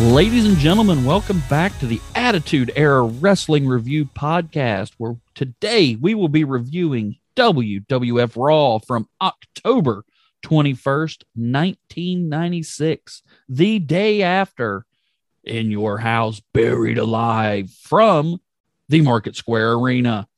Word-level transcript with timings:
Ladies 0.00 0.46
and 0.46 0.56
gentlemen, 0.56 1.04
welcome 1.04 1.42
back 1.50 1.76
to 1.80 1.86
the 1.86 2.00
Attitude 2.28 2.70
Era 2.76 3.04
Wrestling 3.04 3.66
Review 3.66 4.04
Podcast, 4.04 4.92
where 4.98 5.16
today 5.34 5.96
we 5.98 6.14
will 6.14 6.28
be 6.28 6.44
reviewing 6.44 7.16
WWF 7.36 8.36
Raw 8.36 8.76
from 8.80 9.08
October 9.18 10.04
21st, 10.44 11.22
1996, 11.34 13.22
the 13.48 13.78
day 13.78 14.20
after 14.20 14.84
In 15.42 15.70
Your 15.70 15.96
House 15.96 16.42
Buried 16.52 16.98
Alive 16.98 17.70
from 17.70 18.42
the 18.90 19.00
Market 19.00 19.34
Square 19.34 19.72
Arena 19.76 20.28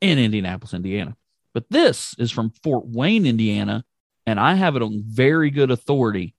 in 0.00 0.18
Indianapolis, 0.18 0.72
Indiana. 0.72 1.18
But 1.52 1.68
this 1.68 2.14
is 2.18 2.32
from 2.32 2.54
Fort 2.62 2.86
Wayne, 2.86 3.26
Indiana, 3.26 3.84
and 4.26 4.40
I 4.40 4.54
have 4.54 4.74
it 4.74 4.80
on 4.80 5.02
very 5.06 5.50
good 5.50 5.70
authority 5.70 6.34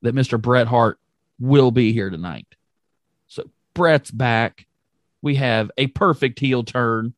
that 0.00 0.14
Mr. 0.14 0.40
Bret 0.40 0.68
Hart 0.68 0.98
will 1.38 1.70
be 1.70 1.92
here 1.92 2.08
tonight. 2.08 2.46
So 3.78 3.82
Bret's 3.82 4.10
back. 4.10 4.66
We 5.22 5.36
have 5.36 5.70
a 5.78 5.86
perfect 5.86 6.40
heel 6.40 6.64
turn, 6.64 7.14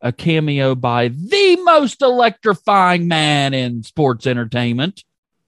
a 0.00 0.10
cameo 0.10 0.74
by 0.74 1.06
the 1.06 1.56
most 1.62 2.02
electrifying 2.02 3.06
man 3.06 3.54
in 3.54 3.84
sports 3.84 4.26
entertainment. 4.26 5.04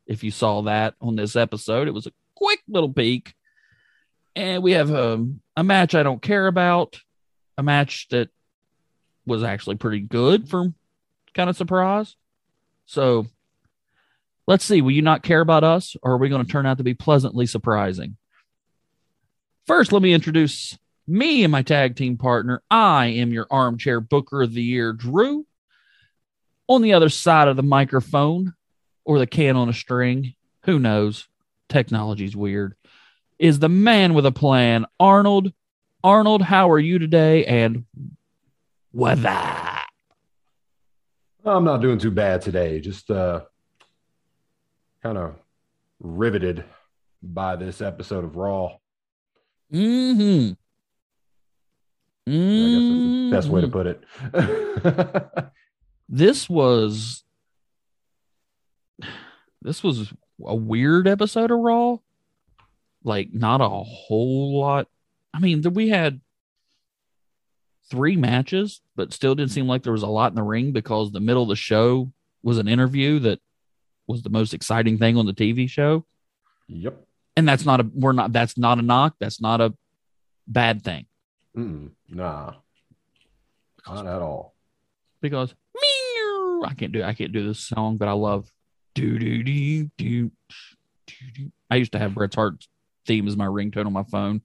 If 0.07 0.23
you 0.23 0.31
saw 0.31 0.63
that 0.63 0.95
on 1.01 1.17
this 1.17 1.35
episode, 1.35 1.89
it 1.89 1.95
was 1.95 2.07
a 2.07 2.13
quick 2.37 2.61
little 2.69 2.93
peek. 2.93 3.35
And 4.37 4.63
we 4.63 4.73
have 4.73 4.91
a, 4.91 5.27
a 5.57 5.65
match 5.65 5.97
I 5.97 6.05
don't 6.05 6.23
care 6.23 6.47
about, 6.47 7.01
a 7.59 7.63
match 7.65 8.07
that 8.11 8.29
was 9.27 9.43
actually 9.43 9.77
pretty 9.77 10.01
good 10.01 10.49
for 10.49 10.73
kind 11.35 11.51
of 11.51 11.57
surprise. 11.57 12.15
So 12.87 13.27
let's 14.47 14.65
see. 14.65 14.81
Will 14.81 14.93
you 14.93 15.03
not 15.03 15.25
care 15.25 15.41
about 15.41 15.65
us, 15.65 15.97
or 16.03 16.13
are 16.13 16.19
we 16.19 16.29
going 16.29 16.47
to 16.47 16.51
turn 16.53 16.67
out 16.67 16.79
to 16.79 16.85
be 16.85 16.95
pleasantly 16.95 17.47
surprising? 17.47 18.17
First, 19.67 19.93
let 19.93 20.03
me 20.03 20.13
introduce 20.13 20.77
me 21.07 21.45
and 21.45 21.53
my 21.53 21.63
tag 21.63 21.97
team 21.97 22.17
partner. 22.17 22.63
I 22.71 23.07
am 23.07 23.33
your 23.33 23.47
armchair 23.51 24.01
booker 24.01 24.43
of 24.43 24.55
the 24.55 24.63
year, 24.63 24.93
Drew. 24.93 25.47
On 26.69 26.83
the 26.83 26.95
other 26.95 27.09
side 27.09 27.49
of 27.49 27.57
the 27.57 27.63
microphone 27.63 28.55
or 29.05 29.19
the 29.19 29.27
can 29.27 29.57
on 29.57 29.69
a 29.69 29.73
string, 29.73 30.35
who 30.65 30.79
knows? 30.79 31.29
Technology's 31.69 32.37
weird. 32.37 32.75
Is 33.39 33.59
the 33.59 33.69
man 33.69 34.15
with 34.15 34.27
a 34.27 34.33
plan, 34.33 34.87
Arnold. 34.99 35.53
Arnold, 36.05 36.43
how 36.43 36.71
are 36.71 36.79
you 36.79 36.99
today? 36.99 37.45
And 37.45 37.85
weather. 38.93 39.29
I'm 41.45 41.65
not 41.65 41.81
doing 41.81 41.99
too 41.99 42.11
bad 42.11 42.43
today. 42.43 42.81
Just 42.81 43.11
uh, 43.11 43.43
kind 45.03 45.19
of 45.19 45.35
riveted 46.01 46.65
by 47.23 47.57
this 47.57 47.81
episode 47.81 48.25
of 48.25 48.37
Raw. 48.37 48.77
Mm-hmm. 49.73 50.53
I 52.25 52.31
guess 52.31 52.83
that's 52.89 53.09
the 53.09 53.31
best 53.33 53.49
way 53.49 53.61
to 53.63 53.69
put 53.69 53.87
it. 53.87 55.53
this 56.09 56.49
was 56.49 57.25
this 59.63 59.83
was 59.83 60.13
a 60.45 60.55
weird 60.55 61.09
episode 61.09 61.51
of 61.51 61.59
Raw. 61.59 61.99
Like 63.03 63.33
not 63.33 63.61
a 63.61 63.69
whole 63.69 64.61
lot. 64.61 64.89
I 65.35 65.41
mean, 65.41 65.63
we 65.73 65.89
had 65.89 66.21
three 67.91 68.17
matches, 68.17 68.81
but 68.95 69.13
still 69.13 69.35
didn't 69.35 69.51
seem 69.51 69.67
like 69.67 69.83
there 69.83 69.93
was 69.93 70.03
a 70.03 70.09
lot 70.09 70.33
in 70.33 70.37
the 70.37 70.43
ring 70.43 70.73
because 70.73 71.11
the 71.11 71.21
middle 71.21 71.43
of 71.43 71.49
the 71.49 71.57
show 71.57 72.13
was 72.43 72.59
an 72.59 72.69
interview 72.69 73.19
that 73.21 73.41
was 74.07 74.23
the 74.23 74.31
most 74.31 74.55
exciting 74.55 74.99
thing 74.99 75.17
on 75.17 75.27
the 75.27 75.33
TV 75.33 75.69
show. 75.69 76.05
yep. 76.69 77.07
And 77.37 77.49
that's 77.49 77.65
not 77.65 77.81
a 77.81 77.91
we're 77.95 78.13
not 78.13 78.33
that's 78.33 78.59
not 78.59 78.79
a 78.79 78.83
knock. 78.83 79.15
That's 79.19 79.41
not 79.41 79.61
a 79.61 79.75
bad 80.47 80.83
thing. 80.83 81.07
Mm-mm. 81.57 81.91
Nah. 82.09 82.55
Not 83.87 84.07
at 84.07 84.23
all. 84.23 84.55
because 85.23 85.55
meow, 85.75 86.63
I 86.67 86.75
can't 86.75 86.93
do 86.93 87.03
I 87.03 87.15
can't 87.15 87.33
do 87.33 87.47
this 87.47 87.61
song, 87.61 87.97
but 87.97 88.09
I 88.09 88.13
love 88.13 88.53
do 88.95 89.19
do 89.19 89.43
do 89.43 89.91
do 89.97 90.31
do. 91.35 91.53
I 91.71 91.77
used 91.77 91.93
to 91.93 91.99
have 91.99 92.15
Bret 92.15 92.35
Hart's 92.35 92.69
theme 93.07 93.27
as 93.27 93.37
my 93.37 93.47
ringtone 93.47 93.87
on 93.87 93.93
my 93.93 94.03
phone. 94.03 94.43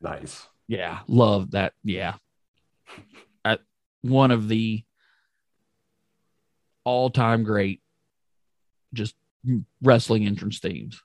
Nice. 0.00 0.46
Yeah, 0.66 1.00
love 1.08 1.50
that. 1.50 1.74
Yeah, 1.84 2.14
I, 3.44 3.58
one 4.02 4.30
of 4.30 4.48
the 4.48 4.84
all-time 6.84 7.42
great, 7.42 7.82
just 8.94 9.14
wrestling 9.82 10.26
entrance 10.26 10.60
themes. 10.60 11.02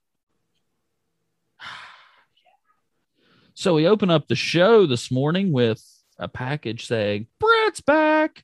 So 3.57 3.73
we 3.73 3.87
open 3.87 4.09
up 4.11 4.27
the 4.27 4.35
show 4.35 4.85
this 4.85 5.09
morning 5.09 5.53
with 5.53 5.81
a 6.19 6.27
package 6.27 6.85
saying 6.85 7.27
Bret's 7.39 7.79
back, 7.79 8.43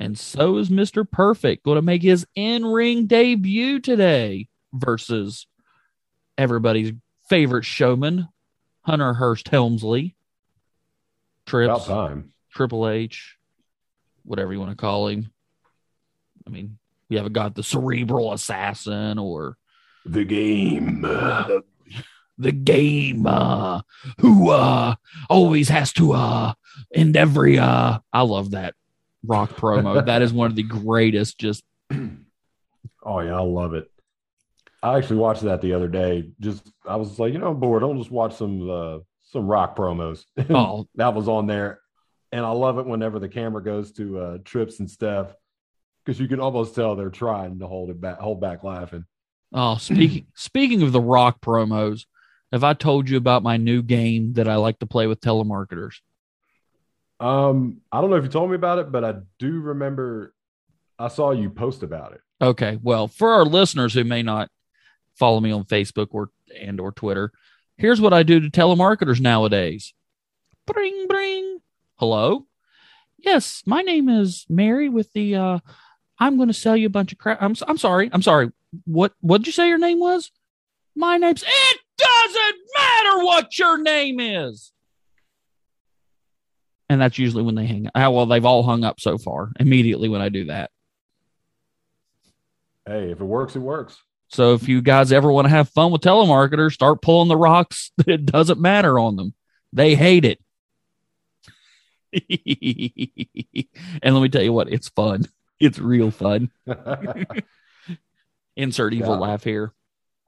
and 0.00 0.18
so 0.18 0.56
is 0.58 0.68
Mister 0.68 1.04
Perfect 1.04 1.64
going 1.64 1.76
to 1.76 1.82
make 1.82 2.02
his 2.02 2.26
in-ring 2.34 3.06
debut 3.06 3.78
today 3.78 4.48
versus 4.72 5.46
everybody's 6.36 6.92
favorite 7.28 7.64
showman, 7.64 8.28
Hunter 8.82 9.14
Hearst 9.14 9.48
Helmsley. 9.48 10.16
About 11.50 11.86
time. 11.86 12.32
Triple 12.52 12.88
H, 12.88 13.36
whatever 14.24 14.52
you 14.52 14.58
want 14.58 14.72
to 14.72 14.76
call 14.76 15.06
him. 15.06 15.30
I 16.46 16.50
mean, 16.50 16.78
we 17.08 17.16
haven't 17.16 17.32
got 17.32 17.54
the 17.54 17.62
cerebral 17.62 18.32
assassin 18.32 19.18
or 19.18 19.56
The 20.04 20.24
game. 20.24 21.02
the, 21.02 21.62
the 22.38 22.52
game 22.52 23.26
uh, 23.26 23.82
who 24.20 24.50
uh, 24.50 24.94
always 25.28 25.68
has 25.68 25.92
to 25.94 26.12
uh, 26.12 26.54
end 26.94 27.16
every. 27.16 27.58
Uh, 27.58 27.98
I 28.12 28.22
love 28.22 28.52
that 28.52 28.74
rock 29.24 29.50
promo. 29.50 30.04
that 30.06 30.22
is 30.22 30.32
one 30.32 30.50
of 30.50 30.56
the 30.56 30.62
greatest. 30.62 31.38
Just 31.38 31.64
Oh 33.08 33.20
yeah, 33.20 33.36
I 33.36 33.42
love 33.42 33.74
it. 33.74 33.90
I 34.82 34.96
actually 34.96 35.16
watched 35.16 35.42
that 35.42 35.60
the 35.60 35.72
other 35.72 35.88
day. 35.88 36.30
Just 36.40 36.70
I 36.86 36.96
was 36.96 37.18
like, 37.18 37.32
you 37.32 37.38
know, 37.38 37.50
I'm 37.50 37.60
bored. 37.60 37.82
I'll 37.82 37.94
just 37.94 38.10
watch 38.10 38.36
some 38.36 38.68
uh, 38.70 38.98
some 39.24 39.46
rock 39.46 39.76
promos. 39.76 40.24
oh, 40.50 40.86
that 40.96 41.14
was 41.14 41.26
on 41.28 41.46
there, 41.46 41.80
and 42.32 42.44
I 42.44 42.50
love 42.50 42.78
it 42.78 42.86
whenever 42.86 43.18
the 43.18 43.28
camera 43.28 43.62
goes 43.62 43.92
to 43.92 44.18
uh, 44.18 44.38
Trips 44.44 44.78
and 44.80 44.90
Steph 44.90 45.34
because 46.04 46.20
you 46.20 46.28
can 46.28 46.40
almost 46.40 46.74
tell 46.74 46.96
they're 46.96 47.10
trying 47.10 47.58
to 47.58 47.66
hold 47.66 47.90
it 47.90 48.00
back, 48.00 48.18
hold 48.18 48.40
back 48.40 48.62
laughing. 48.62 49.04
oh. 49.52 49.76
Speaking 49.78 50.26
speaking 50.34 50.82
of 50.82 50.92
the 50.92 51.00
rock 51.00 51.40
promos, 51.40 52.04
have 52.52 52.64
I 52.64 52.74
told 52.74 53.08
you 53.08 53.16
about 53.16 53.42
my 53.42 53.56
new 53.56 53.82
game 53.82 54.34
that 54.34 54.48
I 54.48 54.56
like 54.56 54.78
to 54.78 54.86
play 54.86 55.06
with 55.06 55.20
telemarketers? 55.20 55.96
Um, 57.20 57.80
I 57.90 58.00
don't 58.00 58.10
know 58.10 58.16
if 58.16 58.24
you 58.24 58.30
told 58.30 58.50
me 58.50 58.56
about 58.56 58.78
it, 58.78 58.92
but 58.92 59.04
I 59.04 59.14
do 59.38 59.60
remember 59.60 60.34
I 60.98 61.08
saw 61.08 61.32
you 61.32 61.50
post 61.50 61.82
about 61.82 62.12
it. 62.12 62.20
Okay. 62.40 62.78
Well, 62.82 63.08
for 63.08 63.32
our 63.32 63.44
listeners 63.44 63.94
who 63.94 64.04
may 64.04 64.22
not 64.22 64.50
follow 65.16 65.40
me 65.40 65.50
on 65.50 65.64
Facebook 65.64 66.08
or 66.12 66.30
and 66.58 66.80
or 66.80 66.92
Twitter, 66.92 67.32
here's 67.76 68.00
what 68.00 68.12
I 68.12 68.22
do 68.22 68.40
to 68.40 68.50
telemarketers 68.50 69.20
nowadays. 69.20 69.94
Bring 70.66 71.06
bring. 71.08 71.58
Hello? 71.96 72.46
Yes, 73.18 73.62
my 73.66 73.82
name 73.82 74.08
is 74.08 74.46
Mary 74.48 74.88
with 74.88 75.12
the 75.12 75.34
uh 75.34 75.58
I'm 76.20 76.36
going 76.36 76.48
to 76.48 76.54
sell 76.54 76.76
you 76.76 76.86
a 76.86 76.90
bunch 76.90 77.12
of 77.12 77.18
crap. 77.18 77.42
I'm 77.42 77.54
I'm 77.66 77.78
sorry. 77.78 78.10
I'm 78.12 78.22
sorry. 78.22 78.50
What 78.84 79.12
what 79.20 79.38
did 79.38 79.48
you 79.48 79.52
say 79.52 79.68
your 79.68 79.78
name 79.78 79.98
was? 79.98 80.30
My 80.94 81.16
name's 81.16 81.42
It 81.42 81.78
doesn't 81.98 82.56
matter 82.78 83.24
what 83.24 83.58
your 83.58 83.78
name 83.82 84.20
is. 84.20 84.72
And 86.88 87.00
that's 87.00 87.18
usually 87.18 87.42
when 87.42 87.54
they 87.54 87.66
hang 87.66 87.86
up. 87.94 88.12
Well, 88.14 88.24
they've 88.26 88.44
all 88.44 88.62
hung 88.62 88.82
up 88.84 88.98
so 89.00 89.18
far 89.18 89.52
immediately 89.60 90.08
when 90.08 90.22
I 90.22 90.30
do 90.30 90.46
that. 90.46 90.70
Hey, 92.86 93.10
if 93.10 93.20
it 93.20 93.24
works, 93.24 93.54
it 93.56 93.58
works. 93.60 93.98
So 94.28 94.54
if 94.54 94.68
you 94.68 94.80
guys 94.80 95.12
ever 95.12 95.30
want 95.30 95.44
to 95.46 95.50
have 95.50 95.68
fun 95.68 95.90
with 95.92 96.00
telemarketers, 96.00 96.72
start 96.72 97.02
pulling 97.02 97.28
the 97.28 97.36
rocks. 97.36 97.90
It 98.06 98.24
doesn't 98.26 98.60
matter 98.60 98.98
on 98.98 99.16
them. 99.16 99.34
They 99.72 99.94
hate 99.94 100.24
it. 100.24 100.40
and 104.02 104.14
let 104.14 104.22
me 104.22 104.28
tell 104.30 104.42
you 104.42 104.52
what, 104.54 104.72
it's 104.72 104.88
fun. 104.88 105.26
It's 105.60 105.78
real 105.78 106.10
fun. 106.10 106.50
Insert 108.56 108.94
evil 108.94 109.14
Yeah. 109.14 109.18
laugh 109.18 109.44
here. 109.44 109.72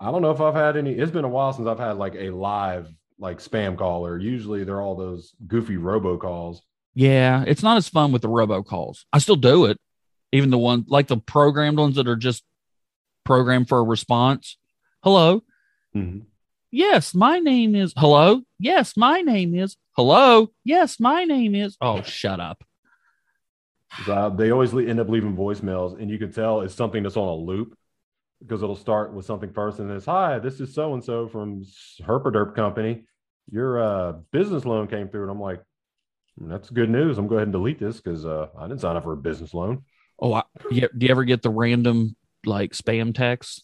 I 0.01 0.11
don't 0.11 0.23
know 0.23 0.31
if 0.31 0.41
I've 0.41 0.55
had 0.55 0.77
any. 0.77 0.93
It's 0.93 1.13
been 1.13 1.25
a 1.25 1.29
while 1.29 1.53
since 1.53 1.69
I've 1.69 1.79
had 1.79 1.99
like 1.99 2.15
a 2.15 2.31
live 2.31 2.89
like 3.19 3.39
spam 3.39 3.77
caller. 3.77 4.19
Usually 4.19 4.65
they're 4.65 4.81
all 4.81 4.97
those 4.97 5.35
goofy 5.47 5.77
robocalls. 5.77 6.61
Yeah, 6.95 7.45
it's 7.47 7.63
not 7.63 7.77
as 7.77 7.89
fun 7.89 8.11
with 8.11 8.23
the 8.23 8.29
robocalls. 8.29 9.05
I 9.13 9.19
still 9.19 9.37
do 9.37 9.67
it, 9.67 9.77
even 10.33 10.51
the 10.51 10.59
ones 10.59 10.87
like 10.89 11.07
the 11.09 11.19
programmed 11.19 11.79
ones 11.79 11.97
that 11.97 12.09
are 12.09 12.17
just 12.17 12.43
programmed 13.25 13.69
for 13.69 13.79
a 13.79 13.83
response. 13.85 14.57
Hello. 15.03 15.43
Mhm. 15.95 16.23
Yes, 16.71 17.15
my 17.15 17.39
name 17.39 17.75
is. 17.75 17.93
Hello. 17.97 18.43
Yes, 18.59 18.97
my 18.97 19.21
name 19.21 19.55
is. 19.55 19.77
Hello. 19.97 20.51
Yes, 20.65 20.99
my 20.99 21.25
name 21.25 21.55
is. 21.55 21.77
Oh, 21.81 22.01
shut 22.03 22.41
up. 22.41 22.65
So 24.07 24.33
they 24.37 24.51
always 24.51 24.73
end 24.73 25.01
up 25.01 25.09
leaving 25.09 25.37
voicemails, 25.37 26.01
and 26.01 26.11
you 26.11 26.17
can 26.19 26.33
tell 26.33 26.61
it's 26.63 26.75
something 26.75 27.03
that's 27.03 27.17
on 27.17 27.29
a 27.29 27.35
loop 27.35 27.77
because 28.41 28.63
it'll 28.63 28.77
start 28.77 29.13
with 29.13 29.27
something 29.27 29.53
first, 29.53 29.79
and 29.79 29.91
it's 29.91 30.07
"Hi, 30.07 30.39
this 30.39 30.61
is 30.61 30.75
so 30.75 30.95
and 30.95 31.03
so 31.05 31.29
from 31.29 31.65
Herperderp 32.03 32.55
Company. 32.55 33.05
Your 33.51 33.81
uh, 33.83 34.13
business 34.33 34.65
loan 34.65 34.87
came 34.87 35.09
through," 35.09 35.23
and 35.23 35.31
I'm 35.31 35.41
like, 35.41 35.63
"Hmm, 36.39 36.49
"That's 36.49 36.71
good 36.71 36.91
news. 36.91 37.19
I'm 37.19 37.27
going 37.27 37.29
to 37.29 37.31
go 37.31 37.37
ahead 37.37 37.47
and 37.49 37.53
delete 37.53 37.79
this 37.79 38.01
because 38.01 38.25
uh, 38.25 38.49
I 38.59 38.67
didn't 38.67 38.81
sign 38.81 38.97
up 38.97 39.05
for 39.05 39.13
a 39.13 39.17
business 39.17 39.55
loan." 39.55 39.85
Oh, 40.19 40.35
I, 40.35 40.43
yeah, 40.71 40.87
do 40.97 41.07
you 41.07 41.11
ever 41.11 41.25
get 41.25 41.43
the 41.43 41.51
random 41.51 42.17
like 42.45 42.73
spam 42.73 43.15
texts? 43.15 43.63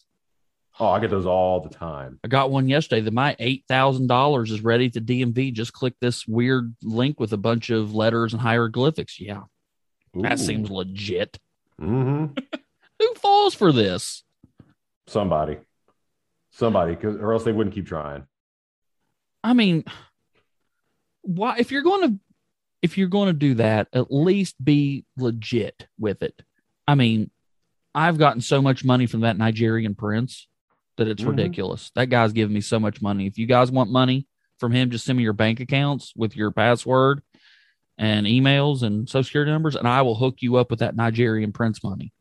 Oh, 0.79 0.89
I 0.89 0.99
get 0.99 1.09
those 1.09 1.25
all 1.25 1.61
the 1.61 1.69
time. 1.69 2.19
I 2.23 2.27
got 2.27 2.51
one 2.51 2.67
yesterday 2.67 3.01
that 3.01 3.13
my 3.13 3.35
eight 3.39 3.63
thousand 3.67 4.07
dollars 4.07 4.51
is 4.51 4.61
ready 4.61 4.89
to 4.91 5.01
DMV. 5.01 5.53
Just 5.53 5.73
click 5.73 5.93
this 5.99 6.27
weird 6.27 6.75
link 6.83 7.19
with 7.19 7.33
a 7.33 7.37
bunch 7.37 7.71
of 7.71 7.95
letters 7.95 8.33
and 8.33 8.41
hieroglyphics. 8.41 9.19
Yeah, 9.19 9.43
that 10.15 10.39
seems 10.39 10.69
legit. 10.69 11.39
hmm 11.79 12.27
Who 12.99 13.13
falls 13.15 13.53
for 13.53 13.71
this? 13.71 14.23
Somebody, 15.07 15.57
somebody, 16.51 16.95
or 17.05 17.33
else 17.33 17.43
they 17.43 17.51
wouldn't 17.51 17.73
keep 17.75 17.87
trying. 17.87 18.25
I 19.43 19.53
mean, 19.53 19.83
why 21.21 21.57
if 21.57 21.71
you're 21.71 21.81
going 21.83 22.09
to 22.09 22.19
if 22.83 22.97
you're 22.97 23.07
going 23.07 23.27
to 23.27 23.33
do 23.33 23.55
that, 23.55 23.87
at 23.91 24.11
least 24.11 24.63
be 24.63 25.03
legit 25.17 25.87
with 25.97 26.21
it. 26.21 26.43
I 26.87 26.93
mean, 26.93 27.31
I've 27.95 28.19
gotten 28.19 28.39
so 28.39 28.61
much 28.61 28.85
money 28.85 29.07
from 29.07 29.21
that 29.21 29.37
Nigerian 29.37 29.95
prince 29.95 30.47
that 30.97 31.07
it's 31.07 31.23
Mhm. 31.23 31.29
ridiculous. 31.29 31.89
That 31.95 32.09
guy's 32.09 32.33
giving 32.33 32.53
me 32.53 32.61
so 32.61 32.79
much 32.79 33.01
money. 33.01 33.25
If 33.25 33.39
you 33.39 33.47
guys 33.47 33.71
want 33.71 33.89
money 33.91 34.27
from 34.59 34.73
him, 34.73 34.91
just 34.91 35.05
send 35.05 35.17
me 35.17 35.23
your 35.23 35.33
bank 35.33 35.59
accounts 35.59 36.13
with 36.15 36.35
your 36.35 36.51
password 36.51 37.23
and 37.97 38.27
emails 38.27 38.83
and 38.83 39.09
social 39.09 39.23
security 39.23 39.51
numbers, 39.51 39.75
and 39.75 39.87
I 39.87 40.03
will 40.03 40.15
hook 40.15 40.41
you 40.41 40.57
up 40.57 40.69
with 40.69 40.79
that 40.79 40.95
Nigerian 40.95 41.51
prince 41.51 41.83
money. 41.83 42.13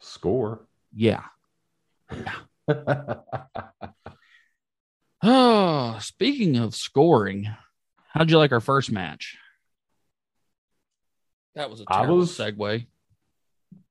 Score. 0.00 0.66
Yeah. 0.92 1.24
Oh, 5.22 5.98
speaking 6.00 6.56
of 6.56 6.74
scoring, 6.74 7.46
how'd 8.08 8.30
you 8.30 8.38
like 8.38 8.52
our 8.52 8.60
first 8.60 8.90
match? 8.90 9.36
That 11.54 11.68
was 11.70 11.80
a 11.80 11.84
terrible 11.84 12.16
was- 12.16 12.36
segue. 12.36 12.86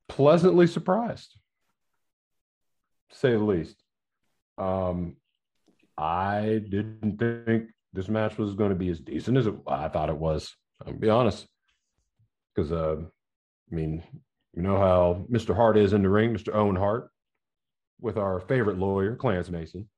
pleasantly 0.08 0.66
surprised, 0.66 1.36
to 3.10 3.16
say 3.18 3.30
the 3.30 3.38
least. 3.38 3.76
Um, 4.58 5.16
I 5.96 6.60
didn't 6.68 7.18
think 7.18 7.70
this 7.92 8.08
match 8.08 8.36
was 8.36 8.54
going 8.54 8.70
to 8.70 8.76
be 8.76 8.88
as 8.88 8.98
decent 8.98 9.36
as 9.36 9.46
it, 9.46 9.54
I 9.68 9.88
thought 9.88 10.08
it 10.10 10.16
was. 10.16 10.54
I'll 10.84 10.92
be 10.92 11.10
honest, 11.10 11.46
because 12.54 12.72
uh, 12.72 12.96
I 13.70 13.74
mean, 13.74 14.02
you 14.56 14.62
know 14.62 14.78
how 14.78 15.26
Mr. 15.30 15.54
Hart 15.54 15.76
is 15.76 15.92
in 15.92 16.02
the 16.02 16.08
ring, 16.08 16.34
Mr. 16.34 16.52
Owen 16.54 16.74
Hart, 16.76 17.08
with 18.00 18.16
our 18.16 18.40
favorite 18.40 18.78
lawyer, 18.78 19.16
Clarence 19.16 19.50
Mason, 19.50 19.88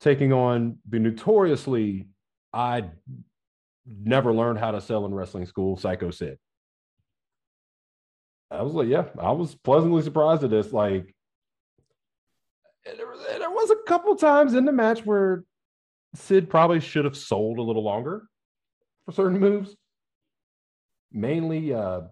taking 0.00 0.32
on 0.32 0.78
the 0.88 0.98
notoriously 0.98 2.08
I 2.52 2.84
never 3.86 4.32
learned 4.32 4.58
how 4.58 4.70
to 4.72 4.80
sell 4.80 5.06
in 5.06 5.14
wrestling 5.14 5.46
school, 5.46 5.76
Psycho 5.76 6.10
Sid. 6.10 6.38
I 8.50 8.62
was 8.62 8.72
like, 8.72 8.88
yeah, 8.88 9.04
I 9.18 9.32
was 9.32 9.54
pleasantly 9.54 10.02
surprised 10.02 10.44
at 10.44 10.50
this. 10.50 10.72
Like, 10.72 11.14
there 12.84 13.06
was, 13.06 13.20
there 13.38 13.50
was 13.50 13.70
a 13.70 13.76
couple 13.86 14.16
times 14.16 14.54
in 14.54 14.64
the 14.64 14.72
match 14.72 15.04
where 15.04 15.44
Sid 16.14 16.48
probably 16.48 16.80
should 16.80 17.04
have 17.04 17.16
sold 17.16 17.58
a 17.58 17.62
little 17.62 17.84
longer 17.84 18.26
for 19.04 19.12
certain 19.12 19.38
moves. 19.38 19.76
Mainly, 21.12 21.74
uh, 21.74 22.02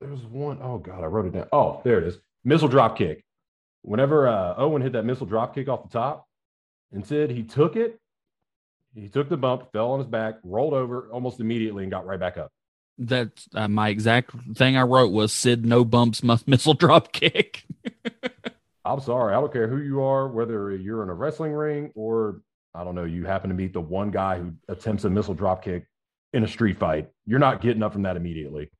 there 0.00 0.10
was 0.10 0.24
one, 0.24 0.58
oh 0.62 0.78
God, 0.78 1.02
I 1.02 1.06
wrote 1.06 1.26
it 1.26 1.32
down. 1.32 1.48
Oh, 1.52 1.80
there 1.84 1.98
it 1.98 2.08
is. 2.08 2.18
Missile 2.48 2.68
drop 2.68 2.96
kick. 2.96 3.22
Whenever 3.82 4.26
uh, 4.26 4.54
Owen 4.56 4.80
hit 4.80 4.92
that 4.94 5.04
missile 5.04 5.26
drop 5.26 5.54
kick 5.54 5.68
off 5.68 5.82
the 5.82 5.90
top, 5.90 6.26
and 6.90 7.06
Sid, 7.06 7.30
he 7.30 7.42
took 7.42 7.76
it, 7.76 8.00
he 8.94 9.06
took 9.10 9.28
the 9.28 9.36
bump, 9.36 9.70
fell 9.70 9.90
on 9.90 9.98
his 9.98 10.08
back, 10.08 10.36
rolled 10.42 10.72
over 10.72 11.10
almost 11.12 11.40
immediately, 11.40 11.82
and 11.82 11.92
got 11.92 12.06
right 12.06 12.18
back 12.18 12.38
up. 12.38 12.50
That's 12.96 13.46
uh, 13.54 13.68
my 13.68 13.90
exact 13.90 14.30
thing 14.56 14.78
I 14.78 14.82
wrote 14.82 15.12
was 15.12 15.30
Sid 15.30 15.66
no 15.66 15.84
bumps 15.84 16.22
must 16.22 16.48
missile 16.48 16.72
drop 16.72 17.12
kick. 17.12 17.64
I'm 18.84 19.00
sorry. 19.00 19.34
I 19.34 19.40
don't 19.40 19.52
care 19.52 19.68
who 19.68 19.82
you 19.82 20.02
are, 20.02 20.26
whether 20.26 20.74
you're 20.74 21.02
in 21.02 21.10
a 21.10 21.14
wrestling 21.14 21.52
ring 21.52 21.92
or 21.94 22.40
I 22.74 22.82
don't 22.82 22.94
know, 22.94 23.04
you 23.04 23.26
happen 23.26 23.50
to 23.50 23.56
meet 23.56 23.74
the 23.74 23.82
one 23.82 24.10
guy 24.10 24.38
who 24.38 24.54
attempts 24.68 25.04
a 25.04 25.10
missile 25.10 25.34
drop 25.34 25.62
kick 25.62 25.84
in 26.32 26.44
a 26.44 26.48
street 26.48 26.78
fight. 26.78 27.10
You're 27.26 27.40
not 27.40 27.60
getting 27.60 27.82
up 27.82 27.92
from 27.92 28.02
that 28.02 28.16
immediately. 28.16 28.70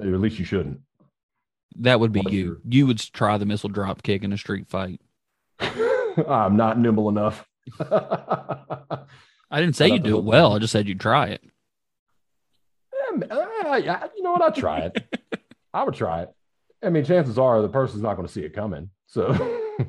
Or 0.00 0.12
at 0.12 0.20
least 0.20 0.40
you 0.40 0.44
shouldn't. 0.44 0.80
That 1.80 2.00
would 2.00 2.12
be 2.12 2.22
you. 2.28 2.60
You 2.68 2.86
would 2.86 2.98
try 2.98 3.38
the 3.38 3.46
missile 3.46 3.68
drop 3.68 4.02
kick 4.02 4.22
in 4.24 4.32
a 4.32 4.38
street 4.38 4.68
fight. 4.68 5.00
I'm 5.60 6.56
not 6.56 6.78
nimble 6.78 7.08
enough. 7.08 7.46
I 7.80 9.60
didn't 9.60 9.76
say 9.76 9.88
you 9.88 9.98
do 9.98 10.18
it 10.18 10.24
well. 10.24 10.54
I 10.54 10.58
just 10.58 10.72
said 10.72 10.88
you 10.88 10.94
try 10.94 11.28
it. 11.28 11.42
Uh, 13.30 13.76
yeah, 13.82 14.06
you 14.16 14.22
know 14.22 14.32
what? 14.32 14.42
I'd 14.42 14.54
try 14.54 14.78
it. 14.80 15.04
I 15.74 15.84
would 15.84 15.94
try 15.94 16.22
it. 16.22 16.30
I 16.82 16.88
mean, 16.90 17.04
chances 17.04 17.38
are 17.38 17.60
the 17.62 17.68
person's 17.68 18.02
not 18.02 18.14
going 18.16 18.26
to 18.26 18.32
see 18.32 18.40
it 18.42 18.54
coming. 18.54 18.90
So, 19.06 19.32
what, 19.32 19.86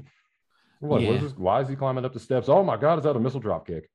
what 0.80 1.02
Yeah. 1.02 1.12
is 1.12 1.22
this? 1.22 1.38
Why 1.38 1.62
is 1.62 1.68
he 1.70 1.76
climbing 1.76 2.06
up 2.06 2.14
the 2.14 2.20
steps? 2.20 2.50
Oh 2.50 2.64
my 2.64 2.78
God, 2.78 3.00
is 3.00 3.04
that 3.06 3.16
a 3.16 3.20
missile 3.20 3.40
drop 3.40 3.66
kick? 3.68 3.90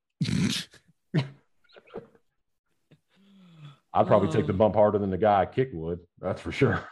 I'd 3.93 4.05
probably 4.07 4.29
take 4.29 4.45
the 4.47 4.53
Uh. 4.53 4.57
bump 4.57 4.75
harder 4.75 4.97
than 4.99 5.09
the 5.09 5.17
guy 5.17 5.41
I 5.41 5.45
kicked 5.45 5.73
would. 5.73 5.99
That's 6.19 6.41
for 6.41 6.51
sure. 6.51 6.83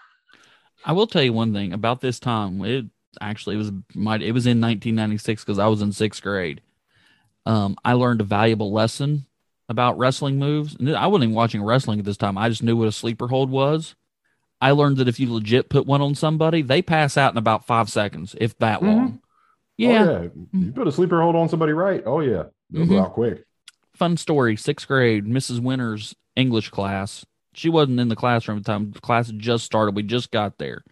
I 0.86 0.92
will 0.94 1.08
tell 1.08 1.24
you 1.24 1.34
one 1.34 1.54
thing 1.54 1.74
about 1.74 2.02
this 2.02 2.20
time. 2.20 2.64
It 2.64 2.86
actually 3.20 3.56
it 3.56 3.60
was 3.60 3.72
might 3.96 4.22
it 4.22 4.32
was 4.32 4.46
in 4.46 4.62
1996 4.62 5.44
because 5.44 5.60
I 5.60 5.68
was 5.68 5.82
in 5.82 5.92
sixth 5.92 6.22
grade. 6.22 6.62
Um, 7.46 7.78
I 7.84 7.94
learned 7.94 8.22
a 8.22 8.26
valuable 8.26 8.72
lesson 8.72 9.26
about 9.70 9.98
wrestling 9.98 10.38
moves. 10.40 10.76
And 10.76 10.96
I 10.96 11.08
wasn't 11.08 11.26
even 11.26 11.36
watching 11.36 11.64
wrestling 11.64 12.00
at 12.00 12.06
this 12.06 12.18
time. 12.18 12.38
I 12.38 12.50
just 12.50 12.64
knew 12.64 12.76
what 12.76 12.88
a 12.88 12.92
sleeper 12.92 13.28
hold 13.28 13.50
was. 13.50 13.96
I 14.62 14.72
learned 14.72 14.98
that 14.98 15.07
if 15.07 15.19
you 15.19 15.31
legit 15.34 15.69
put 15.69 15.86
one 15.86 16.02
on 16.02 16.16
somebody, 16.16 16.62
they 16.62 16.81
pass 16.81 17.16
out 17.18 17.31
in 17.34 17.38
about 17.38 17.66
five 17.66 17.90
seconds, 17.90 18.36
if 18.40 18.57
that 18.57 18.81
Mhm. 18.81 18.88
long. 18.88 19.22
Yeah, 19.78 19.90
Oh, 20.04 20.22
yeah. 20.54 20.60
You 20.60 20.72
put 20.72 20.88
a 20.88 20.92
sleeper 20.92 21.22
hold 21.22 21.36
on 21.36 21.48
somebody 21.50 21.74
right. 21.74 22.02
Oh, 22.06 22.19
yeah. 22.22 22.44
They'll 22.72 22.86
Mhm. 22.86 22.90
go 22.90 23.02
out 23.02 23.14
quick. 23.14 23.44
fun 23.94 24.16
story. 24.16 24.56
Sixth 24.56 24.88
grade, 24.88 25.26
Mrs. 25.26 25.60
Winters 25.60 26.16
English 26.36 26.69
class. 26.69 27.26
She 27.57 27.69
wasn't 27.69 27.99
in 27.99 28.07
the 28.07 28.16
classroom 28.16 28.59
at 28.59 28.66
the 28.66 28.71
time. 28.71 28.92
The 28.92 29.02
class 29.02 29.28
had 29.28 29.40
just 29.40 29.66
started. 29.66 29.95
We 29.95 30.04
just 30.04 30.30
got 30.30 30.59
there. 30.59 30.83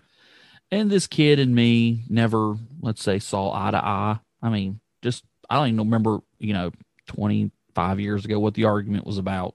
And 0.71 0.89
this 0.89 1.05
kid 1.05 1.37
and 1.37 1.53
me 1.53 2.03
never, 2.09 2.55
let's 2.81 3.03
say, 3.03 3.19
saw 3.19 3.53
eye 3.53 3.69
to 3.69 3.77
eye. 3.77 4.17
I 4.41 4.49
mean, 4.49 4.79
just 5.03 5.23
I 5.47 5.57
don't 5.57 5.67
even 5.67 5.77
remember, 5.77 6.21
you 6.39 6.53
know, 6.53 6.71
25 7.05 7.99
years 7.99 8.25
ago 8.25 8.39
what 8.39 8.55
the 8.55 8.63
argument 8.63 9.05
was 9.05 9.19
about. 9.19 9.53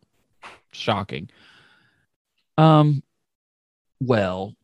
Shocking. 0.71 1.29
Um 2.57 3.03
well, 4.01 4.55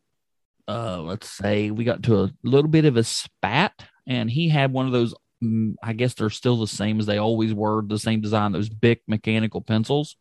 uh 0.69 1.01
let's 1.01 1.29
say 1.29 1.69
we 1.69 1.83
got 1.83 2.03
to 2.03 2.23
a 2.23 2.31
little 2.43 2.69
bit 2.69 2.85
of 2.85 2.95
a 2.95 3.03
spat 3.03 3.73
and 4.07 4.31
he 4.31 4.47
had 4.47 4.71
one 4.71 4.85
of 4.85 4.93
those 4.93 5.13
mm, 5.43 5.75
I 5.83 5.91
guess 5.91 6.13
they're 6.13 6.29
still 6.29 6.55
the 6.55 6.67
same 6.67 7.01
as 7.01 7.07
they 7.07 7.17
always 7.17 7.53
were, 7.53 7.81
the 7.85 7.99
same 7.99 8.21
design, 8.21 8.53
those 8.53 8.69
big 8.69 9.01
mechanical 9.05 9.59
pencils. 9.59 10.15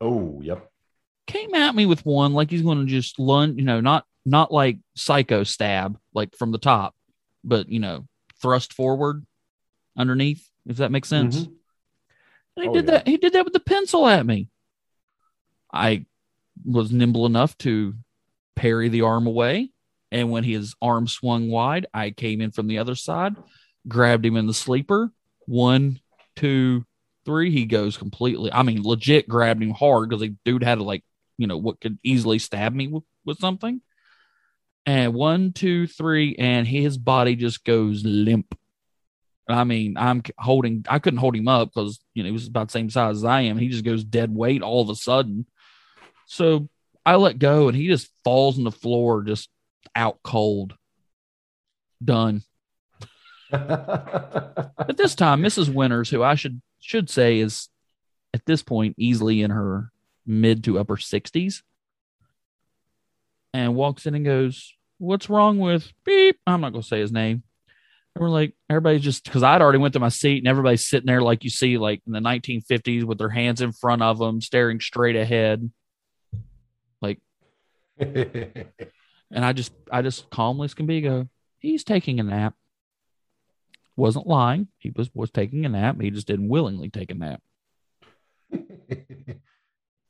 Oh, 0.00 0.40
yep. 0.42 0.70
Came 1.26 1.54
at 1.54 1.74
me 1.74 1.86
with 1.86 2.04
one 2.06 2.32
like 2.34 2.50
he's 2.50 2.62
going 2.62 2.78
to 2.78 2.84
just 2.86 3.18
lunge, 3.18 3.58
you 3.58 3.64
know, 3.64 3.80
not 3.80 4.04
not 4.24 4.52
like 4.52 4.78
psycho 4.94 5.42
stab 5.44 5.98
like 6.14 6.36
from 6.36 6.52
the 6.52 6.58
top, 6.58 6.94
but 7.44 7.68
you 7.68 7.80
know, 7.80 8.06
thrust 8.40 8.72
forward 8.72 9.24
underneath, 9.96 10.48
if 10.66 10.76
that 10.78 10.90
makes 10.92 11.08
sense. 11.08 11.40
Mhm. 11.40 11.52
And 12.56 12.62
he 12.64 12.68
Oh, 12.68 12.72
did 12.72 12.84
yeah. 12.86 12.90
that. 12.92 13.08
He 13.08 13.16
did 13.16 13.32
that 13.34 13.44
with 13.44 13.52
the 13.52 13.60
pencil 13.60 14.06
at 14.06 14.24
me. 14.26 14.48
I 15.72 16.06
was 16.64 16.90
nimble 16.92 17.26
enough 17.26 17.56
to 17.58 17.94
parry 18.54 18.88
the 18.88 19.02
arm 19.02 19.26
away, 19.26 19.70
and 20.10 20.30
when 20.30 20.44
his 20.44 20.74
arm 20.80 21.06
swung 21.06 21.50
wide, 21.50 21.86
I 21.92 22.10
came 22.10 22.40
in 22.40 22.50
from 22.52 22.66
the 22.68 22.78
other 22.78 22.94
side, 22.94 23.36
grabbed 23.88 24.24
him 24.24 24.36
in 24.36 24.46
the 24.46 24.54
sleeper. 24.54 25.12
One, 25.46 26.00
two, 26.36 26.84
three. 27.24 27.50
He 27.50 27.66
goes 27.66 27.96
completely. 27.96 28.50
I 28.52 28.62
mean, 28.62 28.82
legit 28.82 29.28
grabbed 29.28 29.62
him 29.62 29.70
hard 29.70 30.08
because 30.08 30.22
the 30.22 30.34
dude 30.44 30.62
had 30.62 30.80
like 30.80 31.04
you 31.38 31.46
know 31.46 31.56
what 31.56 31.80
could 31.80 31.98
easily 32.02 32.38
stab 32.38 32.74
me 32.74 32.88
with, 32.88 33.04
with 33.24 33.38
something. 33.38 33.80
And 34.86 35.14
one, 35.14 35.52
two, 35.52 35.86
three, 35.86 36.36
and 36.38 36.66
his 36.66 36.96
body 36.96 37.34
just 37.34 37.64
goes 37.64 38.04
limp. 38.04 38.56
I 39.48 39.64
mean, 39.64 39.96
I'm 39.96 40.22
holding, 40.38 40.84
I 40.88 41.00
couldn't 41.00 41.18
hold 41.18 41.36
him 41.36 41.48
up 41.48 41.70
because, 41.74 42.00
you 42.14 42.22
know, 42.22 42.28
he 42.28 42.32
was 42.32 42.46
about 42.46 42.68
the 42.68 42.72
same 42.72 42.90
size 42.90 43.16
as 43.16 43.24
I 43.24 43.42
am. 43.42 43.58
He 43.58 43.68
just 43.68 43.84
goes 43.84 44.04
dead 44.04 44.34
weight 44.34 44.62
all 44.62 44.82
of 44.82 44.88
a 44.88 44.94
sudden. 44.94 45.46
So 46.26 46.68
I 47.04 47.16
let 47.16 47.38
go 47.38 47.68
and 47.68 47.76
he 47.76 47.88
just 47.88 48.10
falls 48.24 48.58
on 48.58 48.64
the 48.64 48.72
floor, 48.72 49.22
just 49.22 49.48
out 49.94 50.18
cold. 50.22 50.74
Done. 52.04 52.42
At 53.52 54.96
this 54.96 55.14
time, 55.14 55.42
Mrs. 55.42 55.72
Winters, 55.72 56.10
who 56.10 56.22
I 56.22 56.34
should 56.34 56.60
should 56.80 57.10
say 57.10 57.38
is 57.38 57.68
at 58.32 58.44
this 58.46 58.62
point 58.62 58.94
easily 58.98 59.42
in 59.42 59.50
her 59.50 59.90
mid 60.26 60.64
to 60.64 60.78
upper 60.78 60.96
60s, 60.96 61.62
and 63.52 63.74
walks 63.74 64.06
in 64.06 64.14
and 64.14 64.24
goes, 64.24 64.74
What's 64.98 65.28
wrong 65.28 65.58
with 65.58 65.92
beep? 66.04 66.38
I'm 66.46 66.60
not 66.60 66.72
gonna 66.72 66.82
say 66.82 67.00
his 67.00 67.12
name. 67.12 67.42
And 68.14 68.22
we're 68.22 68.30
like, 68.30 68.54
everybody's 68.70 69.02
just 69.02 69.24
because 69.24 69.42
I'd 69.42 69.60
already 69.60 69.78
went 69.78 69.92
to 69.92 70.00
my 70.00 70.08
seat 70.08 70.38
and 70.38 70.48
everybody's 70.48 70.86
sitting 70.86 71.06
there 71.06 71.20
like 71.20 71.44
you 71.44 71.50
see, 71.50 71.76
like 71.76 72.00
in 72.06 72.14
the 72.14 72.20
1950s 72.20 73.04
with 73.04 73.18
their 73.18 73.28
hands 73.28 73.60
in 73.60 73.72
front 73.72 74.00
of 74.00 74.18
them, 74.18 74.40
staring 74.40 74.80
straight 74.80 75.16
ahead. 75.16 75.70
Like, 77.02 77.20
and 77.98 78.64
I 79.32 79.52
just, 79.52 79.72
I 79.92 80.00
just 80.00 80.30
calmly 80.30 80.64
as 80.64 80.72
can 80.72 80.86
be 80.86 81.02
go, 81.02 81.28
he's 81.58 81.84
taking 81.84 82.18
a 82.18 82.22
nap. 82.22 82.54
Wasn't 83.96 84.26
lying. 84.26 84.68
He 84.78 84.90
was 84.96 85.10
was 85.14 85.30
taking 85.30 85.66
a 85.66 85.68
nap. 85.68 86.00
He 86.00 86.10
just 86.10 86.26
didn't 86.26 86.48
willingly 86.48 86.88
take 86.88 87.10
a 87.10 87.14
nap. 87.14 87.42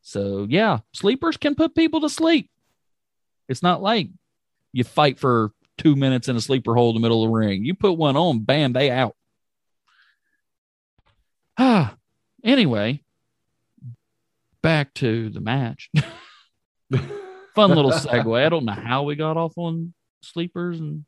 so 0.06 0.46
yeah, 0.48 0.78
sleepers 0.94 1.36
can 1.36 1.56
put 1.56 1.74
people 1.74 2.02
to 2.02 2.08
sleep. 2.08 2.48
It's 3.48 3.60
not 3.60 3.82
like 3.82 4.08
you 4.72 4.84
fight 4.84 5.18
for 5.18 5.50
two 5.78 5.96
minutes 5.96 6.28
in 6.28 6.36
a 6.36 6.40
sleeper 6.40 6.76
hole 6.76 6.90
in 6.90 6.94
the 6.94 7.00
middle 7.00 7.24
of 7.24 7.30
the 7.30 7.36
ring. 7.36 7.64
You 7.64 7.74
put 7.74 7.94
one 7.94 8.16
on, 8.16 8.44
bam, 8.44 8.72
they 8.72 8.88
out. 8.88 9.16
Ah, 11.58 11.96
anyway, 12.44 13.02
back 14.62 14.94
to 14.94 15.28
the 15.28 15.40
match. 15.40 15.90
Fun 17.56 17.70
little 17.70 17.90
segue. 17.90 18.46
I 18.46 18.48
don't 18.48 18.64
know 18.64 18.74
how 18.74 19.02
we 19.02 19.16
got 19.16 19.36
off 19.36 19.54
on 19.58 19.92
sleepers 20.22 20.78
and 20.78 21.04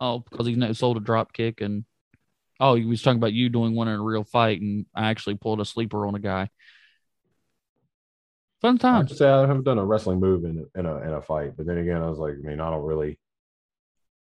oh, 0.00 0.20
because 0.20 0.46
he 0.46 0.72
sold 0.72 0.96
a 0.96 1.00
drop 1.00 1.34
kick 1.34 1.60
and 1.60 1.84
oh, 2.60 2.76
he 2.76 2.86
was 2.86 3.02
talking 3.02 3.18
about 3.18 3.34
you 3.34 3.50
doing 3.50 3.74
one 3.74 3.88
in 3.88 4.00
a 4.00 4.02
real 4.02 4.24
fight, 4.24 4.62
and 4.62 4.86
I 4.94 5.10
actually 5.10 5.34
pulled 5.34 5.60
a 5.60 5.66
sleeper 5.66 6.06
on 6.06 6.14
a 6.14 6.18
guy. 6.18 6.48
Fun 8.60 8.78
times. 8.78 9.12
I 9.12 9.16
say 9.16 9.28
I 9.28 9.40
haven't 9.42 9.64
done 9.64 9.78
a 9.78 9.84
wrestling 9.84 10.20
move 10.20 10.44
in 10.44 10.66
in 10.74 10.86
a 10.86 10.96
in 10.98 11.12
a 11.12 11.20
fight, 11.20 11.56
but 11.56 11.66
then 11.66 11.78
again, 11.78 12.00
I 12.02 12.08
was 12.08 12.18
like, 12.18 12.34
I 12.34 12.46
mean, 12.46 12.60
I 12.60 12.70
don't 12.70 12.84
really 12.84 13.18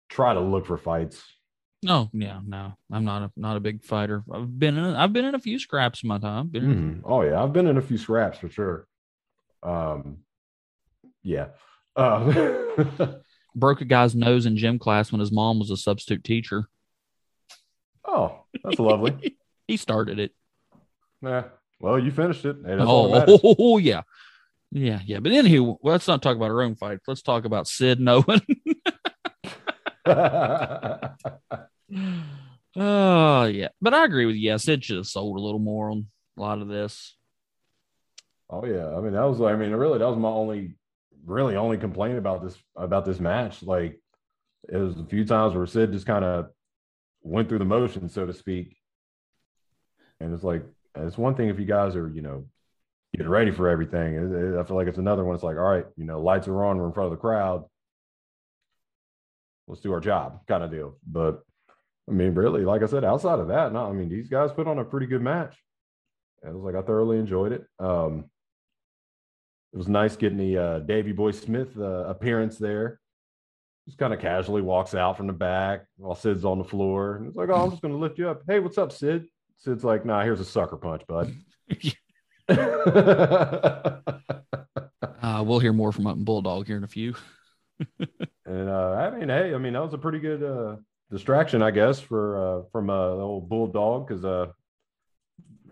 try 0.09 0.35
to 0.35 0.41
look 0.41 0.67
for 0.67 0.77
fights. 0.77 1.23
No, 1.83 2.11
yeah, 2.13 2.41
no, 2.45 2.75
I'm 2.93 3.05
not 3.07 3.23
a 3.23 3.33
not 3.37 3.57
a 3.57 3.61
big 3.61 3.83
fighter. 3.83 4.23
I've 4.31 4.59
been 4.59 4.77
in 4.77 4.85
I've 4.85 5.15
been 5.15 5.25
in 5.25 5.35
a 5.35 5.39
few 5.39 5.59
scraps 5.59 6.03
in 6.03 6.09
my 6.09 6.19
time. 6.19 6.49
Mm-hmm. 6.49 7.01
Oh 7.05 7.23
yeah, 7.23 7.43
I've 7.43 7.55
been 7.55 7.67
in 7.67 7.79
a 7.79 7.83
few 7.83 7.97
scraps 7.97 8.39
for 8.39 8.51
sure. 8.51 8.87
Um, 9.63 10.19
yeah. 11.23 11.49
Uh, 11.97 12.67
Broke 13.55 13.81
a 13.81 13.85
guy's 13.85 14.15
nose 14.15 14.47
in 14.47 14.57
gym 14.57 14.79
class 14.79 15.11
when 15.11 15.21
his 15.21 15.33
mom 15.33 15.59
was 15.59 15.71
a 15.71 15.77
substitute 15.77 16.23
teacher. 16.23 16.69
Oh, 18.07 18.45
that's 18.63 18.79
lovely. 18.79 19.39
he 19.67 19.77
started 19.77 20.19
it. 20.19 20.33
Yeah. 21.23 21.45
Well, 21.81 21.99
you 21.99 22.11
finished 22.11 22.45
it. 22.45 22.57
Hey, 22.65 22.77
oh, 22.79 23.55
oh, 23.59 23.79
yeah. 23.79 24.03
Yeah, 24.71 25.01
yeah. 25.05 25.19
But 25.19 25.33
anyway, 25.33 25.59
well, 25.59 25.81
let's 25.83 26.07
not 26.07 26.23
talk 26.23 26.37
about 26.37 26.51
our 26.51 26.63
own 26.63 26.77
fight. 26.77 27.01
Let's 27.09 27.23
talk 27.23 27.45
about 27.45 27.67
Sid 27.67 27.99
and 27.99 28.09
Owen. 28.09 28.41
oh 32.77 33.45
yeah, 33.45 33.69
but 33.81 33.95
I 33.95 34.05
agree 34.05 34.27
with 34.27 34.37
you. 34.37 34.43
Yes, 34.43 34.69
it 34.69 34.85
should 34.85 34.97
have 34.97 35.07
sold 35.07 35.37
a 35.37 35.41
little 35.41 35.59
more 35.59 35.91
on 35.91 36.07
a 36.37 36.41
lot 36.41 36.63
of 36.63 36.69
this. 36.69 37.17
Oh 38.49 38.65
yeah, 38.65 38.97
I 38.97 39.01
mean 39.01 39.13
that 39.13 39.25
was 39.25 39.41
I 39.41 39.57
mean 39.57 39.73
really 39.73 39.99
that 39.99 40.09
was 40.09 40.19
my 40.19 40.29
only 40.29 40.77
really 41.27 41.57
only 41.57 41.79
complaint 41.79 42.19
about 42.19 42.43
this 42.43 42.57
about 42.77 43.05
this 43.05 43.21
match. 43.21 43.63
Like 43.63 44.01
it 44.69 44.77
was 44.77 44.99
a 44.99 45.05
few 45.05 45.25
times 45.25 45.55
where 45.55 45.67
Sid 45.67 45.93
just 45.93 46.07
kind 46.07 46.25
of 46.25 46.51
went 47.23 47.49
through 47.49 47.59
the 47.59 47.65
motions, 47.65 48.15
so 48.15 48.27
to 48.27 48.33
speak. 48.33 48.77
And 50.21 50.35
it's 50.35 50.45
like 50.45 50.65
it's 50.97 51.19
one 51.19 51.35
thing 51.35 51.49
if 51.49 51.59
you 51.59 51.67
guys 51.67 51.97
are 51.97 52.09
you 52.09 52.23
know 52.23 52.47
getting 53.13 53.29
ready 53.29 53.51
for 53.51 53.69
everything. 53.69 54.57
I 54.59 54.63
feel 54.65 54.77
like 54.77 54.89
it's 54.89 54.99
another 54.99 55.25
one. 55.25 55.35
It's 55.35 55.45
like 55.45 55.57
all 55.57 55.63
right, 55.63 55.87
you 55.97 56.05
know, 56.05 56.21
lights 56.21 56.49
are 56.49 56.65
on, 56.65 56.79
we're 56.79 56.87
in 56.87 56.93
front 56.93 57.07
of 57.07 57.13
the 57.13 57.21
crowd 57.21 57.65
let's 59.71 59.81
do 59.81 59.93
our 59.93 60.01
job 60.01 60.41
kind 60.47 60.63
of 60.63 60.71
deal. 60.71 60.97
But 61.07 61.41
I 62.09 62.13
mean, 62.13 62.35
really, 62.35 62.65
like 62.65 62.83
I 62.83 62.87
said, 62.87 63.05
outside 63.05 63.39
of 63.39 63.49
that, 63.49 63.73
no, 63.73 63.87
I 63.87 63.93
mean, 63.93 64.09
these 64.09 64.29
guys 64.29 64.51
put 64.53 64.67
on 64.67 64.79
a 64.79 64.85
pretty 64.85 65.07
good 65.07 65.23
match. 65.23 65.57
It 66.43 66.53
was 66.53 66.65
like 66.65 66.75
I 66.75 66.85
thoroughly 66.85 67.19
enjoyed 67.19 67.53
it. 67.53 67.65
Um, 67.79 68.25
it 69.73 69.77
was 69.77 69.89
nice 69.89 70.17
getting 70.17 70.39
the 70.39 70.59
uh, 70.59 70.79
Davey 70.81 71.13
Boy 71.13 71.31
Smith 71.31 71.69
uh, 71.79 72.05
appearance 72.09 72.59
there. 72.59 72.99
Just 73.87 73.99
kind 73.99 74.13
of 74.13 74.21
casually 74.21 74.63
walks 74.63 74.95
out 74.95 75.17
from 75.17 75.29
the 75.29 75.33
back 75.33 75.85
while 75.97 76.17
Sid's 76.17 76.45
on 76.45 76.59
the 76.59 76.65
floor. 76.65 77.17
And 77.17 77.29
it's 77.29 77.37
like, 77.37 77.49
oh, 77.51 77.65
I'm 77.65 77.71
just 77.71 77.83
going 77.83 77.95
to 77.95 78.01
lift 78.01 78.19
you 78.19 78.29
up. 78.29 78.43
Hey, 78.49 78.59
what's 78.59 78.79
up, 78.79 78.93
Sid? 78.93 79.27
Sid's 79.61 79.85
like, 79.85 80.05
nah, 80.07 80.23
here's 80.23 80.41
a 80.41 80.45
sucker 80.45 80.77
punch, 80.77 81.03
bud. 81.07 81.35
uh, 82.51 84.01
we'll 85.45 85.59
hear 85.61 85.73
more 85.73 85.93
from 85.93 86.07
Up 86.07 86.17
Bulldog 86.17 86.67
here 86.67 86.77
in 86.77 86.85
a 86.85 86.89
few. 86.89 87.15
and 88.47 88.69
uh, 88.69 88.93
I 88.93 89.17
mean, 89.17 89.29
hey, 89.29 89.55
I 89.55 89.59
mean 89.59 89.75
that 89.75 89.83
was 89.83 89.95
a 89.95 89.99
pretty 89.99 90.19
good 90.19 90.43
uh, 90.43 90.77
distraction, 91.11 91.63
I 91.63 91.71
guess, 91.71 92.01
for 92.01 92.37
uh, 92.37 92.63
from 92.73 92.91
uh, 92.91 93.17
the 93.17 93.23
old 93.23 93.49
bulldog 93.49 94.09
because 94.09 94.25
uh, 94.25 94.47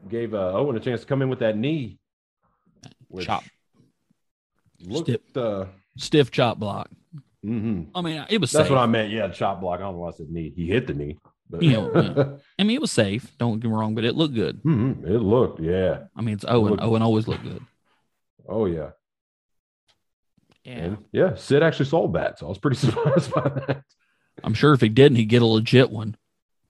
gave 0.09 0.35
uh, 0.35 0.53
Owen 0.53 0.77
a 0.77 0.81
chance 0.81 1.01
to 1.01 1.07
come 1.07 1.23
in 1.23 1.29
with 1.29 1.41
that 1.41 1.57
knee, 1.57 1.99
chop, 3.21 3.43
looked 4.81 5.09
stiff, 5.09 5.37
uh, 5.37 5.65
stiff 5.97 6.31
chop 6.31 6.59
block. 6.59 6.91
Mm-hmm. 7.45 7.97
I 7.97 8.01
mean, 8.03 8.25
it 8.29 8.41
was. 8.41 8.53
That's 8.53 8.69
safe. 8.69 8.71
what 8.71 8.81
I 8.81 8.87
meant. 8.87 9.11
Yeah, 9.11 9.29
chop 9.29 9.61
block. 9.61 9.81
I 9.81 9.83
don't 9.83 9.95
know 9.95 10.01
why 10.01 10.09
I 10.09 10.13
said 10.13 10.31
knee. 10.31 10.53
He 10.55 10.69
hit 10.69 10.87
the 10.87 10.95
knee. 10.95 11.19
But. 11.51 11.63
You 11.63 11.73
know, 11.73 11.93
yeah. 11.95 12.25
I 12.59 12.65
mean, 12.65 12.77
it 12.77 12.81
was 12.81 12.93
safe. 12.93 13.37
Don't 13.39 13.61
get 13.61 13.69
me 13.69 13.75
wrong, 13.75 13.95
but 13.95 14.05
it 14.05 14.15
looked 14.15 14.35
good. 14.35 14.63
Mm-hmm. 14.63 15.07
It 15.07 15.19
looked, 15.19 15.61
yeah. 15.61 16.05
I 16.15 16.21
mean, 16.21 16.35
it's 16.35 16.45
Owen. 16.47 16.79
Owen 16.81 17.03
always 17.03 17.27
looked 17.27 17.45
good. 17.45 17.65
Oh 18.47 18.67
yeah. 18.67 18.91
Yeah. 20.65 20.73
And 20.75 20.99
yeah, 21.13 21.35
Sid 21.35 21.63
actually 21.63 21.87
sold 21.87 22.15
that. 22.15 22.39
So 22.39 22.47
I 22.47 22.49
was 22.49 22.59
pretty 22.59 22.77
surprised 22.87 23.33
by 23.33 23.43
that. 23.43 23.83
I'm 24.43 24.55
sure 24.55 24.73
if 24.73 24.81
he 24.81 24.89
didn't, 24.89 25.17
he'd 25.17 25.27
get 25.27 25.43
a 25.43 25.47
legit 25.47 25.91
one. 25.91 26.17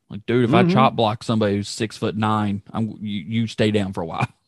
Like, 0.08 0.24
dude, 0.26 0.44
if 0.44 0.50
mm-hmm. 0.50 0.70
I 0.70 0.72
chop 0.72 0.96
block 0.96 1.22
somebody 1.22 1.56
who's 1.56 1.68
six 1.68 1.96
foot 1.96 2.16
nine, 2.16 2.62
I'm 2.72 2.96
you, 3.00 3.24
you 3.26 3.46
stay 3.46 3.70
down 3.70 3.92
for 3.92 4.02
a 4.02 4.06
while. 4.06 4.28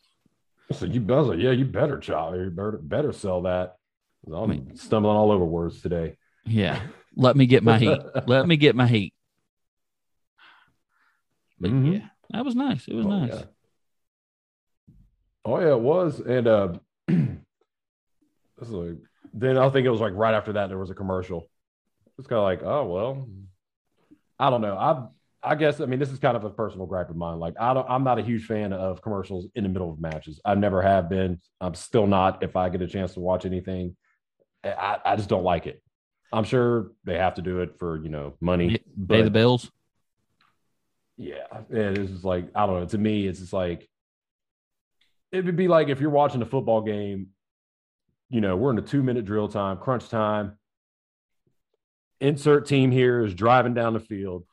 So 0.72 0.86
you 0.86 1.00
like, 1.00 1.40
yeah, 1.40 1.50
you 1.50 1.64
better 1.64 1.98
chop. 1.98 2.32
You 2.36 2.48
better 2.48 2.78
better 2.80 3.12
sell 3.12 3.42
that. 3.42 3.74
I'm 4.24 4.34
I 4.34 4.46
mean, 4.46 4.76
stumbling 4.76 5.16
all 5.16 5.32
over 5.32 5.44
words 5.44 5.82
today. 5.82 6.16
Yeah. 6.44 6.80
Let 7.16 7.34
me 7.34 7.46
get 7.46 7.64
my 7.64 7.76
heat. 7.76 7.98
Let 8.28 8.46
me 8.46 8.56
get 8.56 8.76
my 8.76 8.86
heat. 8.86 9.12
But 11.60 11.70
mm-hmm. 11.70 11.92
yeah, 11.92 12.08
that 12.30 12.44
was 12.44 12.54
nice. 12.54 12.88
It 12.88 12.94
was 12.94 13.06
oh, 13.06 13.10
nice. 13.10 13.34
Yeah. 13.34 13.44
Oh 15.44 15.60
yeah, 15.60 15.72
it 15.72 15.80
was. 15.80 16.20
And 16.20 16.48
uh 16.48 16.72
this 17.08 17.18
is 18.62 18.70
like 18.70 18.96
then 19.32 19.58
I 19.58 19.68
think 19.70 19.86
it 19.86 19.90
was 19.90 20.00
like 20.00 20.14
right 20.14 20.34
after 20.34 20.54
that 20.54 20.68
there 20.68 20.78
was 20.78 20.90
a 20.90 20.94
commercial. 20.94 21.48
It's 22.18 22.26
kind 22.26 22.38
of 22.38 22.44
like, 22.44 22.62
oh 22.62 22.86
well, 22.86 23.28
I 24.38 24.50
don't 24.50 24.60
know. 24.60 24.76
I 24.76 25.06
I 25.42 25.54
guess 25.54 25.80
I 25.80 25.86
mean 25.86 25.98
this 25.98 26.10
is 26.10 26.18
kind 26.18 26.36
of 26.36 26.44
a 26.44 26.50
personal 26.50 26.86
gripe 26.86 27.10
of 27.10 27.16
mine. 27.16 27.38
Like 27.38 27.54
I 27.58 27.72
don't, 27.72 27.88
I'm 27.88 28.04
not 28.04 28.18
a 28.18 28.22
huge 28.22 28.44
fan 28.44 28.72
of 28.72 29.02
commercials 29.02 29.46
in 29.54 29.62
the 29.62 29.68
middle 29.70 29.90
of 29.90 30.00
matches. 30.00 30.40
I 30.44 30.54
never 30.54 30.82
have 30.82 31.08
been. 31.08 31.40
I'm 31.60 31.74
still 31.74 32.06
not. 32.06 32.42
If 32.42 32.56
I 32.56 32.68
get 32.68 32.82
a 32.82 32.86
chance 32.86 33.14
to 33.14 33.20
watch 33.20 33.46
anything, 33.46 33.96
I, 34.64 34.98
I 35.04 35.16
just 35.16 35.28
don't 35.28 35.44
like 35.44 35.66
it. 35.66 35.82
I'm 36.32 36.44
sure 36.44 36.92
they 37.04 37.16
have 37.16 37.34
to 37.34 37.42
do 37.42 37.60
it 37.60 37.78
for 37.78 37.96
you 38.02 38.10
know 38.10 38.34
money, 38.40 38.78
pay 39.08 39.22
the 39.22 39.30
bills. 39.30 39.70
Yeah, 41.20 41.60
it 41.68 41.98
is 41.98 42.24
like 42.24 42.46
I 42.54 42.66
don't 42.66 42.80
know. 42.80 42.86
To 42.86 42.98
me, 42.98 43.26
it's 43.26 43.40
just 43.40 43.52
like 43.52 43.88
it 45.32 45.44
would 45.44 45.56
be 45.56 45.68
like 45.68 45.88
if 45.88 46.00
you're 46.00 46.10
watching 46.10 46.42
a 46.42 46.46
football 46.46 46.80
game 46.80 47.28
you 48.30 48.40
know, 48.40 48.56
we're 48.56 48.70
in 48.70 48.78
a 48.78 48.82
two 48.82 49.02
minute 49.02 49.24
drill 49.24 49.48
time, 49.48 49.76
crunch 49.76 50.08
time. 50.08 50.56
Insert 52.20 52.66
team 52.66 52.90
here 52.90 53.24
is 53.24 53.34
driving 53.34 53.74
down 53.74 53.92
the 53.92 54.00
field, 54.00 54.44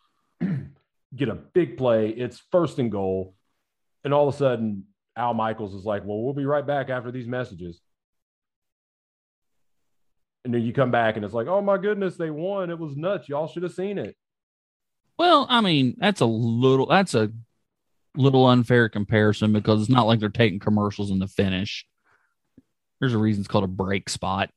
get 1.15 1.29
a 1.29 1.35
big 1.35 1.77
play. 1.77 2.09
It's 2.09 2.41
first 2.51 2.79
and 2.79 2.91
goal. 2.91 3.35
And 4.03 4.13
all 4.13 4.27
of 4.27 4.33
a 4.33 4.37
sudden, 4.37 4.85
Al 5.15 5.33
Michaels 5.33 5.75
is 5.75 5.85
like, 5.85 6.03
well, 6.05 6.21
we'll 6.23 6.33
be 6.33 6.45
right 6.45 6.65
back 6.65 6.89
after 6.89 7.11
these 7.11 7.27
messages. 7.27 7.79
And 10.45 10.53
then 10.53 10.61
you 10.61 10.71
come 10.71 10.91
back 10.91 11.17
and 11.17 11.25
it's 11.25 11.33
like, 11.33 11.47
oh 11.47 11.61
my 11.61 11.77
goodness, 11.77 12.15
they 12.15 12.29
won. 12.29 12.69
It 12.69 12.79
was 12.79 12.95
nuts. 12.95 13.27
Y'all 13.27 13.47
should 13.47 13.63
have 13.63 13.73
seen 13.73 13.97
it. 13.97 14.15
Well, 15.17 15.47
I 15.49 15.61
mean, 15.61 15.95
that's 15.97 16.21
a 16.21 16.25
little, 16.25 16.85
that's 16.85 17.15
a 17.15 17.31
little 18.15 18.45
unfair 18.45 18.89
comparison 18.89 19.53
because 19.53 19.81
it's 19.81 19.89
not 19.89 20.07
like 20.07 20.19
they're 20.19 20.29
taking 20.29 20.59
commercials 20.59 21.11
in 21.11 21.19
the 21.19 21.27
finish. 21.27 21.85
There's 22.99 23.13
a 23.13 23.17
reason 23.17 23.41
it's 23.41 23.47
called 23.47 23.63
a 23.63 23.67
break 23.67 24.09
spot. 24.09 24.49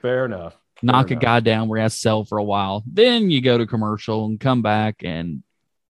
Fair 0.00 0.24
enough. 0.24 0.56
Knock 0.82 1.08
Fair 1.08 1.16
a 1.16 1.20
guy 1.20 1.40
down 1.40 1.68
where 1.68 1.78
he 1.78 1.82
has 1.82 1.94
to 1.94 2.00
sell 2.00 2.24
for 2.24 2.38
a 2.38 2.44
while. 2.44 2.82
Then 2.86 3.30
you 3.30 3.40
go 3.40 3.58
to 3.58 3.66
commercial 3.66 4.26
and 4.26 4.40
come 4.40 4.62
back 4.62 5.02
and 5.04 5.42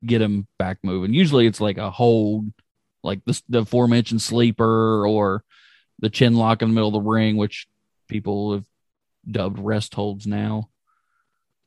get 0.04 0.22
him 0.22 0.46
back 0.58 0.78
moving. 0.82 1.12
Usually 1.12 1.46
it's 1.46 1.60
like 1.60 1.78
a 1.78 1.90
hold, 1.90 2.52
like 3.02 3.24
the, 3.24 3.40
the 3.48 3.58
aforementioned 3.60 4.22
sleeper 4.22 5.06
or 5.06 5.42
the 5.98 6.10
chin 6.10 6.34
lock 6.34 6.62
in 6.62 6.68
the 6.68 6.74
middle 6.74 6.88
of 6.88 7.04
the 7.04 7.10
ring, 7.10 7.36
which 7.36 7.66
people 8.08 8.54
have 8.54 8.64
dubbed 9.28 9.58
rest 9.58 9.94
holds 9.94 10.26
now. 10.26 10.68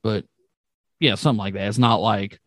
But 0.01 0.25
yeah, 0.99 1.15
something 1.15 1.39
like 1.39 1.53
that. 1.53 1.67
It's 1.67 1.77
not 1.77 2.01
like, 2.01 2.39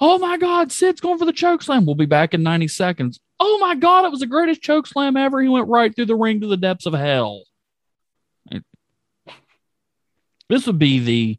oh 0.00 0.18
my 0.18 0.36
God, 0.36 0.72
Sid's 0.72 1.00
going 1.00 1.18
for 1.18 1.24
the 1.24 1.32
choke 1.32 1.62
slam. 1.62 1.86
We'll 1.86 1.94
be 1.94 2.06
back 2.06 2.34
in 2.34 2.42
90 2.42 2.68
seconds. 2.68 3.20
Oh 3.38 3.58
my 3.58 3.74
God, 3.74 4.04
it 4.04 4.10
was 4.10 4.20
the 4.20 4.26
greatest 4.26 4.62
choke 4.62 4.86
slam 4.86 5.16
ever. 5.16 5.40
He 5.40 5.48
went 5.48 5.68
right 5.68 5.94
through 5.94 6.06
the 6.06 6.16
ring 6.16 6.40
to 6.40 6.46
the 6.46 6.56
depths 6.56 6.86
of 6.86 6.94
hell. 6.94 7.44
It, 8.50 8.64
this 10.48 10.66
would 10.66 10.78
be 10.78 10.98
the 10.98 11.38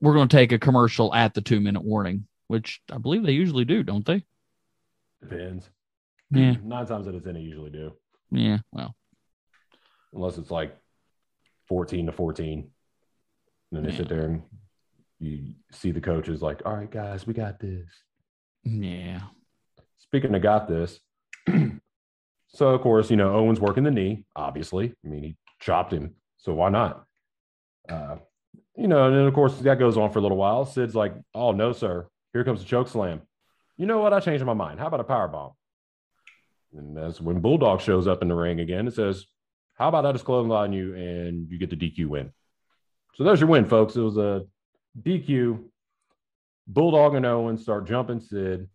we're 0.00 0.14
going 0.14 0.28
to 0.28 0.36
take 0.36 0.52
a 0.52 0.58
commercial 0.58 1.14
at 1.14 1.34
the 1.34 1.42
two 1.42 1.60
minute 1.60 1.84
warning, 1.84 2.26
which 2.48 2.80
I 2.90 2.98
believe 2.98 3.22
they 3.22 3.32
usually 3.32 3.64
do, 3.64 3.82
don't 3.82 4.04
they? 4.04 4.24
Depends. 5.20 5.68
Yeah. 6.30 6.54
Nine 6.62 6.86
times 6.86 7.06
out 7.06 7.14
of 7.14 7.24
ten, 7.24 7.34
they 7.34 7.40
usually 7.40 7.70
do. 7.70 7.92
Yeah. 8.30 8.58
Well, 8.72 8.94
unless 10.14 10.38
it's 10.38 10.50
like 10.50 10.76
14 11.68 12.06
to 12.06 12.12
14. 12.12 12.58
And 12.58 12.70
then 13.72 13.90
they 13.90 13.96
sit 13.96 14.08
there 14.08 14.24
and 14.24 14.42
you 15.20 15.54
see 15.70 15.90
the 15.90 16.00
coaches 16.00 16.42
like, 16.42 16.62
all 16.64 16.74
right, 16.74 16.90
guys, 16.90 17.26
we 17.26 17.34
got 17.34 17.60
this. 17.60 17.88
yeah. 18.64 19.20
Speaking 19.98 20.34
of 20.34 20.42
got 20.42 20.66
this, 20.66 20.98
so 22.48 22.68
of 22.70 22.80
course, 22.80 23.10
you 23.10 23.16
know, 23.16 23.34
Owen's 23.34 23.60
working 23.60 23.84
the 23.84 23.90
knee, 23.90 24.24
obviously. 24.34 24.94
I 25.04 25.08
mean, 25.08 25.22
he 25.22 25.36
chopped 25.60 25.92
him. 25.92 26.14
So 26.38 26.54
why 26.54 26.70
not? 26.70 27.04
Uh, 27.88 28.16
you 28.76 28.88
know, 28.88 29.06
and 29.06 29.16
then 29.16 29.26
of 29.26 29.34
course 29.34 29.56
that 29.58 29.78
goes 29.78 29.96
on 29.96 30.10
for 30.10 30.18
a 30.18 30.22
little 30.22 30.38
while. 30.38 30.64
Sid's 30.64 30.94
like, 30.94 31.14
oh 31.34 31.52
no, 31.52 31.72
sir. 31.72 32.08
Here 32.32 32.44
comes 32.44 32.60
the 32.60 32.66
choke 32.66 32.88
slam. 32.88 33.20
You 33.76 33.86
know 33.86 33.98
what? 33.98 34.12
I 34.12 34.20
changed 34.20 34.44
my 34.44 34.54
mind. 34.54 34.80
How 34.80 34.86
about 34.86 35.00
a 35.00 35.04
power 35.04 35.28
bomb? 35.28 35.52
And 36.76 36.96
that's 36.96 37.20
when 37.20 37.40
Bulldog 37.40 37.80
shows 37.80 38.06
up 38.06 38.22
in 38.22 38.28
the 38.28 38.34
ring 38.34 38.60
again. 38.60 38.86
It 38.86 38.94
says, 38.94 39.26
How 39.74 39.88
about 39.88 40.06
I 40.06 40.12
just 40.12 40.24
clothesline 40.24 40.72
you 40.72 40.94
and 40.94 41.50
you 41.50 41.58
get 41.58 41.70
the 41.70 41.76
DQ 41.76 42.06
win? 42.06 42.32
So 43.14 43.24
there's 43.24 43.40
your 43.40 43.48
win, 43.48 43.66
folks. 43.66 43.96
It 43.96 44.02
was 44.02 44.16
a 44.16 44.46
DQ. 45.02 45.64
Bulldog 46.66 47.14
and 47.14 47.26
Owen 47.26 47.58
start 47.58 47.86
jumping 47.86 48.20
Sid. 48.20 48.68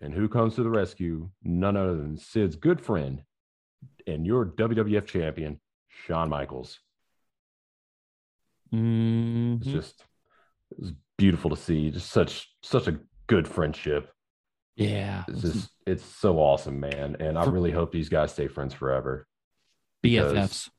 And 0.00 0.14
who 0.14 0.28
comes 0.28 0.54
to 0.54 0.62
the 0.62 0.70
rescue? 0.70 1.28
None 1.42 1.76
other 1.76 1.96
than 1.96 2.16
Sid's 2.16 2.56
good 2.56 2.80
friend 2.80 3.22
and 4.06 4.26
your 4.26 4.46
WWF 4.46 5.06
champion, 5.06 5.60
Shawn 5.88 6.28
Michaels. 6.30 6.78
Mhm. 8.72 9.56
It's 9.58 9.66
just 9.66 10.04
it 10.70 10.78
was 10.78 10.92
beautiful 11.16 11.50
to 11.50 11.56
see. 11.56 11.90
Just 11.90 12.10
such 12.10 12.48
such 12.62 12.86
a 12.86 13.00
good 13.26 13.48
friendship. 13.48 14.12
yeah. 14.76 15.24
It's 15.28 15.40
just 15.42 15.70
it's 15.86 16.04
so 16.04 16.38
awesome, 16.38 16.78
man. 16.80 17.16
And 17.20 17.38
I 17.38 17.44
really 17.46 17.70
hope 17.72 17.90
these 17.92 18.08
guys 18.08 18.32
stay 18.32 18.46
friends 18.48 18.74
forever. 18.74 19.26
BFFs. 20.04 20.70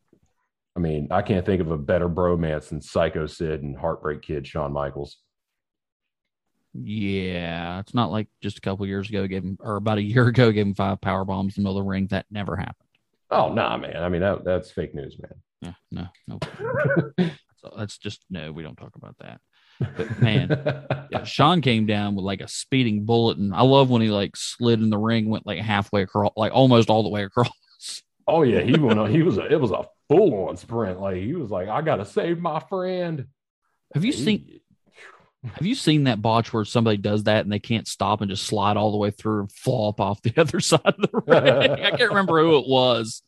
I 0.76 0.80
mean, 0.80 1.08
I 1.12 1.22
can't 1.22 1.46
think 1.46 1.62
of 1.62 1.72
a 1.72 1.78
better 1.78 2.08
bromance 2.08 2.70
than 2.70 2.82
Psycho 2.82 3.26
Sid 3.26 3.64
and 3.64 3.78
Heartbreak 3.78 4.22
Kid 4.22 4.48
Shawn 4.48 4.72
Michaels. 4.72 5.18
Yeah. 6.74 7.80
It's 7.80 7.94
not 7.94 8.12
like 8.12 8.28
just 8.42 8.58
a 8.58 8.62
couple 8.62 8.86
years 8.86 9.10
ago 9.10 9.28
gave 9.28 9.44
him, 9.44 9.58
or 9.60 9.76
about 9.76 9.98
a 9.98 10.04
year 10.04 10.28
ago 10.28 10.52
gave 10.52 10.66
him 10.66 10.76
five 10.76 11.02
power 11.02 11.26
bombs 11.26 11.58
in 11.58 11.64
the 11.64 11.68
middle 11.68 11.80
of 11.80 11.86
the 11.86 11.90
ring. 11.90 12.08
That 12.08 12.26
never 12.32 12.56
happened. 12.56 12.88
Oh 13.32 13.54
nah, 13.54 13.78
man. 13.78 13.98
I 13.98 14.10
mean 14.10 14.22
that 14.22 14.44
that's 14.44 14.72
fake 14.72 14.96
news, 14.96 15.18
man. 15.20 15.34
Yeah. 15.62 15.74
No. 15.92 16.08
No. 16.28 16.40
so 17.58 17.74
that's 17.78 17.98
just 17.98 18.24
no. 18.30 18.52
We 18.52 18.64
don't 18.64 18.78
talk 18.78 18.96
about 18.96 19.16
that. 19.20 19.42
But 19.80 20.20
man, 20.22 20.50
yeah, 21.12 21.24
Shawn 21.24 21.62
came 21.62 21.86
down 21.86 22.16
with 22.16 22.26
like 22.26 22.42
a 22.42 22.48
speeding 22.48 23.06
bullet, 23.06 23.38
and 23.38 23.54
I 23.54 23.62
love 23.62 23.90
when 23.90 24.02
he 24.02 24.10
like 24.10 24.36
slid 24.36 24.82
in 24.82 24.90
the 24.90 24.98
ring, 24.98 25.30
went 25.30 25.46
like 25.46 25.60
halfway 25.60 26.02
across, 26.02 26.34
like 26.36 26.52
almost 26.54 26.90
all 26.90 27.04
the 27.04 27.10
way 27.10 27.24
across. 27.24 27.52
oh 28.28 28.42
yeah, 28.44 28.62
he 28.62 28.78
went 28.78 29.00
on. 29.00 29.10
He 29.10 29.24
was 29.24 29.38
a 29.38 29.46
it 29.46 29.60
was 29.60 29.72
a 29.72 29.86
full 30.10 30.48
on 30.50 30.58
sprint. 30.58 31.00
Like 31.00 31.18
he 31.18 31.34
was 31.34 31.50
like, 31.50 31.68
I 31.70 31.82
gotta 31.82 32.06
save 32.06 32.40
my 32.40 32.60
friend. 32.60 33.28
Have 33.94 34.04
you 34.06 34.12
He- 34.14 34.24
seen? 34.26 34.60
Have 35.54 35.66
you 35.66 35.74
seen 35.76 36.04
that 36.04 36.22
botch 36.22 36.52
where 36.52 36.66
somebody 36.66 36.98
does 36.98 37.24
that 37.24 37.46
and 37.46 37.52
they 37.52 37.60
can't 37.60 37.88
stop 37.88 38.20
and 38.20 38.30
just 38.30 38.46
slide 38.46 38.76
all 38.76 38.92
the 38.92 38.98
way 38.98 39.10
through 39.10 39.40
and 39.40 39.52
flop 39.54 40.02
off 40.02 40.22
the 40.22 40.34
other 40.38 40.60
side 40.60 40.82
of 40.84 40.98
the 40.98 41.24
ring? 41.28 41.72
I 41.86 41.92
can't 41.92 42.10
remember 42.10 42.42
who 42.42 42.58
it 42.58 42.68
was. 42.68 43.22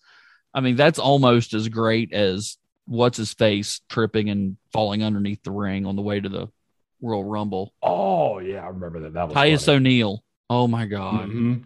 I 0.53 0.59
mean, 0.59 0.75
that's 0.75 0.99
almost 0.99 1.53
as 1.53 1.69
great 1.69 2.11
as 2.11 2.57
what's 2.85 3.15
his 3.17 3.31
face 3.33 3.79
tripping 3.87 4.29
and 4.29 4.57
falling 4.73 5.03
underneath 5.03 5.41
the 5.43 5.51
ring 5.51 5.85
on 5.85 5.95
the 5.95 6.01
way 6.01 6.19
to 6.19 6.27
the 6.27 6.49
Royal 7.01 7.23
Rumble. 7.23 7.73
Oh 7.81 8.39
yeah, 8.39 8.65
I 8.65 8.67
remember 8.67 8.99
that. 9.01 9.13
That 9.13 9.27
was 9.29 9.33
Titus 9.33 9.65
funny. 9.65 9.77
O'Neil. 9.77 10.23
Oh 10.49 10.67
my 10.67 10.87
God. 10.87 11.29
Mhm. 11.29 11.63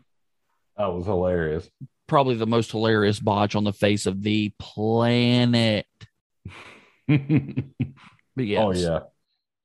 That 0.78 0.93
was 0.93 1.06
hilarious. 1.08 1.67
Probably 2.08 2.36
the 2.36 2.46
most 2.46 2.72
hilarious 2.72 3.20
botch 3.20 3.56
on 3.56 3.63
the 3.63 3.74
face 3.74 4.06
of 4.06 4.22
the 4.22 4.54
planet. 4.60 5.88
But 8.36 8.46
yes. 8.46 8.62
Oh 8.62 8.72
yeah. 8.74 9.00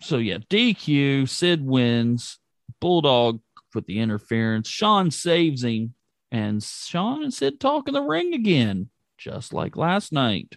So 0.00 0.16
yeah, 0.18 0.38
DQ, 0.38 1.28
Sid 1.28 1.64
wins, 1.64 2.38
Bulldog 2.80 3.40
with 3.74 3.86
the 3.86 3.98
interference, 3.98 4.68
Shawn 4.68 5.10
saves 5.10 5.64
him, 5.64 5.94
and 6.30 6.62
Shawn 6.62 7.22
and 7.22 7.34
Sid 7.34 7.60
talk 7.60 7.88
in 7.88 7.94
the 7.94 8.02
ring 8.02 8.32
again, 8.32 8.88
just 9.18 9.52
like 9.52 9.76
last 9.76 10.12
night. 10.12 10.56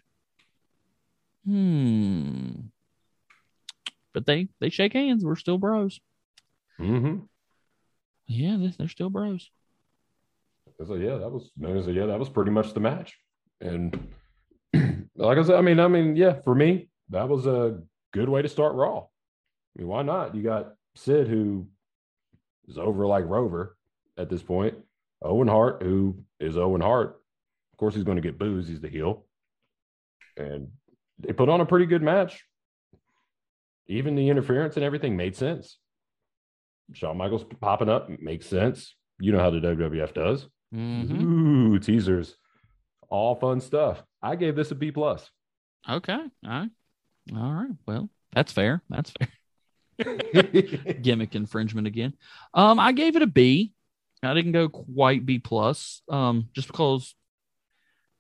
Hmm. 1.46 2.52
But 4.14 4.26
they 4.26 4.48
they 4.62 4.70
shake 4.70 4.94
hands. 4.94 5.26
We're 5.26 5.36
still 5.36 5.58
bros. 5.58 6.00
Mm-hmm. 6.80 7.26
Yeah, 8.28 8.68
they're 8.78 8.88
still 8.88 9.10
bros. 9.10 9.50
So 10.86 10.96
yeah, 10.96 11.18
that 11.18 11.30
was 11.32 11.52
so 11.60 11.92
yeah, 11.92 12.06
that 12.08 12.20
was 12.20 12.30
pretty 12.30 12.52
much 12.52 12.74
the 12.74 12.80
match. 12.80 13.18
And 13.62 14.14
like 15.16 15.38
I 15.38 15.44
said, 15.44 15.56
I 15.56 15.62
mean, 15.62 15.80
I 15.80 15.88
mean, 15.88 16.16
yeah, 16.16 16.42
for 16.42 16.56
me, 16.56 16.90
that 17.10 17.28
was 17.30 17.46
a 17.46 17.80
good 18.14 18.30
way 18.30 18.42
to 18.42 18.50
start 18.50 18.76
Raw. 18.76 19.00
I 19.00 19.80
mean, 19.80 19.88
why 19.88 20.04
not? 20.04 20.36
You 20.36 20.44
got 20.44 20.74
Sid 20.96 21.28
who 21.28 21.68
is 22.68 22.78
over 22.78 23.06
like 23.06 23.26
Rover 23.26 23.78
at 24.18 24.30
this 24.30 24.44
point. 24.44 24.76
Owen 25.22 25.48
Hart, 25.48 25.82
who 25.82 26.24
is 26.40 26.58
Owen 26.58 26.82
Hart. 26.82 27.22
Of 27.74 27.78
course, 27.78 27.96
he's 27.96 28.04
going 28.04 28.18
to 28.18 28.22
get 28.22 28.38
booze. 28.38 28.68
He's 28.68 28.82
the 28.82 28.90
heel. 28.90 29.26
And 30.38 30.70
they 31.20 31.34
put 31.34 31.50
on 31.50 31.62
a 31.62 31.66
pretty 31.66 31.86
good 31.86 32.02
match. 32.02 32.44
Even 33.88 34.16
the 34.16 34.30
interference 34.30 34.76
and 34.76 34.84
everything 34.84 35.16
made 35.16 35.36
sense. 35.36 35.78
Shawn 36.94 37.18
Michaels 37.18 37.46
popping 37.62 37.90
up 37.90 38.10
makes 38.20 38.48
sense. 38.48 38.96
You 39.20 39.32
know 39.32 39.40
how 39.40 39.50
the 39.50 39.60
WWF 39.60 40.14
does. 40.14 40.48
Mm-hmm. 40.74 41.74
Ooh, 41.74 41.80
teasers. 41.80 42.36
All 43.10 43.36
fun 43.36 43.62
stuff. 43.62 44.04
I 44.22 44.36
gave 44.36 44.56
this 44.56 44.72
a 44.72 44.76
B 44.76 44.92
plus. 44.92 45.30
Okay. 45.88 46.14
All 46.14 46.30
right. 46.44 46.70
All 47.36 47.54
right. 47.54 47.72
Well, 47.86 48.10
that's 48.34 48.52
fair. 48.52 48.82
That's 48.90 49.12
fair. 49.12 49.28
gimmick 51.02 51.36
infringement 51.36 51.88
again. 51.88 52.14
Um, 52.54 52.80
I 52.80 52.92
gave 52.92 53.16
it 53.16 53.22
a 53.22 53.28
B. 53.28 53.74
I 54.24 54.34
didn't 54.34 54.54
go 54.54 54.70
quite 54.70 55.26
B 55.26 55.40
plus. 55.40 56.02
Um, 56.10 56.50
just 56.54 56.68
because 56.68 57.14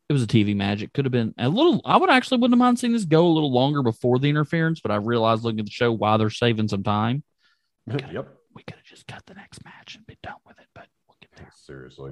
it 0.09 0.13
was 0.13 0.23
a 0.23 0.27
TV 0.27 0.55
magic. 0.55 0.93
Could 0.93 1.05
have 1.05 1.11
been 1.11 1.33
a 1.37 1.49
little. 1.49 1.81
I 1.85 1.97
would 1.97 2.09
actually 2.09 2.37
wouldn't 2.39 2.53
have 2.53 2.65
mind 2.65 2.79
seeing 2.79 2.93
this 2.93 3.05
go 3.05 3.25
a 3.25 3.33
little 3.33 3.51
longer 3.51 3.81
before 3.81 4.19
the 4.19 4.29
interference, 4.29 4.79
but 4.81 4.91
I 4.91 4.97
realized 4.97 5.43
looking 5.43 5.59
at 5.59 5.65
the 5.65 5.71
show 5.71 5.91
why 5.91 6.17
they're 6.17 6.29
saving 6.29 6.67
some 6.67 6.83
time. 6.83 7.23
yep. 7.87 8.27
We 8.55 8.63
could 8.63 8.75
have 8.75 8.85
just 8.85 9.07
got 9.07 9.25
the 9.25 9.33
next 9.33 9.65
match 9.65 9.95
and 9.95 10.05
be 10.05 10.17
done 10.21 10.35
with 10.45 10.59
it, 10.59 10.67
but 10.75 10.87
we'll 11.07 11.17
get 11.19 11.31
there. 11.35 11.49
Seriously. 11.55 12.11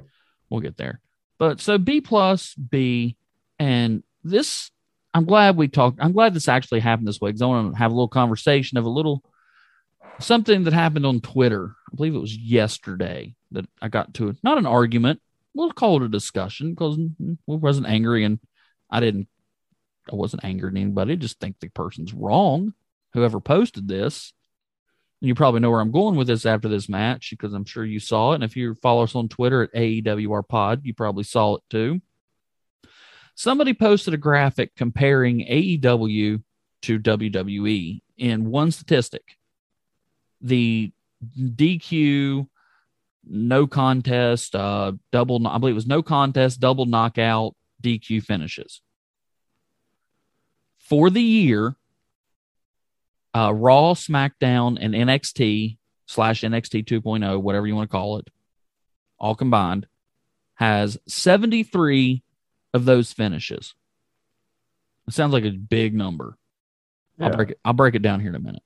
We'll 0.51 0.61
get 0.61 0.77
there. 0.77 0.99
But 1.39 1.59
so 1.59 1.79
B 1.79 2.01
plus 2.01 2.53
B, 2.53 3.15
and 3.57 4.03
this 4.23 4.69
I'm 5.13 5.25
glad 5.25 5.57
we 5.57 5.67
talked. 5.67 5.97
I'm 5.99 6.11
glad 6.11 6.33
this 6.33 6.47
actually 6.47 6.81
happened 6.81 7.07
this 7.07 7.19
way 7.19 7.29
because 7.29 7.41
I 7.41 7.47
want 7.47 7.73
to 7.73 7.79
have 7.79 7.91
a 7.91 7.95
little 7.95 8.07
conversation 8.07 8.77
of 8.77 8.85
a 8.85 8.89
little 8.89 9.23
something 10.19 10.63
that 10.65 10.73
happened 10.73 11.05
on 11.05 11.21
Twitter. 11.21 11.75
I 11.91 11.95
believe 11.95 12.15
it 12.15 12.19
was 12.21 12.35
yesterday 12.35 13.33
that 13.51 13.65
I 13.81 13.87
got 13.87 14.13
to 14.15 14.29
it. 14.29 14.37
not 14.43 14.57
an 14.57 14.65
argument. 14.65 15.21
We'll 15.53 15.71
call 15.71 15.97
it 15.97 16.05
a 16.05 16.09
discussion 16.09 16.71
because 16.71 16.97
we 17.19 17.37
wasn't 17.57 17.87
angry 17.87 18.23
and 18.23 18.39
I 18.89 18.99
didn't. 18.99 19.27
I 20.11 20.15
wasn't 20.15 20.45
angry 20.45 20.69
at 20.69 20.77
anybody. 20.77 21.13
I 21.13 21.15
just 21.15 21.39
think 21.39 21.59
the 21.59 21.69
person's 21.69 22.13
wrong. 22.13 22.73
Whoever 23.13 23.39
posted 23.39 23.87
this. 23.87 24.33
You 25.21 25.35
probably 25.35 25.59
know 25.59 25.69
where 25.69 25.81
I'm 25.81 25.91
going 25.91 26.15
with 26.15 26.27
this 26.27 26.47
after 26.47 26.67
this 26.67 26.89
match 26.89 27.29
because 27.29 27.53
I'm 27.53 27.65
sure 27.65 27.85
you 27.85 27.99
saw 27.99 28.31
it. 28.31 28.35
And 28.35 28.43
if 28.43 28.57
you 28.57 28.73
follow 28.75 29.03
us 29.03 29.15
on 29.15 29.29
Twitter 29.29 29.61
at 29.63 29.73
AEWR 29.73 30.47
Pod, 30.47 30.81
you 30.83 30.95
probably 30.95 31.23
saw 31.23 31.55
it 31.55 31.61
too. 31.69 32.01
Somebody 33.35 33.73
posted 33.73 34.15
a 34.15 34.17
graphic 34.17 34.75
comparing 34.75 35.45
AEW 35.45 36.41
to 36.81 36.99
WWE 36.99 38.01
in 38.17 38.49
one 38.49 38.71
statistic. 38.71 39.37
The 40.41 40.91
DQ, 41.39 42.47
no 43.27 43.67
contest, 43.67 44.55
uh, 44.55 44.93
double, 45.11 45.47
I 45.47 45.59
believe 45.59 45.73
it 45.73 45.75
was 45.75 45.87
no 45.87 46.01
contest, 46.01 46.59
double 46.59 46.85
knockout, 46.85 47.55
DQ 47.83 48.23
finishes. 48.23 48.81
For 50.79 51.09
the 51.09 51.21
year, 51.21 51.75
uh, 53.33 53.53
Raw, 53.53 53.93
SmackDown, 53.93 54.77
and 54.79 54.93
NXT 54.93 55.77
slash 56.05 56.41
NXT 56.41 56.85
2.0, 56.85 57.41
whatever 57.41 57.67
you 57.67 57.75
want 57.75 57.89
to 57.89 57.91
call 57.91 58.17
it, 58.17 58.29
all 59.17 59.35
combined, 59.35 59.87
has 60.55 60.97
73 61.07 62.23
of 62.73 62.85
those 62.85 63.13
finishes. 63.13 63.73
It 65.07 65.13
sounds 65.13 65.33
like 65.33 65.45
a 65.45 65.51
big 65.51 65.93
number. 65.93 66.37
I'll 67.19 67.29
break 67.29 67.51
it. 67.51 67.59
I'll 67.63 67.73
break 67.73 67.95
it 67.95 68.01
down 68.01 68.19
here 68.19 68.29
in 68.29 68.35
a 68.35 68.39
minute. 68.39 68.63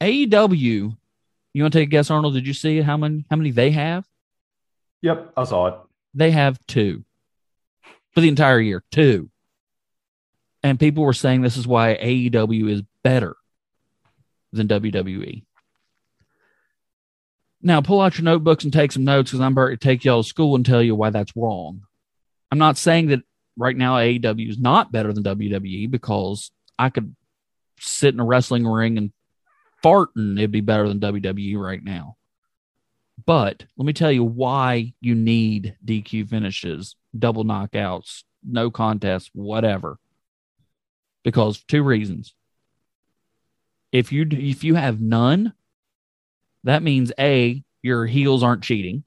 AEW, 0.00 0.96
you 1.54 1.62
want 1.62 1.72
to 1.72 1.78
take 1.78 1.88
a 1.88 1.90
guess, 1.90 2.10
Arnold? 2.10 2.34
Did 2.34 2.46
you 2.46 2.52
see 2.52 2.82
how 2.82 2.96
many 2.96 3.24
how 3.30 3.36
many 3.36 3.50
they 3.50 3.70
have? 3.70 4.06
Yep, 5.00 5.32
I 5.36 5.44
saw 5.44 5.66
it. 5.68 5.74
They 6.12 6.32
have 6.32 6.58
two 6.66 7.04
for 8.12 8.20
the 8.20 8.28
entire 8.28 8.60
year. 8.60 8.82
Two. 8.90 9.30
And 10.62 10.80
people 10.80 11.04
were 11.04 11.12
saying 11.12 11.42
this 11.42 11.56
is 11.56 11.66
why 11.66 11.96
AEW 11.96 12.70
is 12.70 12.82
better 13.02 13.36
than 14.56 14.68
WWE. 14.68 15.44
Now 17.62 17.80
pull 17.80 18.00
out 18.00 18.18
your 18.18 18.24
notebooks 18.24 18.64
and 18.64 18.72
take 18.72 18.92
some 18.92 19.04
notes 19.04 19.30
because 19.30 19.40
I'm 19.40 19.52
about 19.52 19.68
to 19.68 19.76
take 19.76 20.04
y'all 20.04 20.22
to 20.22 20.28
school 20.28 20.54
and 20.54 20.64
tell 20.64 20.82
you 20.82 20.94
why 20.94 21.10
that's 21.10 21.36
wrong. 21.36 21.82
I'm 22.50 22.58
not 22.58 22.76
saying 22.76 23.08
that 23.08 23.22
right 23.56 23.76
now 23.76 23.96
AEW 23.96 24.48
is 24.48 24.58
not 24.58 24.92
better 24.92 25.12
than 25.12 25.24
WWE 25.24 25.90
because 25.90 26.50
I 26.78 26.90
could 26.90 27.14
sit 27.80 28.14
in 28.14 28.20
a 28.20 28.24
wrestling 28.24 28.66
ring 28.66 28.98
and 28.98 29.12
fart 29.82 30.10
and 30.16 30.38
it'd 30.38 30.50
be 30.50 30.60
better 30.60 30.88
than 30.88 31.00
WWE 31.00 31.58
right 31.58 31.82
now. 31.82 32.16
But 33.24 33.64
let 33.76 33.86
me 33.86 33.92
tell 33.92 34.12
you 34.12 34.24
why 34.24 34.92
you 35.00 35.14
need 35.14 35.76
DQ 35.84 36.28
finishes, 36.28 36.96
double 37.18 37.44
knockouts, 37.44 38.24
no 38.44 38.70
contest, 38.70 39.30
whatever. 39.32 39.98
Because 41.24 41.62
two 41.64 41.82
reasons. 41.82 42.34
If 43.92 44.12
you 44.12 44.26
if 44.30 44.64
you 44.64 44.74
have 44.74 45.00
none, 45.00 45.52
that 46.64 46.82
means 46.82 47.12
a 47.18 47.62
your 47.82 48.06
heels 48.06 48.42
aren't 48.42 48.62
cheating, 48.62 49.04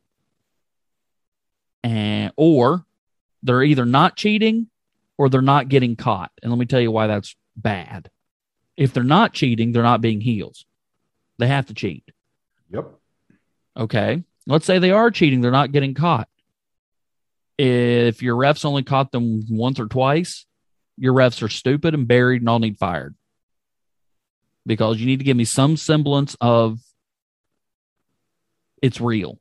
and 1.83 2.31
or 2.37 2.85
they're 3.43 3.63
either 3.63 3.85
not 3.85 4.15
cheating 4.15 4.67
or 5.17 5.29
they're 5.29 5.41
not 5.41 5.69
getting 5.69 5.95
caught. 5.95 6.31
And 6.41 6.51
let 6.51 6.59
me 6.59 6.65
tell 6.65 6.79
you 6.79 6.91
why 6.91 7.07
that's 7.07 7.35
bad. 7.55 8.09
If 8.77 8.93
they're 8.93 9.03
not 9.03 9.33
cheating, 9.33 9.71
they're 9.71 9.83
not 9.83 10.01
being 10.01 10.21
heels. 10.21 10.65
They 11.37 11.47
have 11.47 11.67
to 11.67 11.73
cheat. 11.73 12.03
Yep. 12.71 12.85
Okay. 13.77 14.23
Let's 14.47 14.65
say 14.65 14.79
they 14.79 14.91
are 14.91 15.11
cheating, 15.11 15.41
they're 15.41 15.51
not 15.51 15.71
getting 15.71 15.93
caught. 15.93 16.27
If 17.57 18.23
your 18.23 18.35
refs 18.35 18.65
only 18.65 18.83
caught 18.83 19.11
them 19.11 19.43
once 19.49 19.79
or 19.79 19.87
twice, 19.87 20.45
your 20.97 21.13
refs 21.13 21.43
are 21.43 21.49
stupid 21.49 21.93
and 21.93 22.07
buried 22.07 22.41
and 22.41 22.49
all 22.49 22.59
need 22.59 22.77
fired. 22.77 23.15
Because 24.69 24.99
you 24.99 25.07
need 25.07 25.17
to 25.17 25.25
give 25.25 25.35
me 25.35 25.45
some 25.45 25.77
semblance 25.77 26.37
of 26.39 26.79
it's 28.83 29.01
real. 29.01 29.39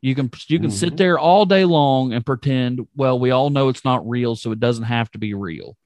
You 0.00 0.14
can 0.14 0.30
you 0.48 0.58
can 0.58 0.70
sit 0.70 0.94
Mhm. 0.94 0.96
there 0.96 1.18
all 1.18 1.44
day 1.44 1.66
long 1.66 2.14
and 2.14 2.24
pretend, 2.24 2.88
well, 2.96 3.18
we 3.20 3.30
all 3.30 3.50
know 3.50 3.68
it's 3.68 3.84
not 3.84 4.08
real, 4.08 4.36
so 4.36 4.52
it 4.52 4.58
doesn't 4.58 4.84
have 4.84 5.10
to 5.10 5.18
be 5.18 5.34
real. 5.34 5.76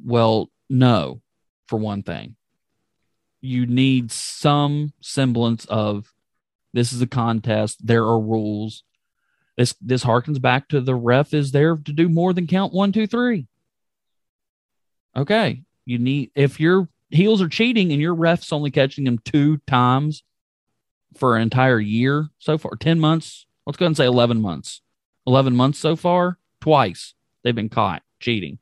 Well, 0.00 0.48
no, 0.70 1.22
for 1.66 1.76
one 1.76 2.04
thing. 2.04 2.36
You 3.40 3.66
need 3.66 4.12
some 4.12 4.92
semblance 5.00 5.64
of 5.64 6.14
this 6.72 6.92
is 6.92 7.02
a 7.02 7.06
contest. 7.08 7.84
There 7.84 8.04
are 8.04 8.20
rules. 8.20 8.84
This 9.56 9.74
this 9.80 10.04
harkens 10.04 10.40
back 10.40 10.68
to 10.68 10.80
the 10.80 10.94
ref 10.94 11.34
is 11.34 11.50
there 11.50 11.76
to 11.76 11.92
do 11.92 12.08
more 12.08 12.32
than 12.32 12.46
count 12.46 12.72
one, 12.72 12.92
two, 12.92 13.08
three. 13.08 13.48
Okay. 15.16 15.64
You 15.84 15.98
need 15.98 16.30
if 16.36 16.60
your 16.60 16.88
heels 17.12 17.42
are 17.42 17.48
cheating 17.48 17.92
and 17.92 18.00
your 18.00 18.14
ref's 18.14 18.52
only 18.52 18.70
catching 18.70 19.04
them 19.04 19.18
two 19.18 19.58
times 19.66 20.22
for 21.16 21.36
an 21.36 21.42
entire 21.42 21.78
year 21.78 22.28
so 22.38 22.58
far, 22.58 22.76
10 22.76 22.98
months, 22.98 23.46
let's 23.66 23.76
go 23.76 23.84
ahead 23.84 23.90
and 23.90 23.96
say 23.96 24.06
11 24.06 24.40
months. 24.40 24.80
11 25.26 25.54
months 25.54 25.78
so 25.78 25.94
far, 25.94 26.38
twice 26.60 27.14
they've 27.42 27.54
been 27.54 27.68
caught 27.68 28.02
cheating. 28.18 28.58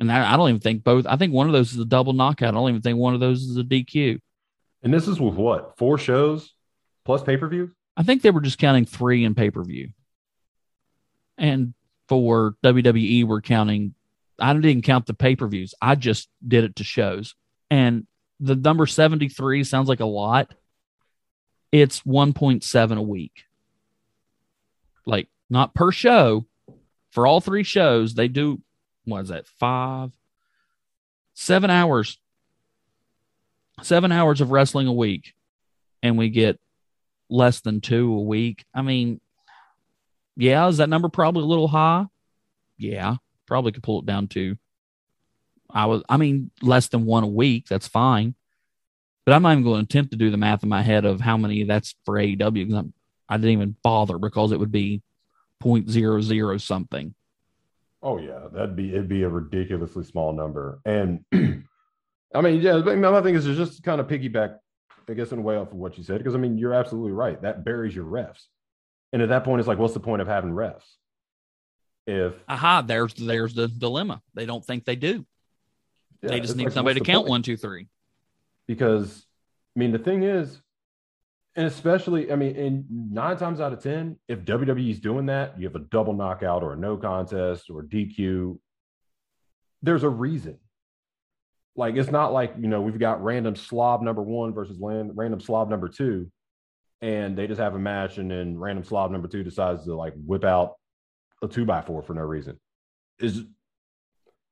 And 0.00 0.10
I, 0.10 0.32
I 0.32 0.36
don't 0.36 0.48
even 0.48 0.60
think 0.60 0.82
both, 0.82 1.06
I 1.06 1.16
think 1.16 1.32
one 1.32 1.46
of 1.46 1.52
those 1.52 1.72
is 1.72 1.78
a 1.78 1.84
double 1.84 2.12
knockout. 2.12 2.50
I 2.50 2.52
don't 2.52 2.70
even 2.70 2.80
think 2.80 2.98
one 2.98 3.14
of 3.14 3.20
those 3.20 3.42
is 3.42 3.56
a 3.56 3.62
DQ. 3.62 4.20
And 4.82 4.92
this 4.92 5.06
is 5.06 5.20
with 5.20 5.34
what? 5.34 5.76
Four 5.76 5.98
shows 5.98 6.52
plus 7.04 7.22
pay 7.22 7.36
per 7.36 7.48
view? 7.48 7.72
I 7.96 8.02
think 8.02 8.22
they 8.22 8.30
were 8.30 8.40
just 8.40 8.58
counting 8.58 8.84
three 8.84 9.24
in 9.24 9.34
pay 9.34 9.50
per 9.50 9.62
view. 9.62 9.90
And 11.38 11.74
for 12.08 12.56
WWE, 12.64 13.24
we're 13.26 13.40
counting, 13.40 13.94
I 14.42 14.52
didn't 14.54 14.82
count 14.82 15.06
the 15.06 15.14
pay 15.14 15.36
per 15.36 15.46
views. 15.46 15.72
I 15.80 15.94
just 15.94 16.28
did 16.46 16.64
it 16.64 16.76
to 16.76 16.84
shows. 16.84 17.36
And 17.70 18.08
the 18.40 18.56
number 18.56 18.86
73 18.86 19.62
sounds 19.62 19.88
like 19.88 20.00
a 20.00 20.04
lot. 20.04 20.52
It's 21.70 22.02
1.7 22.02 22.96
a 22.98 23.02
week. 23.02 23.44
Like, 25.06 25.28
not 25.48 25.74
per 25.74 25.92
show. 25.92 26.44
For 27.12 27.24
all 27.26 27.40
three 27.40 27.62
shows, 27.62 28.14
they 28.14 28.26
do, 28.26 28.60
what 29.04 29.22
is 29.22 29.28
that, 29.28 29.46
five, 29.46 30.10
seven 31.34 31.70
hours, 31.70 32.18
seven 33.80 34.10
hours 34.10 34.40
of 34.40 34.50
wrestling 34.50 34.88
a 34.88 34.92
week. 34.92 35.34
And 36.02 36.18
we 36.18 36.30
get 36.30 36.58
less 37.30 37.60
than 37.60 37.80
two 37.80 38.12
a 38.12 38.22
week. 38.22 38.64
I 38.74 38.82
mean, 38.82 39.20
yeah, 40.36 40.66
is 40.66 40.78
that 40.78 40.88
number 40.88 41.08
probably 41.08 41.42
a 41.44 41.46
little 41.46 41.68
high? 41.68 42.06
Yeah, 42.76 43.16
probably 43.46 43.72
could 43.72 43.82
pull 43.82 44.00
it 44.00 44.06
down 44.06 44.28
to. 44.28 44.56
I 45.70 45.86
was, 45.86 46.02
I 46.08 46.16
mean, 46.16 46.50
less 46.60 46.88
than 46.88 47.06
one 47.06 47.24
a 47.24 47.28
week. 47.28 47.66
That's 47.68 47.88
fine, 47.88 48.34
but 49.24 49.32
I'm 49.32 49.42
not 49.42 49.52
even 49.52 49.64
going 49.64 49.80
to 49.80 49.84
attempt 49.84 50.10
to 50.12 50.18
do 50.18 50.30
the 50.30 50.36
math 50.36 50.62
in 50.62 50.68
my 50.68 50.82
head 50.82 51.04
of 51.04 51.20
how 51.20 51.36
many 51.36 51.64
that's 51.64 51.94
for 52.04 52.14
AEW 52.14 52.54
because 52.54 52.74
I'm, 52.74 52.92
I 53.28 53.36
didn't 53.36 53.50
even 53.50 53.76
bother 53.82 54.18
because 54.18 54.52
it 54.52 54.60
would 54.60 54.72
be 54.72 55.02
point 55.60 55.88
zero 55.88 56.20
zero 56.20 56.58
something. 56.58 57.14
Oh 58.02 58.18
yeah, 58.18 58.48
that'd 58.52 58.74
be 58.76 58.90
it'd 58.90 59.08
be 59.08 59.22
a 59.22 59.28
ridiculously 59.28 60.04
small 60.04 60.32
number. 60.32 60.80
And 60.84 61.24
I 62.34 62.40
mean, 62.40 62.60
yeah, 62.60 62.80
but 62.84 62.98
my 62.98 63.22
thing 63.22 63.34
is 63.34 63.44
just 63.44 63.82
kind 63.82 64.00
of 64.00 64.08
piggyback, 64.08 64.56
I 65.08 65.14
guess, 65.14 65.32
in 65.32 65.38
a 65.38 65.42
way 65.42 65.56
off 65.56 65.68
of 65.68 65.74
what 65.74 65.96
you 65.96 66.04
said, 66.04 66.18
because 66.18 66.34
I 66.34 66.38
mean, 66.38 66.58
you're 66.58 66.74
absolutely 66.74 67.12
right. 67.12 67.40
That 67.42 67.64
buries 67.64 67.94
your 67.94 68.06
refs. 68.06 68.46
And 69.12 69.22
at 69.22 69.28
that 69.28 69.44
point, 69.44 69.60
it's 69.60 69.68
like, 69.68 69.78
what's 69.78 69.94
the 69.94 70.00
point 70.00 70.22
of 70.22 70.28
having 70.28 70.50
refs? 70.50 70.84
If 72.06 72.34
Aha, 72.48 72.82
there's 72.82 73.14
there's 73.14 73.54
the 73.54 73.68
dilemma. 73.68 74.22
They 74.34 74.46
don't 74.46 74.64
think 74.64 74.84
they 74.84 74.96
do. 74.96 75.24
yeah, 76.22 76.30
they 76.30 76.40
just 76.40 76.56
need 76.56 76.64
like, 76.64 76.72
somebody 76.72 76.98
to 76.98 77.04
count 77.04 77.24
point? 77.24 77.30
one, 77.30 77.42
two, 77.42 77.56
three. 77.56 77.86
because 78.66 79.24
I 79.76 79.80
mean 79.80 79.92
the 79.92 79.98
thing 79.98 80.24
is, 80.24 80.60
and 81.54 81.66
especially 81.66 82.32
I 82.32 82.36
mean, 82.36 82.56
in 82.56 82.86
nine 82.90 83.36
times 83.36 83.60
out 83.60 83.72
of 83.72 83.82
ten, 83.82 84.18
if 84.28 84.40
wwe's 84.44 84.98
doing 84.98 85.26
that, 85.26 85.58
you 85.58 85.66
have 85.66 85.76
a 85.76 85.84
double 85.90 86.12
knockout 86.12 86.62
or 86.62 86.72
a 86.72 86.76
no 86.76 86.96
contest 86.96 87.70
or 87.70 87.84
DQ. 87.84 88.58
There's 89.82 90.02
a 90.02 90.08
reason. 90.08 90.58
Like 91.76 91.94
it's 91.96 92.10
not 92.10 92.32
like 92.32 92.54
you 92.58 92.68
know 92.68 92.80
we've 92.80 92.98
got 92.98 93.22
random 93.22 93.54
slob 93.54 94.02
number 94.02 94.22
one 94.22 94.52
versus 94.52 94.80
land, 94.80 95.12
random 95.14 95.40
slob 95.40 95.70
number 95.70 95.88
two, 95.88 96.30
and 97.00 97.38
they 97.38 97.46
just 97.46 97.60
have 97.60 97.76
a 97.76 97.78
match 97.78 98.18
and 98.18 98.28
then 98.28 98.58
random 98.58 98.84
slob 98.84 99.12
number 99.12 99.28
two 99.28 99.44
decides 99.44 99.84
to 99.84 99.94
like 99.94 100.14
whip 100.26 100.44
out 100.44 100.74
a 101.42 101.48
two 101.48 101.64
by 101.64 101.82
four 101.82 102.02
for 102.02 102.14
no 102.14 102.22
reason. 102.22 102.58
Is 103.18 103.44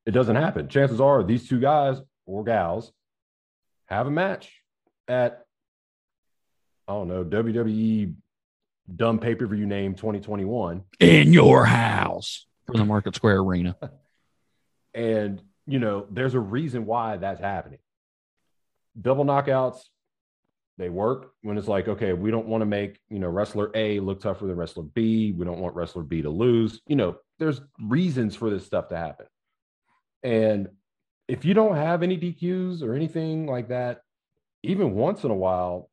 it 0.06 0.10
doesn't 0.12 0.36
happen. 0.36 0.68
Chances 0.68 1.00
are 1.00 1.22
these 1.22 1.48
two 1.48 1.60
guys 1.60 1.98
or 2.26 2.44
gals 2.44 2.92
have 3.86 4.06
a 4.06 4.10
match 4.10 4.52
at 5.08 5.44
I 6.88 6.92
don't 6.92 7.08
know 7.08 7.24
WWE 7.24 8.14
dumb 8.94 9.18
pay 9.18 9.34
per 9.34 9.46
view 9.46 9.66
name 9.66 9.94
2021, 9.94 10.82
In 10.98 11.32
your 11.32 11.64
house 11.64 12.46
for 12.66 12.76
the 12.76 12.84
Market 12.84 13.14
Square 13.14 13.38
Arena. 13.38 13.76
and 14.94 15.40
you 15.66 15.78
know 15.78 16.06
there's 16.10 16.34
a 16.34 16.40
reason 16.40 16.86
why 16.86 17.16
that's 17.16 17.40
happening. 17.40 17.78
Double 19.00 19.24
knockouts, 19.24 19.82
they 20.80 20.88
work 20.88 21.32
when 21.42 21.58
it's 21.58 21.68
like 21.68 21.88
okay, 21.88 22.12
we 22.12 22.30
don't 22.30 22.46
want 22.46 22.62
to 22.62 22.66
make 22.66 22.98
you 23.08 23.18
know 23.18 23.28
wrestler 23.28 23.70
A 23.74 24.00
look 24.00 24.20
tougher 24.20 24.46
than 24.46 24.56
wrestler 24.56 24.84
B. 24.84 25.32
We 25.32 25.44
don't 25.44 25.60
want 25.60 25.74
wrestler 25.74 26.02
B 26.02 26.22
to 26.22 26.30
lose. 26.30 26.80
You 26.86 26.96
know, 26.96 27.16
there's 27.38 27.60
reasons 27.80 28.36
for 28.36 28.50
this 28.50 28.66
stuff 28.66 28.88
to 28.88 28.96
happen, 28.96 29.26
and 30.22 30.68
if 31.30 31.44
you 31.44 31.54
don't 31.54 31.76
have 31.76 32.02
any 32.02 32.18
DQs 32.18 32.82
or 32.82 32.94
anything 32.94 33.46
like 33.46 33.68
that, 33.68 34.00
even 34.64 34.94
once 34.94 35.22
in 35.22 35.30
a 35.30 35.34
while, 35.34 35.88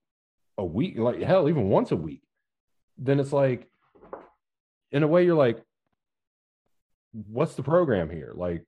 a 0.58 0.66
week, 0.66 0.98
like 0.98 1.22
hell, 1.22 1.48
even 1.48 1.70
once 1.70 1.92
a 1.92 1.96
week, 1.96 2.24
then 2.98 3.20
it's 3.20 3.32
like, 3.32 3.70
in 4.92 5.04
a 5.04 5.08
way, 5.08 5.26
you're 5.26 5.36
like, 5.36 5.62
what's 7.12 7.54
the 7.54 7.62
program 7.62 8.10
here? 8.10 8.32
Like, 8.34 8.64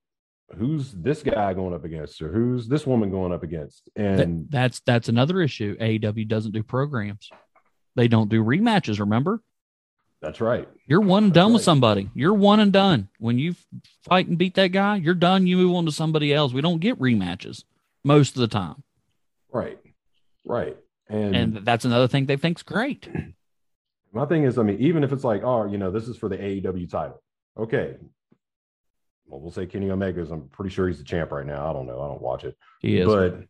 who's 0.58 0.92
this 0.92 1.22
guy 1.24 1.54
going 1.54 1.74
up 1.74 1.86
against, 1.86 2.22
or 2.22 2.32
who's 2.32 2.68
this 2.68 2.86
woman 2.88 3.10
going 3.12 3.32
up 3.34 3.44
against? 3.44 3.90
That- 3.96 4.20
And 4.22 4.50
that's 4.50 4.80
that's 4.82 5.10
another 5.10 5.42
issue. 5.42 5.78
AEW 5.80 6.28
doesn't 6.28 6.52
do 6.52 6.64
programs. 6.64 7.30
They 7.96 8.08
don't 8.08 8.30
do 8.30 8.44
rematches. 8.44 9.00
Remember, 9.00 9.42
that's 10.22 10.40
right. 10.42 10.68
you're 10.86 11.02
one 11.02 11.26
and 11.26 11.32
That's 11.34 11.44
done 11.44 11.54
with 11.54 11.64
somebody. 11.64 12.10
You're 12.14 12.34
one 12.34 12.60
and 12.60 12.72
done. 12.72 13.10
When 13.20 13.38
you 13.40 13.56
fight 14.04 14.28
and 14.28 14.38
beat 14.38 14.56
that 14.56 14.68
guy, 14.68 14.98
you're 14.98 15.14
done. 15.14 15.48
You 15.48 15.58
move 15.58 15.76
on 15.76 15.86
to 15.86 15.92
somebody 15.92 16.34
else. 16.34 16.54
We 16.54 16.62
don't 16.62 16.80
get 16.80 17.00
rematches 17.00 17.64
most 18.04 18.36
of 18.36 18.42
the 18.42 18.48
time. 18.48 18.84
Right. 19.52 19.80
Right. 20.46 20.78
And, 21.10 21.36
and 21.36 21.56
that's 21.66 21.86
another 21.86 22.08
thing 22.08 22.26
they 22.28 22.38
think's 22.38 22.64
great. 22.64 23.10
my 24.14 24.26
thing 24.26 24.44
is, 24.44 24.58
I 24.58 24.64
mean, 24.64 24.78
even 24.80 25.04
if 25.04 25.12
it's 25.12 25.24
like, 25.24 25.44
oh, 25.44 25.66
you 25.66 25.78
know, 25.78 25.92
this 25.92 26.08
is 26.08 26.18
for 26.18 26.30
the 26.30 26.38
AEW 26.38 26.90
title. 26.90 27.22
Okay. 27.58 27.96
Well, 29.30 29.40
we'll 29.40 29.52
say 29.52 29.68
Kenny 29.68 29.92
Omega's. 29.92 30.32
I'm 30.32 30.48
pretty 30.50 30.74
sure 30.74 30.88
he's 30.88 30.98
the 30.98 31.04
champ 31.04 31.32
right 31.32 31.46
now. 31.46 31.70
I 31.70 31.74
don't 31.74 31.86
know. 31.86 32.02
I 32.02 32.08
don't 32.08 32.22
watch 32.22 32.44
it. 32.44 32.58
He 32.82 32.98
is. 32.98 33.06
But 33.06 33.44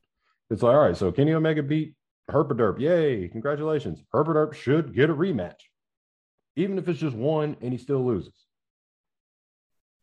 it's 0.49 0.61
like, 0.61 0.73
all 0.73 0.81
right, 0.81 0.97
so 0.97 1.11
Kenny 1.11 1.33
Omega 1.33 1.63
beat 1.63 1.95
Herpaderp. 2.29 2.79
Yay, 2.79 3.29
congratulations. 3.29 4.03
Herpaderp 4.13 4.53
should 4.53 4.93
get 4.93 5.09
a 5.09 5.15
rematch. 5.15 5.61
Even 6.55 6.77
if 6.77 6.89
it's 6.89 6.99
just 6.99 7.15
one 7.15 7.55
and 7.61 7.71
he 7.71 7.77
still 7.77 8.05
loses. 8.05 8.33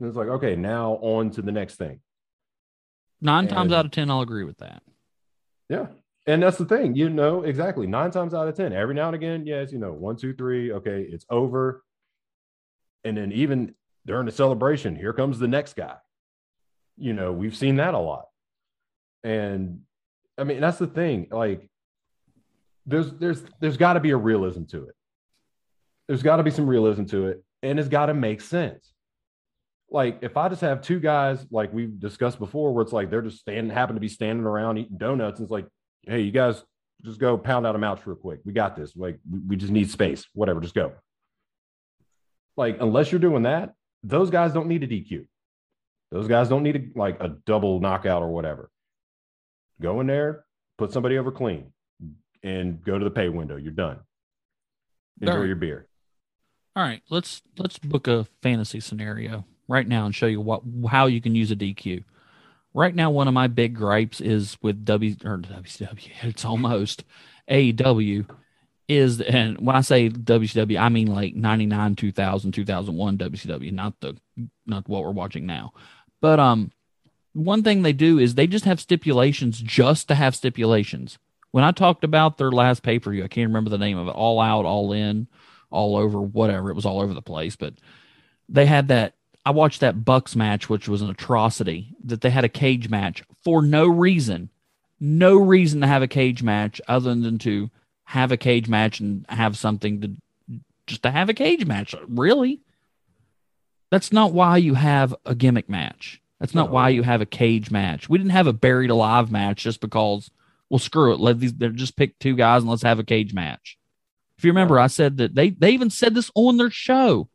And 0.01 0.09
it's 0.09 0.17
like, 0.17 0.29
okay, 0.29 0.57
now 0.57 0.95
on 1.03 1.31
to 1.33 1.43
the 1.43 1.53
next 1.53 1.77
thing. 1.77 2.01
Nine 3.21 3.49
times 3.49 3.73
out 3.73 3.85
of 3.85 3.91
10, 3.91 4.11
I'll 4.11 4.21
agree 4.21 4.45
with 4.45 4.59
that. 4.59 4.83
Yeah. 5.69 5.87
And 6.27 6.43
that's 6.43 6.59
the 6.59 6.65
thing, 6.65 6.95
you 6.97 7.09
know, 7.09 7.43
exactly. 7.43 7.87
Nine 7.87 8.11
times 8.11 8.35
out 8.35 8.49
of 8.49 8.57
10, 8.57 8.73
every 8.73 8.95
now 8.95 9.07
and 9.07 9.15
again, 9.15 9.47
yes, 9.47 9.73
you 9.73 9.79
know, 9.79 9.93
one, 9.93 10.17
two, 10.17 10.35
three, 10.35 10.73
okay, 10.73 11.03
it's 11.03 11.25
over. 11.31 11.85
And 13.05 13.17
then 13.17 13.33
even 13.33 13.75
during 14.07 14.25
the 14.25 14.33
celebration, 14.33 14.97
here 14.97 15.13
comes 15.13 15.39
the 15.39 15.49
next 15.49 15.77
guy. 15.77 15.97
You 16.97 17.13
know, 17.13 17.33
we've 17.33 17.57
seen 17.57 17.77
that 17.77 17.93
a 17.93 17.99
lot. 17.99 18.27
And 19.23 19.81
I 20.39 20.45
mean, 20.45 20.61
that's 20.61 20.79
the 20.79 20.87
thing. 20.87 21.27
Like, 21.31 21.69
there's 22.87 23.13
there's 23.13 23.43
there's 23.61 23.77
got 23.77 23.95
to 23.95 24.01
be 24.01 24.11
a 24.11 24.17
realism 24.17 24.65
to 24.67 24.85
it. 24.85 24.95
There's 26.07 26.23
got 26.23 26.37
to 26.37 26.45
be 26.45 26.53
some 26.53 26.67
realism 26.67 27.05
to 27.07 27.27
it, 27.29 27.45
and 27.63 27.79
it's 27.79 27.89
got 27.89 28.07
to 28.07 28.15
make 28.15 28.41
sense. 28.41 28.93
Like, 29.91 30.19
if 30.23 30.37
I 30.37 30.49
just 30.49 30.61
have 30.63 30.81
two 30.81 31.01
guys, 31.01 31.45
like 31.51 31.73
we've 31.73 31.99
discussed 31.99 32.39
before, 32.39 32.73
where 32.73 32.83
it's 32.83 32.93
like 32.93 33.11
they're 33.11 33.23
just 33.23 33.41
standing, 33.41 33.71
happen 33.71 33.95
to 33.97 34.01
be 34.01 34.09
standing 34.09 34.47
around 34.47 34.79
eating 34.79 34.99
donuts, 34.99 35.41
and 35.41 35.47
it's 35.47 35.53
like, 35.53 35.67
hey, 36.03 36.21
you 36.21 36.31
guys 36.31 36.63
just 37.05 37.19
go 37.21 37.37
pound 37.37 37.67
out 37.67 37.75
a 37.75 37.79
mouth 37.79 38.05
real 38.07 38.17
quick. 38.17 38.41
We 38.45 38.53
got 38.53 38.77
this. 38.77 38.97
Like, 38.97 39.19
we 39.47 39.57
just 39.57 39.73
need 39.73 39.91
space. 39.91 40.25
Whatever, 40.33 40.61
just 40.61 40.75
go. 40.75 40.93
Like, 42.57 42.79
unless 42.81 43.13
you're 43.13 43.21
doing 43.21 43.43
that, 43.43 43.75
those 44.07 44.31
guys 44.31 44.53
don't 44.53 44.69
need 44.69 44.83
a 44.83 44.87
DQ. 44.87 45.27
Those 46.13 46.29
guys 46.29 46.49
don't 46.49 46.63
need 46.63 46.77
a, 46.77 46.99
like 46.99 47.21
a 47.21 47.37
double 47.45 47.81
knockout 47.81 48.23
or 48.23 48.29
whatever. 48.29 48.71
Go 49.81 50.01
in 50.01 50.07
there, 50.07 50.45
put 50.79 50.93
somebody 50.93 51.19
over 51.19 51.33
clean, 51.33 51.73
and 52.43 52.83
go 52.83 52.99
to 52.99 53.05
the 53.05 53.11
pay 53.11 53.29
window. 53.29 53.57
You're 53.57 53.73
done. 53.73 53.99
Enjoy 55.21 55.33
Alright. 55.33 55.47
your 55.49 55.57
beer. 55.57 55.89
All 56.77 56.83
right, 56.83 57.03
let's 57.11 57.43
let's 57.59 57.79
book 57.79 58.07
a 58.07 58.27
fantasy 58.43 58.81
scenario 58.81 59.45
right 59.67 59.89
now 59.89 60.07
and 60.07 60.15
show 60.15 60.27
you 60.27 60.41
what 60.41 60.63
how 60.89 61.07
you 61.07 61.21
can 61.21 61.35
use 61.35 61.51
a 61.51 61.57
DQ. 61.57 62.05
Right 62.75 62.95
now, 62.95 63.11
one 63.11 63.27
of 63.27 63.35
my 63.35 63.47
big 63.49 63.75
gripes 63.75 64.21
is 64.21 64.59
with 64.63 64.85
W 64.85 65.17
or 65.25 65.39
WCW. 65.39 66.11
It's 66.23 66.45
almost 66.45 67.05
AEW 67.51 68.29
is 68.89 69.21
and 69.21 69.59
when 69.59 69.75
I 69.75 69.81
say 69.81 70.09
WCW, 70.09 70.79
I 70.79 70.89
mean 70.89 71.09
like 71.09 71.35
99, 71.35 71.97
2000, 71.97 72.53
2001 72.53 73.19
WCW, 73.19 73.73
not 73.73 74.01
the 74.01 74.17
not 74.67 74.89
what 74.89 75.03
we're 75.03 75.11
watching 75.11 75.47
now. 75.47 75.73
But 76.21 76.39
um 76.39 76.71
one 77.33 77.63
thing 77.63 77.83
they 77.83 77.93
do 77.93 78.19
is 78.19 78.35
they 78.35 78.47
just 78.47 78.65
have 78.65 78.81
stipulations 78.81 79.61
just 79.61 80.09
to 80.09 80.15
have 80.15 80.35
stipulations. 80.35 81.19
When 81.51 81.65
I 81.65 81.73
talked 81.73 82.03
about 82.03 82.39
their 82.39 82.51
last 82.51 82.83
pay-per-view, 82.83 83.25
I 83.25 83.29
can't 83.29 83.51
remember 83.51 83.71
the 83.71 83.79
name 83.79 83.99
of 83.99 84.09
it, 84.09 84.13
All 84.13 84.41
Out, 84.41 84.65
All 84.65 84.93
In, 84.93 85.27
All 85.71 85.97
Over, 85.97 86.21
whatever. 86.21 86.71
It 86.71 86.75
was 86.75 86.87
all 86.87 87.01
over 87.01 87.13
the 87.13 87.23
place, 87.23 87.57
but 87.57 87.75
they 88.49 88.67
had 88.67 88.89
that 88.89 89.15
I 89.45 89.51
watched 89.51 89.81
that 89.81 90.05
Bucks 90.05 90.35
match, 90.35 90.69
which 90.69 90.89
was 90.89 91.03
an 91.03 91.11
atrocity, 91.11 91.95
that 92.05 92.21
they 92.21 92.31
had 92.31 92.45
a 92.45 92.49
cage 92.49 92.89
match 92.89 93.23
for 93.45 93.63
no 93.63 93.87
reason. 93.87 94.51
No 94.99 95.37
reason 95.37 95.83
to 95.83 95.87
have 95.87 96.03
a 96.03 96.09
cage 96.09 96.43
match 96.43 96.81
other 96.89 97.15
than 97.15 97.39
to 97.39 97.71
have 98.07 98.33
a 98.33 98.37
cage 98.37 98.69
match 98.69 99.01
and 99.01 99.27
have 99.29 99.57
something 99.59 100.01
to 100.01 100.61
just 100.87 101.03
to 101.03 101.11
have 101.11 101.29
a 101.29 101.35
cage 101.35 101.67
match. 101.67 101.95
Really? 102.09 102.61
That's 103.91 104.13
not 104.13 104.33
why 104.33 104.57
you 104.59 104.75
have 104.75 105.15
a 105.25 105.35
gimmick 105.35 105.69
match. 105.69 106.21
That's 106.41 106.55
not 106.55 106.69
No. 106.69 106.75
why 106.75 106.89
you 106.91 107.03
have 107.03 107.21
a 107.21 107.27
cage 107.27 107.71
match. 107.71 108.09
We 108.09 108.19
didn't 108.19 108.31
have 108.33 108.47
a 108.47 108.53
buried 108.53 108.91
alive 108.91 109.31
match 109.31 109.63
just 109.65 109.81
because, 109.81 110.31
well, 110.69 110.79
screw 110.79 111.13
it. 111.13 111.21
Let 111.21 111.41
these 111.41 111.55
they 111.55 111.69
just 111.71 111.97
pick 111.97 112.19
two 112.19 112.37
guys 112.37 112.63
and 112.63 112.71
let's 112.71 112.83
have 112.83 112.99
a 112.99 113.05
cage 113.05 113.33
match. 113.35 113.79
If 114.39 114.45
you 114.45 114.51
remember, 114.51 114.79
I 114.79 114.87
said 114.89 115.17
that 115.17 115.35
they 115.35 115.51
they 115.51 115.71
even 115.71 115.91
said 115.91 116.15
this 116.15 116.31
on 116.35 116.57
their 116.57 116.71
show 116.71 117.29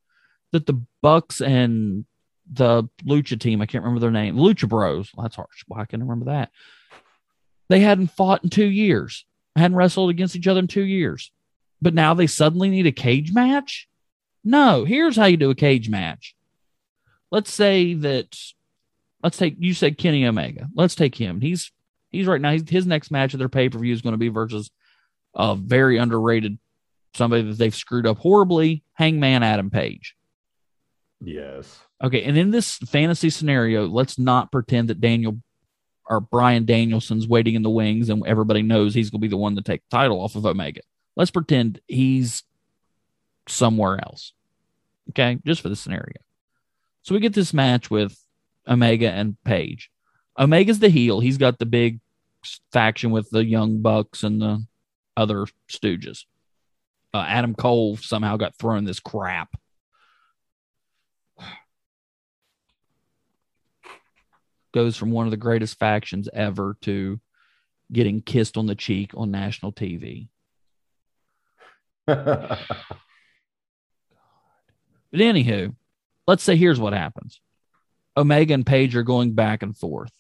that 0.52 0.66
the 0.68 0.82
Bucks 1.02 1.42
and 1.42 2.06
the 2.54 2.84
Lucha 3.06 3.40
team, 3.40 3.62
I 3.62 3.66
can't 3.66 3.84
remember 3.84 4.02
their 4.02 4.12
name, 4.12 4.36
Lucha 4.36 4.68
Bros. 4.70 5.10
That's 5.18 5.36
harsh. 5.36 5.64
Why 5.68 5.82
I 5.82 5.86
can't 5.86 6.04
remember 6.04 6.26
that. 6.26 6.52
They 7.70 7.80
hadn't 7.80 8.12
fought 8.12 8.44
in 8.44 8.50
two 8.50 8.66
years, 8.66 9.26
hadn't 9.56 9.78
wrestled 9.78 10.10
against 10.10 10.36
each 10.36 10.48
other 10.48 10.60
in 10.60 10.68
two 10.68 10.84
years, 10.84 11.32
but 11.82 11.94
now 11.94 12.14
they 12.14 12.28
suddenly 12.28 12.70
need 12.70 12.88
a 12.88 12.92
cage 12.92 13.32
match. 13.34 13.88
No, 14.44 14.86
here's 14.86 15.16
how 15.16 15.26
you 15.26 15.38
do 15.38 15.50
a 15.50 15.56
cage 15.56 15.90
match. 15.90 16.36
Let's 17.32 17.52
say 17.52 17.94
that, 17.94 18.38
let's 19.24 19.38
take 19.38 19.56
you 19.60 19.74
said 19.74 19.98
Kenny 19.98 20.26
Omega. 20.26 20.68
Let's 20.74 20.96
take 20.96 21.16
him. 21.16 21.42
He's 21.42 21.72
he's 22.10 22.28
right 22.28 22.42
now. 22.42 22.52
He's, 22.52 22.70
his 22.70 22.86
next 22.86 23.12
match 23.12 23.34
of 23.34 23.40
their 23.40 23.50
pay 23.50 23.70
per 23.70 23.80
view 23.80 23.94
is 23.94 24.02
going 24.02 24.14
to 24.14 24.18
be 24.18 24.30
versus 24.30 24.70
a 25.36 25.56
very 25.56 25.98
underrated 25.98 26.58
somebody 27.16 27.44
that 27.44 27.58
they've 27.58 27.76
screwed 27.76 28.08
up 28.08 28.18
horribly, 28.18 28.84
Hangman 28.94 29.44
Adam 29.44 29.70
Page. 29.70 30.16
Yes. 31.24 31.80
Okay, 32.04 32.24
and 32.24 32.38
in 32.38 32.52
this 32.52 32.78
fantasy 32.78 33.30
scenario, 33.30 33.86
let's 33.86 34.18
not 34.18 34.52
pretend 34.52 34.90
that 34.90 35.02
Daniel 35.02 35.38
or 36.12 36.20
Brian 36.20 36.66
Danielson's 36.66 37.26
waiting 37.26 37.56
in 37.56 37.64
the 37.64 37.70
wings 37.70 38.10
and 38.10 38.28
everybody 38.28 38.62
knows 38.62 38.94
he's 38.94 39.10
going 39.10 39.22
to 39.22 39.26
be 39.26 39.30
the 39.30 39.38
one 39.38 39.56
to 39.56 39.62
take 39.62 39.82
the 39.90 39.96
title 39.96 40.20
off 40.20 40.36
of 40.36 40.46
Omega. 40.46 40.82
Let's 41.16 41.32
pretend 41.32 41.80
he's 41.88 42.44
somewhere 43.48 43.98
else. 43.98 44.34
Okay, 45.10 45.40
just 45.46 45.62
for 45.62 45.70
the 45.70 45.76
scenario. 45.76 46.20
So 47.02 47.16
we 47.16 47.22
get 47.22 47.34
this 47.34 47.54
match 47.54 47.90
with 47.90 48.22
Omega 48.68 49.10
and 49.10 49.42
Page. 49.46 49.90
Omega's 50.36 50.80
the 50.80 50.90
heel. 50.90 51.22
He's 51.22 51.38
got 51.38 51.60
the 51.60 51.66
big 51.66 52.02
faction 52.74 53.12
with 53.12 53.30
the 53.30 53.46
Young 53.46 53.82
Bucks 53.82 54.24
and 54.24 54.42
the 54.42 54.66
other 55.16 55.46
Stooges. 55.72 56.26
Uh, 57.14 57.24
Adam 57.26 57.56
Cole 57.56 57.96
somehow 57.96 58.36
got 58.36 58.58
thrown 58.58 58.84
this 58.84 59.00
crap. 59.00 59.56
Goes 64.74 64.98
from 64.98 65.12
one 65.12 65.28
of 65.28 65.32
the 65.32 65.38
greatest 65.38 65.78
factions 65.80 66.30
ever 66.34 66.78
to 66.82 67.20
getting 67.92 68.22
kissed 68.22 68.58
on 68.58 68.68
the 68.68 68.76
cheek 68.76 69.12
on 69.16 69.32
national 69.32 69.72
TV. 69.72 70.30
But 75.12 75.20
anywho, 75.20 75.76
let's 76.26 76.44
say 76.44 76.56
here's 76.56 76.80
what 76.80 76.94
happens. 76.94 77.42
Omega 78.16 78.54
and 78.54 78.66
Page 78.66 78.96
are 78.96 79.04
going 79.04 79.34
back 79.34 79.62
and 79.62 79.78
forth. 79.78 80.12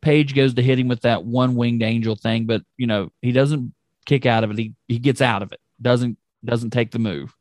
Page 0.00 0.34
goes 0.34 0.54
to 0.54 0.62
hit 0.62 0.78
him 0.78 0.88
with 0.88 1.02
that 1.02 1.24
one 1.24 1.54
winged 1.54 1.82
angel 1.82 2.16
thing, 2.16 2.46
but 2.46 2.62
you 2.76 2.86
know, 2.86 3.12
he 3.22 3.30
doesn't 3.32 3.72
kick 4.04 4.26
out 4.26 4.42
of 4.42 4.50
it. 4.50 4.58
He 4.58 4.74
he 4.88 4.98
gets 4.98 5.20
out 5.20 5.42
of 5.42 5.52
it. 5.52 5.60
Doesn't 5.80 6.18
doesn't 6.44 6.70
take 6.70 6.90
the 6.90 6.98
move. 6.98 7.34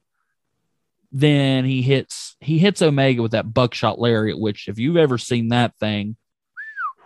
Then 1.12 1.65
he 1.65 1.82
hits 1.82 2.36
he 2.39 2.58
hits 2.58 2.82
Omega 2.82 3.21
with 3.21 3.32
that 3.32 3.54
buckshot 3.54 4.00
lariat, 4.00 4.39
which 4.39 4.67
if 4.67 4.80
you've 4.80 4.97
ever 4.97 5.17
seen 5.17 5.50
that 5.50 5.76
thing, 5.78 6.15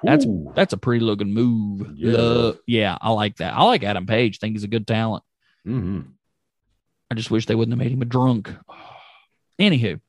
That's- 0.04 0.26
Ooh. 0.28 0.52
that's 0.56 0.74
a 0.74 0.78
pretty 0.78 1.04
looking 1.04 1.34
move. 1.34 1.92
Yeah. 1.96 2.14
Uh, 2.14 2.54
yeah, 2.68 2.98
I 3.02 3.10
like 3.12 3.38
that. 3.38 3.54
I 3.56 3.64
like 3.64 3.84
Adam 3.84 4.06
Page. 4.06 4.38
Think 4.40 4.54
he's 4.54 4.64
a 4.64 4.68
good 4.68 4.86
talent. 4.86 5.24
Mhm. 5.66 6.12
I 7.10 7.16
just 7.16 7.32
wish 7.32 7.46
they 7.48 7.56
wouldn't 7.56 7.74
have 7.74 7.80
made 7.84 7.92
him 7.92 8.02
a 8.02 8.06
drunk. 8.06 8.54
Anywho, 9.60 10.00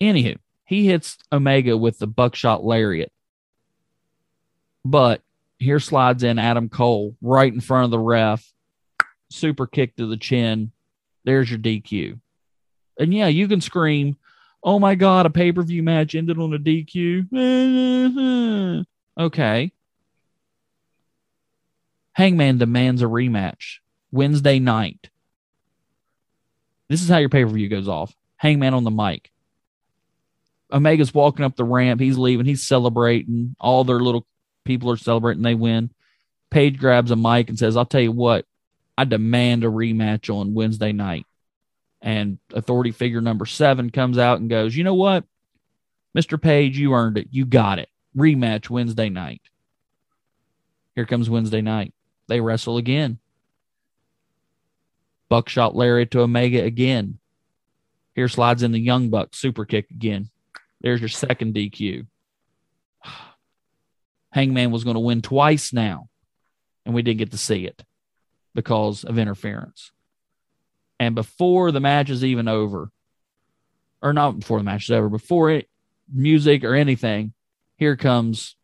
anywho, 0.00 0.38
he 0.64 0.86
hits 0.86 1.18
Omega 1.32 1.76
with 1.76 1.98
the 1.98 2.06
buckshot 2.06 2.64
lariat, 2.64 3.12
but 4.84 5.22
here 5.58 5.80
slides 5.80 6.22
in 6.22 6.38
Adam 6.38 6.68
Cole 6.68 7.16
right 7.20 7.52
in 7.52 7.60
front 7.60 7.84
of 7.86 7.90
the 7.90 7.98
ref, 7.98 8.50
super 9.30 9.66
kick 9.66 9.96
to 9.96 10.06
the 10.06 10.16
chin. 10.16 10.72
There's 11.24 11.50
your 11.50 11.58
DQ, 11.58 12.18
and 13.00 13.12
yeah, 13.12 13.26
you 13.26 13.48
can 13.48 13.60
scream, 13.60 14.16
"Oh 14.62 14.78
my 14.78 14.94
god, 14.94 15.26
a 15.26 15.30
pay 15.30 15.50
per 15.50 15.62
view 15.62 15.82
match 15.82 16.14
ended 16.14 16.38
on 16.38 16.54
a 16.54 16.58
DQ." 16.58 17.26
okay. 19.18 19.72
Hangman 22.12 22.58
demands 22.58 23.02
a 23.02 23.06
rematch 23.06 23.78
Wednesday 24.12 24.58
night. 24.58 25.10
This 26.88 27.02
is 27.02 27.08
how 27.08 27.18
your 27.18 27.28
pay 27.28 27.44
per 27.44 27.50
view 27.50 27.68
goes 27.68 27.88
off. 27.88 28.14
Hangman 28.36 28.74
on 28.74 28.84
the 28.84 28.90
mic. 28.90 29.30
Omega's 30.72 31.14
walking 31.14 31.44
up 31.44 31.56
the 31.56 31.64
ramp. 31.64 32.00
He's 32.00 32.18
leaving. 32.18 32.46
He's 32.46 32.66
celebrating. 32.66 33.56
All 33.60 33.84
their 33.84 34.00
little 34.00 34.26
people 34.64 34.90
are 34.90 34.96
celebrating. 34.96 35.42
They 35.42 35.54
win. 35.54 35.90
Page 36.50 36.78
grabs 36.78 37.10
a 37.10 37.16
mic 37.16 37.48
and 37.48 37.58
says, 37.58 37.76
I'll 37.76 37.86
tell 37.86 38.00
you 38.00 38.12
what, 38.12 38.44
I 38.98 39.04
demand 39.04 39.64
a 39.64 39.68
rematch 39.68 40.34
on 40.34 40.54
Wednesday 40.54 40.92
night. 40.92 41.26
And 42.02 42.38
authority 42.54 42.92
figure 42.92 43.20
number 43.20 43.46
seven 43.46 43.90
comes 43.90 44.18
out 44.18 44.40
and 44.40 44.48
goes, 44.48 44.74
You 44.74 44.84
know 44.84 44.94
what? 44.94 45.24
Mr. 46.16 46.40
Page, 46.40 46.78
you 46.78 46.94
earned 46.94 47.18
it. 47.18 47.28
You 47.30 47.44
got 47.44 47.78
it. 47.78 47.88
Rematch 48.16 48.68
Wednesday 48.68 49.08
night. 49.08 49.42
Here 50.94 51.06
comes 51.06 51.30
Wednesday 51.30 51.60
night. 51.60 51.94
They 52.26 52.40
wrestle 52.40 52.76
again. 52.76 53.18
Buckshot 55.28 55.76
lariat 55.76 56.10
to 56.12 56.20
Omega 56.20 56.62
again. 56.62 57.18
Here 58.14 58.28
slides 58.28 58.62
in 58.62 58.72
the 58.72 58.80
Young 58.80 59.10
Buck 59.10 59.34
super 59.34 59.64
kick 59.64 59.90
again. 59.90 60.30
There's 60.80 61.00
your 61.00 61.08
second 61.08 61.54
DQ. 61.54 62.06
Hangman 64.32 64.72
was 64.72 64.84
going 64.84 64.94
to 64.94 65.00
win 65.00 65.22
twice 65.22 65.72
now, 65.72 66.08
and 66.84 66.94
we 66.94 67.02
didn't 67.02 67.18
get 67.18 67.30
to 67.30 67.38
see 67.38 67.66
it 67.66 67.84
because 68.54 69.04
of 69.04 69.18
interference. 69.18 69.92
And 71.00 71.14
before 71.14 71.72
the 71.72 71.80
match 71.80 72.10
is 72.10 72.22
even 72.22 72.46
over, 72.46 72.92
or 74.02 74.12
not 74.12 74.38
before 74.38 74.58
the 74.58 74.64
match 74.64 74.84
is 74.84 74.90
over, 74.90 75.08
before 75.08 75.50
it, 75.50 75.68
music 76.12 76.62
or 76.62 76.74
anything, 76.74 77.32
here 77.76 77.96
comes 77.96 78.54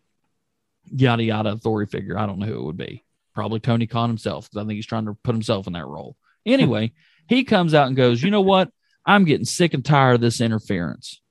yada 0.84 1.22
yada 1.22 1.50
authority 1.50 1.90
figure. 1.90 2.18
I 2.18 2.26
don't 2.26 2.38
know 2.38 2.46
who 2.46 2.58
it 2.58 2.64
would 2.64 2.76
be. 2.76 3.02
Probably 3.34 3.58
Tony 3.58 3.86
Khan 3.86 4.10
himself, 4.10 4.50
because 4.50 4.62
I 4.62 4.66
think 4.66 4.76
he's 4.76 4.86
trying 4.86 5.06
to 5.06 5.14
put 5.14 5.34
himself 5.34 5.66
in 5.66 5.72
that 5.72 5.86
role. 5.86 6.16
Anyway, 6.44 6.92
he 7.28 7.42
comes 7.42 7.72
out 7.72 7.86
and 7.86 7.96
goes, 7.96 8.22
You 8.22 8.30
know 8.30 8.42
what? 8.42 8.70
I'm 9.06 9.24
getting 9.24 9.46
sick 9.46 9.72
and 9.72 9.84
tired 9.84 10.16
of 10.16 10.20
this 10.20 10.40
interference. 10.40 11.22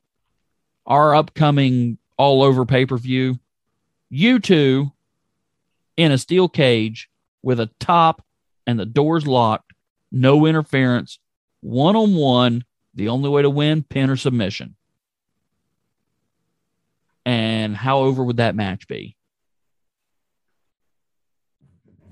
Our 0.88 1.13
upcoming 1.13 2.00
all 2.18 2.41
over 2.41 2.65
pay 2.65 2.86
per 2.86 2.98
view, 2.98 3.39
you 4.10 4.39
two 4.39 4.91
in 5.98 6.12
a 6.12 6.18
steel 6.18 6.50
cage 6.50 7.10
with 7.44 7.60
a 7.60 7.70
top 7.80 8.24
and 8.65 8.80
the 8.80 8.86
doors 8.86 9.28
locked, 9.28 9.64
no 10.12 10.46
interference, 10.46 11.20
one 11.62 11.96
on 11.96 12.15
one. 12.15 12.63
The 12.94 13.10
only 13.10 13.30
way 13.30 13.41
to 13.41 13.50
win, 13.50 13.84
pin 13.84 14.10
or 14.10 14.15
submission. 14.15 14.76
And 17.26 17.76
how 17.76 18.00
over 18.00 18.24
would 18.24 18.38
that 18.38 18.56
match 18.56 18.88
be? 18.88 19.18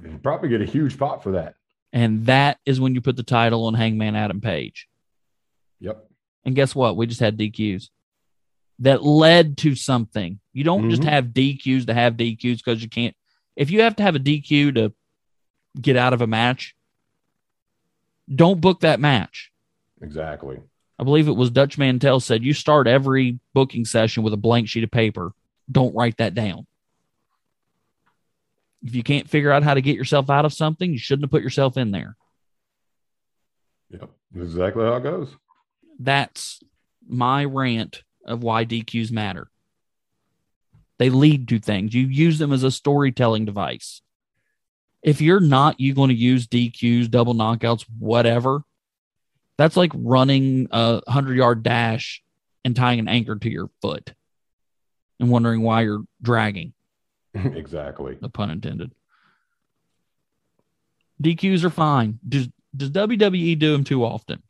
You'd 0.03 0.21
probably 0.23 0.49
get 0.49 0.61
a 0.61 0.65
huge 0.65 0.97
pop 0.97 1.23
for 1.23 1.31
that. 1.33 1.55
And 1.93 2.25
that 2.25 2.57
is 2.65 2.81
when 2.81 2.95
you 2.95 3.01
put 3.01 3.15
the 3.15 3.23
title 3.23 3.65
on 3.65 3.75
Hangman 3.75 4.15
Adam 4.15 4.41
Page. 4.41 4.87
Yep. 5.79 6.05
And 6.45 6.55
guess 6.55 6.75
what? 6.75 6.97
We 6.97 7.05
just 7.07 7.19
had 7.21 7.37
DQs 7.37 7.89
that 8.79 9.03
led 9.03 9.57
to 9.59 9.75
something. 9.75 10.39
You 10.51 10.63
don't 10.63 10.89
just 10.89 11.03
Mhm. 11.03 11.09
have 11.09 11.25
DQs 11.33 11.85
to 11.85 11.93
have 11.93 12.17
DQs 12.17 12.57
because 12.57 12.81
you 12.81 12.89
can't. 12.89 13.15
If 13.55 13.69
you 13.71 13.81
have 13.81 13.95
to 13.97 14.03
have 14.03 14.15
a 14.15 14.19
DQ 14.19 14.71
to 14.73 14.93
get 15.79 15.95
out 15.95 16.13
of 16.13 16.21
a 16.21 16.27
match, 16.27 16.75
don't 18.33 18.61
book 18.61 18.81
that 18.81 18.99
match. 18.99 19.51
Exactly. 20.01 20.59
I 20.99 21.03
believe 21.03 21.27
it 21.27 21.35
was 21.35 21.49
Dutch 21.49 21.77
Mantell 21.77 22.19
said 22.19 22.43
you 22.43 22.53
start 22.53 22.87
every 22.87 23.39
booking 23.53 23.85
session 23.85 24.23
with 24.23 24.33
a 24.33 24.37
blank 24.37 24.69
sheet 24.69 24.83
of 24.83 24.91
paper. 24.91 25.33
Don't 25.71 25.95
write 25.95 26.17
that 26.17 26.35
down. 26.35 26.67
If 28.83 28.95
you 28.95 29.03
can't 29.03 29.29
figure 29.29 29.51
out 29.51 29.63
how 29.63 29.73
to 29.73 29.81
get 29.81 29.95
yourself 29.95 30.29
out 30.29 30.45
of 30.45 30.53
something, 30.53 30.91
you 30.91 30.97
shouldn't 30.97 31.23
have 31.23 31.31
put 31.31 31.41
yourself 31.41 31.77
in 31.77 31.91
there. 31.91 32.17
Yep. 33.89 34.09
Exactly 34.35 34.83
how 34.83 34.95
it 34.95 35.03
goes. 35.03 35.29
That's 35.99 36.59
my 37.07 37.45
rant 37.45 38.03
of 38.25 38.43
why 38.43 38.65
DQs 38.65 39.11
matter. 39.11 39.49
They 40.99 41.09
lead 41.09 41.47
to 41.49 41.59
things. 41.59 41.93
You 41.93 42.07
use 42.07 42.39
them 42.39 42.53
as 42.53 42.63
a 42.63 42.71
storytelling 42.71 43.45
device. 43.45 44.01
If 45.03 45.19
you're 45.19 45.41
not 45.41 45.79
you 45.79 45.93
going 45.93 46.09
to 46.09 46.15
use 46.15 46.47
DQs, 46.47 47.11
double 47.11 47.33
knockouts, 47.33 47.85
whatever, 47.99 48.63
that's 49.57 49.77
like 49.77 49.91
running 49.93 50.67
a 50.71 51.01
100 51.05 51.35
yard 51.35 51.63
dash 51.63 52.23
and 52.63 52.75
tying 52.75 52.99
an 52.99 53.07
anchor 53.07 53.35
to 53.35 53.49
your 53.49 53.69
foot 53.81 54.13
and 55.19 55.29
wondering 55.29 55.61
why 55.61 55.81
you're 55.81 56.03
dragging, 56.21 56.73
exactly. 57.33 58.17
The 58.19 58.29
pun 58.29 58.49
intended. 58.49 58.91
DQs 61.21 61.63
are 61.63 61.69
fine. 61.69 62.19
Does, 62.27 62.49
does 62.75 62.91
WWE 62.91 63.57
do 63.59 63.71
them 63.71 63.83
too 63.83 64.03
often? 64.03 64.41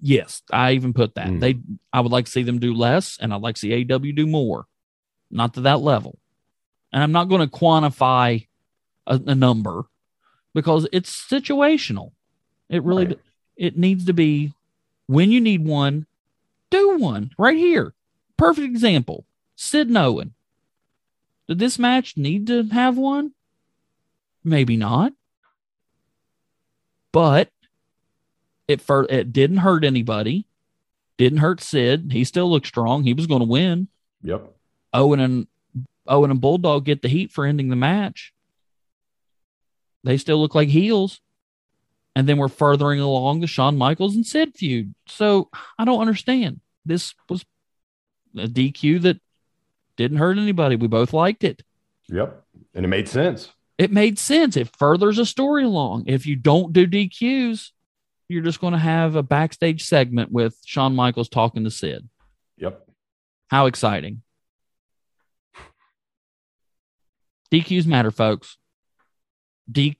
Yes, 0.00 0.42
I 0.52 0.72
even 0.72 0.92
put 0.92 1.14
that. 1.14 1.28
Mm. 1.28 1.40
They 1.40 1.58
I 1.92 2.00
would 2.00 2.12
like 2.12 2.26
to 2.26 2.30
see 2.30 2.42
them 2.42 2.58
do 2.58 2.74
less 2.74 3.16
and 3.20 3.32
I'd 3.32 3.40
like 3.40 3.54
to 3.54 3.60
see 3.60 3.84
AEW 3.84 4.14
do 4.14 4.26
more. 4.26 4.66
Not 5.30 5.54
to 5.54 5.62
that 5.62 5.80
level. 5.80 6.18
And 6.92 7.02
I'm 7.02 7.12
not 7.12 7.28
going 7.28 7.40
to 7.40 7.46
quantify 7.46 8.46
a, 9.06 9.20
a 9.26 9.34
number 9.34 9.84
because 10.54 10.86
it's 10.92 11.10
situational. 11.10 12.12
It 12.68 12.82
really 12.82 13.06
Right. 13.06 13.18
it 13.56 13.76
needs 13.78 14.04
to 14.06 14.12
be 14.12 14.52
when 15.06 15.30
you 15.30 15.40
need 15.40 15.64
one, 15.64 16.06
do 16.70 16.96
one 16.98 17.30
right 17.38 17.56
here. 17.56 17.94
Perfect 18.36 18.66
example. 18.66 19.26
Sid 19.56 19.94
Owen. 19.96 20.34
Did 21.46 21.58
this 21.58 21.78
match 21.78 22.16
need 22.16 22.46
to 22.48 22.64
have 22.72 22.96
one? 22.96 23.32
Maybe 24.42 24.76
not. 24.76 25.12
But 27.12 27.50
it 28.66 28.80
for 28.80 29.06
it 29.08 29.32
didn't 29.32 29.58
hurt 29.58 29.84
anybody. 29.84 30.46
Didn't 31.16 31.38
hurt 31.38 31.60
Sid. 31.60 32.10
He 32.12 32.24
still 32.24 32.50
looked 32.50 32.66
strong. 32.66 33.04
He 33.04 33.14
was 33.14 33.26
going 33.26 33.40
to 33.40 33.46
win. 33.46 33.88
Yep. 34.22 34.50
Owen 34.92 35.20
and 35.20 35.46
Owen 36.06 36.30
and 36.30 36.40
Bulldog 36.40 36.84
get 36.84 37.02
the 37.02 37.08
heat 37.08 37.30
for 37.30 37.46
ending 37.46 37.68
the 37.68 37.76
match. 37.76 38.33
They 40.04 40.18
still 40.18 40.38
look 40.38 40.54
like 40.54 40.68
heels. 40.68 41.20
And 42.16 42.28
then 42.28 42.36
we're 42.36 42.48
furthering 42.48 43.00
along 43.00 43.40
the 43.40 43.48
Shawn 43.48 43.76
Michaels 43.76 44.14
and 44.14 44.24
Sid 44.24 44.54
feud. 44.54 44.94
So 45.06 45.50
I 45.78 45.84
don't 45.84 46.00
understand. 46.00 46.60
This 46.86 47.14
was 47.28 47.44
a 48.36 48.46
DQ 48.46 49.02
that 49.02 49.20
didn't 49.96 50.18
hurt 50.18 50.38
anybody. 50.38 50.76
We 50.76 50.86
both 50.86 51.12
liked 51.12 51.42
it. 51.42 51.62
Yep. 52.08 52.44
And 52.74 52.84
it 52.84 52.88
made 52.88 53.08
sense. 53.08 53.50
It 53.78 53.90
made 53.90 54.18
sense. 54.18 54.56
It 54.56 54.76
furthers 54.76 55.18
a 55.18 55.26
story 55.26 55.64
along. 55.64 56.04
If 56.06 56.26
you 56.26 56.36
don't 56.36 56.72
do 56.72 56.86
DQs, 56.86 57.70
you're 58.28 58.42
just 58.42 58.60
going 58.60 58.72
to 58.72 58.78
have 58.78 59.16
a 59.16 59.22
backstage 59.22 59.84
segment 59.84 60.30
with 60.30 60.56
Shawn 60.64 60.94
Michaels 60.94 61.28
talking 61.28 61.64
to 61.64 61.70
Sid. 61.70 62.08
Yep. 62.58 62.86
How 63.48 63.66
exciting. 63.66 64.22
DQs 67.52 67.86
matter, 67.86 68.10
folks. 68.10 68.56
D, 69.70 69.98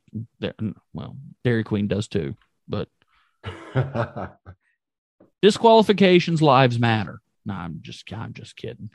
well, 0.93 1.17
Dairy 1.43 1.65
Queen 1.65 1.89
does 1.89 2.09
too, 2.09 2.37
but 2.69 2.89
disqualifications 5.43 6.43
lives 6.43 6.79
matter. 6.79 7.21
No, 7.47 7.55
I'm 7.55 7.79
just, 7.83 8.11
I'm 8.13 8.35
just 8.35 8.57
kidding. 8.57 8.91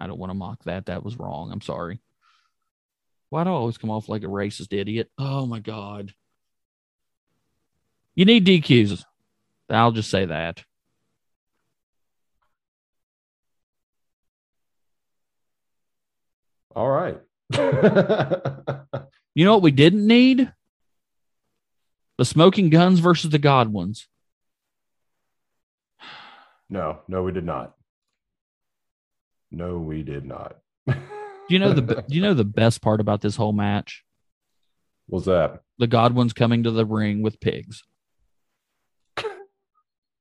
I 0.00 0.06
don't 0.06 0.18
want 0.18 0.30
to 0.30 0.34
mock 0.34 0.64
that. 0.64 0.86
That 0.86 1.04
was 1.04 1.18
wrong. 1.18 1.52
I'm 1.52 1.60
sorry. 1.60 2.00
Why 3.30 3.44
do 3.44 3.50
I 3.50 3.54
always 3.54 3.78
come 3.78 3.90
off 3.90 4.08
like 4.08 4.22
a 4.22 4.26
racist 4.26 4.72
idiot? 4.72 5.10
Oh 5.18 5.46
my 5.46 5.60
God. 5.60 6.14
You 8.14 8.24
need 8.24 8.46
DQs. 8.46 9.04
I'll 9.70 9.92
just 9.92 10.10
say 10.10 10.26
that. 10.26 10.62
All 16.76 16.90
right. 16.90 17.20
You 19.34 19.44
know 19.44 19.54
what 19.54 19.62
we 19.62 19.72
didn't 19.72 20.06
need? 20.06 20.52
The 22.18 22.24
Smoking 22.24 22.70
Guns 22.70 23.00
versus 23.00 23.30
the 23.30 23.38
Godwins. 23.38 24.06
no, 26.68 27.00
no, 27.08 27.22
we 27.22 27.32
did 27.32 27.44
not. 27.44 27.74
No, 29.50 29.78
we 29.78 30.02
did 30.02 30.24
not. 30.24 30.58
Do 30.86 30.94
you 31.48 31.58
know 31.58 31.72
the 31.72 31.82
do 32.08 32.14
you 32.14 32.22
know 32.22 32.34
the 32.34 32.44
best 32.44 32.80
part 32.80 33.00
about 33.00 33.20
this 33.20 33.36
whole 33.36 33.52
match? 33.52 34.04
What's 35.06 35.26
that? 35.26 35.62
The 35.78 35.86
Godwins 35.86 36.32
coming 36.32 36.62
to 36.62 36.70
the 36.70 36.86
ring 36.86 37.22
with 37.22 37.40
pigs. 37.40 37.82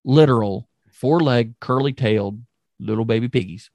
Literal 0.04 0.68
four 0.92 1.20
leg, 1.20 1.60
curly 1.60 1.94
tailed 1.94 2.42
little 2.80 3.06
baby 3.06 3.30
piggies. 3.30 3.70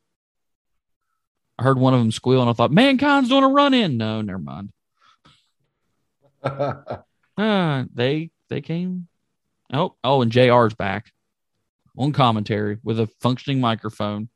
I 1.58 1.62
heard 1.62 1.78
one 1.78 1.94
of 1.94 2.00
them 2.00 2.12
squeal 2.12 2.40
and 2.40 2.50
I 2.50 2.52
thought, 2.52 2.70
mankind's 2.70 3.28
doing 3.30 3.44
a 3.44 3.48
run 3.48 3.74
in. 3.74 3.96
No, 3.96 4.20
never 4.20 4.38
mind. 4.38 4.70
Uh, 7.38 7.84
they 7.94 8.30
they 8.48 8.60
came. 8.60 9.06
Oh, 9.72 9.94
oh, 10.02 10.22
and 10.22 10.32
JR's 10.32 10.74
back 10.74 11.12
on 11.96 12.12
commentary 12.12 12.78
with 12.82 12.98
a 12.98 13.06
functioning 13.20 13.60
microphone. 13.60 14.28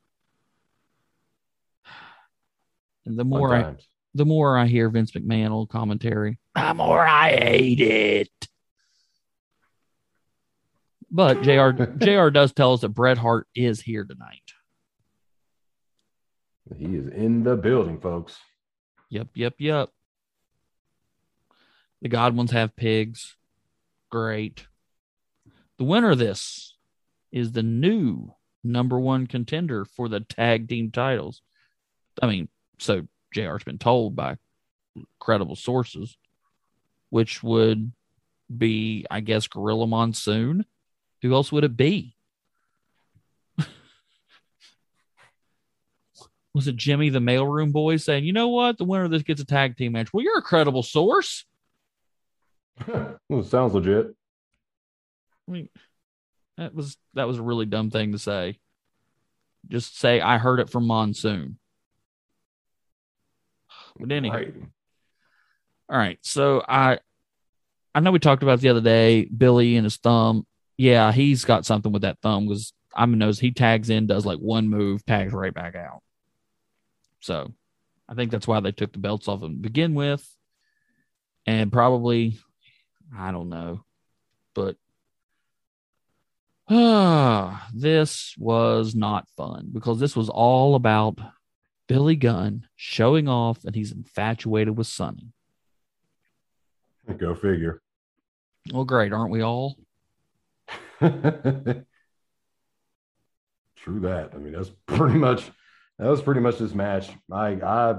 And 3.04 3.18
the 3.18 3.24
more 3.24 3.54
I 3.56 3.74
the 4.14 4.24
more 4.24 4.56
I 4.56 4.66
hear 4.66 4.88
Vince 4.88 5.10
McMahon 5.10 5.50
old 5.50 5.68
commentary, 5.68 6.38
the 6.54 6.74
more 6.74 7.04
I 7.04 7.30
hate 7.30 7.80
it. 7.80 8.48
But 11.10 11.42
JR 11.42 11.70
JR 11.98 12.30
does 12.30 12.52
tell 12.52 12.74
us 12.74 12.82
that 12.82 12.90
Bret 12.90 13.18
Hart 13.18 13.48
is 13.54 13.80
here 13.80 14.04
tonight. 14.04 14.52
He 16.76 16.96
is 16.96 17.08
in 17.08 17.42
the 17.42 17.56
building, 17.56 18.00
folks. 18.00 18.38
Yep, 19.10 19.28
yep, 19.34 19.54
yep. 19.58 19.90
The 22.02 22.08
Godwins 22.08 22.50
have 22.50 22.76
pigs. 22.76 23.36
Great. 24.10 24.66
The 25.78 25.84
winner 25.84 26.10
of 26.10 26.18
this 26.18 26.76
is 27.30 27.52
the 27.52 27.62
new 27.62 28.34
number 28.64 28.98
one 29.00 29.28
contender 29.28 29.84
for 29.84 30.08
the 30.08 30.20
tag 30.20 30.68
team 30.68 30.90
titles. 30.90 31.42
I 32.20 32.26
mean, 32.26 32.48
so 32.78 33.06
JR's 33.34 33.64
been 33.64 33.78
told 33.78 34.16
by 34.16 34.36
credible 35.18 35.56
sources, 35.56 36.16
which 37.10 37.42
would 37.42 37.92
be, 38.54 39.06
I 39.10 39.20
guess, 39.20 39.46
Gorilla 39.46 39.86
Monsoon. 39.86 40.66
Who 41.22 41.32
else 41.32 41.52
would 41.52 41.64
it 41.64 41.76
be? 41.76 42.16
Was 46.52 46.66
it 46.66 46.76
Jimmy 46.76 47.10
the 47.10 47.20
mailroom 47.20 47.70
boy 47.72 47.96
saying, 47.96 48.24
you 48.24 48.32
know 48.32 48.48
what? 48.48 48.76
The 48.76 48.84
winner 48.84 49.04
of 49.04 49.12
this 49.12 49.22
gets 49.22 49.40
a 49.40 49.46
tag 49.46 49.76
team 49.76 49.92
match. 49.92 50.12
Well, 50.12 50.24
you're 50.24 50.38
a 50.38 50.42
credible 50.42 50.82
source. 50.82 51.44
well, 53.28 53.42
sounds 53.42 53.74
legit. 53.74 54.14
I 55.48 55.52
mean, 55.52 55.68
that 56.56 56.74
was 56.74 56.96
that 57.14 57.26
was 57.26 57.38
a 57.38 57.42
really 57.42 57.66
dumb 57.66 57.90
thing 57.90 58.12
to 58.12 58.18
say. 58.18 58.58
Just 59.68 59.98
say 59.98 60.20
I 60.20 60.38
heard 60.38 60.60
it 60.60 60.70
from 60.70 60.86
Monsoon. 60.86 61.58
But 63.98 64.12
anyway, 64.12 64.36
Right. 64.46 64.54
all 65.88 65.98
right. 65.98 66.18
So 66.22 66.62
I 66.66 66.98
I 67.94 68.00
know 68.00 68.10
we 68.10 68.18
talked 68.18 68.42
about 68.42 68.60
the 68.60 68.70
other 68.70 68.80
day, 68.80 69.24
Billy 69.26 69.76
and 69.76 69.84
his 69.84 69.96
thumb. 69.96 70.46
Yeah, 70.78 71.12
he's 71.12 71.44
got 71.44 71.66
something 71.66 71.92
with 71.92 72.02
that 72.02 72.18
thumb 72.22 72.46
because 72.46 72.72
I'm 72.94 73.16
knows 73.18 73.38
he 73.38 73.52
tags 73.52 73.90
in, 73.90 74.06
does 74.06 74.26
like 74.26 74.38
one 74.38 74.68
move, 74.68 75.04
tags 75.04 75.32
right 75.32 75.52
back 75.52 75.74
out. 75.74 76.02
So 77.20 77.52
I 78.08 78.14
think 78.14 78.30
that's 78.30 78.48
why 78.48 78.60
they 78.60 78.72
took 78.72 78.92
the 78.92 78.98
belts 78.98 79.28
off 79.28 79.42
him 79.42 79.52
to 79.56 79.60
begin 79.60 79.94
with. 79.94 80.26
And 81.46 81.72
probably 81.72 82.38
I 83.16 83.32
don't 83.32 83.48
know. 83.48 83.84
But 84.54 84.76
ah, 86.68 87.68
this 87.74 88.34
was 88.38 88.94
not 88.94 89.28
fun 89.36 89.70
because 89.72 89.98
this 89.98 90.16
was 90.16 90.28
all 90.28 90.74
about 90.74 91.18
Billy 91.88 92.16
Gunn 92.16 92.66
showing 92.76 93.28
off 93.28 93.64
and 93.64 93.74
he's 93.74 93.92
infatuated 93.92 94.76
with 94.76 94.86
Sonny. 94.86 95.32
Go 97.18 97.34
figure. 97.34 97.82
Well, 98.72 98.84
great, 98.84 99.12
aren't 99.12 99.32
we 99.32 99.42
all? 99.42 99.76
True 101.00 101.84
that. 104.00 104.30
I 104.32 104.38
mean, 104.38 104.52
that's 104.52 104.70
pretty 104.86 105.18
much 105.18 105.50
that 105.98 106.08
was 106.08 106.22
pretty 106.22 106.40
much 106.40 106.58
this 106.58 106.74
match. 106.74 107.10
I 107.30 107.48
I 107.60 107.96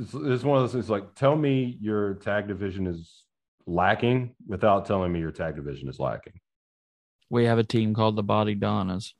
it's, 0.00 0.14
it's 0.14 0.44
one 0.44 0.56
of 0.56 0.64
those 0.64 0.72
things 0.72 0.90
like 0.90 1.14
tell 1.14 1.36
me 1.36 1.76
your 1.80 2.14
tag 2.14 2.48
division 2.48 2.86
is 2.86 3.24
lacking 3.66 4.34
without 4.46 4.86
telling 4.86 5.12
me 5.12 5.20
your 5.20 5.30
tag 5.30 5.56
division 5.56 5.88
is 5.88 5.98
lacking. 5.98 6.32
We 7.28 7.44
have 7.44 7.58
a 7.58 7.64
team 7.64 7.94
called 7.94 8.16
the 8.16 8.24
Bodydonnas. 8.24 9.12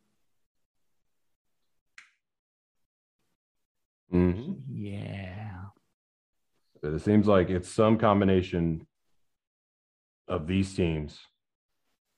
Mm-hmm. 4.13 4.53
Yeah. 4.73 5.51
But 6.83 6.95
it 6.95 7.03
seems 7.03 7.27
like 7.27 7.51
it's 7.51 7.69
some 7.69 7.99
combination 7.99 8.87
of 10.27 10.47
these 10.47 10.75
teams 10.75 11.19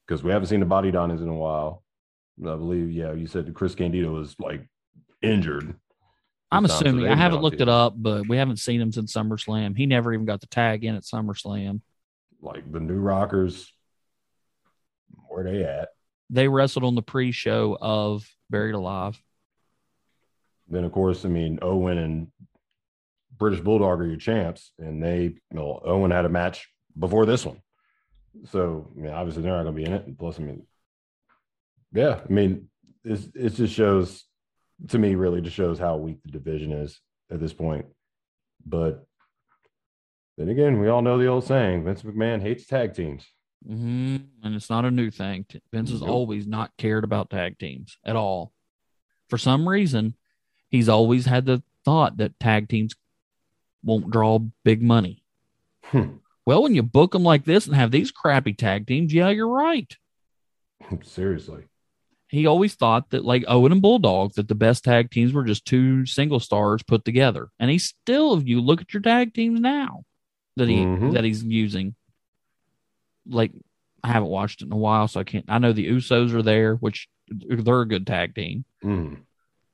because 0.06 0.22
we 0.22 0.30
haven't 0.30 0.48
seen 0.48 0.60
the 0.60 0.66
Bodydonnas 0.66 1.20
in 1.20 1.28
a 1.28 1.34
while. 1.34 1.82
I 2.40 2.56
believe, 2.56 2.90
yeah, 2.90 3.12
you 3.12 3.26
said 3.26 3.52
Chris 3.54 3.74
Candido 3.74 4.12
was 4.12 4.34
like 4.38 4.66
injured. 5.20 5.74
I'm 6.52 6.62
this 6.64 6.72
time, 6.72 6.78
so 6.80 6.86
assuming. 6.86 7.08
I 7.10 7.16
haven't 7.16 7.42
looked 7.42 7.60
it 7.60 7.68
up, 7.68 7.94
but 7.96 8.28
we 8.28 8.36
haven't 8.36 8.58
seen 8.58 8.80
him 8.80 8.92
since 8.92 9.12
SummerSlam. 9.12 9.76
He 9.76 9.86
never 9.86 10.12
even 10.12 10.26
got 10.26 10.40
the 10.40 10.46
tag 10.46 10.84
in 10.84 10.94
at 10.94 11.02
SummerSlam. 11.02 11.80
Like 12.40 12.70
the 12.70 12.80
new 12.80 12.98
Rockers, 12.98 13.72
where 15.28 15.44
they 15.44 15.64
at? 15.64 15.88
They 16.30 16.48
wrestled 16.48 16.84
on 16.84 16.94
the 16.94 17.02
pre-show 17.02 17.76
of 17.80 18.28
Buried 18.50 18.74
Alive. 18.74 19.20
Then, 20.68 20.84
of 20.84 20.92
course, 20.92 21.24
I 21.24 21.28
mean, 21.28 21.58
Owen 21.62 21.98
and 21.98 22.28
British 23.38 23.60
Bulldog 23.60 24.00
are 24.00 24.06
your 24.06 24.16
champs, 24.16 24.72
and 24.78 25.02
they, 25.02 25.22
you 25.22 25.38
know, 25.50 25.80
Owen 25.84 26.10
had 26.10 26.24
a 26.24 26.30
match 26.30 26.68
before 26.98 27.26
this 27.26 27.44
one. 27.44 27.60
So, 28.50 28.90
I 28.96 29.00
mean, 29.00 29.12
obviously, 29.12 29.42
they're 29.42 29.52
not 29.52 29.64
going 29.64 29.74
to 29.74 29.82
be 29.82 29.86
in 29.86 29.92
it. 29.92 30.06
And 30.06 30.18
plus, 30.18 30.38
I 30.38 30.42
mean, 30.42 30.66
yeah, 31.92 32.20
I 32.28 32.32
mean, 32.32 32.68
it's, 33.04 33.28
it 33.34 33.50
just 33.50 33.74
shows 33.74 34.24
to 34.88 34.98
me, 34.98 35.14
really, 35.14 35.40
just 35.40 35.56
shows 35.56 35.78
how 35.78 35.96
weak 35.96 36.22
the 36.24 36.30
division 36.30 36.72
is 36.72 37.00
at 37.30 37.40
this 37.40 37.52
point. 37.52 37.86
But 38.64 39.06
then 40.38 40.48
again, 40.48 40.78
we 40.80 40.88
all 40.88 41.02
know 41.02 41.18
the 41.18 41.26
old 41.26 41.44
saying 41.44 41.84
Vince 41.84 42.02
McMahon 42.02 42.40
hates 42.40 42.66
tag 42.66 42.94
teams. 42.94 43.26
hmm 43.66 44.16
And 44.42 44.54
it's 44.54 44.70
not 44.70 44.84
a 44.84 44.90
new 44.90 45.10
thing. 45.10 45.46
Vince 45.72 45.90
has 45.90 46.00
Nope. 46.00 46.10
always 46.10 46.46
not 46.46 46.72
cared 46.78 47.04
about 47.04 47.30
tag 47.30 47.58
teams 47.58 47.98
at 48.04 48.16
all. 48.16 48.52
For 49.28 49.38
some 49.38 49.68
reason, 49.68 50.14
he's 50.68 50.88
always 50.88 51.26
had 51.26 51.46
the 51.46 51.62
thought 51.84 52.16
that 52.18 52.38
tag 52.40 52.68
teams 52.68 52.94
won't 53.82 54.10
draw 54.10 54.38
big 54.64 54.82
money. 54.82 55.24
Hmm. 55.84 56.16
Well, 56.46 56.62
when 56.62 56.74
you 56.74 56.82
book 56.82 57.12
them 57.12 57.22
like 57.24 57.44
this 57.44 57.66
and 57.66 57.74
have 57.76 57.90
these 57.90 58.10
crappy 58.10 58.52
tag 58.52 58.86
teams, 58.86 59.12
yeah, 59.14 59.28
you're 59.30 59.48
right. 59.48 59.96
Seriously. 61.02 61.64
He 62.32 62.46
always 62.46 62.74
thought 62.74 63.10
that, 63.10 63.26
like 63.26 63.44
Owen 63.46 63.72
and 63.72 63.82
Bulldog, 63.82 64.32
that 64.34 64.48
the 64.48 64.54
best 64.54 64.84
tag 64.84 65.10
teams 65.10 65.34
were 65.34 65.44
just 65.44 65.66
two 65.66 66.06
single 66.06 66.40
stars 66.40 66.82
put 66.82 67.04
together. 67.04 67.50
And 67.60 67.70
he 67.70 67.76
still, 67.78 68.32
if 68.38 68.48
you 68.48 68.62
look 68.62 68.80
at 68.80 68.94
your 68.94 69.02
tag 69.02 69.34
teams 69.34 69.60
now 69.60 70.04
that 70.56 70.66
he 70.66 70.76
Mhm. 70.78 71.12
that 71.12 71.24
he's 71.24 71.44
using, 71.44 71.94
like 73.28 73.52
I 74.02 74.08
haven't 74.08 74.30
watched 74.30 74.62
it 74.62 74.64
in 74.64 74.72
a 74.72 74.76
while, 74.78 75.08
so 75.08 75.20
I 75.20 75.24
can't. 75.24 75.44
I 75.46 75.58
know 75.58 75.74
the 75.74 75.86
Usos 75.88 76.32
are 76.32 76.42
there, 76.42 76.76
which 76.76 77.06
they're 77.28 77.82
a 77.82 77.86
good 77.86 78.06
tag 78.06 78.34
team. 78.34 78.64
Mm. 78.82 79.18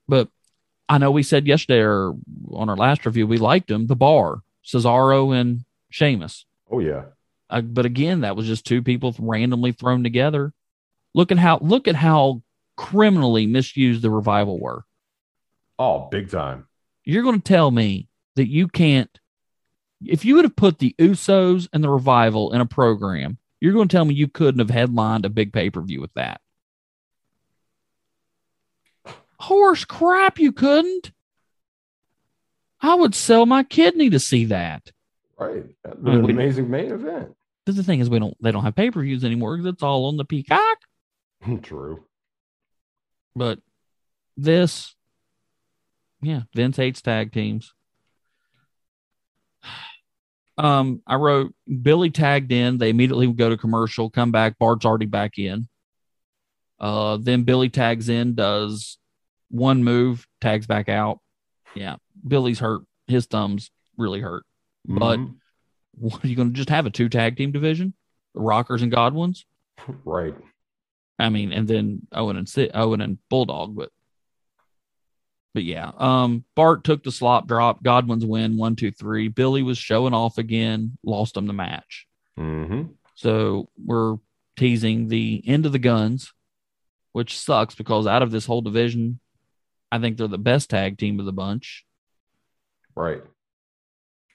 But 0.09 0.29
I 0.89 0.99
know 0.99 1.13
we 1.13 1.23
said 1.23 1.47
yesterday 1.47 1.81
or 1.81 2.15
on 2.51 2.69
our 2.69 2.77
last 2.77 3.07
review 3.07 3.29
we 3.29 3.39
liked 3.39 3.69
them. 3.69 3.87
The 3.87 3.95
Bar, 3.97 4.41
Cesaro 4.65 5.33
and 5.35 5.65
Sheamus. 5.91 6.45
Oh, 6.71 6.81
yeah. 6.81 7.05
Uh, 7.49 7.61
but 7.61 7.87
again, 7.87 8.23
that 8.23 8.35
was 8.37 8.47
just 8.49 8.67
two 8.67 8.83
people 8.83 9.15
randomly 9.19 9.71
thrown 9.73 10.03
together. 10.03 10.53
Look 11.15 11.31
at 11.33 11.39
how 11.39 11.59
look 11.63 11.87
at 11.89 11.95
how 11.95 12.43
criminally 12.79 13.45
misused 13.45 14.03
the 14.03 14.11
revival 14.11 14.59
were. 14.59 14.85
Oh, 15.79 16.09
big 16.11 16.31
time. 16.31 16.69
You're 17.05 17.25
going 17.25 17.41
to 17.41 17.53
tell 17.53 17.71
me 17.71 18.09
that 18.37 18.49
you 18.49 18.69
can't. 18.69 19.11
If 20.07 20.25
you 20.25 20.37
would 20.37 20.45
have 20.45 20.57
put 20.57 20.79
the 20.79 20.95
Usos 20.99 21.69
and 21.73 21.83
the 21.83 21.91
revival 21.91 22.53
in 22.53 22.61
a 22.61 22.67
program, 22.67 23.37
you're 23.61 23.73
going 23.73 23.89
to 23.89 23.97
tell 23.97 24.05
me 24.05 24.15
you 24.15 24.29
couldn't 24.29 24.61
have 24.61 24.71
headlined 24.71 25.25
a 25.25 25.29
big 25.29 25.53
pay 25.53 25.71
per 25.71 25.83
view 25.83 26.01
with 26.01 26.15
that. 26.15 26.41
Horse 29.41 29.85
crap, 29.85 30.39
you 30.39 30.53
couldn't. 30.53 31.11
I 32.81 32.95
would 32.95 33.15
sell 33.15 33.45
my 33.45 33.65
kidney 33.65 34.11
to 34.11 34.21
see 34.21 34.47
that. 34.47 34.93
Right. 35.37 35.65
That 35.83 36.01
mean, 36.01 36.25
an 36.25 36.31
amazing 36.31 36.71
main 36.71 36.93
event. 36.93 37.35
But 37.67 37.75
the 37.75 37.83
thing 37.83 37.99
is, 37.99 38.09
we 38.09 38.21
don't. 38.21 38.37
They 38.41 38.53
don't 38.53 38.63
have 38.63 38.77
pay 38.77 38.93
per 38.93 39.03
views 39.03 39.25
anymore 39.25 39.57
because 39.57 39.73
it's 39.73 39.83
all 39.83 40.07
on 40.07 40.17
the 40.17 40.25
Peacock. 40.25 40.79
True. 41.63 42.05
But 43.39 43.61
this, 44.37 44.95
yeah, 46.21 46.43
Vince 46.55 46.77
hates 46.77 47.01
tag 47.01 47.33
teams. 47.33 47.73
Um, 50.57 51.03
I 51.07 51.15
wrote 51.15 51.55
Billy 51.83 52.11
tagged 52.11 52.51
in. 52.51 52.79
They 52.79 52.89
immediately 52.91 53.29
would 53.29 53.37
go 53.37 53.49
to 53.49 53.57
commercial, 53.57 54.11
come 54.11 54.33
back. 54.33 54.59
Bart's 54.59 54.85
already 54.85 55.07
back 55.07 55.39
in. 55.39 55.69
Uh, 56.81 57.17
then 57.21 57.45
Billy 57.45 57.69
tags 57.69 58.09
in, 58.09 58.35
does 58.35 58.99
one 59.51 59.85
move, 59.85 60.27
tags 60.41 60.67
back 60.67 60.89
out. 60.89 61.21
Yeah, 61.77 61.95
Billy's 62.27 62.59
hurt. 62.59 62.83
His 63.07 63.27
thumbs 63.27 63.71
really 63.97 64.21
hurt. 64.21 64.45
But 64.85 65.21
Mhm. 65.21 65.37
what 65.93 66.25
are 66.25 66.27
you 66.27 66.35
going 66.35 66.49
to 66.51 66.57
just 66.57 66.71
have 66.71 66.87
a 66.87 66.91
two 66.91 67.09
tag 67.09 67.37
team 67.37 67.53
division? 67.53 67.95
The 68.35 68.41
Rockers 68.41 68.83
and 68.83 68.91
Godwins. 68.91 69.47
right. 70.05 70.35
I 71.19 71.29
mean, 71.31 71.53
and 71.53 71.67
then 71.67 72.07
Owen 72.13 72.37
and 72.37 72.71
Owen 72.75 73.01
and 73.01 73.19
Bulldog, 73.29 73.75
but 73.75 73.91
but 75.55 75.65
yeah, 75.65 75.91
um, 75.97 76.45
Bart 76.55 76.85
took 76.85 77.03
the 77.03 77.11
slop 77.11 77.49
drop. 77.49 77.83
Godwin's 77.83 78.25
win 78.25 78.57
one 78.57 78.77
two 78.77 78.93
three. 78.93 79.29
Billy 79.29 79.63
was 79.63 79.79
showing 79.79 80.15
off 80.15 80.39
again, 80.39 80.99
lost 81.05 81.37
him 81.37 81.47
the 81.47 81.53
match. 81.53 82.07
Mm-hmm. 82.39 82.93
So 83.17 83.69
we're 83.85 84.17
teasing 84.57 85.09
the 85.09 85.43
end 85.47 85.67
of 85.67 85.73
the 85.73 85.79
guns, 85.81 86.33
which 87.13 87.39
sucks 87.39 87.75
because 87.75 88.07
out 88.07 88.23
of 88.23 88.31
this 88.31 88.47
whole 88.47 88.61
division, 88.61 89.19
I 89.91 89.99
think 89.99 90.17
they're 90.17 90.29
the 90.29 90.39
best 90.39 90.71
tag 90.71 90.99
team 90.99 91.19
of 91.19 91.27
the 91.27 91.33
bunch 91.33 91.85
Right. 92.95 93.23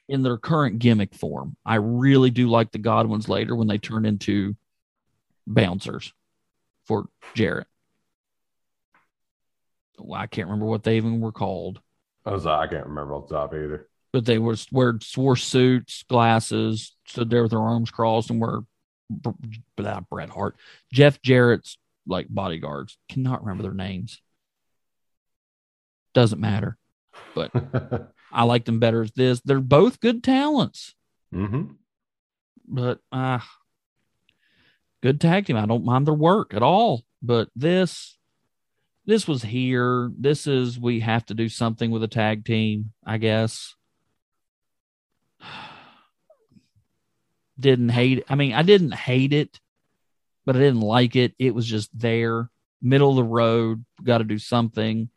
in 0.09 0.23
their 0.23 0.37
current 0.37 0.79
gimmick 0.79 1.13
form. 1.15 1.55
I 1.65 1.75
really 1.75 2.29
do 2.31 2.49
like 2.49 2.71
the 2.71 2.77
Godwins 2.79 3.29
later 3.29 3.55
when 3.55 3.67
they 3.67 3.77
turn 3.77 4.05
into 4.05 4.55
bouncers 5.47 6.11
for 6.85 7.07
Jarrett. 7.35 7.67
Well, 9.99 10.19
I 10.19 10.27
can't 10.27 10.47
remember 10.47 10.65
what 10.65 10.83
they 10.83 10.97
even 10.97 11.21
were 11.21 11.31
called, 11.31 11.79
I 12.25 12.31
was 12.31 12.45
I 12.45 12.67
can't 12.67 12.87
remember 12.87 13.13
off 13.15 13.27
the 13.27 13.35
top 13.35 13.53
either. 13.53 13.87
but 14.11 14.25
they 14.25 14.37
were 14.37 14.55
wore 14.71 14.99
wore 15.17 15.35
suits, 15.35 16.03
glasses, 16.03 16.95
stood 17.05 17.29
there 17.29 17.41
with 17.43 17.51
their 17.51 17.59
arms 17.61 17.91
crossed, 17.91 18.29
and 18.29 18.39
were 18.39 18.63
blah, 19.09 19.99
Bret 20.09 20.29
Hart, 20.29 20.55
Jeff 20.91 21.21
Jarrett's 21.21 21.77
like 22.07 22.27
bodyguards. 22.29 22.97
Cannot 23.09 23.43
remember 23.43 23.63
their 23.63 23.73
names. 23.73 24.21
Doesn't 26.13 26.41
matter. 26.41 26.77
But 27.35 27.51
I 28.31 28.43
like 28.43 28.65
them 28.65 28.79
better 28.79 29.01
as 29.01 29.11
this. 29.11 29.41
They're 29.41 29.59
both 29.59 29.99
good 29.99 30.23
talents. 30.23 30.95
mm-hmm. 31.33 31.73
but 32.67 32.99
uh 33.11 33.39
good 35.03 35.19
tag 35.19 35.45
team. 35.45 35.57
I 35.57 35.65
don't 35.65 35.83
mind 35.83 36.07
their 36.07 36.13
work 36.13 36.53
at 36.53 36.63
all. 36.63 37.03
But 37.21 37.49
this 37.55 38.17
this 39.05 39.27
was 39.27 39.43
here. 39.43 40.09
This 40.17 40.47
is 40.47 40.79
we 40.79 41.01
have 41.01 41.25
to 41.25 41.33
do 41.33 41.49
something 41.49 41.91
with 41.91 42.03
a 42.03 42.07
tag 42.07 42.45
team, 42.45 42.93
I 43.05 43.17
guess. 43.17 43.75
Didn't 47.59 47.89
hate 47.89 48.19
it. 48.19 48.25
I 48.29 48.35
mean, 48.35 48.53
I 48.53 48.63
didn't 48.63 48.95
hate 48.95 49.31
it, 49.31 49.59
but 50.43 50.55
I 50.55 50.59
didn't 50.59 50.81
like 50.81 51.15
it. 51.15 51.35
It 51.37 51.53
was 51.53 51.67
just 51.67 51.91
there, 51.97 52.49
middle 52.81 53.11
of 53.11 53.15
the 53.15 53.23
road, 53.23 53.85
got 54.03 54.17
to 54.17 54.23
do 54.23 54.39
something. 54.39 55.09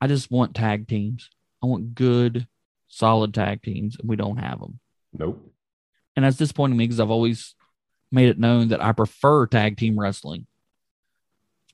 I 0.00 0.06
just 0.06 0.30
want 0.30 0.54
tag 0.54 0.86
teams. 0.86 1.28
I 1.60 1.66
want 1.66 1.96
good, 1.96 2.46
solid 2.86 3.34
tag 3.34 3.62
teams. 3.62 3.96
And 3.98 4.08
we 4.08 4.14
don't 4.14 4.36
have 4.36 4.60
them. 4.60 4.78
Nope. 5.12 5.52
And 6.14 6.24
that's 6.24 6.36
disappointing 6.36 6.76
me 6.76 6.84
because 6.84 7.00
I've 7.00 7.10
always 7.10 7.56
made 8.14 8.28
it 8.28 8.38
known 8.38 8.68
that 8.68 8.82
I 8.82 8.92
prefer 8.92 9.46
tag 9.46 9.76
team 9.76 9.98
wrestling. 9.98 10.46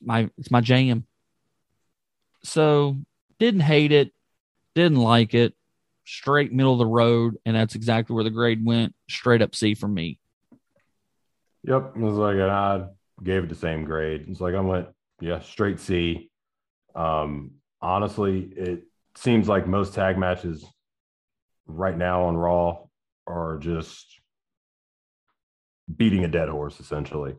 My 0.02 0.30
it's 0.38 0.50
my 0.50 0.60
jam. 0.60 1.06
So 2.42 2.96
didn't 3.38 3.60
hate 3.60 3.92
it, 3.92 4.12
didn't 4.74 4.98
like 4.98 5.34
it, 5.34 5.54
straight 6.04 6.52
middle 6.52 6.72
of 6.72 6.78
the 6.78 6.86
road, 6.86 7.36
and 7.44 7.54
that's 7.54 7.74
exactly 7.74 8.14
where 8.14 8.24
the 8.24 8.30
grade 8.30 8.64
went. 8.64 8.94
Straight 9.08 9.42
up 9.42 9.54
C 9.54 9.74
for 9.74 9.88
me. 9.88 10.18
Yep. 11.64 11.92
It 11.96 12.00
was 12.00 12.14
like 12.14 12.36
I 12.36 12.86
gave 13.22 13.44
it 13.44 13.48
the 13.48 13.54
same 13.54 13.84
grade. 13.84 14.24
It's 14.28 14.40
like 14.40 14.54
I 14.54 14.60
went, 14.60 14.88
yeah, 15.20 15.40
straight 15.40 15.78
C. 15.78 16.30
Um, 16.94 17.52
honestly, 17.82 18.50
it 18.56 18.84
seems 19.14 19.46
like 19.48 19.66
most 19.66 19.94
tag 19.94 20.16
matches 20.16 20.64
right 21.66 21.96
now 21.96 22.24
on 22.24 22.36
Raw 22.36 22.78
are 23.26 23.58
just 23.58 24.19
beating 25.96 26.24
a 26.24 26.28
dead 26.28 26.48
horse, 26.48 26.80
essentially. 26.80 27.34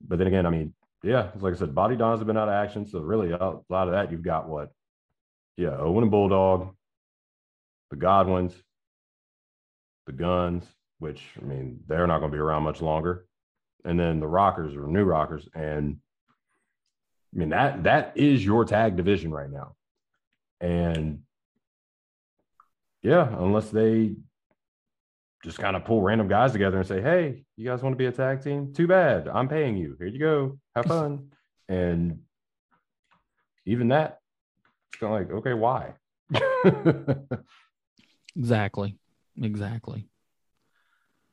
But 0.00 0.18
then 0.18 0.26
again, 0.26 0.46
I 0.46 0.50
mean, 0.50 0.74
yeah, 1.02 1.28
like 1.40 1.54
I 1.54 1.56
said, 1.56 1.74
Body 1.74 1.96
Dons 1.96 2.20
have 2.20 2.26
been 2.26 2.36
out 2.36 2.48
of 2.48 2.54
action. 2.54 2.86
So 2.86 3.00
really, 3.00 3.30
a 3.30 3.58
lot 3.68 3.88
of 3.88 3.92
that 3.92 4.10
you've 4.10 4.22
got 4.22 4.48
what? 4.48 4.70
Yeah, 5.56 5.76
Owen 5.78 6.04
and 6.04 6.10
Bulldog, 6.10 6.74
the 7.90 7.96
Godwins, 7.96 8.54
the 10.06 10.12
Guns, 10.12 10.64
which 10.98 11.22
I 11.40 11.44
mean, 11.44 11.80
they're 11.86 12.06
not 12.06 12.20
going 12.20 12.30
to 12.30 12.36
be 12.36 12.40
around 12.40 12.62
much 12.62 12.80
longer. 12.80 13.26
And 13.84 14.00
then 14.00 14.18
the 14.18 14.26
Rockers 14.26 14.74
or 14.74 14.86
New 14.86 15.04
Rockers. 15.04 15.46
And 15.54 15.98
I 17.34 17.38
mean, 17.38 17.50
that 17.50 17.84
that 17.84 18.12
is 18.16 18.44
your 18.44 18.64
tag 18.64 18.96
division 18.96 19.30
right 19.30 19.50
now. 19.50 19.74
And 20.60 21.20
yeah, 23.02 23.28
unless 23.38 23.68
they 23.68 24.14
just 25.44 25.58
kind 25.58 25.76
of 25.76 25.84
pull 25.84 26.00
random 26.00 26.26
guys 26.26 26.52
together 26.52 26.78
and 26.78 26.86
say, 26.86 27.00
"Hey, 27.00 27.44
you 27.56 27.68
guys 27.68 27.82
want 27.82 27.92
to 27.92 27.98
be 27.98 28.06
a 28.06 28.12
tag 28.12 28.42
team? 28.42 28.72
Too 28.72 28.86
bad. 28.86 29.28
I'm 29.28 29.48
paying 29.48 29.76
you. 29.76 29.96
Here 29.98 30.08
you 30.08 30.18
go. 30.18 30.58
Have 30.74 30.86
fun." 30.86 31.30
and 31.68 32.20
even 33.66 33.88
that, 33.88 34.20
it's 34.92 35.00
kind 35.00 35.14
of 35.14 35.20
like, 35.20 35.30
okay, 35.38 35.54
why? 35.54 35.94
exactly. 38.36 38.98
Exactly. 39.40 40.08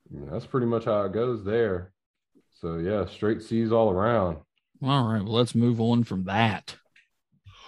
That's 0.09 0.45
pretty 0.45 0.67
much 0.67 0.85
how 0.85 1.03
it 1.03 1.13
goes 1.13 1.45
there. 1.45 1.93
So 2.59 2.77
yeah, 2.77 3.05
straight 3.05 3.41
C's 3.41 3.71
all 3.71 3.89
around. 3.89 4.37
All 4.83 5.07
right. 5.07 5.23
Well, 5.23 5.33
let's 5.33 5.55
move 5.55 5.79
on 5.79 6.03
from 6.03 6.25
that. 6.25 6.75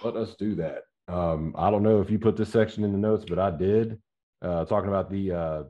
Let 0.02 0.16
us 0.16 0.34
do 0.34 0.54
that. 0.56 0.82
Um, 1.08 1.54
I 1.56 1.70
don't 1.70 1.82
know 1.82 2.00
if 2.00 2.10
you 2.10 2.18
put 2.18 2.36
this 2.36 2.50
section 2.50 2.84
in 2.84 2.92
the 2.92 2.98
notes, 2.98 3.24
but 3.28 3.38
I 3.38 3.50
did. 3.50 4.00
Uh, 4.42 4.64
talking 4.64 4.88
about 4.88 5.10
the 5.10 5.32
uh, 5.32 5.62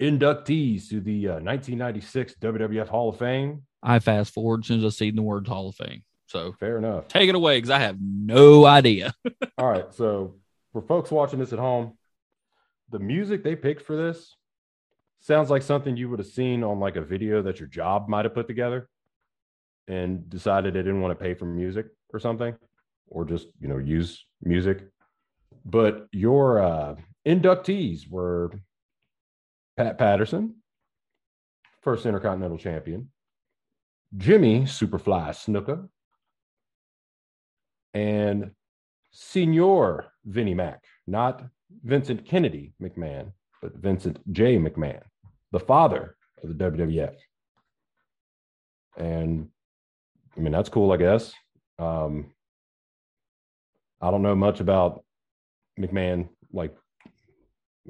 inductees 0.00 0.88
to 0.90 1.00
the 1.00 1.28
uh, 1.28 1.32
1996 1.40 2.34
WWF 2.40 2.88
Hall 2.88 3.08
of 3.08 3.18
Fame. 3.18 3.62
I 3.82 3.98
fast 3.98 4.34
forward 4.34 4.60
as 4.60 4.66
soon 4.68 4.78
as 4.80 4.84
I 4.84 4.88
see 4.96 5.10
the 5.10 5.22
word 5.22 5.46
Hall 5.46 5.68
of 5.68 5.76
Fame. 5.76 6.02
So 6.26 6.52
fair 6.52 6.78
enough. 6.78 7.08
Take 7.08 7.28
it 7.28 7.34
away 7.34 7.56
because 7.56 7.70
I 7.70 7.78
have 7.78 7.98
no 8.00 8.66
idea. 8.66 9.14
All 9.58 9.68
right. 9.68 9.92
So 9.94 10.36
for 10.72 10.82
folks 10.82 11.10
watching 11.10 11.38
this 11.38 11.52
at 11.52 11.58
home, 11.58 11.96
the 12.90 12.98
music 12.98 13.42
they 13.42 13.56
picked 13.56 13.82
for 13.82 13.96
this 13.96 14.36
sounds 15.20 15.50
like 15.50 15.62
something 15.62 15.96
you 15.96 16.08
would 16.08 16.18
have 16.18 16.28
seen 16.28 16.62
on 16.62 16.78
like 16.78 16.96
a 16.96 17.00
video 17.02 17.42
that 17.42 17.58
your 17.58 17.68
job 17.68 18.08
might 18.08 18.24
have 18.24 18.34
put 18.34 18.46
together 18.46 18.88
and 19.88 20.28
decided 20.28 20.74
they 20.74 20.80
didn't 20.80 21.00
want 21.00 21.16
to 21.16 21.22
pay 21.22 21.34
for 21.34 21.46
music 21.46 21.86
or 22.12 22.18
something 22.18 22.54
or 23.08 23.24
just 23.24 23.48
you 23.60 23.68
know 23.68 23.78
use 23.78 24.24
music 24.42 24.88
but 25.64 26.06
your 26.12 26.60
uh, 26.60 26.94
inductees 27.26 28.08
were 28.08 28.52
Pat 29.76 29.98
Patterson, 29.98 30.54
first 31.82 32.06
Intercontinental 32.06 32.58
Champion, 32.58 33.10
Jimmy 34.16 34.62
Superfly 34.62 35.30
Snuka, 35.30 35.88
and 37.92 38.50
Senor 39.12 40.06
Vinnie 40.24 40.54
Mac, 40.54 40.84
not 41.06 41.42
Vincent 41.84 42.24
Kennedy 42.24 42.72
McMahon, 42.82 43.32
but 43.62 43.74
Vincent 43.76 44.18
J. 44.32 44.58
McMahon, 44.58 45.02
the 45.52 45.60
father 45.60 46.16
of 46.42 46.48
the 46.48 46.64
WWF. 46.70 47.14
And 48.96 49.48
I 50.36 50.40
mean, 50.40 50.52
that's 50.52 50.68
cool, 50.68 50.92
I 50.92 50.96
guess. 50.96 51.32
Um, 51.78 52.32
I 54.00 54.10
don't 54.10 54.22
know 54.22 54.34
much 54.34 54.60
about 54.60 55.04
McMahon. 55.78 56.28
Like, 56.52 56.74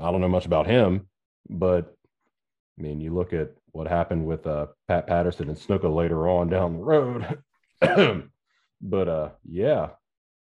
I 0.00 0.10
don't 0.10 0.20
know 0.20 0.28
much 0.28 0.46
about 0.46 0.66
him, 0.66 1.08
but 1.48 1.96
I 2.78 2.82
mean, 2.82 3.00
you 3.00 3.14
look 3.14 3.32
at 3.32 3.52
what 3.72 3.86
happened 3.86 4.26
with 4.26 4.46
uh, 4.46 4.66
Pat 4.88 5.06
Patterson 5.06 5.48
and 5.48 5.58
Snuka 5.58 5.94
later 5.94 6.28
on 6.28 6.48
down 6.48 6.76
the 6.76 6.82
road. 6.82 7.42
but 8.80 9.08
uh, 9.08 9.30
yeah, 9.44 9.90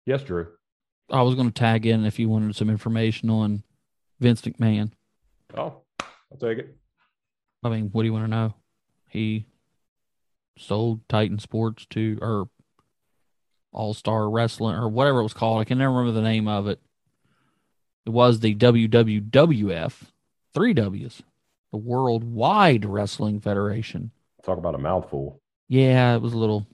yes, 0.05 0.23
Drew. 0.23 0.47
I 1.11 1.21
was 1.21 1.35
going 1.35 1.47
to 1.47 1.53
tag 1.53 1.85
in 1.85 2.05
if 2.05 2.17
you 2.17 2.29
wanted 2.29 2.55
some 2.55 2.69
information 2.69 3.29
on 3.29 3.63
Vince 4.19 4.41
McMahon. 4.41 4.91
Oh, 5.55 5.81
I'll 5.99 6.37
take 6.39 6.59
it. 6.59 6.75
I 7.63 7.69
mean, 7.69 7.89
what 7.91 8.01
do 8.01 8.07
you 8.07 8.13
want 8.13 8.25
to 8.25 8.31
know? 8.31 8.53
He 9.09 9.45
sold 10.57 11.07
Titan 11.07 11.39
Sports 11.39 11.85
to 11.91 12.17
or 12.21 12.49
All 13.71 13.93
Star 13.93 14.29
Wrestling 14.29 14.75
or 14.75 14.89
whatever 14.89 15.19
it 15.19 15.23
was 15.23 15.33
called. 15.33 15.61
I 15.61 15.65
can 15.65 15.77
never 15.77 15.93
remember 15.93 16.19
the 16.19 16.27
name 16.27 16.47
of 16.47 16.67
it. 16.67 16.79
It 18.05 18.09
was 18.09 18.39
the 18.39 18.55
WWWF 18.55 19.93
three 20.53 20.73
W's, 20.73 21.23
the 21.71 21.77
Worldwide 21.77 22.85
Wrestling 22.85 23.39
Federation. 23.39 24.11
Talk 24.43 24.57
about 24.57 24.75
a 24.75 24.79
mouthful. 24.79 25.41
Yeah, 25.67 26.15
it 26.15 26.21
was 26.21 26.33
a 26.33 26.37
little. 26.37 26.67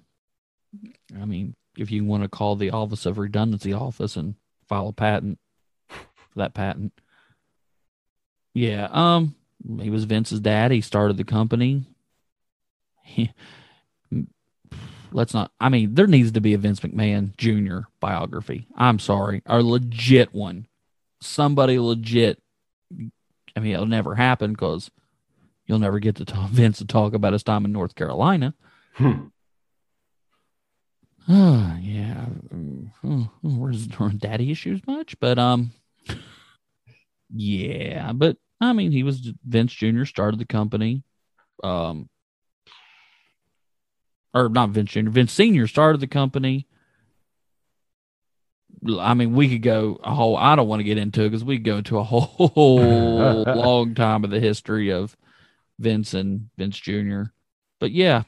I 1.20 1.26
mean, 1.26 1.56
if 1.78 1.92
you 1.92 2.04
want 2.04 2.24
to 2.24 2.30
call 2.30 2.56
the 2.56 2.72
Office 2.72 3.06
of 3.06 3.18
Redundancy 3.18 3.74
office 3.74 4.16
and 4.16 4.36
file 4.68 4.90
a 4.90 4.94
patent 4.94 5.40
for 5.88 6.40
that 6.40 6.54
patent. 6.54 6.94
Yeah, 8.54 8.88
um, 8.92 9.36
he 9.80 9.90
was 9.90 10.06
Vince's 10.06 10.40
dad. 10.40 10.72
He 10.72 10.82
started 10.82 11.18
the 11.18 11.24
company. 11.24 11.84
He, 13.04 13.32
let's 15.12 15.34
not. 15.34 15.52
I 15.60 15.70
mean, 15.70 15.96
there 15.96 16.08
needs 16.08 16.32
to 16.34 16.42
be 16.42 16.54
a 16.54 16.58
Vince 16.58 16.80
McMahon 16.82 17.36
Jr. 17.38 17.88
biography. 18.00 18.68
I'm 18.76 19.00
sorry, 19.00 19.42
a 19.46 19.62
legit 19.62 20.34
one. 20.34 20.68
Somebody 21.22 21.80
legit 21.80 22.42
I 23.56 23.60
mean, 23.60 23.74
it'll 23.74 23.86
never 23.86 24.16
happen 24.16 24.52
because 24.52 24.90
you'll 25.66 25.80
never 25.80 26.00
get 26.00 26.16
to 26.18 26.26
talk, 26.26 26.50
Vince 26.52 26.80
to 26.80 26.86
talk 26.86 27.14
about 27.14 27.34
his 27.34 27.44
time 27.44 27.66
in 27.66 27.72
North 27.72 27.96
Carolina. 27.96 28.54
Hmm. 28.94 29.28
Oh, 31.28 31.78
yeah. 31.82 32.26
Oh, 33.04 33.30
where's 33.42 33.88
daddy 33.88 34.52
issues 34.52 34.82
much? 34.88 35.20
But, 35.20 35.38
um, 35.38 35.72
yeah, 37.34 38.12
but 38.14 38.38
I 38.62 38.74
mean, 38.74 38.92
he 38.92 39.04
was 39.04 39.32
Vince 39.46 39.74
Jr. 39.74 40.06
started 40.06 40.40
the 40.40 40.46
company. 40.46 41.04
Um, 41.64 42.10
or 44.34 44.50
not 44.50 44.70
Vince 44.70 44.92
Jr., 44.92 45.10
Vince 45.10 45.34
Sr. 45.34 45.68
started 45.68 46.02
the 46.02 46.08
company. 46.08 46.68
I 49.00 49.14
mean, 49.14 49.34
we 49.34 49.50
could 49.50 49.62
go 49.62 50.00
a 50.04 50.14
whole. 50.14 50.38
I 50.38 50.56
don't 50.56 50.68
want 50.68 50.80
to 50.80 50.86
get 50.86 50.98
into 50.98 51.24
it 51.24 51.30
because 51.30 51.44
we 51.44 51.58
could 51.58 51.66
go 51.66 51.78
into 51.78 51.98
a 51.98 52.04
whole 52.04 53.44
long 53.46 53.96
time 53.96 54.24
of 54.24 54.30
the 54.30 54.40
history 54.40 54.92
of 54.92 55.18
Vince 55.80 56.14
and 56.14 56.50
Vince 56.58 56.78
Jr. 56.78 57.24
But 57.80 57.92
yeah, 57.92 58.24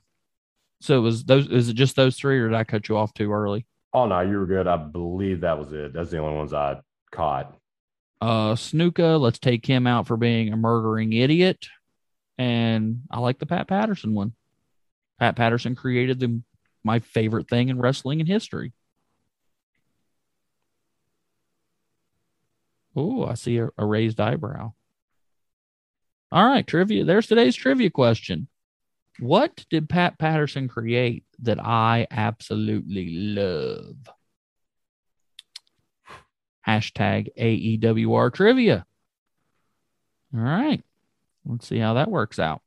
so 0.82 0.98
it 0.98 1.02
was 1.02 1.24
those. 1.24 1.48
Is 1.48 1.70
it 1.70 1.76
just 1.76 1.96
those 1.96 2.18
three, 2.18 2.40
or 2.40 2.50
did 2.50 2.58
I 2.58 2.64
cut 2.64 2.90
you 2.90 2.98
off 2.98 3.14
too 3.14 3.32
early? 3.32 3.66
Oh 3.94 4.08
no, 4.08 4.22
you 4.22 4.38
were 4.38 4.46
good. 4.46 4.68
I 4.68 4.78
believe 4.78 5.42
that 5.42 5.58
was 5.58 5.72
it. 5.72 5.94
That's 5.94 6.12
the 6.12 6.18
only 6.18 6.36
ones 6.36 6.54
I 6.54 6.82
caught. 7.12 7.56
Uh, 8.20 8.54
Snuka, 8.54 9.20
let's 9.20 9.40
take 9.40 9.66
him 9.66 9.88
out 9.88 10.08
for 10.08 10.18
being 10.18 10.52
a 10.52 10.58
murdering 10.58 11.14
idiot, 11.14 11.68
and 12.38 13.02
I 13.10 13.20
like 13.20 13.40
the 13.40 13.46
Pat 13.46 13.68
Patterson 13.68 14.14
one. 14.14 14.34
Pat 15.20 15.36
Patterson 15.36 15.76
created 15.76 16.20
the 16.20 16.42
my 16.84 17.00
favorite 17.00 17.48
thing 17.48 17.70
in 17.70 17.80
wrestling 17.80 18.20
in 18.20 18.26
history. 18.26 18.74
Oh, 22.96 23.26
I 23.26 23.36
see 23.36 23.58
a, 23.58 23.70
a, 23.78 23.86
raised 23.86 24.20
eyebrow. 24.20 24.74
All 26.32 26.46
right, 26.46 26.66
trivia. 26.66 27.06
There's 27.06 27.28
today's 27.28 27.56
trivia 27.56 27.90
question. 27.90 28.48
What 29.20 29.66
did 29.70 29.90
Pat 29.90 30.18
Patterson 30.18 30.68
create 30.68 31.24
that 31.40 31.60
I 31.64 32.08
absolutely 32.10 33.10
love? 33.36 33.96
Hashtag 36.68 37.30
AEWR 37.38 38.34
trivia. 38.34 38.86
All 40.34 40.42
right. 40.42 40.82
Let's 41.46 41.68
see 41.68 41.80
how 41.80 41.96
that 41.96 42.10
works 42.10 42.40
out. 42.40 42.62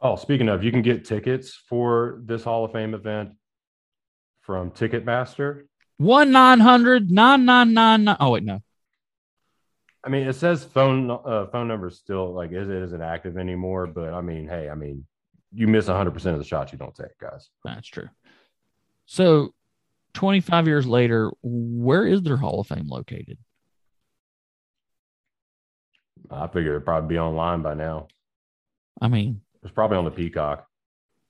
Oh, 0.00 0.16
speaking 0.16 0.48
of, 0.48 0.64
you 0.64 0.70
can 0.70 0.82
get 0.82 1.04
tickets 1.04 1.54
for 1.54 2.20
this 2.24 2.44
Hall 2.44 2.64
of 2.64 2.72
Fame 2.72 2.94
event 2.94 3.32
from 4.40 4.70
Ticketmaster. 4.70 5.64
One 6.00 6.32
nine 6.32 6.60
hundred 6.60 7.10
nine 7.10 7.44
nine 7.44 7.74
nine 7.74 8.04
nine. 8.04 8.16
Oh 8.18 8.30
wait, 8.30 8.42
no. 8.42 8.62
I 10.02 10.08
mean, 10.08 10.26
it 10.26 10.32
says 10.32 10.64
phone 10.64 11.10
uh, 11.10 11.44
phone 11.52 11.68
number 11.68 11.88
is 11.88 11.98
still 11.98 12.32
like 12.32 12.52
it 12.52 12.66
isn't 12.70 13.02
active 13.02 13.36
anymore. 13.36 13.86
But 13.86 14.14
I 14.14 14.22
mean, 14.22 14.48
hey, 14.48 14.70
I 14.70 14.74
mean, 14.74 15.04
you 15.52 15.68
miss 15.68 15.88
100 15.88 16.12
percent 16.12 16.32
of 16.32 16.40
the 16.40 16.48
shots 16.48 16.72
you 16.72 16.78
don't 16.78 16.94
take, 16.94 17.18
guys. 17.20 17.50
That's 17.66 17.86
true. 17.86 18.08
So, 19.04 19.52
twenty 20.14 20.40
five 20.40 20.66
years 20.66 20.86
later, 20.86 21.30
where 21.42 22.06
is 22.06 22.22
their 22.22 22.38
Hall 22.38 22.60
of 22.60 22.66
Fame 22.68 22.86
located? 22.88 23.36
I 26.30 26.46
figure 26.46 26.70
it'd 26.76 26.86
probably 26.86 27.08
be 27.14 27.18
online 27.18 27.60
by 27.60 27.74
now. 27.74 28.08
I 29.02 29.08
mean, 29.08 29.42
It's 29.62 29.72
probably 29.72 29.98
on 29.98 30.06
the 30.06 30.10
Peacock. 30.10 30.66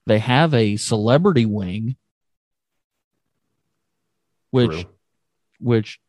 they 0.07 0.21
have 0.21 0.55
a 0.55 0.77
celebrity 0.77 1.45
wing, 1.47 1.97
which 4.51 4.70
True. 4.70 4.84
which 5.59 6.01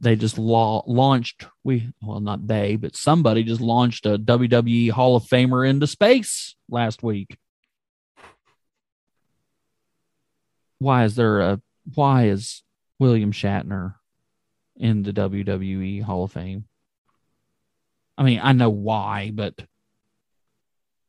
they 0.00 0.16
just 0.16 0.38
law, 0.38 0.82
launched. 0.86 1.46
We 1.64 1.92
well, 2.02 2.20
not 2.20 2.46
they, 2.46 2.76
but 2.76 2.96
somebody 2.96 3.42
just 3.42 3.60
launched 3.60 4.06
a 4.06 4.18
WWE 4.18 4.90
Hall 4.90 5.16
of 5.16 5.24
Famer 5.24 5.68
into 5.68 5.86
space 5.86 6.56
last 6.68 7.02
week. 7.02 7.36
Why 10.78 11.04
is 11.04 11.16
there 11.16 11.40
a? 11.40 11.60
Why 11.94 12.26
is 12.26 12.62
William 12.98 13.32
Shatner 13.32 13.94
in 14.76 15.02
the 15.02 15.12
WWE 15.12 16.02
Hall 16.02 16.24
of 16.24 16.32
Fame? 16.32 16.64
I 18.16 18.22
mean, 18.22 18.40
I 18.42 18.52
know 18.52 18.70
why, 18.70 19.30
but 19.32 19.54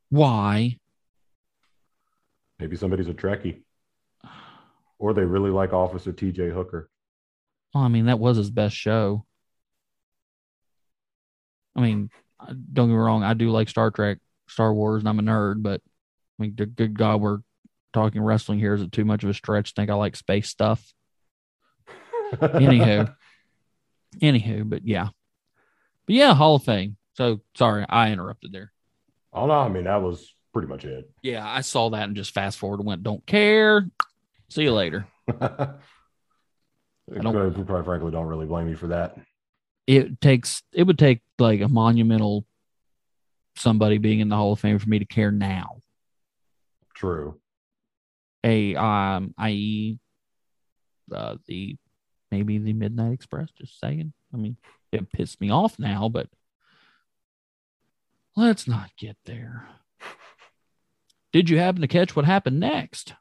why? 0.09 0.77
Maybe 2.59 2.75
somebody's 2.75 3.07
a 3.07 3.13
Trekkie, 3.13 3.61
or 4.99 5.13
they 5.13 5.23
really 5.23 5.49
like 5.49 5.73
Officer 5.73 6.11
T.J. 6.11 6.49
Hooker. 6.49 6.89
Well, 7.73 7.83
I 7.83 7.87
mean, 7.87 8.05
that 8.05 8.19
was 8.19 8.37
his 8.37 8.51
best 8.51 8.75
show. 8.75 9.25
I 11.75 11.81
mean, 11.81 12.09
don't 12.47 12.87
get 12.87 12.93
me 12.93 12.99
wrong, 12.99 13.23
I 13.23 13.33
do 13.33 13.49
like 13.49 13.69
Star 13.69 13.89
Trek, 13.89 14.17
Star 14.47 14.73
Wars, 14.73 15.01
and 15.01 15.09
I'm 15.09 15.19
a 15.19 15.23
nerd, 15.23 15.63
but 15.63 15.81
I 16.39 16.43
mean, 16.43 16.51
good, 16.51 16.97
God, 16.97 17.21
we're 17.21 17.39
talking 17.93 18.21
wrestling 18.21 18.59
here. 18.59 18.73
Is 18.73 18.81
it 18.81 18.91
too 18.91 19.05
much 19.05 19.23
of 19.23 19.29
a 19.29 19.33
stretch? 19.33 19.73
to 19.73 19.81
Think 19.81 19.89
I 19.89 19.95
like 19.95 20.15
space 20.15 20.49
stuff? 20.49 20.93
Anywho, 22.33 23.13
anywho, 24.21 24.69
but 24.69 24.85
yeah, 24.85 25.09
but 26.05 26.15
yeah, 26.15 26.35
Hall 26.35 26.55
of 26.55 26.63
Fame. 26.63 26.95
So 27.13 27.41
sorry, 27.57 27.85
I 27.89 28.11
interrupted 28.11 28.51
there. 28.51 28.71
Oh 29.33 29.47
no, 29.47 29.53
I 29.53 29.67
mean 29.69 29.85
that 29.85 30.01
was 30.01 30.33
pretty 30.53 30.67
much 30.67 30.85
it. 30.85 31.09
Yeah, 31.23 31.47
I 31.47 31.61
saw 31.61 31.89
that 31.89 32.03
and 32.03 32.15
just 32.15 32.33
fast 32.33 32.57
forward 32.57 32.79
and 32.79 32.87
went, 32.87 33.03
don't 33.03 33.25
care. 33.25 33.87
See 34.49 34.63
you 34.63 34.73
later. 34.73 35.07
I 35.29 35.73
don't- 37.21 37.57
we 37.57 37.63
probably 37.63 37.83
frankly 37.85 38.11
don't 38.11 38.27
really 38.27 38.45
blame 38.45 38.67
you 38.69 38.75
for 38.75 38.87
that. 38.87 39.15
it 39.87 40.19
takes 40.21 40.61
it 40.73 40.83
would 40.83 40.99
take 40.99 41.21
like 41.39 41.61
a 41.61 41.67
monumental 41.67 42.45
somebody 43.55 43.97
being 43.97 44.19
in 44.19 44.29
the 44.29 44.35
Hall 44.35 44.53
of 44.53 44.59
Fame 44.59 44.77
for 44.79 44.87
me 44.89 44.99
to 44.99 45.05
care 45.05 45.31
now. 45.31 45.81
True. 46.93 47.39
A 48.43 48.75
um 48.75 49.33
i.e. 49.37 49.97
Uh, 51.13 51.37
the 51.47 51.75
maybe 52.31 52.57
the 52.59 52.73
Midnight 52.73 53.13
Express, 53.13 53.49
just 53.57 53.79
saying. 53.79 54.13
I 54.33 54.37
mean, 54.37 54.57
it 54.91 55.11
pissed 55.11 55.41
me 55.41 55.49
off 55.49 55.79
now, 55.79 56.07
but 56.09 56.27
let's 58.35 58.67
not 58.67 58.91
get 58.97 59.17
there. 59.25 59.67
Did 61.33 61.49
you 61.49 61.57
happen 61.57 61.81
to 61.81 61.87
catch 61.87 62.15
what 62.15 62.25
happened 62.25 62.59
next? 62.59 63.13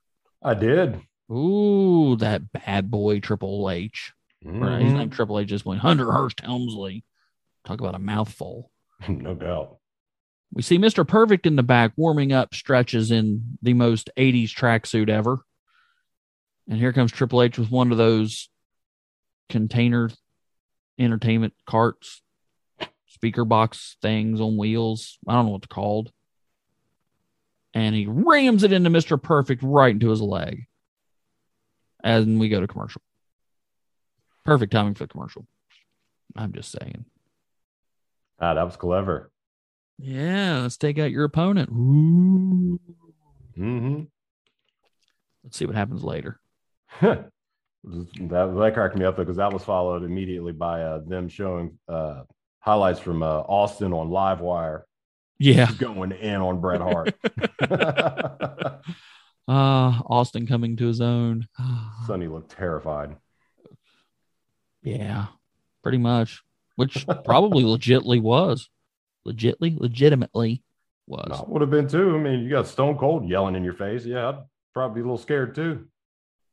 I 0.43 0.53
did. 0.55 1.01
Ooh, 1.31 2.17
that 2.17 2.53
bad 2.53 2.91
boy 2.91 3.21
Triple 3.21 3.69
H. 3.71 4.13
Right, 4.45 4.81
his 4.81 4.91
mm-hmm. 4.91 4.99
name 4.99 5.11
Triple 5.11 5.41
H 5.41 5.49
just 5.49 5.67
went 5.67 5.81
Hunter 5.81 6.13
Hearst 6.13 6.41
Helmsley. 6.41 7.05
Talk 7.65 7.81
about 7.81 7.95
a 7.95 7.99
mouthful. 7.99 8.71
no 9.09 9.35
doubt. 9.35 9.79
We 10.53 10.63
see 10.63 10.79
Mr. 10.79 11.07
Perfect 11.07 11.47
in 11.47 11.57
the 11.57 11.63
back 11.63 11.93
warming 11.97 12.33
up 12.33 12.55
stretches 12.55 13.11
in 13.11 13.59
the 13.61 13.75
most 13.75 14.11
80s 14.17 14.51
tracksuit 14.51 15.11
ever. 15.11 15.41
And 16.69 16.79
here 16.79 16.93
comes 16.93 17.13
Triple 17.13 17.43
H 17.43 17.59
with 17.59 17.71
one 17.71 17.93
of 17.93 17.99
those 17.99 18.49
container 19.49 20.11
entertainment 20.99 21.55
carts, 21.67 22.23
speaker 23.07 23.45
box 23.45 23.97
things 24.01 24.41
on 24.41 24.57
wheels. 24.57 25.19
I 25.27 25.35
don't 25.35 25.47
know 25.47 25.53
what 25.53 25.63
they're 25.63 25.69
called. 25.69 26.13
And 27.75 27.95
he 27.95 28.07
rams 28.07 28.63
it 28.63 28.73
into 28.73 28.91
Mr. 28.91 29.23
Perfect 29.23 29.63
right 29.63 29.93
into 29.93 30.09
his 30.09 30.23
leg. 30.23 30.68
And 32.05 32.39
we 32.39 32.49
go 32.49 32.61
to 32.61 32.67
commercial. 32.67 33.03
Perfect 34.45 34.73
timing 34.73 34.95
for 34.95 35.05
the 35.05 35.09
commercial. 35.09 35.47
I'm 36.37 36.53
just 36.53 36.71
saying. 36.71 37.05
Ah, 38.41 38.55
that 38.55 38.63
was 38.65 38.77
clever. 38.77 39.31
Yeah, 39.99 40.61
let's 40.63 40.77
take 40.77 40.99
out 40.99 41.11
your 41.11 41.25
opponent. 41.25 41.71
Ooh. 41.71 42.79
hmm 43.57 44.03
Let's 45.43 45.57
see 45.57 45.67
what 45.67 45.75
happens 45.75 46.05
later. 46.05 46.39
that 47.01 47.31
that 47.85 48.71
cracked 48.75 48.97
me 48.97 49.05
up 49.05 49.17
because 49.17 49.37
that 49.37 49.53
was 49.53 49.65
followed 49.65 50.05
immediately 50.05 50.53
by 50.53 50.83
uh, 50.83 51.01
them 51.07 51.29
showing 51.29 51.79
uh, 51.89 52.23
highlights 52.61 53.01
from 53.01 53.23
uh, 53.23 53.41
Austin 53.41 53.93
on 53.93 54.09
Livewire 54.09 54.83
Yeah. 55.39 55.71
going 55.79 56.13
in 56.13 56.37
on 56.37 56.61
Bret 56.61 56.81
Hart. 56.81 57.15
Uh 59.49 60.03
Austin 60.07 60.47
coming 60.47 60.77
to 60.77 60.87
his 60.87 61.01
own. 61.01 61.49
Sonny 62.07 62.29
looked 62.29 62.53
terrified. 62.53 63.17
yeah. 64.83 65.27
Pretty 65.83 65.99
much. 65.99 66.43
Which 66.77 67.07
probably 67.25 67.65
legitly 67.77 68.21
was. 68.21 68.69
Legitly, 69.27 69.79
legitimately 69.79 70.63
was. 71.07 71.27
No, 71.31 71.45
would 71.49 71.63
have 71.63 71.71
been 71.71 71.89
too. 71.89 72.15
I 72.15 72.19
mean, 72.19 72.41
you 72.41 72.51
got 72.51 72.67
Stone 72.67 72.99
Cold 72.99 73.29
yelling 73.29 73.55
in 73.57 73.65
your 73.65 73.73
face. 73.75 74.05
Yeah, 74.05 74.29
I'd 74.29 74.39
probably 74.75 74.97
be 74.97 75.01
a 75.01 75.05
little 75.05 75.19
scared 75.19 75.55
too. 75.55 75.87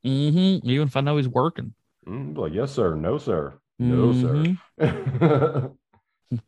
Mm-hmm. 0.06 0.68
Even 0.70 0.88
if 0.88 0.96
I 0.96 1.02
know 1.02 1.18
he's 1.18 1.28
working. 1.28 1.74
Mm, 2.08 2.38
like, 2.38 2.54
yes, 2.54 2.72
sir. 2.72 2.96
No, 2.96 3.18
sir. 3.18 3.56
No, 3.80 4.14
Mhm. 4.14 4.58
sir. 4.80 5.72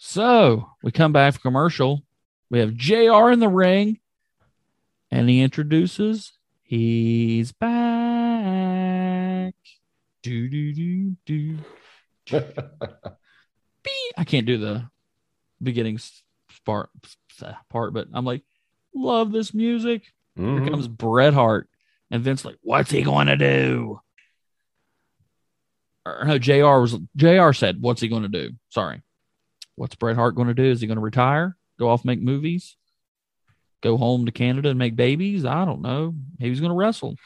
So 0.00 0.68
we 0.82 0.92
come 0.92 1.12
back 1.12 1.34
from 1.34 1.40
commercial. 1.42 2.02
We 2.50 2.60
have 2.60 2.74
JR 2.76 3.30
in 3.32 3.40
the 3.40 3.48
ring, 3.48 3.98
and 5.10 5.28
he 5.28 5.40
introduces 5.40 6.32
he's 6.62 7.52
back. 7.52 9.54
Do 10.22 10.48
do 10.48 10.72
do 10.74 11.16
do. 11.26 11.58
I 14.16 14.24
can't 14.24 14.46
do 14.46 14.58
the 14.58 14.88
beginning 15.62 15.98
part 16.66 16.90
part, 17.70 17.94
but 17.94 18.08
I'm 18.12 18.24
like, 18.24 18.42
love 18.94 19.32
this 19.32 19.54
music. 19.54 20.02
Here 20.36 20.44
Mhm. 20.46 20.70
comes 20.70 20.88
Bret 20.88 21.34
Hart, 21.34 21.68
and 22.10 22.22
Vince 22.22 22.44
like, 22.44 22.56
what's 22.62 22.90
he 22.90 23.02
going 23.02 23.26
to 23.28 23.36
do? 23.36 24.00
Or 26.06 26.24
no, 26.24 26.38
Jr. 26.38 26.78
was 26.80 26.96
Jr. 27.16 27.52
said, 27.52 27.80
what's 27.82 28.00
he 28.00 28.08
going 28.08 28.22
to 28.22 28.28
do? 28.28 28.50
Sorry, 28.70 29.02
what's 29.76 29.94
Bret 29.94 30.16
Hart 30.16 30.34
going 30.36 30.48
to 30.48 30.54
do? 30.54 30.64
Is 30.64 30.80
he 30.80 30.86
going 30.86 30.96
to 30.96 31.02
retire? 31.02 31.56
Go 31.78 31.88
off 31.88 32.04
make 32.04 32.20
movies? 32.20 32.76
Go 33.82 33.96
home 33.96 34.26
to 34.26 34.32
Canada 34.32 34.70
and 34.70 34.78
make 34.78 34.96
babies? 34.96 35.44
I 35.44 35.64
don't 35.64 35.82
know. 35.82 36.14
Maybe 36.38 36.50
he's 36.50 36.60
going 36.60 36.70
to 36.70 36.76
wrestle. 36.76 37.16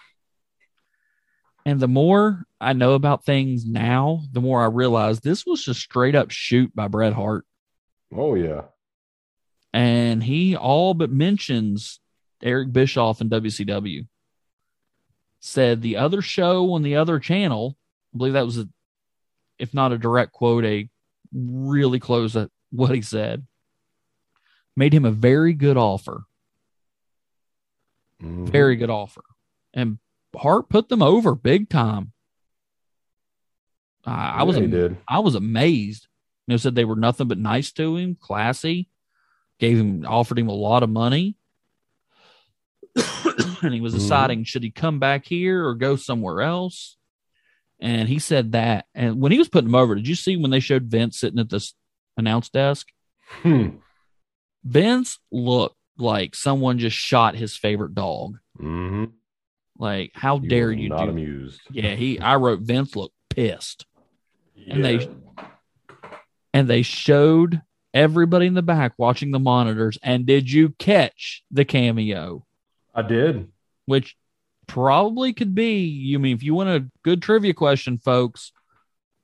And 1.65 1.79
the 1.81 1.89
more 1.89 2.45
I 2.61 2.73
know 2.73 2.95
about 2.95 3.25
things 3.25 3.65
now, 3.65 4.23
the 4.33 4.41
more 4.41 4.63
I 4.63 4.67
realize 4.67 5.21
this 5.21 5.47
was 5.47 5.65
just 5.65 5.81
straight 5.81 6.15
up 6.15 6.31
shoot 6.31 6.75
by 6.75 6.89
Bret 6.89 7.13
Hart 7.13 7.45
Oh 8.15 8.35
yeah. 8.35 8.63
and 9.73 10.23
he 10.23 10.57
all 10.57 10.93
but 10.93 11.11
mentions 11.11 12.01
Eric 12.43 12.73
Bischoff 12.73 13.21
in 13.21 13.31
WCW. 13.31 14.07
Said 15.41 15.81
the 15.83 15.97
other 15.97 16.21
show 16.21 16.73
on 16.75 16.83
the 16.83 16.97
other 16.97 17.19
channel, 17.19 17.77
I 18.15 18.19
believe 18.19 18.33
that 18.35 18.45
was 18.45 18.59
a, 18.59 18.69
if 19.59 19.73
not 19.73 19.93
a 19.93 19.99
direct 19.99 20.33
quote, 20.33 20.65
a 20.65 20.89
really 21.33 21.99
close 22.01 22.37
at 22.37 22.51
what 22.71 22.95
he 22.95 23.03
said, 23.03 23.47
made 24.77 24.93
him 24.93 25.05
a 25.05 25.11
very 25.11 25.53
good 25.53 25.77
offer. 25.77 26.25
Mhm. 28.23 28.49
Very 28.49 28.77
good 28.77 28.91
offer. 28.91 29.25
And 29.75 29.99
Hart 30.37 30.69
put 30.69 30.89
them 30.89 31.03
over 31.03 31.35
big 31.35 31.69
time. 31.69 32.13
I, 34.05 34.39
I 34.39 34.43
was 34.45 34.57
am-. 34.57 34.99
I 35.09 35.19
was 35.21 35.35
amazed. 35.35 36.07
You 36.47 36.53
know, 36.53 36.57
said 36.57 36.75
they 36.75 36.85
were 36.85 36.97
nothing 36.97 37.29
but 37.29 37.39
nice 37.39 37.71
to 37.73 37.97
him, 37.97 38.17
classy, 38.21 38.89
gave 39.59 39.79
him, 39.79 40.05
offered 40.07 40.39
him 40.39 40.49
a 40.49 40.53
lot 40.55 40.83
of 40.83 40.91
money. 40.91 41.37
and 43.63 43.73
he 43.73 43.81
was 43.81 43.95
Mhm. 43.95 43.99
deciding 43.99 44.45
should 44.45 44.63
he 44.63 44.71
come 44.71 44.99
back 44.99 45.25
here 45.27 45.65
or 45.67 45.75
go 45.75 45.97
somewhere 45.97 46.43
else. 46.43 46.97
And 47.81 48.09
he 48.09 48.19
said 48.19 48.53
that. 48.53 48.87
And 48.95 49.21
when 49.21 49.33
he 49.33 49.39
was 49.39 49.49
putting 49.49 49.69
him 49.69 49.75
over, 49.75 49.95
did 49.95 50.07
you 50.09 50.15
see 50.15 50.37
when 50.37 50.51
they 50.51 50.61
showed 50.61 50.85
Vince 50.85 51.19
sitting 51.19 51.39
at 51.41 51.49
this 51.51 51.75
announce 52.17 52.49
desk? 52.49 52.89
Hmm. 53.43 53.77
Vince 54.65 55.19
looked 55.31 55.77
like 56.03 56.35
someone 56.35 56.79
just 56.79 56.97
shot 56.97 57.35
his 57.35 57.57
favorite 57.57 57.95
dog. 57.95 58.39
hmm 58.59 59.05
Like, 59.79 60.11
how 60.15 60.39
He 60.39 60.49
dare 60.49 60.71
you 60.71 60.89
Not 60.91 61.05
do? 61.05 61.11
amused. 61.11 61.61
Yeah, 61.71 61.95
he. 61.95 62.19
I 62.21 62.37
wrote 62.37 62.61
Vince 62.61 62.95
looked 62.95 63.15
pissed, 63.31 63.87
And 64.69 64.85
they- 64.85 65.09
and 66.53 66.69
they 66.69 66.83
showed 66.83 67.63
everybody 67.95 68.47
in 68.47 68.55
the 68.55 68.63
back 68.63 68.93
watching 68.99 69.31
the 69.31 69.39
monitors. 69.39 69.99
And 70.03 70.27
did 70.27 70.51
you 70.51 70.71
catch 70.79 71.43
the 71.51 71.65
cameo? 71.65 72.47
I 72.95 73.03
did. 73.03 73.51
Which 73.87 74.17
probably 74.67 75.33
could 75.33 75.55
be. 75.55 75.85
You 75.85 76.19
mean 76.19 76.37
if 76.37 76.43
you 76.43 76.55
want 76.55 76.69
a 76.69 76.89
good 77.03 77.23
trivia 77.23 77.55
question, 77.55 77.99
folks? 77.99 78.53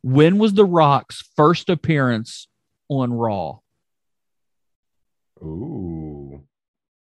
When 0.03 0.39
was 0.39 0.55
The 0.55 0.65
Rock's 0.65 1.23
first 1.37 1.69
appearance 1.69 2.49
on 2.89 3.13
Raw? 3.13 3.59
Ooh. 5.43 5.98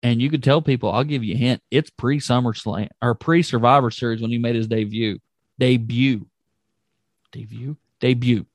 And 0.06 0.22
you 0.22 0.30
could 0.30 0.44
tell 0.44 0.62
people, 0.62 0.92
I'll 0.92 1.04
give 1.04 1.24
you 1.24 1.34
a 1.34 1.38
hint. 1.38 1.64
It's 1.72 1.90
pre 1.90 2.20
SummerSlam 2.20 2.90
or 3.02 3.16
pre 3.16 3.42
Survivor 3.42 3.90
Series 3.90 4.22
when 4.22 4.30
he 4.30 4.38
made 4.38 4.56
his 4.56 4.68
debut. 4.68 5.18
Debut. 5.58 6.28
Debut? 7.32 7.76
Debut. 8.00 8.46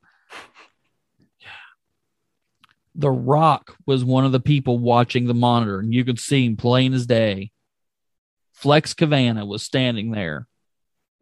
The 2.94 3.10
Rock 3.10 3.76
was 3.86 4.04
one 4.04 4.24
of 4.24 4.32
the 4.32 4.40
people 4.40 4.78
watching 4.78 5.26
the 5.26 5.34
monitor, 5.34 5.80
and 5.80 5.92
you 5.94 6.04
could 6.04 6.18
see 6.20 6.44
him 6.46 6.56
plain 6.56 6.92
as 6.92 7.06
day. 7.06 7.50
Flex 8.52 8.94
Kavana 8.94 9.46
was 9.46 9.62
standing 9.62 10.10
there, 10.12 10.46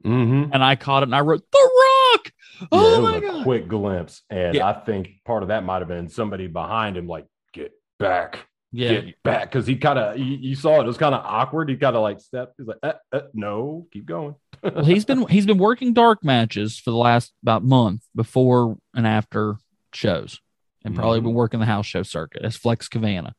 Mm-hmm. 0.05 0.53
and 0.53 0.63
I 0.63 0.77
caught 0.77 1.03
it 1.03 1.07
and 1.09 1.15
I 1.15 1.21
wrote, 1.21 1.43
The 1.51 1.71
Rock! 2.13 2.33
Oh 2.73 2.97
it 2.99 3.01
was 3.01 3.11
my 3.13 3.17
a 3.19 3.21
God. 3.21 3.43
quick 3.45 3.69
glimpse, 3.69 4.23
and 4.29 4.55
Yeah. 4.57 4.67
I 4.69 4.73
think 4.85 5.09
part 5.25 5.43
of 5.43 5.49
that 5.49 5.65
might 5.65 5.79
have 5.79 5.89
been 5.89 6.09
somebody 6.09 6.49
behind 6.49 6.97
him, 6.97 7.07
like 7.07 7.27
"Get 7.53 7.73
back, 7.99 8.48
Yeah. 8.73 9.01
get 9.01 9.23
back," 9.23 9.51
because 9.51 9.67
he 9.67 9.77
kind 9.77 9.99
of 9.99 10.19
you, 10.19 10.55
saw 10.55 10.81
it. 10.81 10.85
It 10.85 10.87
was 10.89 10.99
kind 10.99 11.15
of 11.15 11.25
awkward. 11.25 11.69
He 11.71 11.77
kind 11.77 11.97
of 11.97 12.03
like 12.03 12.21
stepped. 12.21 12.55
He's 12.59 12.67
like, 12.67 12.79
uh, 12.83 12.93
uh, 13.13 13.21
"No, 13.33 13.87
keep 13.93 14.05
going." 14.07 14.35
well, 14.63 14.85
he's 14.85 15.05
been 15.05 15.27
he's 15.29 15.47
been 15.47 15.59
working 15.59 15.93
dark 15.95 16.23
matches 16.25 16.79
for 16.79 16.91
the 16.91 16.97
last 16.97 17.33
about 17.43 17.65
month 17.65 18.03
before 18.15 18.77
and 18.95 19.07
after 19.07 19.57
shows, 19.95 20.41
and 20.85 20.95
probably 20.95 21.21
Mhm. 21.21 21.25
been 21.25 21.35
working 21.35 21.61
the 21.61 21.67
house 21.67 21.87
show 21.87 22.03
circuit 22.03 22.43
as 22.45 22.57
Flex 22.57 22.89
Kavana. 22.89 23.33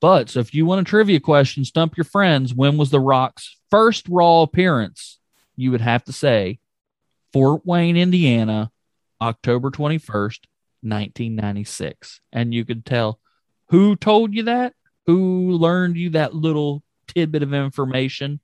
But 0.00 0.30
so 0.30 0.38
if 0.40 0.54
you 0.54 0.64
want 0.66 0.82
a 0.82 0.84
trivia 0.88 1.18
question, 1.18 1.64
stump 1.64 1.96
your 1.96 2.04
friends. 2.04 2.54
When 2.54 2.76
was 2.76 2.90
The 2.90 3.00
Rock's 3.00 3.56
first 3.70 4.06
Raw 4.08 4.42
appearance? 4.42 5.18
You 5.56 5.72
would 5.72 5.80
have 5.80 6.04
to 6.04 6.12
say 6.12 6.60
Fort 7.32 7.66
Wayne, 7.66 7.96
Indiana, 7.96 8.70
October 9.20 9.70
twenty 9.72 9.98
first, 9.98 10.46
nineteen 10.80 11.34
ninety 11.34 11.64
six, 11.64 12.20
and 12.32 12.54
you 12.54 12.64
could 12.64 12.84
tell 12.86 13.18
who 13.70 13.96
told 13.96 14.34
you 14.34 14.44
that, 14.44 14.74
who 15.06 15.52
learned 15.52 15.96
you 15.96 16.10
that 16.10 16.34
little 16.34 16.82
tidbit 17.06 17.42
of 17.42 17.54
information. 17.54 18.40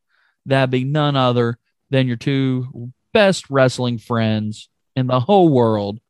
That'd 0.47 0.71
be 0.71 0.85
none 0.85 1.17
other 1.17 1.59
than 1.91 2.07
your 2.07 2.17
two 2.17 2.93
best 3.13 3.49
wrestling 3.49 3.99
friends 3.99 4.69
in 4.97 5.07
the 5.07 5.21
whole 5.21 5.49
world, 5.49 6.01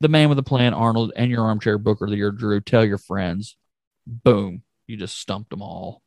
the 0.00 0.08
man 0.08 0.28
with 0.28 0.36
the 0.36 0.42
plan, 0.42 0.74
Arnold, 0.74 1.12
and 1.16 1.30
your 1.30 1.44
armchair 1.44 1.78
booker 1.78 2.06
the 2.06 2.16
year, 2.16 2.30
Drew. 2.30 2.60
Tell 2.60 2.84
your 2.84 2.98
friends. 2.98 3.56
Boom. 4.06 4.62
You 4.86 4.96
just 4.96 5.18
stumped 5.18 5.50
them 5.50 5.62
all. 5.62 6.02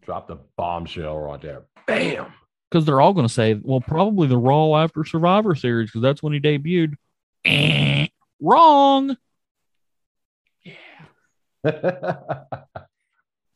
Dropped 0.00 0.30
a 0.30 0.38
bombshell 0.56 1.18
right 1.18 1.40
there. 1.40 1.62
Bam. 1.86 2.32
Because 2.70 2.84
they're 2.86 3.00
all 3.00 3.12
going 3.12 3.28
to 3.28 3.32
say, 3.32 3.54
well, 3.54 3.80
probably 3.80 4.26
the 4.26 4.38
Raw 4.38 4.74
after 4.76 5.04
Survivor 5.04 5.54
Series, 5.54 5.90
because 5.90 6.02
that's 6.02 6.22
when 6.22 6.32
he 6.32 6.40
debuted. 6.40 6.94
Eh, 7.44 8.08
wrong. 8.40 9.16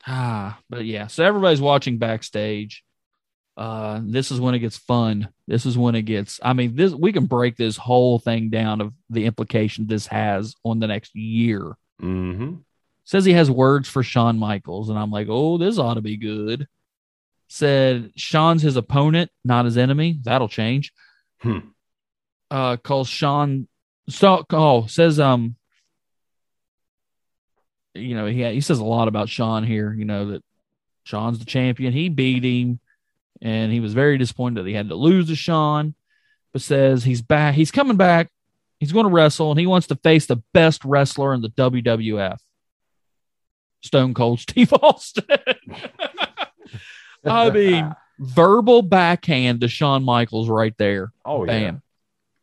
Ah, 0.07 0.57
but 0.69 0.85
yeah. 0.85 1.07
So 1.07 1.23
everybody's 1.23 1.61
watching 1.61 1.97
backstage. 1.97 2.83
Uh, 3.57 3.99
this 4.03 4.31
is 4.31 4.39
when 4.39 4.55
it 4.55 4.59
gets 4.59 4.77
fun. 4.77 5.29
This 5.47 5.65
is 5.65 5.77
when 5.77 5.93
it 5.95 6.03
gets. 6.03 6.39
I 6.41 6.53
mean, 6.53 6.75
this 6.75 6.93
we 6.93 7.11
can 7.11 7.25
break 7.25 7.57
this 7.57 7.77
whole 7.77 8.17
thing 8.17 8.49
down 8.49 8.81
of 8.81 8.93
the 9.09 9.25
implication 9.25 9.85
this 9.85 10.07
has 10.07 10.55
on 10.63 10.79
the 10.79 10.87
next 10.87 11.15
year. 11.15 11.75
hmm 11.99 12.55
Says 13.03 13.25
he 13.25 13.33
has 13.33 13.49
words 13.51 13.89
for 13.89 14.03
Shawn 14.03 14.37
Michaels, 14.37 14.89
and 14.89 14.97
I'm 14.97 15.11
like, 15.11 15.27
oh, 15.29 15.57
this 15.57 15.77
ought 15.77 15.95
to 15.95 16.01
be 16.01 16.15
good. 16.15 16.67
Said 17.47 18.11
Shawn's 18.15 18.61
his 18.61 18.77
opponent, 18.77 19.31
not 19.43 19.65
his 19.65 19.77
enemy. 19.77 20.19
That'll 20.23 20.47
change. 20.47 20.93
Hmm. 21.39 21.59
Uh, 22.51 22.77
calls 22.77 23.09
Shawn. 23.09 23.67
So, 24.07 24.45
oh, 24.51 24.85
says 24.87 25.19
um. 25.19 25.55
You 27.93 28.15
know, 28.15 28.27
he 28.27 28.43
he 28.53 28.61
says 28.61 28.79
a 28.79 28.85
lot 28.85 29.07
about 29.07 29.29
Shawn 29.29 29.63
here. 29.63 29.93
You 29.93 30.05
know 30.05 30.31
that 30.31 30.43
Shawn's 31.03 31.39
the 31.39 31.45
champion. 31.45 31.93
He 31.93 32.09
beat 32.09 32.43
him, 32.43 32.79
and 33.41 33.71
he 33.71 33.79
was 33.79 33.93
very 33.93 34.17
disappointed 34.17 34.63
that 34.63 34.67
he 34.67 34.75
had 34.75 34.89
to 34.89 34.95
lose 34.95 35.27
to 35.27 35.35
Shawn. 35.35 35.95
But 36.51 36.61
says 36.61 37.03
he's 37.03 37.21
back. 37.21 37.55
He's 37.55 37.71
coming 37.71 37.97
back. 37.97 38.31
He's 38.79 38.91
going 38.91 39.05
to 39.05 39.11
wrestle, 39.11 39.51
and 39.51 39.59
he 39.59 39.67
wants 39.67 39.87
to 39.87 39.95
face 39.95 40.25
the 40.25 40.41
best 40.53 40.83
wrestler 40.85 41.33
in 41.33 41.41
the 41.41 41.49
WWF. 41.49 42.39
Stone 43.81 44.13
Cold 44.13 44.39
Steve 44.49 44.73
Austin. 44.73 45.25
I 47.25 47.49
mean, 47.49 47.93
verbal 48.19 48.81
backhand 48.81 49.61
to 49.61 49.67
Shawn 49.67 50.03
Michaels 50.03 50.49
right 50.49 50.75
there. 50.77 51.11
oh 51.25 51.45
yeah. 51.45 51.73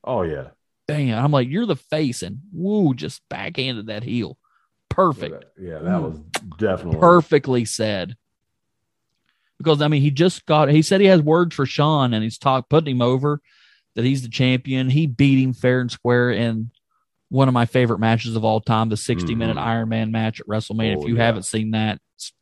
Oh 0.05 0.23
yeah. 0.23 0.49
Bam. 0.87 1.19
I'm 1.25 1.33
like, 1.33 1.49
you're 1.49 1.67
the 1.67 1.77
face, 1.77 2.23
and 2.23 2.41
woo, 2.53 2.95
just 2.95 3.23
backhanded 3.29 3.87
that 3.87 4.05
heel. 4.05 4.39
Perfect. 4.97 5.45
Yeah, 5.59 5.79
that 5.79 6.03
was 6.03 6.19
definitely 6.59 7.01
Perfectly 7.01 7.65
said. 7.65 8.17
Because 9.59 9.81
I 9.83 9.89
mean, 9.89 10.03
he 10.03 10.11
just 10.11 10.45
got 10.47 10.69
he 10.71 10.83
said 10.83 11.01
he 11.01 11.07
has 11.07 11.21
words 11.23 11.55
for 11.55 11.67
Shawn, 11.67 12.13
and 12.15 12.23
he's 12.25 12.39
talk 12.39 12.69
putting 12.69 12.97
him 12.97 13.03
over 13.03 13.41
that 13.95 14.05
he's 14.05 14.23
the 14.23 14.29
champion. 14.29 14.91
He 14.91 15.07
beat 15.07 15.43
him 15.43 15.53
fair 15.55 15.81
and 15.81 15.91
square 15.91 16.31
in 16.31 16.71
one 17.29 17.49
of 17.49 17.55
my 17.55 17.65
favorite 17.67 17.99
matches 17.99 18.37
of 18.37 18.45
all 18.45 18.61
time, 18.61 18.89
the 18.89 18.97
60 18.97 19.35
minute 19.35 19.57
Mhm. 19.57 19.63
Iron 19.63 19.89
Man 19.89 20.13
match 20.13 20.41
at 20.41 20.47
WrestleMania. 20.47 20.97
Oh, 20.97 21.03
if 21.03 21.09
you 21.09 21.17
yeah. 21.17 21.25
haven't 21.25 21.43
seen 21.45 21.71
that, 21.73 21.99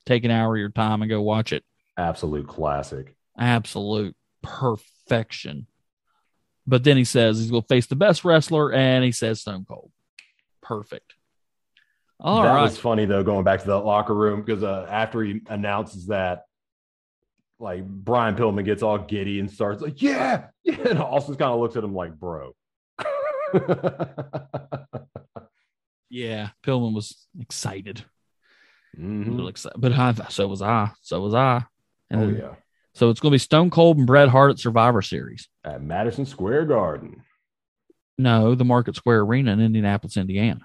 take 0.07 0.25
an 0.25 0.31
hour 0.31 0.55
of 0.57 0.61
your 0.61 0.69
time 0.71 1.03
and 1.03 1.09
go 1.09 1.23
watch 1.23 1.53
it. 1.53 1.65
absolute 1.97 2.47
classic. 2.49 3.17
absolute 3.39 4.15
perfection. 4.43 5.67
But 6.67 6.83
then 6.85 6.97
he 6.97 7.05
says 7.05 7.39
he's 7.39 7.51
going 7.51 7.63
to 7.63 7.69
face 7.69 7.87
the 7.87 7.97
best 7.97 8.25
wrestler, 8.25 8.73
and 8.73 9.05
he 9.05 9.13
says 9.13 9.41
Stone 9.41 9.67
Cold. 9.69 9.91
Perfect. 10.63 11.14
All 12.21 12.43
that 12.43 12.49
right. 12.49 12.63
was 12.63 12.79
funny 12.79 13.05
though, 13.07 13.23
going 13.23 13.45
back 13.45 13.61
to 13.61 13.67
the 13.67 13.79
locker 13.79 14.15
room 14.15 14.43
because 14.43 14.63
uh, 14.63 14.87
after 14.89 15.23
he 15.23 15.41
announces 15.49 16.07
that, 16.07 16.45
like 17.59 17.85
Brian 17.87 18.35
Pillman 18.37 18.65
gets 18.65 18.83
all 18.83 18.99
giddy 18.99 19.41
and 19.41 19.51
starts 19.51 19.83
like, 19.83 20.01
"Yeah, 20.01 20.47
yeah," 20.63 20.75
and 20.91 20.99
Austin 21.01 21.35
kind 21.37 21.53
of 21.53 21.61
looks 21.61 21.77
at 21.77 21.85
him 21.85 21.95
like, 21.95 22.19
"Bro." 22.19 22.53
yeah, 26.11 26.51
Pillman 26.63 26.95
was 26.95 27.27
excited. 27.39 28.05
Mhm. 28.99 29.31
little 29.31 29.49
excited. 29.49 29.81
But 29.81 29.93
I, 29.93 30.13
so 30.29 30.47
was 30.47 30.63
I. 30.63 30.91
So 31.03 31.21
was 31.21 31.35
I. 31.35 31.65
And 32.11 32.21
Oh 32.23 32.27
then- 32.27 32.37
yeah, 32.37 32.55
So 32.95 33.11
it's 33.11 33.19
going 33.21 33.31
to 33.33 33.35
be 33.35 33.39
Stone 33.39 33.71
Cold 33.71 33.99
and 33.99 34.07
Bret 34.07 34.29
Hart 34.29 34.53
at 34.53 34.59
Survivor 34.59 35.03
Series. 35.03 35.49
at 35.65 35.83
Madison 35.83 36.27
Square 36.27 36.67
Garden. 36.67 37.23
No, 38.19 38.55
the 38.55 38.65
Market 38.65 38.95
Square 38.95 39.21
Arena 39.23 39.53
in 39.53 39.61
Indianapolis, 39.61 40.17
Indiana. 40.17 40.61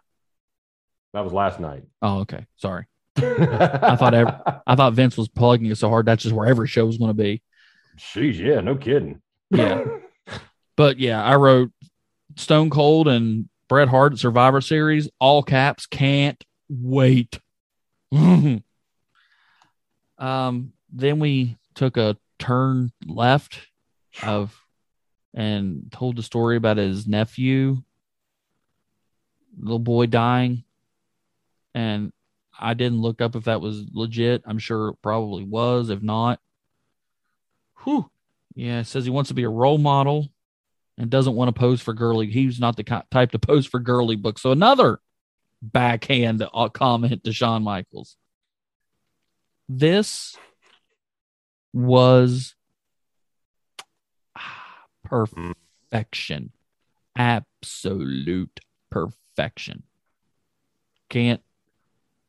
That 1.14 1.24
was 1.24 1.34
last 1.34 1.60
night. 1.60 1.84
Oh, 2.02 2.20
okay. 2.20 2.46
Sorry. 2.58 2.86
I 3.18 3.96
thought 3.96 4.14
ev- 4.14 4.42
I 4.66 4.76
thought 4.76 4.94
Vince 4.94 5.18
was 5.18 5.28
plugging 5.28 5.68
it 5.68 5.78
so 5.78 5.90
hard. 5.90 6.06
That's 6.06 6.24
just 6.24 6.36
where 6.36 6.48
every 6.48 6.68
show 6.68 6.86
was 6.86 6.98
going 6.98 7.10
to 7.10 7.16
be. 7.16 7.42
Sheesh, 7.98 8.38
yeah, 8.38 8.62
no 8.62 8.76
kidding. 8.76 9.22
Yeah. 9.50 9.84
But 10.76 11.00
yeah, 11.00 11.22
I 11.22 11.36
wrote 11.36 11.72
Stone 12.38 12.70
Cold 12.70 13.08
and 13.10 13.50
Bret 13.68 13.90
Hart 13.90 14.14
at 14.14 14.20
Survivor 14.20 14.62
Series, 14.62 15.10
all 15.20 15.44
caps, 15.44 15.86
can't 15.86 16.42
wait. 16.70 17.40
um, 18.14 18.62
then 20.18 21.20
we 21.20 21.58
took 21.76 21.98
a 21.98 22.18
turn 22.40 22.92
left 23.06 23.60
of 24.24 24.58
and 25.34 25.92
told 25.92 26.16
the 26.16 26.24
story 26.24 26.56
about 26.56 26.78
his 26.78 27.08
nephew, 27.08 27.84
little 29.60 29.80
boy 29.80 30.06
dying. 30.06 30.64
And 31.74 32.12
I 32.60 32.74
didn't 32.74 33.02
look 33.02 33.22
up 33.22 33.36
if 33.36 33.46
that 33.46 33.62
was 33.62 33.86
legit. 33.92 34.44
I'm 34.46 34.60
sure 34.60 34.90
it 34.90 35.02
probably 35.02 35.44
was. 35.44 35.90
If 35.90 36.02
not, 36.02 36.40
whew. 37.84 38.10
Yeah, 38.56 38.82
says 38.82 39.06
he 39.06 39.12
wants 39.12 39.30
to 39.30 39.34
be 39.34 39.44
a 39.44 39.50
role 39.50 39.78
model 39.78 40.28
and 40.98 41.10
doesn't 41.10 41.36
want 41.36 41.48
to 41.48 41.58
pose 41.58 41.82
for 41.82 41.94
girly. 41.94 42.28
He's 42.28 42.60
not 42.60 42.76
the 42.76 42.84
type 42.84 43.32
to 43.32 43.40
pose 43.40 43.66
for 43.66 43.80
girly 43.80 44.18
books. 44.18 44.42
So 44.42 44.52
another 44.52 45.00
backhand 45.62 46.46
uh, 46.54 46.70
comment 46.70 47.24
to 47.24 47.32
Shawn 47.32 47.64
Michaels. 47.64 48.18
This 49.70 50.36
was 51.74 52.56
perfection. 55.06 56.52
Absolute 57.16 58.60
perfection. 58.90 59.84
Can't 61.10 61.42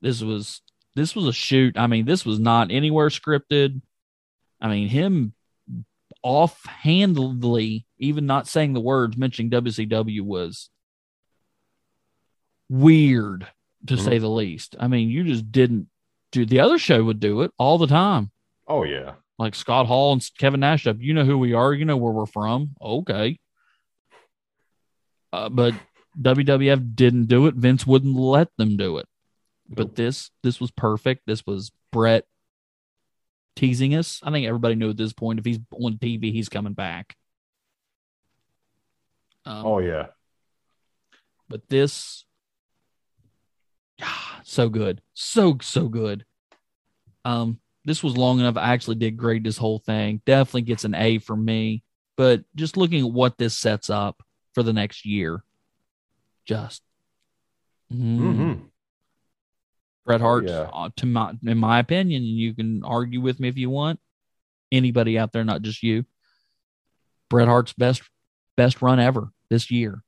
this 0.01 0.23
was 0.23 0.63
this 0.95 1.15
was 1.15 1.27
a 1.27 1.33
shoot. 1.33 1.79
I 1.79 1.87
mean, 1.87 2.05
this 2.05 2.25
was 2.25 2.39
not 2.39 2.71
anywhere 2.71 3.09
scripted. 3.09 3.81
I 4.61 4.69
mean, 4.69 4.89
him 4.89 5.35
offhandedly, 6.23 7.87
even 7.99 8.27
not 8.27 8.49
saying 8.49 8.73
the 8.73 8.81
words, 8.81 9.17
mentioning 9.17 9.51
WCW 9.51 10.23
was 10.23 10.71
weird 12.69 13.47
to 13.87 13.95
mm-hmm. 13.95 14.05
say 14.05 14.19
the 14.19 14.29
least. 14.29 14.77
I 14.79 14.89
mean, 14.89 15.09
you 15.09 15.25
just 15.25 15.51
didn't 15.51 15.89
do 16.33 16.45
the 16.45 16.61
other 16.61 16.79
show 16.79 17.03
would 17.03 17.21
do 17.21 17.43
it 17.43 17.53
all 17.59 17.79
the 17.79 17.87
time. 17.87 18.31
Oh 18.69 18.85
yeah. 18.85 19.15
Like 19.39 19.55
Scott 19.55 19.87
Hall 19.87 20.13
and 20.13 20.31
Kevin 20.39 20.61
Nash 20.61 20.87
up. 20.87 20.97
You 21.01 21.15
know 21.15 21.25
who 21.25 21.39
we 21.39 21.55
are, 21.55 21.73
you 21.73 21.85
know 21.85 21.97
where 21.97 22.13
we're 22.13 22.27
from. 22.27 22.71
Okay. 22.81 23.39
Uh, 25.33 25.49
but 25.49 25.75
WWF 26.21 26.95
didn't 26.95 27.27
do 27.27 27.47
it. 27.47 27.55
Vince 27.55 27.87
wouldn't 27.87 28.17
let 28.17 28.49
them 28.57 28.77
do 28.77 28.99
it. 28.99 29.07
But 29.71 29.95
this 29.95 30.31
this 30.43 30.61
was 30.61 30.73
perfect. 30.73 31.23
This 31.27 31.47
was 31.47 31.71
Bret 31.93 32.27
teasing 33.55 33.95
us. 33.95 34.21
I 34.23 34.31
think 34.31 34.47
everybody 34.47 34.75
knew 34.75 34.91
at 34.91 34.97
this 34.97 35.13
point 35.13 35.39
if 35.39 35.45
he's 35.45 35.61
on 35.73 35.99
TV, 35.99 36.33
he's 36.33 36.49
coming 36.49 36.73
back. 36.73 37.17
Um, 39.47 39.67
oh 39.67 39.79
yeah. 39.79 40.07
But 41.49 41.69
this, 41.69 42.25
ah, 44.03 44.41
so 44.45 44.69
good, 44.69 45.03
so 45.15 45.59
so 45.61 45.89
good. 45.89 46.25
Um, 47.25 47.61
this 47.85 48.03
was 48.03 48.17
long 48.17 48.41
enough. 48.41 48.57
I 48.57 48.73
actually 48.73 48.97
did 48.97 49.17
grade 49.17 49.45
this 49.45 49.57
whole 49.57 49.79
thing. 49.79 50.21
Definitely 50.27 50.63
gets 50.63 50.85
an 50.85 50.95
A 50.95 51.19
for 51.19 51.37
me. 51.37 51.83
But 52.17 52.45
just 52.55 52.77
looking 52.77 53.07
at 53.07 53.13
what 53.13 53.39
this 53.39 53.55
sets 53.55 53.89
up 53.89 54.23
for 54.55 54.63
the 54.63 54.73
next 54.73 55.07
year, 55.07 55.43
just 56.45 56.83
mm, 57.93 58.19
mm-hmm. 58.19 58.67
Bret 60.11 60.21
Hart, 60.21 60.49
yeah. 60.49 60.69
uh, 60.73 60.91
to 60.97 61.07
my, 61.07 61.35
in 61.47 61.57
my 61.57 61.79
opinion, 61.79 62.25
you 62.25 62.53
can 62.53 62.83
argue 62.83 63.21
with 63.21 63.39
me 63.39 63.47
if 63.47 63.57
you 63.57 63.71
want. 63.71 64.01
Anybody 64.73 65.17
out 65.17 65.31
there, 65.31 65.45
not 65.45 65.63
just 65.63 65.85
you. 65.85 66.05
Bret 67.29 67.47
Hart's 67.47 67.73
best 67.73 68.03
best 68.57 68.83
run 68.83 68.99
ever 68.99 69.31
this 69.51 69.71
year. 69.71 70.03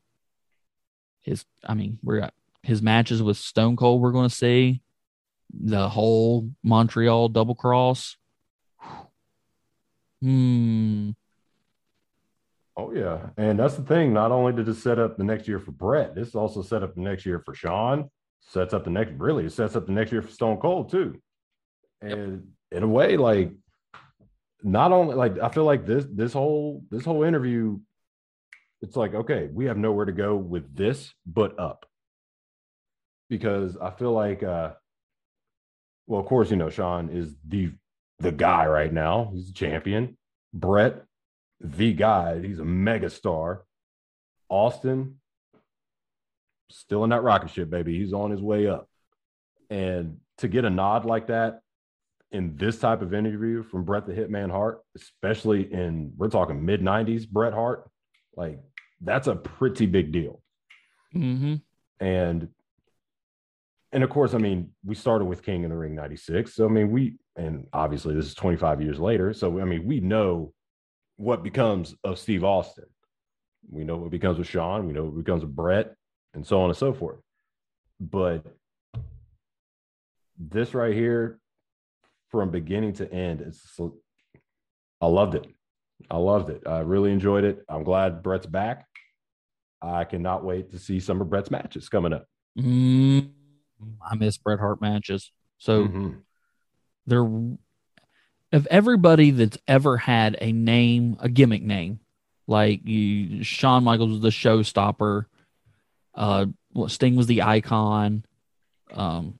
His, 1.21 1.45
I 1.65 1.75
mean, 1.75 2.01
we're 2.03 2.29
his 2.65 2.83
matches 2.83 3.23
with 3.23 3.37
Stone 3.37 3.77
Cold. 3.77 4.03
We're 4.03 4.11
going 4.11 4.29
to 4.29 4.35
see 4.35 4.83
the 5.53 5.89
whole 5.89 6.51
Montreal 6.65 7.29
double 7.29 7.55
cross. 7.55 8.17
Hmm. 10.21 11.11
Oh 12.77 12.93
yeah, 12.93 13.29
and 13.37 13.57
that's 13.57 13.77
the 13.77 13.85
thing. 13.85 14.13
Not 14.13 14.33
only 14.33 14.53
did 14.53 14.67
it 14.67 14.75
set 14.75 14.99
up 14.99 15.17
the 15.17 15.23
next 15.23 15.47
year 15.47 15.61
for 15.61 15.71
Bret, 15.71 16.17
this 16.17 16.35
also 16.35 16.61
set 16.61 16.83
up 16.83 16.97
the 16.97 17.03
next 17.03 17.25
year 17.25 17.39
for 17.39 17.55
Shawn. 17.55 18.11
Sets 18.49 18.75
up 18.75 18.85
the 18.85 18.91
next 18.91 19.13
really 19.19 19.47
it 19.47 19.53
sets 19.53 19.77
up 19.77 19.87
the 19.87 19.93
next 19.93 20.13
year 20.13 20.23
for 20.23 20.31
Stone 20.31 20.59
Cold 20.59 20.91
too. 20.91 21.21
And 22.01 22.45
yep. 22.71 22.79
in 22.79 22.83
a 22.83 22.89
way, 22.89 23.17
like 23.17 23.53
not 24.63 24.93
only 24.93 25.15
like 25.15 25.39
I 25.39 25.49
feel 25.49 25.65
like 25.65 25.87
this 25.87 26.05
this 26.13 26.33
whole 26.33 26.85
this 26.91 27.05
whole 27.05 27.23
interview, 27.23 27.79
it's 28.81 28.97
like 28.97 29.15
okay, 29.15 29.49
we 29.53 29.67
have 29.67 29.77
nowhere 29.77 30.05
to 30.05 30.13
go 30.13 30.37
with 30.37 30.75
this 30.77 31.13
but 31.25 31.59
up. 31.59 31.87
Because 33.31 33.77
I 33.77 33.91
feel 33.91 34.13
like 34.13 34.43
uh 34.43 34.73
well, 36.07 36.21
of 36.21 36.27
course, 36.27 36.51
you 36.51 36.57
know, 36.57 36.71
Shawn 36.71 37.09
is 37.11 37.35
the 37.47 37.73
the 38.19 38.33
guy 38.33 38.67
right 38.67 38.93
now. 38.93 39.31
He's 39.35 39.51
a 39.51 39.55
champion. 39.55 40.17
Bret, 40.53 41.05
the 41.61 41.93
guy. 41.93 42.41
He's 42.41 42.59
a 42.59 42.65
mega 42.65 43.09
star. 43.11 43.65
Austin, 44.49 45.21
still 46.73 47.05
in 47.05 47.11
that 47.11 47.23
rocket 47.23 47.51
ship, 47.51 47.71
baby. 47.71 47.99
He's 47.99 48.13
on 48.13 48.31
his 48.31 48.41
way 48.41 48.67
up. 48.67 48.89
And 49.71 50.19
to 50.39 50.49
get 50.49 50.65
a 50.65 50.71
nod 50.71 51.05
like 51.05 51.29
that 51.29 51.61
in 52.31 52.57
this 52.57 52.79
type 52.79 53.03
of 53.03 53.15
interview 53.15 53.63
from 53.63 53.85
Bret 53.85 54.07
the 54.07 54.13
Hitman 54.13 54.51
Hart, 54.51 54.81
especially 54.97 55.73
in 55.73 56.13
we're 56.17 56.29
talking 56.29 56.65
mid 56.65 56.81
90s 56.81 57.29
Bret 57.29 57.53
Hart, 57.53 57.89
like 58.37 58.59
that's 59.01 59.27
a 59.27 59.37
pretty 59.37 59.87
big 59.87 60.13
deal. 60.13 60.43
Mm-hmm. 61.15 61.57
And 62.01 62.49
and 63.93 64.03
of 64.03 64.11
course, 64.11 64.33
I 64.33 64.39
mean, 64.39 64.71
we 64.85 64.95
started 64.95 65.27
with 65.27 65.43
King 65.43 65.65
in 65.65 65.71
the 65.71 65.77
Ring 65.77 65.95
96. 65.95 66.55
So, 66.55 66.65
I 66.65 66.69
mean, 66.69 66.91
we, 66.91 67.19
and 67.37 67.67
obviously 67.75 68.15
this 68.15 68.25
is 68.25 68.35
25 68.35 68.81
years 68.81 68.99
later. 68.99 69.35
So, 69.35 69.61
I 69.61 69.65
mean, 69.65 69.87
we 69.87 70.01
know 70.01 70.55
what 71.17 71.43
becomes 71.43 71.95
of 72.03 72.19
Steve 72.19 72.43
Austin. 72.43 72.87
We 73.71 73.85
know 73.85 73.99
what 73.99 74.11
becomes 74.11 74.39
of 74.39 74.49
Shawn. 74.49 74.87
We 74.87 74.95
know 74.95 75.05
what 75.05 75.17
becomes 75.23 75.43
of 75.43 75.55
Bret 75.55 75.95
and 76.35 76.47
so 76.47 76.61
on 76.61 76.71
and 76.71 76.77
so 76.77 76.93
forth. 76.93 77.19
But 78.01 78.45
this 80.39 80.75
right 80.75 80.95
here, 80.95 81.39
from 82.31 82.51
beginning 82.51 82.95
to 82.95 83.13
end, 83.13 83.41
it's, 83.43 83.79
I 85.01 85.07
loved 85.07 85.35
it. 85.35 85.47
I 86.11 86.17
loved 86.17 86.51
it. 86.51 86.63
I 86.67 86.81
really 86.81 87.13
enjoyed 87.13 87.45
it. 87.45 87.65
I'm 87.69 87.85
glad 87.85 88.23
Bret's 88.23 88.47
back. 88.47 88.87
I 89.81 90.05
cannot 90.05 90.45
wait 90.45 90.71
to 90.71 90.79
see 90.79 91.01
some 91.01 91.21
of 91.21 91.29
Bret's 91.29 91.51
matches 91.51 91.89
coming 91.89 92.13
up. 92.13 92.27
Mm-hmm. 92.59 93.29
I 94.01 94.15
miss 94.15 94.39
Bret 94.39 94.61
Hart 94.61 94.81
matches. 94.81 95.31
So 95.59 95.85
mm-hmm. 95.85 96.11
there 97.07 97.25
of 98.53 98.67
everybody 98.71 99.31
that's 99.31 99.59
ever 99.67 99.97
had 99.97 100.37
a 100.41 100.53
name, 100.53 101.17
a 101.21 101.29
gimmick 101.29 101.63
name, 101.63 102.01
like 102.47 102.87
you, 102.87 103.43
Shawn 103.43 103.85
Michaels 103.85 104.11
was 104.11 104.21
the 104.21 104.29
showstopper. 104.29 105.27
Uh, 106.15 106.47
Sting 106.89 107.17
was 107.17 107.27
the 107.27 107.43
icon. 107.43 108.25
Um, 108.93 109.39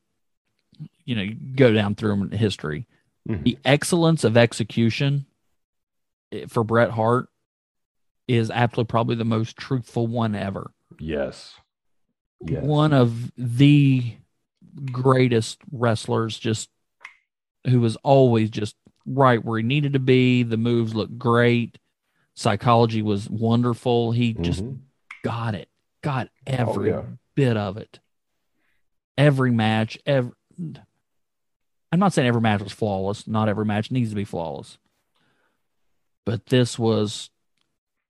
you 1.05 1.15
know, 1.15 1.23
you 1.23 1.35
go 1.35 1.73
down 1.73 1.95
through 1.95 2.29
history. 2.31 2.87
Mm-hmm. 3.29 3.43
The 3.43 3.59
excellence 3.65 4.25
of 4.25 4.37
execution 4.37 5.27
eh, 6.33 6.47
for 6.49 6.65
Bret 6.65 6.91
Hart 6.91 7.29
is 8.29 8.51
absolutely 8.51 8.91
probably 8.91 9.17
the 9.17 9.25
most 9.25 9.57
truthful 9.57 10.07
one 10.07 10.35
ever. 10.35 10.73
Yes. 10.99 11.55
yes. 12.45 12.63
One 12.63 12.93
of 12.93 13.33
the 13.37 14.17
greatest 14.91 15.59
wrestlers, 15.71 16.39
just 16.39 16.71
who 17.67 17.81
was 17.81 17.97
always 17.97 18.51
just 18.51 18.77
right 19.07 19.45
where 19.45 19.59
he 19.59 19.65
needed 19.65 19.93
to 19.93 19.99
be. 19.99 20.43
The 20.43 20.57
moves 20.57 20.95
looked 20.95 21.19
great. 21.19 21.79
Psychology 22.35 23.03
was 23.03 23.29
wonderful. 23.29 24.13
He 24.13 24.33
just 24.33 24.65
mm-hmm. 24.65 24.77
got 25.23 25.55
it, 25.55 25.69
got 26.03 26.29
every 26.47 26.93
oh, 26.93 26.97
yeah. 26.97 27.03
bit 27.35 27.57
of 27.57 27.77
it. 27.77 28.01
Every 29.17 29.51
match, 29.51 29.99
every. 30.07 30.33
I'm 31.93 31.99
not 31.99 32.13
saying 32.13 32.29
every 32.29 32.41
match 32.41 32.63
was 32.63 32.73
flawless. 32.73 33.27
Not 33.27 33.49
every 33.49 33.65
match 33.65 33.91
needs 33.91 34.11
to 34.11 34.17
be 34.17 34.25
flawless. 34.25 34.79
But 36.25 36.47
this 36.47 36.79
was 36.79 37.31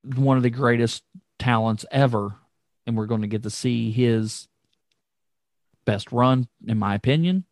one 0.05 0.36
of 0.36 0.43
the 0.43 0.51
greatest 0.51 1.03
talents 1.38 1.84
ever. 1.90 2.36
And 2.86 2.97
we're 2.97 3.07
going 3.07 3.22
to 3.22 3.28
get 3.28 3.43
to 3.45 3.51
see 3.51 3.90
his 3.90 4.49
best 5.84 6.12
run, 6.12 6.49
in 6.66 6.78
my 6.78 6.95
opinion. 6.95 7.45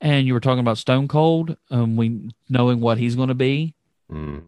And 0.00 0.26
you 0.26 0.34
were 0.34 0.40
talking 0.40 0.60
about 0.60 0.78
Stone 0.78 1.08
Cold, 1.08 1.56
um, 1.70 1.96
we 1.96 2.30
knowing 2.48 2.80
what 2.80 2.98
he's 2.98 3.16
going 3.16 3.28
to 3.28 3.34
be. 3.34 3.74
Mm. 4.10 4.44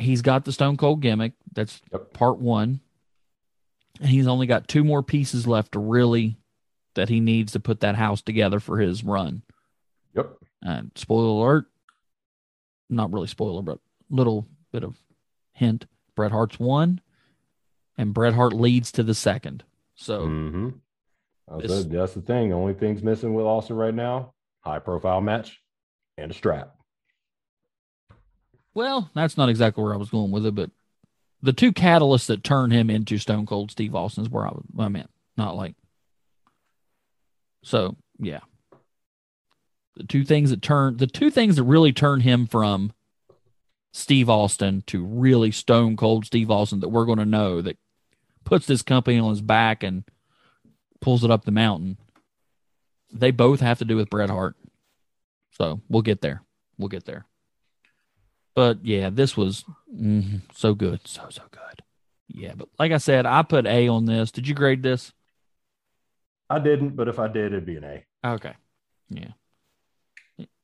he's 0.00 0.22
got 0.22 0.44
the 0.44 0.52
Stone 0.52 0.76
Cold 0.76 1.00
gimmick. 1.02 1.34
That's 1.52 1.80
yep. 1.92 2.12
part 2.12 2.38
one, 2.38 2.80
and 4.00 4.08
he's 4.08 4.26
only 4.26 4.46
got 4.46 4.68
two 4.68 4.84
more 4.84 5.02
pieces 5.02 5.46
left 5.46 5.72
to 5.72 5.78
really 5.78 6.36
that 6.94 7.08
he 7.08 7.20
needs 7.20 7.52
to 7.52 7.60
put 7.60 7.80
that 7.80 7.96
house 7.96 8.22
together 8.22 8.60
for 8.60 8.78
his 8.78 9.04
run. 9.04 9.42
Yep. 10.14 10.36
And 10.62 10.90
spoiler 10.94 11.28
alert, 11.28 11.66
not 12.88 13.12
really 13.12 13.26
spoiler, 13.26 13.62
but 13.62 13.78
little 14.10 14.46
bit 14.72 14.84
of 14.84 14.96
hint. 15.52 15.86
Bret 16.14 16.30
Hart's 16.30 16.60
one, 16.60 17.00
and 17.98 18.14
Bret 18.14 18.34
Hart 18.34 18.52
leads 18.52 18.92
to 18.92 19.02
the 19.02 19.14
second. 19.14 19.64
So 19.96 20.26
mm-hmm. 20.26 20.68
This, 21.58 21.84
that's 21.84 22.14
the 22.14 22.22
thing. 22.22 22.50
The 22.50 22.56
only 22.56 22.74
thing's 22.74 23.02
missing 23.02 23.34
with 23.34 23.44
Austin 23.44 23.76
right 23.76 23.94
now: 23.94 24.32
high 24.60 24.78
profile 24.78 25.20
match 25.20 25.60
and 26.16 26.30
a 26.30 26.34
strap. 26.34 26.76
Well, 28.72 29.10
that's 29.14 29.36
not 29.36 29.48
exactly 29.48 29.84
where 29.84 29.94
I 29.94 29.98
was 29.98 30.10
going 30.10 30.30
with 30.30 30.46
it, 30.46 30.54
but 30.54 30.70
the 31.44 31.52
two 31.52 31.72
catalysts 31.72 32.26
that 32.26 32.42
turn 32.42 32.70
him 32.70 32.88
into 32.88 33.18
Stone 33.18 33.44
Cold 33.44 33.70
Steve 33.70 33.94
Austin 33.94 34.24
is 34.24 34.30
where 34.30 34.46
I, 34.46 34.50
was, 34.50 34.64
I 34.78 34.88
meant. 34.88 35.10
Not 35.36 35.56
like 35.56 35.74
so. 37.62 37.96
Yeah, 38.18 38.40
the 39.96 40.04
two 40.04 40.24
things 40.24 40.50
that 40.50 40.62
turn 40.62 40.96
the 40.96 41.06
two 41.06 41.30
things 41.30 41.56
that 41.56 41.64
really 41.64 41.92
turn 41.92 42.20
him 42.20 42.46
from 42.46 42.92
Steve 43.92 44.30
Austin 44.30 44.82
to 44.86 45.04
really 45.04 45.50
Stone 45.50 45.96
Cold 45.96 46.24
Steve 46.24 46.50
Austin 46.50 46.80
that 46.80 46.88
we're 46.88 47.04
going 47.04 47.18
to 47.18 47.26
know 47.26 47.60
that 47.60 47.76
puts 48.44 48.66
this 48.66 48.82
company 48.82 49.18
on 49.18 49.30
his 49.30 49.42
back 49.42 49.82
and 49.82 50.04
pulls 51.00 51.24
it 51.24 51.30
up 51.30 51.44
the 51.44 51.50
mountain. 51.50 51.98
They 53.12 53.32
both 53.32 53.60
have 53.60 53.78
to 53.80 53.84
do 53.84 53.96
with 53.96 54.10
Bret 54.10 54.30
Hart. 54.30 54.56
So 55.52 55.80
we'll 55.88 56.02
get 56.02 56.22
there. 56.22 56.42
We'll 56.78 56.88
get 56.88 57.04
there. 57.04 57.26
But 58.54 58.84
yeah, 58.84 59.10
this 59.10 59.36
was 59.36 59.64
mm, 59.92 60.42
so 60.54 60.74
good. 60.74 61.00
So, 61.06 61.26
so 61.28 61.42
good. 61.50 61.82
Yeah. 62.28 62.54
But 62.56 62.68
like 62.78 62.92
I 62.92 62.98
said, 62.98 63.26
I 63.26 63.42
put 63.42 63.66
A 63.66 63.88
on 63.88 64.06
this. 64.06 64.30
Did 64.30 64.46
you 64.48 64.54
grade 64.54 64.82
this? 64.82 65.12
I 66.48 66.58
didn't, 66.58 66.90
but 66.90 67.08
if 67.08 67.18
I 67.18 67.28
did, 67.28 67.46
it'd 67.46 67.66
be 67.66 67.76
an 67.76 67.84
A. 67.84 68.04
Okay. 68.24 68.54
Yeah. 69.08 69.32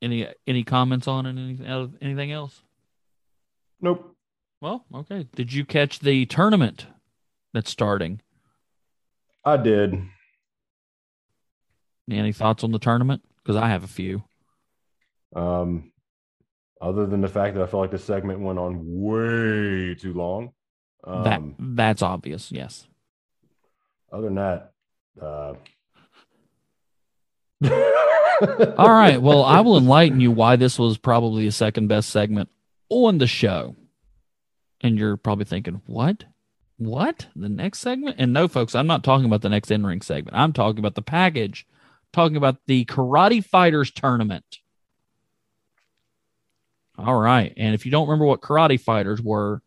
Any 0.03 0.28
any 0.47 0.64
comments 0.64 1.07
on 1.09 1.26
it? 1.26 1.30
Anything 1.30 1.97
anything 2.01 2.32
else? 2.32 2.62
Nope. 3.80 4.16
Well, 4.61 4.84
okay. 4.95 5.26
Did 5.34 5.53
you 5.53 5.64
catch 5.64 6.01
the 6.01 6.26
tournament 6.26 6.86
that's 7.55 7.70
starting? 7.70 8.20
I 9.45 9.57
did. 9.57 9.95
Any 12.11 12.32
thoughts 12.32 12.62
on 12.62 12.72
the 12.72 12.78
tournament? 12.78 13.22
Because 13.43 13.57
I 13.57 13.68
have 13.68 13.84
a 13.84 13.88
few. 13.88 14.22
Um, 15.34 15.93
other 16.81 17.07
than 17.07 17.20
the 17.20 17.28
fact 17.28 17.55
that 17.55 17.62
I 17.62 17.66
felt 17.66 17.83
like 17.83 17.91
the 17.91 17.99
segment 17.99 18.41
went 18.41 18.59
on 18.59 18.81
way 18.83 19.95
too 19.95 20.14
long. 20.14 20.53
Um, 21.05 21.24
that 21.24 21.43
that's 21.59 22.03
obvious. 22.03 22.51
Yes. 22.51 22.87
Other 24.12 24.24
than 24.24 24.35
that, 24.37 24.72
uh... 25.20 25.55
all 28.78 28.93
right. 28.93 29.20
Well, 29.20 29.45
I 29.45 29.61
will 29.61 29.76
enlighten 29.76 30.20
you 30.20 30.31
why 30.31 30.57
this 30.57 30.78
was 30.78 30.99
probably 30.99 31.45
the 31.45 31.53
second 31.53 31.89
best 31.89 32.11
segment 32.11 32.49
on 32.89 33.18
the 33.18 33.26
show. 33.26 33.76
And 34.81 34.99
you're 34.99 35.18
probably 35.18 35.45
thinking, 35.45 35.83
what? 35.87 36.24
What? 36.78 37.26
The 37.37 37.51
next 37.51 37.81
segment? 37.81 38.16
And 38.18 38.33
no, 38.33 38.49
folks, 38.49 38.74
I'm 38.74 38.87
not 38.87 39.05
talking 39.05 39.26
about 39.26 39.43
the 39.43 39.51
next 39.51 39.70
in 39.70 39.85
ring 39.85 40.01
segment. 40.01 40.37
I'm 40.37 40.55
talking 40.55 40.78
about 40.78 40.95
the 40.95 41.03
package, 41.03 41.66
talking 42.12 42.37
about 42.37 42.57
the 42.66 42.87
Karate 42.87 43.45
Fighters 43.45 43.91
tournament. 43.91 44.59
All 47.07 47.18
right. 47.18 47.53
And 47.57 47.74
if 47.74 47.84
you 47.84 47.92
don't 47.92 48.09
remember 48.09 48.26
what 48.26 48.40
Karate 48.40 48.80
Fighters 48.80 49.20
were, 49.20 49.62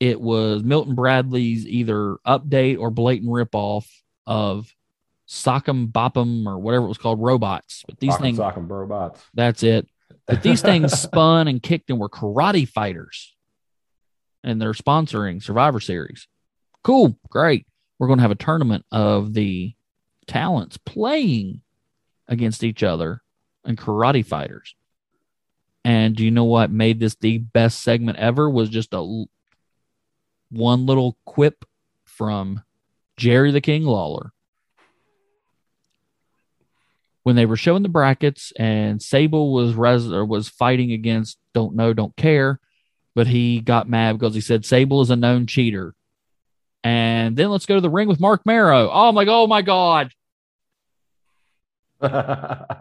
it 0.00 0.20
was 0.20 0.62
Milton 0.62 0.94
Bradley's 0.94 1.66
either 1.66 2.16
update 2.26 2.78
or 2.78 2.90
blatant 2.90 3.30
ripoff 3.30 3.86
of 4.26 4.72
Sock'em 5.28 5.90
Bop'em 5.90 6.46
or 6.46 6.58
whatever 6.58 6.84
it 6.84 6.88
was 6.88 6.98
called, 6.98 7.20
robots. 7.20 7.84
But 7.86 8.00
these 8.00 8.12
Sock'em, 8.12 8.20
things, 8.20 8.38
Sock'em 8.38 8.70
robots. 8.70 9.22
that's 9.34 9.62
it. 9.62 9.88
But 10.26 10.42
these 10.42 10.62
things 10.62 10.92
spun 11.00 11.48
and 11.48 11.62
kicked 11.62 11.90
and 11.90 11.98
were 11.98 12.08
karate 12.08 12.68
fighters 12.68 13.34
and 14.44 14.60
they're 14.60 14.72
sponsoring 14.72 15.42
Survivor 15.42 15.80
Series. 15.80 16.28
Cool, 16.84 17.18
great. 17.30 17.66
We're 17.98 18.06
going 18.06 18.18
to 18.18 18.22
have 18.22 18.30
a 18.30 18.36
tournament 18.36 18.84
of 18.92 19.32
the 19.32 19.74
talents 20.26 20.76
playing 20.76 21.62
against 22.28 22.62
each 22.62 22.82
other 22.82 23.22
and 23.64 23.78
karate 23.78 24.24
fighters. 24.24 24.74
And 25.84 26.16
do 26.16 26.24
you 26.24 26.30
know 26.30 26.44
what 26.44 26.70
made 26.70 26.98
this 26.98 27.14
the 27.16 27.38
best 27.38 27.82
segment 27.82 28.18
ever? 28.18 28.48
Was 28.48 28.70
just 28.70 28.94
a 28.94 29.24
one 30.50 30.86
little 30.86 31.18
quip 31.26 31.64
from 32.04 32.62
Jerry 33.16 33.50
the 33.50 33.60
King 33.60 33.84
Lawler. 33.84 34.32
When 37.22 37.36
they 37.36 37.46
were 37.46 37.56
showing 37.56 37.82
the 37.82 37.88
brackets 37.88 38.52
and 38.58 39.00
Sable 39.00 39.52
was 39.52 39.74
res- 39.74 40.12
or 40.12 40.24
was 40.24 40.48
fighting 40.48 40.92
against 40.92 41.38
Don't 41.54 41.74
Know, 41.74 41.94
Don't 41.94 42.14
Care, 42.16 42.60
but 43.14 43.26
he 43.26 43.60
got 43.60 43.88
mad 43.88 44.18
because 44.18 44.34
he 44.34 44.40
said 44.42 44.64
Sable 44.64 45.00
is 45.00 45.10
a 45.10 45.16
known 45.16 45.46
cheater. 45.46 45.94
And 46.82 47.34
then 47.34 47.48
let's 47.48 47.64
go 47.64 47.76
to 47.76 47.80
the 47.80 47.88
ring 47.88 48.08
with 48.08 48.20
Marc 48.20 48.44
Mero. 48.44 48.90
Oh 48.92 49.10
my, 49.12 49.24
oh 49.26 49.46
my 49.46 49.62
God. 49.62 50.12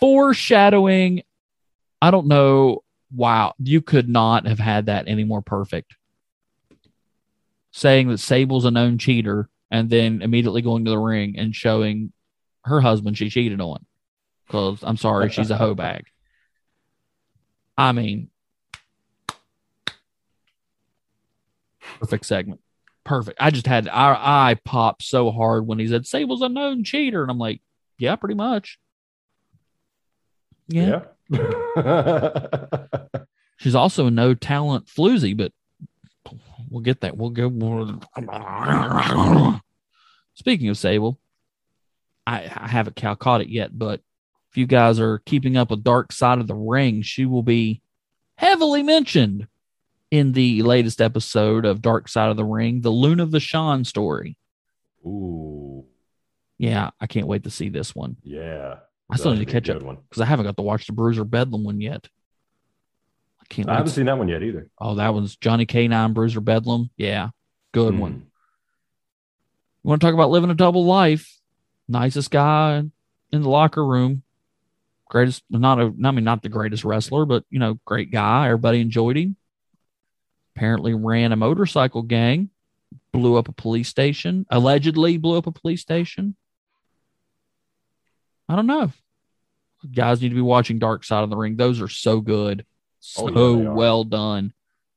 Foreshadowing. 0.00 1.22
I 2.06 2.12
don't 2.12 2.28
know. 2.28 2.84
Wow. 3.12 3.54
You 3.58 3.82
could 3.82 4.08
not 4.08 4.46
have 4.46 4.60
had 4.60 4.86
that 4.86 5.08
any 5.08 5.24
more 5.24 5.42
perfect. 5.42 5.96
Saying 7.72 8.08
that 8.08 8.18
Sable's 8.18 8.64
a 8.64 8.70
known 8.70 8.96
cheater 8.96 9.48
and 9.72 9.90
then 9.90 10.22
immediately 10.22 10.62
going 10.62 10.84
to 10.84 10.90
the 10.92 10.98
ring 10.98 11.34
and 11.36 11.52
showing 11.52 12.12
her 12.64 12.80
husband 12.80 13.18
she 13.18 13.28
cheated 13.28 13.60
on. 13.60 13.84
Because 14.46 14.84
I'm 14.84 14.96
sorry, 14.96 15.30
she's 15.30 15.50
a 15.50 15.56
hoe 15.56 15.74
bag. 15.74 16.04
I 17.76 17.90
mean, 17.90 18.30
perfect 21.98 22.24
segment. 22.24 22.60
Perfect. 23.02 23.38
I 23.40 23.50
just 23.50 23.66
had 23.66 23.88
our 23.88 24.14
eye 24.14 24.58
pop 24.64 25.02
so 25.02 25.32
hard 25.32 25.66
when 25.66 25.80
he 25.80 25.88
said 25.88 26.06
Sable's 26.06 26.42
a 26.42 26.48
known 26.48 26.84
cheater. 26.84 27.22
And 27.22 27.32
I'm 27.32 27.38
like, 27.38 27.62
yeah, 27.98 28.14
pretty 28.14 28.36
much. 28.36 28.78
Yeah. 30.68 30.86
yeah. 30.86 31.02
She's 33.58 33.74
also 33.74 34.06
a 34.06 34.10
no 34.10 34.34
talent 34.34 34.86
floozy, 34.86 35.36
but 35.36 35.52
we'll 36.70 36.82
get 36.82 37.00
that. 37.00 37.16
We'll 37.16 37.30
go. 37.30 37.48
Speaking 40.34 40.68
of 40.68 40.78
Sable, 40.78 41.18
I, 42.26 42.50
I 42.54 42.68
haven't 42.68 42.96
caught 42.96 43.40
it 43.40 43.48
yet, 43.48 43.76
but 43.76 44.00
if 44.50 44.56
you 44.56 44.66
guys 44.66 45.00
are 45.00 45.18
keeping 45.20 45.56
up 45.56 45.70
with 45.70 45.84
Dark 45.84 46.12
Side 46.12 46.38
of 46.38 46.46
the 46.46 46.54
Ring, 46.54 47.02
she 47.02 47.24
will 47.26 47.42
be 47.42 47.82
heavily 48.36 48.82
mentioned 48.82 49.48
in 50.10 50.32
the 50.32 50.62
latest 50.62 51.00
episode 51.00 51.64
of 51.64 51.82
Dark 51.82 52.08
Side 52.08 52.30
of 52.30 52.36
the 52.36 52.44
Ring, 52.44 52.80
the 52.80 52.90
Luna 52.90 53.26
Vachon 53.26 53.86
story. 53.86 54.38
Ooh. 55.04 55.84
Yeah, 56.58 56.90
I 57.00 57.06
can't 57.06 57.26
wait 57.26 57.44
to 57.44 57.50
see 57.50 57.68
this 57.68 57.94
one. 57.94 58.16
Yeah. 58.22 58.76
I 59.08 59.16
still 59.16 59.32
need 59.32 59.46
to 59.46 59.52
catch 59.52 59.68
up 59.70 59.80
because 59.80 60.20
I 60.20 60.24
haven't 60.24 60.46
got 60.46 60.56
to 60.56 60.62
watch 60.62 60.86
the 60.86 60.92
Bruiser 60.92 61.24
Bedlam 61.24 61.64
one 61.64 61.80
yet. 61.80 62.08
I 63.40 63.44
can't. 63.48 63.68
I 63.68 63.76
haven't 63.76 63.92
seen 63.92 64.06
that 64.06 64.18
one 64.18 64.28
yet 64.28 64.42
either. 64.42 64.68
Oh, 64.78 64.96
that 64.96 65.14
one's 65.14 65.36
Johnny 65.36 65.64
K9 65.66 66.12
Bruiser 66.12 66.40
Bedlam. 66.40 66.90
Yeah, 66.96 67.30
good 67.72 67.94
mm. 67.94 67.98
one. 67.98 68.12
You 69.84 69.88
want 69.88 70.00
to 70.00 70.06
talk 70.06 70.14
about 70.14 70.30
living 70.30 70.50
a 70.50 70.54
double 70.54 70.84
life? 70.84 71.38
Nicest 71.88 72.32
guy 72.32 72.82
in 73.32 73.42
the 73.42 73.48
locker 73.48 73.84
room. 73.86 74.22
Greatest, 75.08 75.44
not 75.48 75.78
a, 75.78 75.94
I 76.04 76.10
mean, 76.10 76.24
not 76.24 76.42
the 76.42 76.48
greatest 76.48 76.84
wrestler, 76.84 77.24
but 77.24 77.44
you 77.48 77.60
know, 77.60 77.78
great 77.84 78.10
guy. 78.10 78.46
Everybody 78.46 78.80
enjoyed 78.80 79.16
him 79.16 79.36
apparently 80.56 80.94
ran 80.94 81.32
a 81.32 81.36
motorcycle 81.36 82.02
gang, 82.02 82.48
blew 83.12 83.36
up 83.36 83.48
a 83.48 83.52
police 83.52 83.88
station, 83.88 84.46
allegedly 84.50 85.18
blew 85.18 85.36
up 85.36 85.46
a 85.46 85.52
police 85.52 85.82
station. 85.82 86.34
I 88.48 88.56
don't 88.56 88.66
know. 88.66 88.92
Guys 89.94 90.20
need 90.20 90.30
to 90.30 90.34
be 90.34 90.40
watching 90.40 90.78
Dark 90.78 91.04
Side 91.04 91.22
of 91.22 91.30
the 91.30 91.36
Ring. 91.36 91.56
Those 91.56 91.80
are 91.80 91.88
so 91.88 92.20
good. 92.20 92.64
So 93.00 93.30
oh, 93.34 93.62
yeah, 93.62 93.68
well 93.70 94.04
done. 94.04 94.52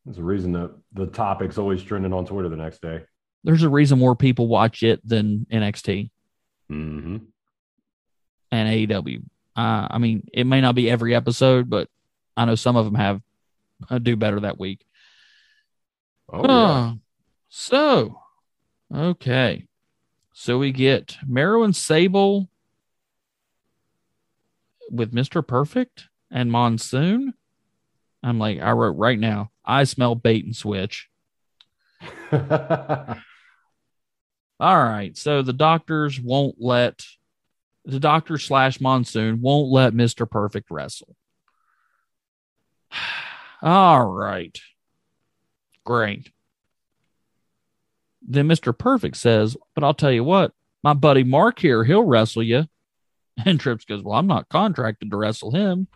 There's 0.06 0.18
a 0.18 0.24
reason 0.24 0.54
that 0.54 0.72
the 0.94 1.08
topic's 1.08 1.58
always 1.58 1.84
trending 1.84 2.14
on 2.14 2.26
Twitter 2.26 2.50
the 2.50 2.56
next 2.56 2.82
day. 2.82 3.02
There's 3.44 3.64
a 3.64 3.70
reason 3.70 4.00
more 4.00 4.16
people 4.16 4.48
watch 4.48 4.84
it 4.84 5.08
than 5.08 5.46
NXT 5.52 6.10
mm-hmm. 6.72 7.18
and 8.52 8.90
AEW. 8.90 9.24
Uh, 9.56 9.88
I 9.92 9.98
mean, 9.98 10.28
it 10.34 10.46
may 10.46 10.62
not 10.62 10.76
be 10.76 10.90
every 10.90 11.16
episode, 11.16 11.70
but 11.70 11.90
I 12.36 12.46
know 12.46 12.56
some 12.56 12.76
of 12.76 12.86
them 12.86 12.96
have 12.96 13.22
uh, 13.90 14.00
do 14.00 14.16
better 14.16 14.40
that 14.42 14.60
week. 14.60 14.86
Oh, 16.32 16.48
yeah. 16.48 16.94
so 17.50 18.22
okay. 18.94 19.66
So 20.34 20.58
we 20.58 20.72
get 20.72 21.18
Mero 21.28 21.64
and 21.64 21.76
Sable 21.76 22.50
with 24.90 25.14
Mr. 25.14 25.46
Perfect 25.46 26.08
and 26.32 26.52
Monsoon. 26.52 27.34
I'm 28.22 28.40
like, 28.40 28.60
I 28.60 28.72
wrote 28.72 28.98
right 28.98 29.20
now, 29.20 29.52
I 29.64 29.86
smell 29.86 30.16
bait 30.16 30.46
and 30.46 30.56
switch. 30.56 31.10
All 32.32 32.40
right. 34.60 35.18
So 35.18 35.42
the 35.42 35.54
doctors 35.54 36.20
won't 36.20 36.56
let 36.60 37.06
the 37.86 38.00
doctor 38.00 38.38
slash 38.38 38.80
monsoon 38.82 39.42
won't 39.42 39.72
let 39.72 39.94
Mr. 39.94 40.30
Perfect 40.30 40.70
wrestle. 40.70 41.16
All 43.62 44.06
right. 44.06 44.60
Great. 45.86 46.32
Then 48.22 48.48
Mr. 48.48 48.78
Perfect 48.78 49.18
says, 49.18 49.58
But 49.76 49.84
I'll 49.84 49.94
tell 49.94 50.12
you 50.12 50.24
what, 50.24 50.52
my 50.84 50.94
buddy 50.94 51.24
Mark 51.24 51.60
here, 51.60 51.84
he'll 51.84 52.04
wrestle 52.04 52.44
you. 52.44 52.68
And 53.46 53.60
Trips 53.60 53.86
goes, 53.86 54.04
Well, 54.04 54.18
I'm 54.18 54.28
not 54.28 54.50
contracted 54.50 55.12
to 55.12 55.18
wrestle 55.18 55.52
him. 55.52 55.88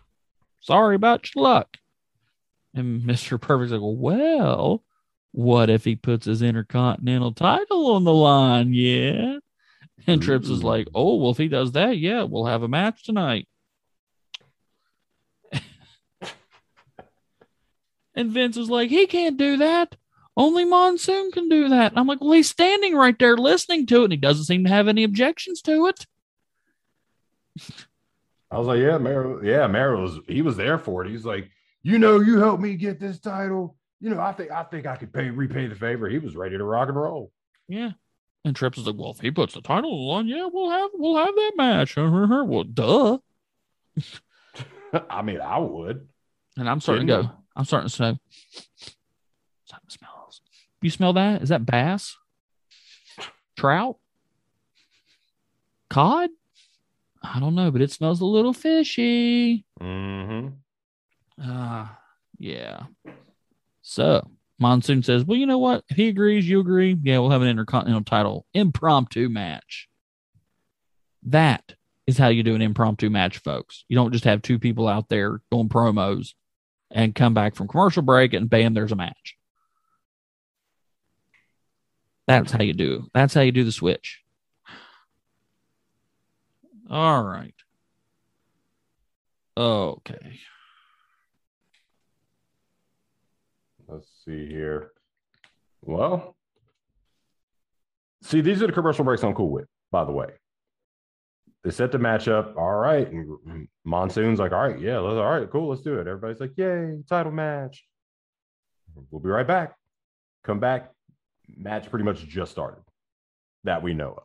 Sorry 0.60 0.96
about 0.96 1.34
your 1.34 1.44
luck. 1.44 1.76
And 2.74 3.02
Mr. 3.06 3.40
Perfect's 3.40 3.72
like, 3.72 3.80
Well, 3.82 4.82
what 5.32 5.68
if 5.68 5.84
he 5.84 5.96
puts 5.96 6.26
his 6.26 6.42
intercontinental 6.42 7.32
title 7.32 7.92
on 7.94 8.04
the 8.04 8.14
line? 8.14 8.72
Yeah. 8.72 9.38
And 10.06 10.22
Trips 10.22 10.48
is 10.48 10.62
like, 10.64 10.88
Oh, 10.94 11.16
well, 11.16 11.30
if 11.32 11.38
he 11.38 11.48
does 11.48 11.72
that, 11.72 11.98
yeah, 11.98 12.22
we'll 12.22 12.46
have 12.46 12.62
a 12.62 12.68
match 12.68 13.04
tonight. 13.04 13.48
And 18.16 18.30
Vince 18.30 18.56
is 18.56 18.70
like, 18.70 18.90
he 18.90 19.06
can't 19.06 19.36
do 19.36 19.56
that. 19.56 19.96
only 20.36 20.64
Monsoon 20.64 21.32
can 21.32 21.48
do 21.48 21.68
that. 21.70 21.90
And 21.90 21.98
I'm 21.98 22.06
like, 22.06 22.20
well, 22.20 22.32
he's 22.32 22.48
standing 22.48 22.94
right 22.94 23.18
there 23.18 23.36
listening 23.36 23.86
to 23.86 24.02
it, 24.02 24.04
and 24.04 24.12
he 24.12 24.16
doesn't 24.16 24.44
seem 24.44 24.62
to 24.64 24.70
have 24.70 24.86
any 24.86 25.02
objections 25.02 25.60
to 25.62 25.86
it. 25.86 26.06
I 28.50 28.58
was 28.58 28.66
like, 28.66 28.80
yeah, 28.80 28.98
Mero, 28.98 29.42
yeah, 29.42 29.66
Mero 29.66 30.02
was 30.02 30.18
he 30.28 30.42
was 30.42 30.56
there 30.56 30.78
for 30.78 31.04
it. 31.04 31.10
He's 31.10 31.24
like, 31.24 31.50
you 31.82 31.98
know, 31.98 32.20
you 32.20 32.38
helped 32.38 32.62
me 32.62 32.74
get 32.76 33.00
this 33.00 33.18
title. 33.18 33.76
You 34.00 34.10
know, 34.10 34.20
I 34.20 34.32
think 34.32 34.50
I 34.50 34.62
think 34.64 34.86
I 34.86 34.96
could 34.96 35.12
pay 35.12 35.30
repay 35.30 35.66
the 35.66 35.74
favor. 35.74 36.08
He 36.08 36.18
was 36.18 36.36
ready 36.36 36.56
to 36.56 36.64
rock 36.64 36.88
and 36.88 36.96
roll. 36.96 37.32
Yeah. 37.68 37.92
And 38.44 38.54
Trips 38.54 38.76
is 38.78 38.86
like, 38.86 38.96
well, 38.98 39.12
if 39.12 39.20
he 39.20 39.30
puts 39.30 39.54
the 39.54 39.62
title 39.62 40.10
on, 40.10 40.28
yeah, 40.28 40.48
we'll 40.52 40.70
have 40.70 40.90
we'll 40.94 41.16
have 41.16 41.34
that 41.34 41.52
match. 41.56 41.96
well, 41.96 42.64
duh. 42.64 43.18
I 45.10 45.22
mean, 45.22 45.40
I 45.40 45.58
would. 45.58 46.06
And 46.56 46.68
I'm 46.68 46.80
starting 46.80 47.06
to 47.06 47.12
go. 47.12 47.30
I'm 47.56 47.64
starting 47.64 47.88
to 47.88 47.94
smell. 47.94 48.18
Something 49.64 49.90
smells. 49.90 50.42
You 50.82 50.90
smell 50.90 51.14
that? 51.14 51.42
Is 51.42 51.48
that 51.48 51.66
bass? 51.66 52.16
Trout? 53.56 53.96
Cod? 55.88 56.30
I 57.24 57.40
don't 57.40 57.54
know, 57.54 57.70
but 57.70 57.80
it 57.80 57.90
smells 57.90 58.20
a 58.20 58.26
little 58.26 58.52
fishy. 58.52 59.64
Mm-hmm. 59.80 60.48
Uh, 61.42 61.88
yeah. 62.38 62.82
So 63.82 64.30
Monsoon 64.58 65.02
says, 65.02 65.24
Well, 65.24 65.38
you 65.38 65.46
know 65.46 65.58
what? 65.58 65.84
If 65.88 65.96
he 65.96 66.08
agrees, 66.08 66.48
you 66.48 66.60
agree. 66.60 66.96
Yeah, 67.02 67.18
we'll 67.18 67.30
have 67.30 67.42
an 67.42 67.48
intercontinental 67.48 68.04
title 68.04 68.46
impromptu 68.52 69.28
match. 69.28 69.88
That 71.24 71.74
is 72.06 72.18
how 72.18 72.28
you 72.28 72.42
do 72.42 72.54
an 72.54 72.62
impromptu 72.62 73.08
match, 73.08 73.38
folks. 73.38 73.84
You 73.88 73.96
don't 73.96 74.12
just 74.12 74.24
have 74.24 74.42
two 74.42 74.58
people 74.58 74.86
out 74.86 75.08
there 75.08 75.40
doing 75.50 75.70
promos 75.70 76.34
and 76.90 77.14
come 77.14 77.32
back 77.32 77.54
from 77.54 77.68
commercial 77.68 78.02
break 78.02 78.34
and 78.34 78.50
bam, 78.50 78.74
there's 78.74 78.92
a 78.92 78.96
match. 78.96 79.36
That's 82.26 82.52
how 82.52 82.62
you 82.62 82.74
do. 82.74 83.08
That's 83.12 83.34
how 83.34 83.40
you 83.40 83.52
do 83.52 83.64
the 83.64 83.72
switch. 83.72 84.23
All 86.94 87.24
right. 87.24 87.54
Okay. 89.56 90.38
Let's 93.88 94.06
see 94.24 94.46
here. 94.46 94.92
Well, 95.82 96.36
see, 98.22 98.42
these 98.42 98.62
are 98.62 98.68
the 98.68 98.72
commercial 98.72 99.04
breaks 99.04 99.24
I'm 99.24 99.34
cool 99.34 99.50
with, 99.50 99.66
by 99.90 100.04
the 100.04 100.12
way. 100.12 100.34
They 101.64 101.70
set 101.72 101.90
the 101.90 101.98
matchup. 101.98 102.56
All 102.56 102.76
right. 102.76 103.10
And 103.10 103.66
Monsoon's 103.84 104.38
like, 104.38 104.52
all 104.52 104.68
right, 104.68 104.78
yeah, 104.78 104.98
all 104.98 105.16
right, 105.16 105.50
cool, 105.50 105.70
let's 105.70 105.82
do 105.82 105.94
it. 105.94 106.06
Everybody's 106.06 106.38
like, 106.38 106.52
yay, 106.56 107.02
title 107.08 107.32
match. 107.32 107.84
We'll 109.10 109.20
be 109.20 109.30
right 109.30 109.48
back. 109.48 109.74
Come 110.44 110.60
back. 110.60 110.92
Match 111.56 111.90
pretty 111.90 112.04
much 112.04 112.24
just 112.28 112.52
started 112.52 112.84
that 113.64 113.82
we 113.82 113.94
know 113.94 114.12
of 114.12 114.22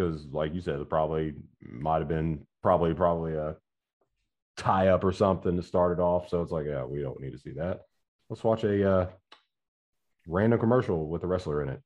because 0.00 0.26
like 0.32 0.54
you 0.54 0.60
said, 0.60 0.80
it 0.80 0.88
probably 0.88 1.34
might 1.60 1.98
have 1.98 2.08
been 2.08 2.46
probably 2.62 2.94
probably 2.94 3.34
a 3.34 3.56
tie 4.56 4.88
up 4.88 5.04
or 5.04 5.12
something 5.12 5.56
to 5.56 5.62
start 5.62 5.98
it 5.98 6.02
off. 6.02 6.28
So 6.28 6.42
it's 6.42 6.52
like, 6.52 6.66
yeah, 6.66 6.84
we 6.84 7.02
don't 7.02 7.20
need 7.20 7.32
to 7.32 7.38
see 7.38 7.52
that. 7.52 7.82
Let's 8.28 8.44
watch 8.44 8.64
a 8.64 8.90
uh, 8.90 9.06
random 10.26 10.58
commercial 10.58 11.08
with 11.08 11.24
a 11.24 11.26
wrestler 11.26 11.62
in 11.62 11.68
it. 11.68 11.80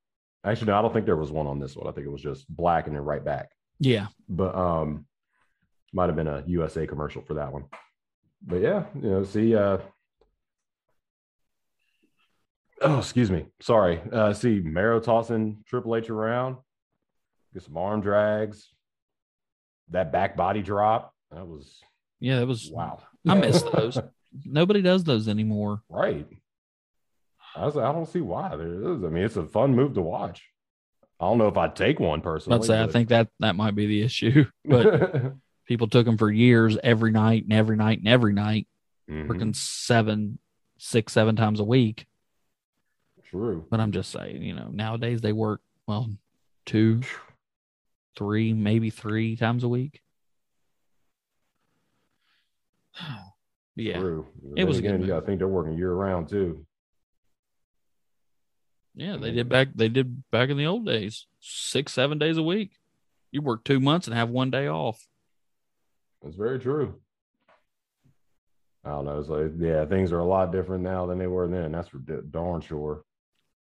Actually, 0.44 0.68
no, 0.68 0.78
I 0.78 0.82
don't 0.82 0.92
think 0.92 1.06
there 1.06 1.16
was 1.16 1.32
one 1.32 1.46
on 1.46 1.58
this 1.58 1.74
one. 1.76 1.88
I 1.88 1.92
think 1.92 2.06
it 2.06 2.10
was 2.10 2.22
just 2.22 2.46
black 2.54 2.86
and 2.86 2.94
then 2.94 3.02
right 3.02 3.24
back. 3.24 3.50
Yeah, 3.80 4.08
but 4.28 4.54
um, 4.54 5.06
might 5.92 6.06
have 6.06 6.16
been 6.16 6.28
a 6.28 6.44
USA 6.46 6.86
commercial 6.86 7.22
for 7.22 7.34
that 7.34 7.52
one. 7.52 7.64
But 8.42 8.60
yeah, 8.60 8.84
you 8.94 9.10
know, 9.10 9.24
see, 9.24 9.56
uh, 9.56 9.78
oh, 12.82 12.98
excuse 12.98 13.30
me, 13.30 13.46
sorry. 13.60 14.02
Uh, 14.12 14.34
see, 14.34 14.60
Mero 14.60 15.00
tossing 15.00 15.64
Triple 15.66 15.96
H 15.96 16.10
around 16.10 16.56
get 17.54 17.62
some 17.62 17.76
arm 17.76 18.02
drags. 18.02 18.70
That 19.90 20.12
back 20.12 20.36
body 20.36 20.62
drop, 20.62 21.14
that 21.30 21.46
was 21.46 21.80
yeah, 22.20 22.40
that 22.40 22.46
was 22.46 22.70
wow. 22.70 23.00
I 23.26 23.34
miss 23.34 23.62
those. 23.74 23.98
Nobody 24.44 24.82
does 24.82 25.04
those 25.04 25.28
anymore. 25.28 25.82
Right. 25.88 26.26
I 27.54 27.66
was 27.66 27.76
I 27.76 27.92
don't 27.92 28.08
see 28.08 28.20
why 28.20 28.56
there 28.56 28.94
is. 28.94 29.04
I 29.04 29.08
mean, 29.08 29.24
it's 29.24 29.36
a 29.36 29.44
fun 29.44 29.74
move 29.74 29.94
to 29.94 30.02
watch. 30.02 30.42
I 31.20 31.26
don't 31.26 31.38
know 31.38 31.48
if 31.48 31.56
I'd 31.56 31.76
take 31.76 32.00
one 32.00 32.20
personally. 32.20 32.58
Let's 32.58 32.66
say 32.66 32.80
but... 32.80 32.88
I 32.88 32.92
think 32.92 33.08
that 33.10 33.28
that 33.40 33.56
might 33.56 33.74
be 33.74 33.86
the 33.86 34.02
issue, 34.02 34.46
but 34.64 35.34
people 35.66 35.88
took 35.88 36.06
them 36.06 36.18
for 36.18 36.30
years, 36.30 36.76
every 36.82 37.12
night 37.12 37.44
and 37.44 37.52
every 37.52 37.76
night 37.76 37.98
and 37.98 38.08
every 38.08 38.32
night, 38.32 38.66
mm-hmm. 39.08 39.28
working 39.28 39.54
seven, 39.54 40.38
six, 40.78 41.12
seven 41.12 41.36
times 41.36 41.60
a 41.60 41.64
week. 41.64 42.06
True. 43.30 43.64
But 43.70 43.80
I'm 43.80 43.92
just 43.92 44.10
saying, 44.10 44.42
you 44.42 44.54
know, 44.54 44.68
nowadays 44.72 45.20
they 45.20 45.32
work 45.32 45.60
well 45.86 46.10
two, 46.66 47.02
three, 48.16 48.52
maybe 48.52 48.90
three 48.90 49.36
times 49.36 49.64
a 49.64 49.68
week. 49.68 50.00
yeah, 53.76 53.98
True. 53.98 54.26
it 54.56 54.64
was 54.64 54.78
again. 54.78 55.00
You 55.00 55.06
got 55.06 55.20
to 55.20 55.26
think 55.26 55.38
they're 55.38 55.48
working 55.48 55.76
year 55.76 55.92
round 55.92 56.28
too. 56.28 56.66
Yeah, 58.94 59.16
they 59.16 59.32
did 59.32 59.48
back. 59.48 59.68
They 59.74 59.88
did 59.88 60.22
back 60.30 60.50
in 60.50 60.56
the 60.56 60.66
old 60.66 60.86
days, 60.86 61.26
six, 61.40 61.92
seven 61.92 62.18
days 62.18 62.36
a 62.36 62.42
week. 62.42 62.72
You 63.32 63.42
work 63.42 63.64
two 63.64 63.80
months 63.80 64.06
and 64.06 64.16
have 64.16 64.30
one 64.30 64.50
day 64.50 64.68
off. 64.68 65.04
That's 66.22 66.36
very 66.36 66.60
true. 66.60 67.00
I 68.84 68.90
don't 68.90 69.06
know. 69.06 69.18
It's 69.18 69.28
like, 69.28 69.52
yeah, 69.58 69.84
things 69.86 70.12
are 70.12 70.18
a 70.18 70.24
lot 70.24 70.52
different 70.52 70.84
now 70.84 71.06
than 71.06 71.18
they 71.18 71.26
were 71.26 71.48
then. 71.48 71.72
That's 71.72 71.88
for 71.88 71.98
darn 71.98 72.60
sure. 72.60 73.02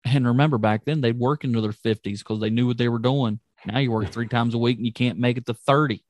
And 0.05 0.27
remember, 0.27 0.57
back 0.57 0.85
then 0.85 1.01
they'd 1.01 1.17
work 1.17 1.43
into 1.43 1.61
their 1.61 1.71
fifties 1.71 2.21
because 2.21 2.39
they 2.39 2.49
knew 2.49 2.67
what 2.67 2.77
they 2.77 2.89
were 2.89 2.99
doing. 2.99 3.39
Now 3.65 3.79
you 3.79 3.91
work 3.91 4.09
three 4.09 4.27
times 4.27 4.53
a 4.53 4.57
week 4.57 4.77
and 4.77 4.85
you 4.85 4.93
can't 4.93 5.19
make 5.19 5.37
it 5.37 5.45
to 5.45 5.53
30. 5.53 6.03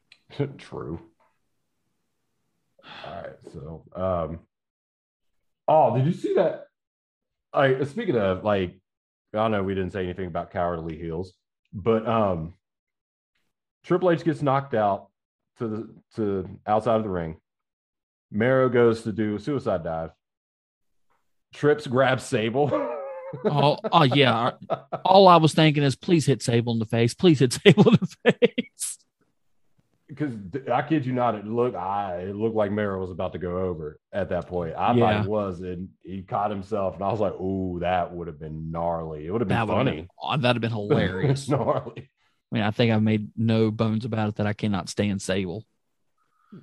True. 0.58 1.00
All 3.06 3.14
right. 3.14 3.36
So, 3.52 3.84
um, 3.94 4.40
oh, 5.66 5.96
did 5.96 6.06
you 6.06 6.12
see 6.12 6.34
that? 6.34 6.64
I 7.52 7.84
speaking 7.84 8.16
of 8.16 8.44
like, 8.44 8.78
I 9.34 9.48
know 9.48 9.62
we 9.62 9.74
didn't 9.74 9.92
say 9.92 10.04
anything 10.04 10.26
about 10.26 10.50
cowardly 10.50 10.96
heels, 10.98 11.32
but 11.72 12.06
um, 12.06 12.54
Triple 13.84 14.10
H 14.10 14.24
gets 14.24 14.42
knocked 14.42 14.74
out 14.74 15.08
to 15.58 15.68
the 15.68 15.94
to 16.16 16.48
outside 16.66 16.96
of 16.96 17.02
the 17.02 17.08
ring. 17.08 17.38
Mero 18.30 18.68
goes 18.68 19.02
to 19.02 19.12
do 19.12 19.36
a 19.36 19.40
suicide 19.40 19.84
dive. 19.84 20.10
Trips 21.54 21.86
grabs 21.86 22.24
Sable. 22.24 22.68
oh, 23.44 23.78
oh 23.92 24.02
yeah. 24.02 24.52
All 25.04 25.28
I 25.28 25.36
was 25.36 25.54
thinking 25.54 25.82
is, 25.82 25.96
please 25.96 26.26
hit 26.26 26.42
Sable 26.42 26.72
in 26.72 26.78
the 26.78 26.84
face. 26.84 27.14
Please 27.14 27.38
hit 27.40 27.52
Sable 27.64 27.88
in 27.88 27.98
the 28.00 28.32
face. 28.32 28.98
Because 30.08 30.32
I 30.72 30.82
kid 30.82 31.04
you 31.04 31.12
not, 31.12 31.34
it 31.34 31.46
looked 31.46 31.76
I 31.76 32.20
it 32.28 32.34
looked 32.34 32.56
like 32.56 32.72
Mero 32.72 32.98
was 32.98 33.10
about 33.10 33.34
to 33.34 33.38
go 33.38 33.58
over 33.58 34.00
at 34.10 34.30
that 34.30 34.46
point. 34.46 34.74
I 34.74 34.94
yeah. 34.94 35.00
thought 35.00 35.22
he 35.22 35.28
was, 35.28 35.60
and 35.60 35.90
he 36.02 36.22
caught 36.22 36.50
himself, 36.50 36.94
and 36.94 37.04
I 37.04 37.10
was 37.10 37.20
like, 37.20 37.34
"Ooh, 37.34 37.78
that 37.80 38.14
would 38.14 38.26
have 38.26 38.40
been 38.40 38.70
gnarly. 38.70 39.26
It 39.26 39.30
would 39.30 39.42
have 39.42 39.48
been 39.48 39.58
that 39.58 39.68
funny. 39.68 39.96
Been, 39.96 40.08
oh, 40.22 40.36
that'd 40.38 40.56
have 40.56 40.60
been 40.62 40.70
hilarious. 40.88 41.46
gnarly. 41.46 42.08
I 42.50 42.54
mean, 42.54 42.62
I 42.62 42.70
think 42.70 42.90
I've 42.90 43.02
made 43.02 43.28
no 43.36 43.70
bones 43.70 44.06
about 44.06 44.30
it 44.30 44.36
that 44.36 44.46
I 44.46 44.54
cannot 44.54 44.88
stand 44.88 45.20
Sable. 45.20 45.66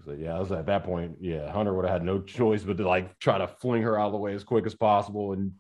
So 0.06 0.14
yeah, 0.14 0.36
I 0.36 0.40
was 0.40 0.52
at 0.52 0.66
that 0.66 0.84
point. 0.84 1.18
Yeah, 1.22 1.52
Hunter 1.52 1.74
would 1.74 1.86
have 1.86 1.94
had 1.94 2.04
no 2.04 2.22
choice 2.22 2.64
but 2.64 2.78
to 2.78 2.88
like 2.88 3.20
try 3.20 3.38
to 3.38 3.48
fling 3.48 3.84
her 3.84 4.00
out 4.00 4.08
of 4.08 4.12
the 4.14 4.18
way 4.18 4.34
as 4.34 4.44
quick 4.44 4.66
as 4.66 4.74
possible 4.74 5.34
and 5.34 5.54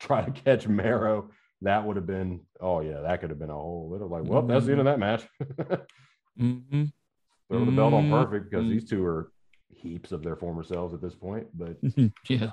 try 0.00 0.22
to 0.22 0.30
catch 0.30 0.66
Mero. 0.66 1.30
that 1.62 1.84
would 1.84 1.96
have 1.96 2.06
been, 2.06 2.40
oh 2.60 2.80
yeah, 2.80 3.00
that 3.00 3.20
could 3.20 3.30
have 3.30 3.38
been 3.38 3.50
a 3.50 3.54
whole 3.54 3.88
little 3.90 4.08
like, 4.08 4.24
well, 4.24 4.42
mm-hmm. 4.42 4.52
that's 4.52 4.66
the 4.66 4.72
end 4.72 4.80
of 4.80 4.86
that 4.86 4.98
match. 4.98 5.26
mm-hmm. 6.38 6.84
Throw 7.50 7.64
the 7.64 7.72
belt 7.72 7.94
on 7.94 8.10
perfect 8.10 8.50
because 8.50 8.66
these 8.68 8.84
two 8.84 9.04
are 9.04 9.30
heaps 9.68 10.12
of 10.12 10.22
their 10.22 10.36
former 10.36 10.62
selves 10.62 10.94
at 10.94 11.02
this 11.02 11.14
point. 11.14 11.46
But 11.54 11.76
yeah, 12.28 12.50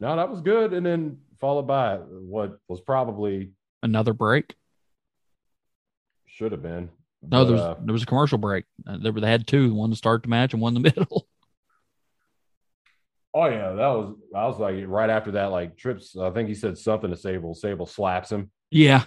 no, 0.00 0.16
that 0.16 0.28
was 0.28 0.40
good. 0.40 0.72
And 0.72 0.84
then 0.84 1.18
followed 1.40 1.66
by 1.66 1.96
what 1.96 2.58
was 2.68 2.80
probably 2.80 3.52
another 3.82 4.12
break. 4.12 4.54
Should 6.26 6.52
have 6.52 6.62
been. 6.62 6.90
No, 7.22 7.44
there 7.44 7.54
was 7.54 7.62
uh, 7.62 7.76
there 7.84 7.92
was 7.92 8.02
a 8.02 8.06
commercial 8.06 8.38
break. 8.38 8.64
Uh, 8.86 8.98
there 9.00 9.12
they 9.12 9.30
had 9.30 9.46
two, 9.46 9.74
one 9.74 9.90
to 9.90 9.96
start 9.96 10.22
the 10.22 10.28
match 10.28 10.52
and 10.52 10.60
one 10.60 10.76
in 10.76 10.82
the 10.82 10.92
middle. 10.96 11.28
Oh 13.34 13.46
yeah, 13.46 13.72
that 13.72 13.86
was 13.88 14.14
I 14.34 14.46
was 14.46 14.58
like 14.58 14.84
right 14.86 15.08
after 15.08 15.32
that, 15.32 15.46
like 15.46 15.76
trips. 15.76 16.16
I 16.16 16.30
think 16.30 16.48
he 16.48 16.54
said 16.54 16.76
something 16.76 17.10
to 17.10 17.16
Sable. 17.16 17.54
Sable 17.54 17.86
slaps 17.86 18.30
him. 18.30 18.50
Yeah. 18.70 19.04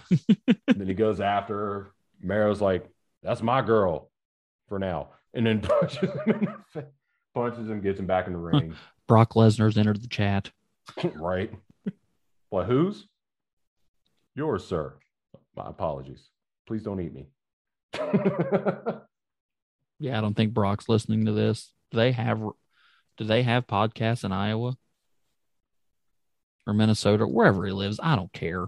then 0.66 0.86
he 0.86 0.94
goes 0.94 1.20
after 1.20 1.54
her. 1.56 1.90
Mero's 2.20 2.60
like, 2.60 2.88
"That's 3.22 3.42
my 3.42 3.62
girl 3.62 4.10
for 4.68 4.78
now," 4.78 5.10
and 5.34 5.46
then 5.46 5.60
punches 5.62 6.10
him, 6.24 6.64
punches 7.34 7.68
him, 7.68 7.80
gets 7.80 8.00
him 8.00 8.06
back 8.06 8.26
in 8.26 8.32
the 8.32 8.38
ring. 8.38 8.74
Brock 9.06 9.34
Lesnar's 9.34 9.78
entered 9.78 10.02
the 10.02 10.08
chat. 10.08 10.50
right. 11.14 11.52
What? 12.48 12.66
Whose? 12.66 13.06
Yours, 14.34 14.66
sir. 14.66 14.94
My 15.56 15.68
apologies. 15.68 16.28
Please 16.66 16.82
don't 16.82 17.00
eat 17.00 17.14
me. 17.14 17.26
yeah, 20.00 20.18
I 20.18 20.20
don't 20.20 20.34
think 20.34 20.52
Brock's 20.52 20.88
listening 20.88 21.26
to 21.26 21.32
this. 21.32 21.72
They 21.92 22.12
have 22.12 22.42
do 23.16 23.24
they 23.24 23.42
have 23.42 23.66
podcasts 23.66 24.24
in 24.24 24.32
Iowa? 24.32 24.76
or 26.68 26.74
Minnesota, 26.74 27.24
wherever 27.28 27.64
he 27.64 27.70
lives. 27.70 28.00
I 28.02 28.16
don't 28.16 28.32
care. 28.32 28.66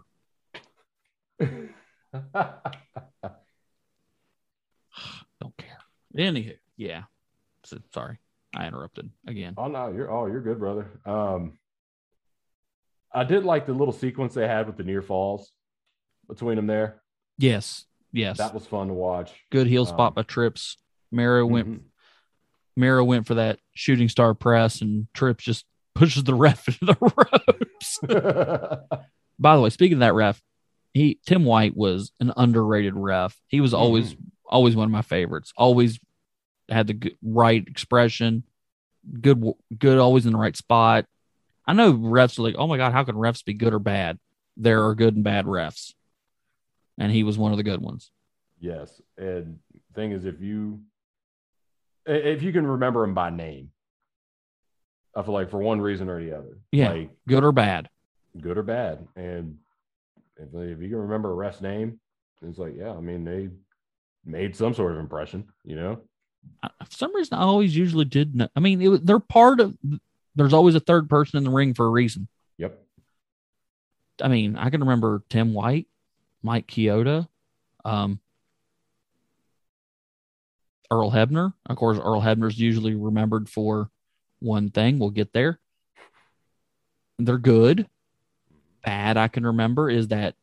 don't 1.40 1.70
care. 5.56 5.78
Anywho, 6.16 6.56
yeah. 6.76 7.04
So, 7.64 7.78
sorry, 7.92 8.18
I 8.54 8.66
interrupted 8.66 9.10
again. 9.26 9.54
oh 9.56 9.68
no, 9.68 9.92
you're 9.92 10.10
oh 10.12 10.26
you're 10.26 10.40
good, 10.42 10.58
brother. 10.58 11.00
Um, 11.04 11.58
I 13.12 13.24
did 13.24 13.44
like 13.44 13.66
the 13.66 13.72
little 13.72 13.92
sequence 13.92 14.34
they 14.34 14.46
had 14.46 14.66
with 14.66 14.76
the 14.76 14.84
near 14.84 15.02
falls 15.02 15.52
between 16.28 16.56
them 16.56 16.66
there. 16.66 17.02
Yes, 17.36 17.84
yes. 18.12 18.38
That 18.38 18.54
was 18.54 18.66
fun 18.66 18.88
to 18.88 18.94
watch. 18.94 19.32
Good 19.50 19.66
heel 19.66 19.86
spot 19.86 20.08
Um, 20.08 20.14
by 20.14 20.22
Trips. 20.22 20.76
Mero 21.10 21.46
went 21.46 21.68
Mhm. 21.68 21.80
Mero 22.78 23.04
went 23.04 23.26
for 23.26 23.34
that 23.34 23.58
shooting 23.74 24.08
star 24.08 24.34
press, 24.34 24.80
and 24.80 25.08
Trips 25.12 25.44
just 25.44 25.64
pushes 25.94 26.24
the 26.24 26.34
ref 26.34 26.68
into 26.68 26.84
the 26.84 26.96
ropes. 27.00 27.98
By 29.38 29.56
the 29.56 29.62
way, 29.62 29.70
speaking 29.70 29.94
of 29.94 30.00
that 30.00 30.14
ref, 30.14 30.40
he 30.94 31.18
Tim 31.26 31.44
White 31.44 31.76
was 31.76 32.12
an 32.20 32.32
underrated 32.36 32.94
ref. 32.94 33.36
He 33.48 33.60
was 33.60 33.72
mm-hmm. 33.72 33.82
always 33.82 34.16
always 34.48 34.76
one 34.76 34.86
of 34.86 34.92
my 34.92 35.02
favorites. 35.02 35.52
Always 35.56 35.98
had 36.68 36.86
the 36.86 36.94
good, 36.94 37.16
right 37.22 37.66
expression, 37.66 38.44
good 39.20 39.44
good 39.76 39.98
always 39.98 40.26
in 40.26 40.32
the 40.32 40.38
right 40.38 40.56
spot. 40.56 41.04
I 41.66 41.74
know 41.74 41.92
refs 41.92 42.38
are 42.38 42.42
like, 42.42 42.54
oh 42.56 42.66
my 42.66 42.78
god, 42.78 42.92
how 42.92 43.04
can 43.04 43.16
refs 43.16 43.44
be 43.44 43.54
good 43.54 43.74
or 43.74 43.78
bad? 43.78 44.18
There 44.56 44.86
are 44.86 44.94
good 44.94 45.14
and 45.14 45.24
bad 45.24 45.44
refs, 45.44 45.94
and 46.96 47.12
he 47.12 47.22
was 47.22 47.38
one 47.38 47.52
of 47.52 47.58
the 47.58 47.64
good 47.64 47.80
ones. 47.80 48.10
Yes, 48.60 49.00
and 49.16 49.58
thing 49.94 50.12
is, 50.12 50.24
if 50.24 50.40
you 50.40 50.80
if 52.08 52.42
you 52.42 52.52
can 52.52 52.66
remember 52.66 53.04
him 53.04 53.14
by 53.14 53.30
name, 53.30 53.70
I 55.14 55.22
feel 55.22 55.34
like 55.34 55.50
for 55.50 55.58
one 55.58 55.80
reason 55.80 56.08
or 56.08 56.22
the 56.22 56.36
other, 56.36 56.58
Yeah. 56.72 56.90
like 56.92 57.10
Good 57.26 57.44
or 57.44 57.52
bad. 57.52 57.88
good 58.40 58.56
or 58.58 58.62
bad, 58.62 59.06
and 59.16 59.58
if, 60.36 60.48
if 60.54 60.80
you 60.82 60.88
can 60.88 60.98
remember 60.98 61.30
a 61.30 61.34
ref's 61.34 61.60
name, 61.60 61.98
it's 62.42 62.58
like, 62.58 62.74
yeah, 62.76 62.92
I 62.92 63.00
mean, 63.00 63.24
they 63.24 63.48
made 64.24 64.54
some 64.54 64.74
sort 64.74 64.92
of 64.92 64.98
impression, 64.98 65.44
you 65.64 65.74
know. 65.76 66.00
I- 66.62 66.70
for 66.84 66.92
some 66.92 67.14
reason 67.16 67.36
I 67.36 67.42
always 67.42 67.76
usually 67.76 68.04
did 68.04 68.34
know. 68.36 68.48
I 68.54 68.60
mean, 68.60 68.80
it 68.80 69.04
they're 69.06 69.18
part 69.18 69.58
of. 69.60 69.76
There's 70.36 70.52
always 70.52 70.76
a 70.76 70.80
third 70.80 71.08
person 71.10 71.36
in 71.38 71.44
the 71.44 71.50
ring 71.50 71.74
for 71.74 71.84
a 71.86 71.90
reason. 71.90 72.28
Yep. 72.58 72.78
I 74.22 74.28
mean, 74.28 74.56
I 74.56 74.70
can 74.70 74.80
remember 74.80 75.22
Tim 75.28 75.52
White, 75.52 75.88
Mike 76.42 76.68
Chioda, 76.68 77.26
um, 77.84 78.20
Earl 80.90 81.10
Hebner. 81.10 81.52
Of 81.66 81.76
course, 81.76 81.98
Earl 81.98 82.20
Hebner's 82.20 82.58
usually 82.58 82.94
remembered 82.94 83.48
for 83.48 83.90
one 84.40 84.70
thing. 84.70 84.98
We'll 84.98 85.10
get 85.10 85.32
there. 85.32 85.58
They're 87.18 87.38
good. 87.38 87.88
Bad, 88.84 89.16
I 89.16 89.28
can 89.28 89.44
remember, 89.44 89.90
is 89.90 90.08
that 90.08 90.34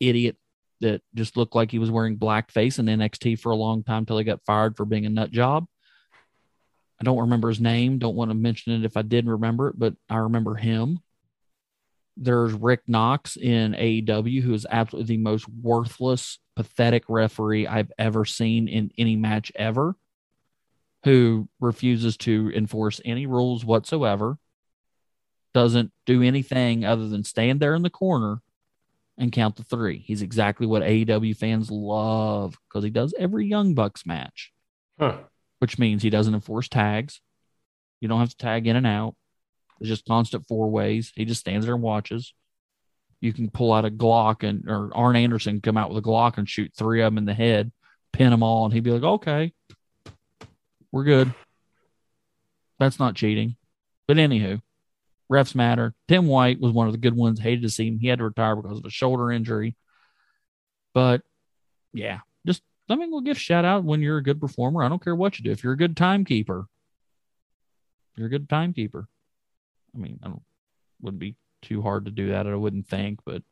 idiot 0.00 0.36
that 0.80 1.02
just 1.14 1.36
looked 1.36 1.54
like 1.54 1.70
he 1.70 1.78
was 1.78 1.90
wearing 1.90 2.18
blackface 2.18 2.78
in 2.78 2.86
NXT 2.86 3.38
for 3.38 3.52
a 3.52 3.56
long 3.56 3.84
time 3.84 4.06
till 4.06 4.18
he 4.18 4.24
got 4.24 4.44
fired 4.44 4.76
for 4.76 4.84
being 4.84 5.06
a 5.06 5.10
nut 5.10 5.30
job. 5.30 5.66
I 7.00 7.04
don't 7.04 7.20
remember 7.20 7.48
his 7.48 7.60
name. 7.60 7.98
Don't 7.98 8.16
want 8.16 8.30
to 8.30 8.34
mention 8.34 8.72
it 8.72 8.84
if 8.84 8.96
I 8.96 9.02
did 9.02 9.26
remember 9.26 9.68
it, 9.68 9.78
but 9.78 9.94
I 10.08 10.16
remember 10.16 10.54
him. 10.54 11.00
There's 12.16 12.52
Rick 12.52 12.82
Knox 12.86 13.36
in 13.36 13.72
AEW, 13.72 14.42
who 14.42 14.54
is 14.54 14.66
absolutely 14.70 15.16
the 15.16 15.22
most 15.22 15.48
worthless, 15.48 16.38
pathetic 16.54 17.04
referee 17.08 17.66
I've 17.66 17.90
ever 17.98 18.24
seen 18.24 18.68
in 18.68 18.90
any 18.96 19.16
match 19.16 19.50
ever, 19.56 19.96
who 21.04 21.48
refuses 21.60 22.16
to 22.18 22.52
enforce 22.54 23.00
any 23.04 23.26
rules 23.26 23.64
whatsoever, 23.64 24.38
doesn't 25.52 25.92
do 26.06 26.22
anything 26.22 26.84
other 26.84 27.08
than 27.08 27.24
stand 27.24 27.60
there 27.60 27.74
in 27.74 27.82
the 27.82 27.90
corner 27.90 28.42
and 29.18 29.30
count 29.32 29.56
the 29.56 29.64
three. 29.64 29.98
He's 29.98 30.22
exactly 30.22 30.66
what 30.66 30.82
AEW 30.82 31.36
fans 31.36 31.70
love 31.70 32.56
because 32.68 32.84
he 32.84 32.90
does 32.90 33.14
every 33.18 33.46
Young 33.46 33.74
Bucks 33.74 34.04
match 34.06 34.52
Huh. 34.98 35.18
which 35.58 35.78
means 35.78 36.02
he 36.02 36.10
doesn't 36.10 36.34
enforce 36.34 36.68
tags. 36.68 37.20
You 38.00 38.08
don't 38.08 38.20
have 38.20 38.30
to 38.30 38.36
tag 38.36 38.66
in 38.66 38.76
and 38.76 38.86
out. 38.86 39.14
It's 39.80 39.88
just 39.88 40.06
constant 40.06 40.46
four 40.46 40.70
ways. 40.70 41.12
He 41.14 41.24
just 41.24 41.40
stands 41.40 41.66
there 41.66 41.74
and 41.74 41.82
watches. 41.82 42.32
You 43.20 43.32
can 43.32 43.50
pull 43.50 43.72
out 43.72 43.84
a 43.84 43.90
Glock 43.90 44.46
and 44.46 44.68
or 44.68 44.90
Arn 44.94 45.16
Anderson 45.16 45.60
come 45.60 45.76
out 45.76 45.88
with 45.88 46.04
a 46.04 46.06
Glock 46.06 46.38
and 46.38 46.48
shoot 46.48 46.72
three 46.76 47.00
of 47.02 47.12
them 47.12 47.18
in 47.18 47.24
the 47.24 47.34
head, 47.34 47.72
pin 48.12 48.30
them 48.30 48.42
all, 48.42 48.64
and 48.64 48.74
he'd 48.74 48.84
be 48.84 48.90
like, 48.90 49.02
"Okay, 49.02 49.52
we're 50.92 51.04
good." 51.04 51.32
That's 52.78 52.98
not 52.98 53.14
cheating. 53.14 53.56
But 54.06 54.18
anywho, 54.18 54.60
refs 55.30 55.54
matter. 55.54 55.94
Tim 56.08 56.26
White 56.26 56.60
was 56.60 56.72
one 56.72 56.86
of 56.86 56.92
the 56.92 56.98
good 56.98 57.16
ones. 57.16 57.40
Hated 57.40 57.62
to 57.62 57.70
see 57.70 57.88
him. 57.88 57.98
He 57.98 58.08
had 58.08 58.18
to 58.18 58.24
retire 58.24 58.56
because 58.56 58.78
of 58.78 58.84
a 58.84 58.90
shoulder 58.90 59.32
injury. 59.32 59.76
But 60.92 61.22
yeah, 61.92 62.20
just 62.46 62.62
I 62.88 62.96
mean, 62.96 63.10
we'll 63.10 63.22
give 63.22 63.38
shout 63.38 63.64
out 63.64 63.84
when 63.84 64.02
you're 64.02 64.18
a 64.18 64.22
good 64.22 64.40
performer. 64.40 64.82
I 64.82 64.88
don't 64.88 65.02
care 65.02 65.14
what 65.14 65.38
you 65.38 65.44
do. 65.44 65.50
If 65.50 65.64
you're 65.64 65.72
a 65.72 65.78
good 65.78 65.96
timekeeper, 65.96 66.66
you're 68.16 68.26
a 68.26 68.30
good 68.30 68.48
timekeeper. 68.48 69.08
I 69.94 69.98
mean, 69.98 70.18
I 70.22 70.28
don't 70.28 70.42
wouldn't 71.00 71.20
be 71.20 71.36
too 71.62 71.82
hard 71.82 72.04
to 72.06 72.10
do 72.10 72.28
that. 72.30 72.46
I 72.46 72.54
wouldn't 72.54 72.86
think, 72.88 73.20
but 73.24 73.42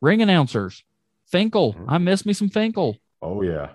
ring 0.00 0.22
announcers, 0.22 0.84
Finkel. 1.26 1.74
Mhm. 1.74 1.84
I 1.88 1.98
miss 1.98 2.24
me 2.26 2.32
some 2.32 2.48
Finkel. 2.48 2.96
Oh 3.22 3.42
yeah. 3.42 3.70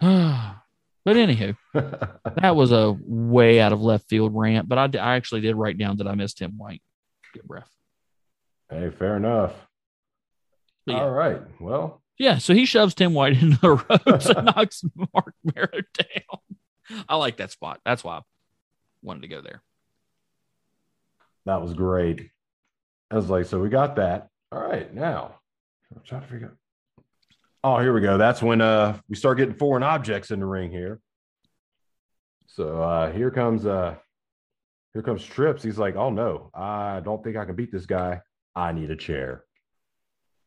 but 0.00 1.16
anywho, 1.16 1.56
that 1.74 2.56
was 2.56 2.72
a 2.72 2.96
way 3.00 3.60
out 3.60 3.72
of 3.72 3.80
left 3.80 4.08
field 4.08 4.32
rant. 4.34 4.68
But 4.68 4.78
I, 4.96 4.98
I 4.98 5.16
actually 5.16 5.40
did 5.40 5.56
write 5.56 5.78
down 5.78 5.96
that 5.98 6.06
I 6.08 6.14
missed 6.14 6.38
Tim 6.38 6.58
White. 6.58 6.82
Good 7.34 7.44
breath. 7.44 7.70
hey, 8.70 8.90
fair 8.90 9.16
enough. 9.16 9.52
Yeah. 10.86 11.00
All 11.00 11.10
right. 11.10 11.40
Well, 11.60 12.02
Yeah, 12.18 12.38
so 12.38 12.54
he 12.54 12.64
shoves 12.66 12.94
Tim 12.94 13.12
White 13.14 13.36
into 13.42 13.58
the 13.60 13.70
ropes 13.70 14.26
and 14.26 14.44
knocks 14.56 14.84
Marc 14.94 15.34
Mero 15.42 15.68
down. 15.72 16.55
I 17.08 17.16
like 17.16 17.38
that 17.38 17.50
spot. 17.50 17.80
That's 17.84 18.04
why 18.04 18.18
I 18.18 18.20
wanted 19.02 19.22
to 19.22 19.28
go 19.28 19.40
there. 19.40 19.62
that 21.44 21.60
was 21.62 21.74
great. 21.74 22.30
I 23.10 23.16
was 23.16 23.30
like, 23.30 23.46
so 23.46 23.60
we 23.60 23.68
got 23.68 23.96
that. 23.96 24.28
All 24.52 24.60
right, 24.60 24.92
now 24.92 25.36
I'm 25.94 26.02
trying 26.04 26.22
to 26.22 26.26
figure. 26.28 26.56
Oh, 27.62 27.78
here 27.78 27.92
we 27.92 28.00
go. 28.00 28.18
That's 28.18 28.42
when 28.42 28.60
uh 28.60 28.98
we 29.08 29.16
start 29.16 29.38
getting 29.38 29.54
foreign 29.54 29.82
objects 29.82 30.30
in 30.30 30.40
the 30.40 30.46
ring 30.46 30.70
here. 30.70 31.00
So 32.46 32.80
uh 32.82 33.12
here 33.12 33.30
comes 33.30 33.66
uh 33.66 33.96
here 34.92 35.02
comes 35.02 35.24
Trips. 35.24 35.62
He's 35.62 35.78
like, 35.78 35.96
oh 35.96 36.10
no, 36.10 36.50
I 36.54 37.00
don't 37.00 37.22
think 37.22 37.36
I 37.36 37.44
can 37.44 37.54
beat 37.56 37.70
this 37.72 37.86
guy. 37.86 38.20
I 38.54 38.72
need 38.72 38.90
a 38.90 38.96
chair. 38.96 39.44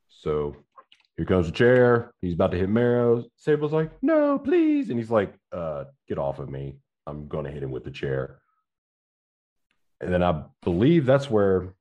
So 0.10 0.56
here 1.20 1.26
comes 1.26 1.48
the 1.48 1.52
chair. 1.52 2.14
He's 2.22 2.34
about 2.34 2.52
to 2.52 2.58
hit 2.58 2.70
Mero. 2.70 3.26
Sable's 3.36 3.74
like, 3.74 3.92
no, 4.02 4.40
please. 4.40 4.90
And 4.90 4.98
he's 4.98 5.12
like, 5.12 5.34
uh, 5.52 5.84
get 6.08 6.18
off 6.18 6.40
of 6.40 6.50
me. 6.50 6.78
I'm 7.06 7.28
gonna 7.28 7.52
hit 7.52 7.62
him 7.62 7.72
with 7.72 7.84
the 7.84 7.92
chair. 7.92 8.40
And 10.00 10.14
then 10.14 10.24
I 10.24 10.44
believe 10.64 11.06
that's 11.06 11.30
where 11.30 11.74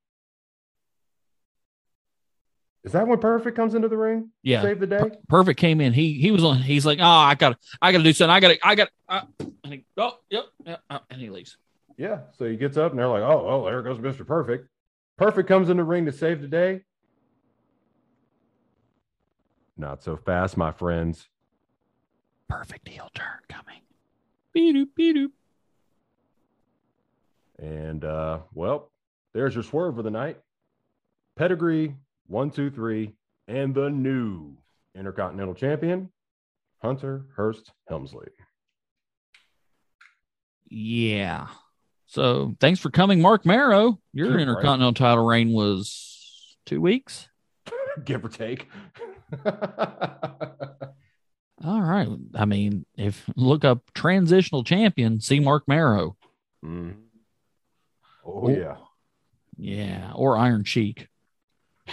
is 2.83 2.91
that 2.91 3.07
when 3.07 3.21
Perfect 3.21 3.55
comes 3.55 3.77
into 3.77 3.87
the 3.87 3.97
ring? 3.97 4.33
Yeah. 4.43 4.61
Save 4.61 4.81
the 4.81 4.89
day? 4.89 4.99
Per- 4.99 5.17
Perfect 5.29 5.61
came 5.61 5.81
in. 5.81 5.93
He 5.93 6.15
he 6.15 6.33
was 6.33 6.43
on. 6.43 6.61
He's 6.61 6.85
like, 6.85 6.99
oh, 6.99 7.05
I 7.05 7.37
got, 7.37 7.51
to 7.51 7.59
I 7.81 7.93
got 7.93 7.99
to 7.99 8.05
do 8.05 8.13
something. 8.13 8.33
I 8.33 8.41
got, 8.41 8.49
to 8.49 8.59
I 8.67 8.75
got, 8.75 8.89
uh, 9.09 9.21
and 9.63 9.73
he, 9.73 9.85
oh, 9.99 10.19
yep, 10.31 10.47
yep, 10.67 10.81
uh, 10.91 10.99
and 11.11 11.21
he 11.21 11.31
leaves. 11.31 11.57
Yeah. 11.97 12.23
So 12.37 12.45
he 12.45 12.57
gets 12.57 12.77
up 12.77 12.91
and 12.91 12.99
they're 12.99 13.07
like, 13.07 13.23
oh, 13.23 13.47
oh, 13.49 13.65
there 13.67 13.83
goes 13.83 13.99
Mr. 13.99 14.27
Perfect. 14.27 14.67
Perfect 15.17 15.49
comes 15.49 15.69
in 15.69 15.77
the 15.77 15.85
ring 15.85 16.07
to 16.07 16.13
save 16.13 16.41
the 16.41 16.49
day. 16.49 16.81
Not 19.79 20.03
so 20.03 20.17
fast, 20.17 20.57
my 20.57 20.73
friends. 20.73 21.29
Perfect 22.49 22.89
heel 22.89 23.11
turn 23.15 23.39
coming. 23.49 23.81
Beep 24.53 24.95
beep 24.97 25.31
And 27.61 28.05
uh, 28.05 28.41
well, 28.53 28.91
there's 29.33 29.55
your 29.55 29.63
swerve 29.63 29.95
for 29.95 30.03
the 30.03 30.11
night. 30.11 30.39
Pedigree, 31.37 31.95
one, 32.27 32.51
two, 32.51 32.71
three, 32.71 33.13
and 33.47 33.73
the 33.73 33.89
new 33.89 34.57
Intercontinental 34.97 35.55
Champion, 35.55 36.11
Hunter 36.83 37.27
Hearst 37.37 37.71
Helmsley. 37.89 38.29
Yeah. 40.69 41.47
So 42.07 42.57
thanks 42.59 42.81
for 42.81 42.91
coming, 42.91 43.21
Marc 43.21 43.47
Mero. 43.47 44.01
Your 44.13 44.39
intercontinental 44.41 44.95
title 44.95 45.25
reign 45.25 45.53
was 45.53 46.57
two 46.67 46.81
weeks. 46.81 47.29
Give 48.05 48.25
or 48.25 48.29
take. 48.29 48.67
All 51.65 51.83
right. 51.83 52.09
I 52.35 52.45
mean, 52.45 52.87
if 52.97 53.29
look 53.37 53.65
up 53.65 53.91
transitional 53.95 54.65
champion, 54.65 55.21
see 55.21 55.41
Marc 55.41 55.67
Mero. 55.69 56.17
Oh, 56.65 56.93
Oh. 58.25 58.49
yeah. 58.49 58.77
Yeah, 59.57 60.13
or 60.15 60.37
Iron 60.37 60.63
Sheik. 60.65 61.09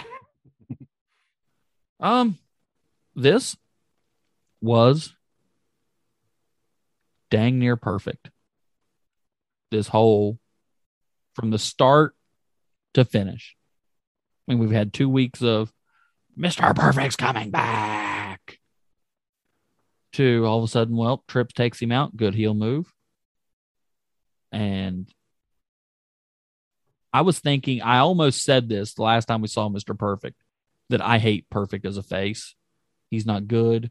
um, 2.00 2.38
this 3.16 3.56
was 4.60 5.14
dang 7.30 7.58
near 7.58 7.76
perfect. 7.76 8.30
This 9.72 9.88
whole 9.88 10.38
from 11.34 11.50
the 11.50 11.58
start 11.58 12.14
to 12.94 13.04
finish. 13.04 13.56
I 14.48 14.52
mean, 14.52 14.60
we've 14.60 14.70
had 14.70 14.92
two 14.92 15.08
weeks 15.08 15.42
of 15.42 15.72
Mr. 16.38 16.74
Perfect's 16.74 17.16
coming 17.16 17.50
back. 17.50 18.58
To 20.12 20.44
all 20.46 20.58
of 20.58 20.64
a 20.64 20.68
sudden, 20.68 20.96
well, 20.96 21.24
Trips 21.28 21.52
takes 21.52 21.80
him 21.80 21.92
out. 21.92 22.16
Good 22.16 22.34
heel 22.34 22.54
move. 22.54 22.92
And 24.50 25.08
I 27.12 27.22
was 27.22 27.38
thinking, 27.38 27.82
I 27.82 27.98
almost 27.98 28.42
said 28.42 28.68
this 28.68 28.94
the 28.94 29.02
last 29.02 29.26
time 29.26 29.42
we 29.42 29.48
saw 29.48 29.68
Mr. 29.68 29.98
Perfect 29.98 30.36
that 30.90 31.02
I 31.02 31.18
hate 31.18 31.50
Perfect 31.50 31.84
as 31.84 31.96
a 31.96 32.02
face. 32.02 32.54
He's 33.10 33.26
not 33.26 33.48
good. 33.48 33.90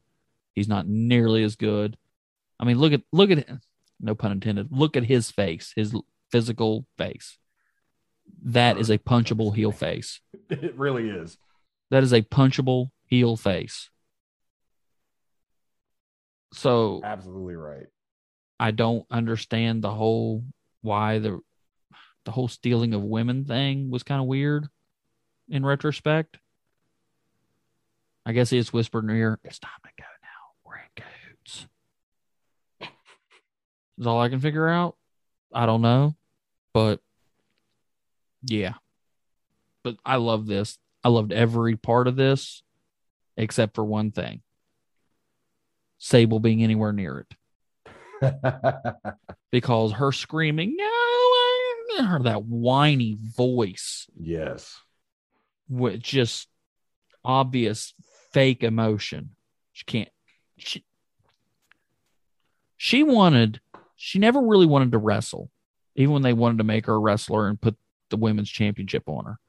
He's 0.54 0.68
not 0.68 0.88
nearly 0.88 1.44
as 1.44 1.56
good. 1.56 1.98
I 2.60 2.66
mean, 2.66 2.78
look 2.80 2.94
at 2.94 3.02
look 3.12 3.32
at 3.32 3.48
no 4.00 4.16
pun 4.16 4.32
intended. 4.32 4.68
Look 4.72 4.96
at 4.96 5.04
his 5.04 5.32
face, 5.32 5.74
his 5.76 5.96
physical 6.32 6.86
face. 6.98 7.38
That 8.44 8.78
is 8.78 8.90
a 8.90 8.98
punchable 8.98 9.56
heel 9.56 9.72
face. 9.72 10.22
It 10.50 10.78
really 10.78 11.10
is. 11.10 11.38
That 11.96 12.04
is 12.04 12.12
a 12.12 12.22
punchable 12.24 12.90
heel 13.06 13.38
face. 13.38 13.90
So 16.52 17.00
Absolutely 17.02 17.56
right. 17.56 17.86
I 18.60 18.72
don't 18.72 19.06
understand 19.10 19.82
the 19.82 19.92
whole 19.92 20.44
why 20.82 21.20
the 21.20 21.40
the 22.26 22.32
whole 22.32 22.50
stealing 22.50 22.94
of 22.94 23.02
women 23.02 23.46
thing 23.46 23.92
was 23.92 24.04
kind 24.04 24.20
of 24.20 24.28
weird 24.28 24.68
in 25.48 25.66
retrospect. 25.66 26.38
I 28.26 28.34
guess 28.34 28.50
he 28.50 28.60
just 28.60 28.74
whispered 28.74 29.06
in 29.06 29.10
her 29.12 29.16
ear, 29.16 29.40
It's 29.46 29.60
time 29.60 29.72
to 29.86 29.90
go 29.98 30.08
now. 30.22 30.66
We're 30.66 30.76
in 30.76 30.90
cahoots. 30.98 31.68
Is 34.00 34.06
all 34.06 34.20
I 34.20 34.28
can 34.28 34.42
figure 34.42 34.68
out. 34.68 34.98
I 35.54 35.66
don't 35.66 35.82
know. 35.82 36.14
But 36.74 37.00
yeah. 38.44 38.74
But 39.82 39.96
I 40.06 40.18
love 40.18 40.46
this. 40.46 40.78
I 41.06 41.10
loved 41.10 41.32
every 41.32 41.76
part 41.76 42.08
of 42.08 42.16
this 42.16 42.64
except 43.38 43.76
for 43.76 43.86
one 43.86 44.10
thing. 44.10 44.42
Sable 46.00 46.40
being 46.40 46.64
anywhere 46.64 46.92
near 46.92 47.26
it. 48.22 48.34
Because 49.52 49.94
her 49.94 50.12
screaming, 50.12 50.76
no, 50.76 52.06
her 52.08 52.20
that 52.24 52.44
whiny 52.44 53.16
voice 53.38 54.06
yes. 54.20 54.78
with 55.70 56.02
just 56.02 56.50
obvious 57.24 57.94
fake 58.34 58.64
emotion. 58.64 59.30
She 59.72 59.86
can't. 59.86 60.10
She, 60.58 60.84
she 62.76 63.04
wanted. 63.04 63.62
She 63.96 64.20
never 64.20 64.42
really 64.42 64.66
wanted 64.66 64.92
to 64.92 64.98
wrestle, 64.98 65.50
even 65.96 66.12
when 66.12 66.22
they 66.22 66.34
wanted 66.34 66.58
to 66.58 66.66
make 66.66 66.88
her 66.88 66.96
a 66.96 67.00
wrestler 67.00 67.48
and 67.48 67.62
put 67.62 67.78
the 68.10 68.18
women's 68.18 68.50
championship 68.50 69.04
on 69.08 69.24
her. 69.24 69.40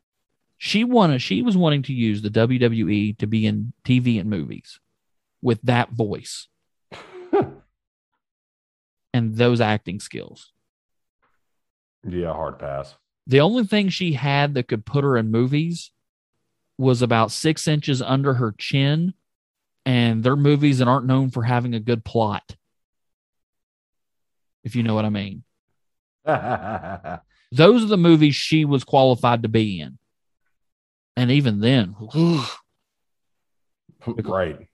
She 0.58 0.84
wanted. 0.84 1.20
She 1.20 1.42
was 1.42 1.56
wanting 1.56 1.82
to 1.82 1.92
use 1.92 2.22
the 2.22 2.30
WWE 2.30 3.18
to 3.18 3.26
be 3.26 3.46
in 3.46 3.72
TV 3.84 4.18
and 4.18 4.30
movies 4.30 4.80
with 5.42 5.60
that 5.62 5.90
voice 5.90 6.48
and 9.12 9.36
those 9.36 9.60
acting 9.60 10.00
skills. 10.00 10.52
Yeah, 12.08 12.32
hard 12.32 12.58
pass. 12.58 12.94
The 13.26 13.40
only 13.40 13.64
thing 13.64 13.88
she 13.88 14.12
had 14.12 14.54
that 14.54 14.68
could 14.68 14.86
put 14.86 15.04
her 15.04 15.16
in 15.16 15.30
movies 15.30 15.90
was 16.78 17.02
about 17.02 17.32
six 17.32 17.66
inches 17.66 18.00
under 18.00 18.34
her 18.34 18.54
chin, 18.56 19.14
and 19.84 20.22
they're 20.22 20.36
movies 20.36 20.78
that 20.78 20.88
aren't 20.88 21.06
known 21.06 21.30
for 21.30 21.42
having 21.42 21.74
a 21.74 21.80
good 21.80 22.04
plot. 22.04 22.56
If 24.62 24.76
you 24.76 24.82
know 24.82 24.94
what 24.94 25.04
I 25.04 25.10
mean. 25.10 25.42
Those 27.52 27.84
are 27.84 27.88
the 27.88 27.96
movies 27.96 28.34
she 28.34 28.64
was 28.64 28.84
qualified 28.84 29.42
to 29.42 29.48
be 29.48 29.80
in. 29.80 29.98
And 31.16 31.30
even 31.30 31.60
then, 31.60 31.96
right. 34.06 34.68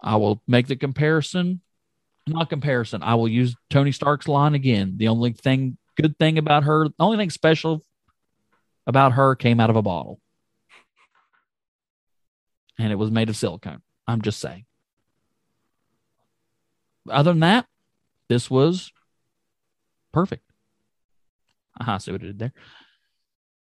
I 0.00 0.16
will 0.16 0.40
make 0.46 0.68
the 0.68 0.76
comparison. 0.76 1.60
Not 2.28 2.50
comparison. 2.50 3.02
I 3.02 3.14
will 3.14 3.28
use 3.28 3.54
Tony 3.70 3.92
Stark's 3.92 4.28
line 4.28 4.54
again. 4.54 4.94
The 4.96 5.08
only 5.08 5.32
thing, 5.32 5.76
good 5.96 6.18
thing 6.18 6.38
about 6.38 6.64
her, 6.64 6.88
the 6.88 6.94
only 6.98 7.16
thing 7.18 7.30
special 7.30 7.84
about 8.86 9.12
her 9.12 9.34
came 9.34 9.60
out 9.60 9.70
of 9.70 9.76
a 9.76 9.82
bottle. 9.82 10.20
And 12.78 12.92
it 12.92 12.96
was 12.96 13.10
made 13.10 13.28
of 13.28 13.36
silicone. 13.36 13.82
I'm 14.06 14.22
just 14.22 14.40
saying. 14.40 14.66
Other 17.08 17.32
than 17.32 17.40
that, 17.40 17.66
this 18.28 18.50
was 18.50 18.92
perfect. 20.12 20.42
Aha, 21.80 21.98
see 21.98 22.12
what 22.12 22.22
I 22.22 22.26
did 22.26 22.38
there. 22.38 22.52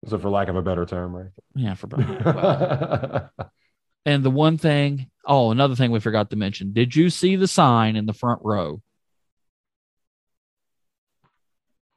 So, 0.06 0.18
for 0.18 0.28
lack 0.28 0.48
of 0.48 0.56
a 0.56 0.62
better 0.62 0.84
term, 0.84 1.16
right? 1.16 1.30
Yeah, 1.54 1.74
for 1.74 1.86
well, 1.96 3.30
And 4.06 4.22
the 4.22 4.30
one 4.30 4.58
thing, 4.58 5.10
oh, 5.26 5.50
another 5.50 5.74
thing 5.74 5.90
we 5.90 6.00
forgot 6.00 6.30
to 6.30 6.36
mention. 6.36 6.74
Did 6.74 6.94
you 6.94 7.08
see 7.08 7.36
the 7.36 7.48
sign 7.48 7.96
in 7.96 8.06
the 8.06 8.12
front 8.12 8.40
row? 8.42 8.82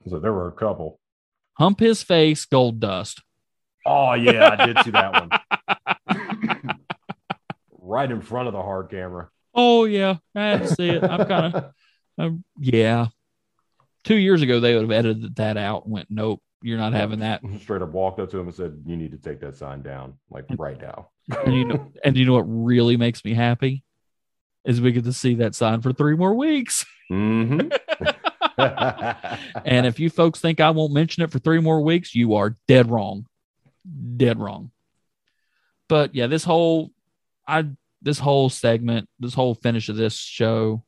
so, 0.08 0.20
there 0.20 0.32
were 0.32 0.48
a 0.48 0.54
couple. 0.54 1.00
Hump 1.56 1.82
his 1.82 2.02
face, 2.02 2.46
Goldust. 2.46 3.22
Oh, 3.86 4.14
yeah, 4.14 4.56
I 4.58 4.66
did 4.66 4.78
see 4.86 4.92
that 4.92 5.30
one. 6.08 6.78
right 7.88 8.12
in 8.12 8.22
front 8.22 8.48
of 8.48 8.54
the 8.54 8.62
hard 8.62 8.90
camera. 8.90 9.30
Oh 9.54 9.86
yeah, 9.86 10.18
I 10.36 10.66
see 10.66 10.90
it. 10.90 11.04
I'm 11.04 11.28
kind 11.28 11.56
of, 11.56 11.72
um, 12.20 12.44
yeah. 12.60 13.08
Two 14.04 14.16
years 14.16 14.42
ago, 14.42 14.60
they 14.60 14.76
would 14.76 14.84
have 14.84 14.92
edited 14.92 15.36
that 15.38 15.58
out 15.58 15.86
and 15.86 15.94
went, 15.94 16.08
nope, 16.12 16.42
you're 16.62 16.78
not 16.78 16.94
having 16.94 17.20
that. 17.20 17.42
Straight 17.62 17.82
up 17.82 17.92
walked 17.92 18.20
up 18.20 18.30
to 18.32 18.40
him 18.40 18.48
and 18.48 18.56
said, 18.56 18.82
You 18.86 18.98
need 18.98 19.12
to 19.12 19.18
take 19.18 19.40
that 19.42 19.58
sign 19.58 19.82
down, 19.82 20.16
like 20.30 20.46
right 20.58 20.80
now. 20.80 21.10
And 21.46 21.54
you 21.54 21.66
know, 21.66 21.92
and 22.04 22.16
you 22.18 22.26
know 22.26 22.34
what 22.34 22.46
really 22.48 22.98
makes 22.98 23.24
me 23.26 23.34
happy 23.34 23.84
is 24.66 24.82
we 24.82 24.92
get 24.92 25.04
to 25.06 25.14
see 25.14 25.36
that 25.36 25.56
sign 25.56 25.82
for 25.82 25.94
three 25.94 26.16
more 26.16 26.34
weeks. 26.36 26.86
Mhm. 27.12 27.72
And 29.66 29.86
if 29.86 30.00
you 30.00 30.10
folks 30.10 30.40
think 30.40 30.60
I 30.60 30.72
won't 30.72 30.94
mention 30.94 31.24
it 31.24 31.32
for 31.32 31.40
three 31.40 31.60
more 31.60 31.82
weeks, 31.82 32.16
you 32.16 32.36
are 32.36 32.58
dead 32.68 32.90
wrong. 32.90 33.28
Dead 34.18 34.40
wrong. 34.40 34.72
But 35.88 36.16
yeah, 36.16 36.28
this 36.28 36.44
whole 36.44 36.92
I 37.48 37.66
this 38.02 38.20
whole 38.20 38.50
segment, 38.50 39.08
this 39.20 39.34
whole 39.34 39.56
finish 39.56 39.90
of 39.90 39.96
this 39.96 40.16
show, 40.16 40.84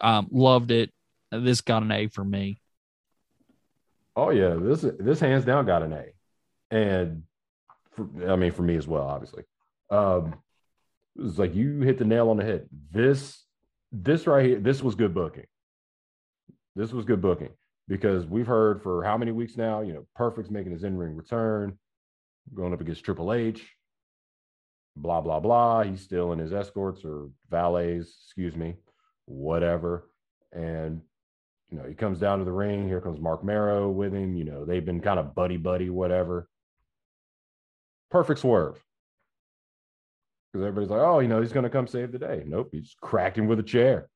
um, 0.00 0.28
loved 0.30 0.70
it. 0.70 0.90
This 1.30 1.60
got 1.60 1.82
an 1.82 1.92
A 1.92 2.06
for 2.08 2.24
me. 2.24 2.60
Oh 4.14 4.30
yeah, 4.30 4.56
this 4.60 4.84
this 4.98 5.20
hands 5.20 5.44
down 5.44 5.66
got 5.66 5.82
an 5.82 5.92
A, 5.92 6.04
and 6.70 7.22
for, 7.92 8.08
I 8.30 8.36
mean 8.36 8.52
for 8.52 8.62
me 8.62 8.76
as 8.76 8.86
well, 8.86 9.06
obviously. 9.06 9.44
Um, 9.90 10.34
it's 11.16 11.38
like 11.38 11.54
you 11.54 11.80
hit 11.80 11.98
the 11.98 12.04
nail 12.04 12.30
on 12.30 12.36
the 12.36 12.44
head. 12.44 12.68
This 12.90 13.44
this 13.90 14.26
right 14.26 14.44
here, 14.44 14.60
this 14.60 14.82
was 14.82 14.94
good 14.94 15.14
booking. 15.14 15.46
This 16.74 16.92
was 16.92 17.04
good 17.04 17.20
booking 17.20 17.50
because 17.88 18.26
we've 18.26 18.46
heard 18.46 18.82
for 18.82 19.04
how 19.04 19.18
many 19.18 19.32
weeks 19.32 19.56
now? 19.56 19.82
You 19.82 19.92
know, 19.92 20.06
Perfect's 20.14 20.50
making 20.50 20.72
his 20.72 20.84
in 20.84 20.96
ring 20.96 21.16
return, 21.16 21.78
going 22.54 22.72
up 22.72 22.80
against 22.80 23.04
Triple 23.04 23.32
H. 23.32 23.62
Blah 24.96 25.22
blah 25.22 25.40
blah. 25.40 25.82
He's 25.82 26.02
still 26.02 26.32
in 26.32 26.38
his 26.38 26.52
escorts 26.52 27.02
or 27.04 27.30
valets, 27.50 28.08
excuse 28.26 28.56
me, 28.56 28.74
whatever. 29.24 30.08
And 30.52 31.02
you 31.72 31.78
know, 31.78 31.88
he 31.88 31.94
comes 31.94 32.18
down 32.18 32.38
to 32.38 32.44
the 32.44 32.52
ring. 32.52 32.86
Here 32.86 33.00
comes 33.00 33.18
Marc 33.18 33.42
Mero 33.42 33.88
with 33.88 34.12
him. 34.12 34.36
You 34.36 34.44
know, 34.44 34.66
they've 34.66 34.84
been 34.84 35.00
kind 35.00 35.18
of 35.18 35.34
buddy 35.34 35.56
buddy, 35.56 35.88
whatever. 35.88 36.46
Perfect 38.10 38.40
swerve. 38.40 38.78
Because 40.52 40.66
everybody's 40.66 40.90
like, 40.90 41.00
oh, 41.00 41.20
you 41.20 41.28
know, 41.28 41.40
he's 41.40 41.52
going 41.54 41.64
to 41.64 41.70
come 41.70 41.86
save 41.86 42.12
the 42.12 42.18
day. 42.18 42.42
Nope, 42.46 42.68
he 42.72 42.80
just 42.80 43.00
cracked 43.00 43.38
him 43.38 43.46
with 43.46 43.58
a 43.58 43.62
chair. 43.62 44.10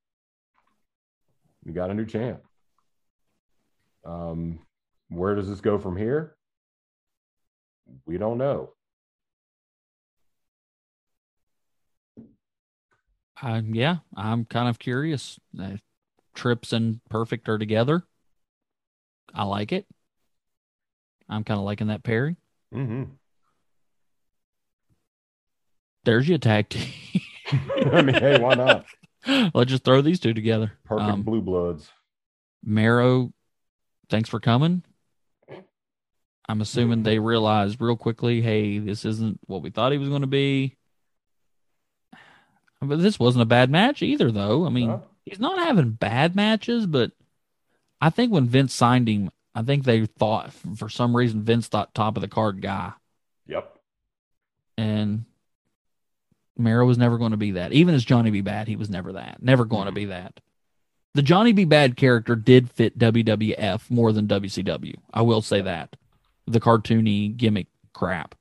You 1.64 1.72
got 1.72 1.88
a 1.88 1.94
new 1.94 2.04
champ. 2.04 2.42
Um, 4.04 4.58
where 5.08 5.34
does 5.34 5.48
this 5.48 5.62
go 5.62 5.78
from 5.78 5.96
here? 5.96 6.36
We 8.04 8.18
don't 8.18 8.36
know. 8.36 8.74
Um, 13.40 13.74
yeah, 13.74 13.96
I'm 14.14 14.44
kind 14.44 14.68
of 14.68 14.78
curious. 14.78 15.40
Trips 16.36 16.72
and 16.72 17.00
Perfect 17.08 17.48
are 17.48 17.58
together. 17.58 18.04
I 19.34 19.44
like 19.44 19.72
it. 19.72 19.86
I'm 21.28 21.42
kind 21.42 21.58
of 21.58 21.64
liking 21.64 21.88
that 21.88 22.04
pairing. 22.04 22.36
Mm-hmm. 22.72 23.04
There's 26.04 26.28
your 26.28 26.38
tag 26.38 26.68
team. 26.68 26.88
I 27.92 28.02
mean, 28.02 28.14
hey, 28.14 28.38
why 28.40 28.54
not? 28.54 28.86
Let's 29.54 29.70
just 29.70 29.82
throw 29.84 30.02
these 30.02 30.20
two 30.20 30.34
together. 30.34 30.72
Perfect 30.84 31.10
Um, 31.10 31.22
blue 31.22 31.40
bloods. 31.40 31.90
Mero, 32.62 33.32
thanks 34.08 34.28
for 34.28 34.38
coming. 34.38 34.82
I'm 36.48 36.60
assuming 36.60 37.02
they 37.02 37.18
realized 37.18 37.80
real 37.80 37.96
quickly, 37.96 38.40
hey, 38.40 38.78
this 38.78 39.04
isn't 39.04 39.40
what 39.46 39.62
we 39.62 39.70
thought 39.70 39.90
he 39.90 39.98
was 39.98 40.08
going 40.08 40.20
to 40.20 40.28
be. 40.28 40.76
But 42.80 43.00
this 43.00 43.18
wasn't 43.18 43.42
a 43.42 43.46
bad 43.46 43.68
match 43.68 44.00
either, 44.02 44.30
though. 44.30 44.64
I 44.64 44.68
mean, 44.68 44.90
Huh? 44.90 44.98
He's 45.26 45.38
not 45.40 45.58
having 45.58 45.90
bad 45.90 46.34
matches, 46.34 46.86
but 46.86 47.12
I 48.00 48.10
think 48.10 48.32
when 48.32 48.46
Vince 48.48 48.72
signed 48.72 49.08
him, 49.08 49.30
I 49.54 49.62
think 49.62 49.84
they 49.84 50.06
thought 50.06 50.52
for 50.52 50.88
some 50.88 51.14
reason 51.16 51.42
Vince 51.42 51.68
thought 51.68 51.94
top 51.94 52.16
of 52.16 52.20
the 52.22 52.28
card 52.28 52.62
guy, 52.62 52.92
Yep. 53.46 53.78
and 54.78 55.24
Mero 56.58 56.86
was 56.86 56.98
never 56.98 57.18
going 57.18 57.32
to 57.32 57.36
be 57.36 57.52
that. 57.52 57.72
Even 57.72 57.94
as 57.94 58.04
Johnny 58.04 58.30
B. 58.30 58.40
Bad, 58.40 58.68
he 58.68 58.76
was 58.76 58.88
never 58.88 59.12
that. 59.12 59.42
Never 59.42 59.64
going 59.64 59.84
to 59.84 59.90
mm-hmm. 59.90 59.94
be 59.96 60.04
that. 60.06 60.40
The 61.14 61.22
Johnny 61.22 61.52
B. 61.52 61.64
Bad 61.64 61.96
character 61.96 62.36
did 62.36 62.70
fit 62.70 62.98
WWF 62.98 63.90
more 63.90 64.12
than 64.12 64.26
WCW. 64.28 64.96
I 65.12 65.22
will 65.22 65.42
say 65.42 65.60
that. 65.62 65.96
The 66.46 66.60
cartoony 66.60 67.34
gimmick 67.36 67.66
crap. 67.92 68.34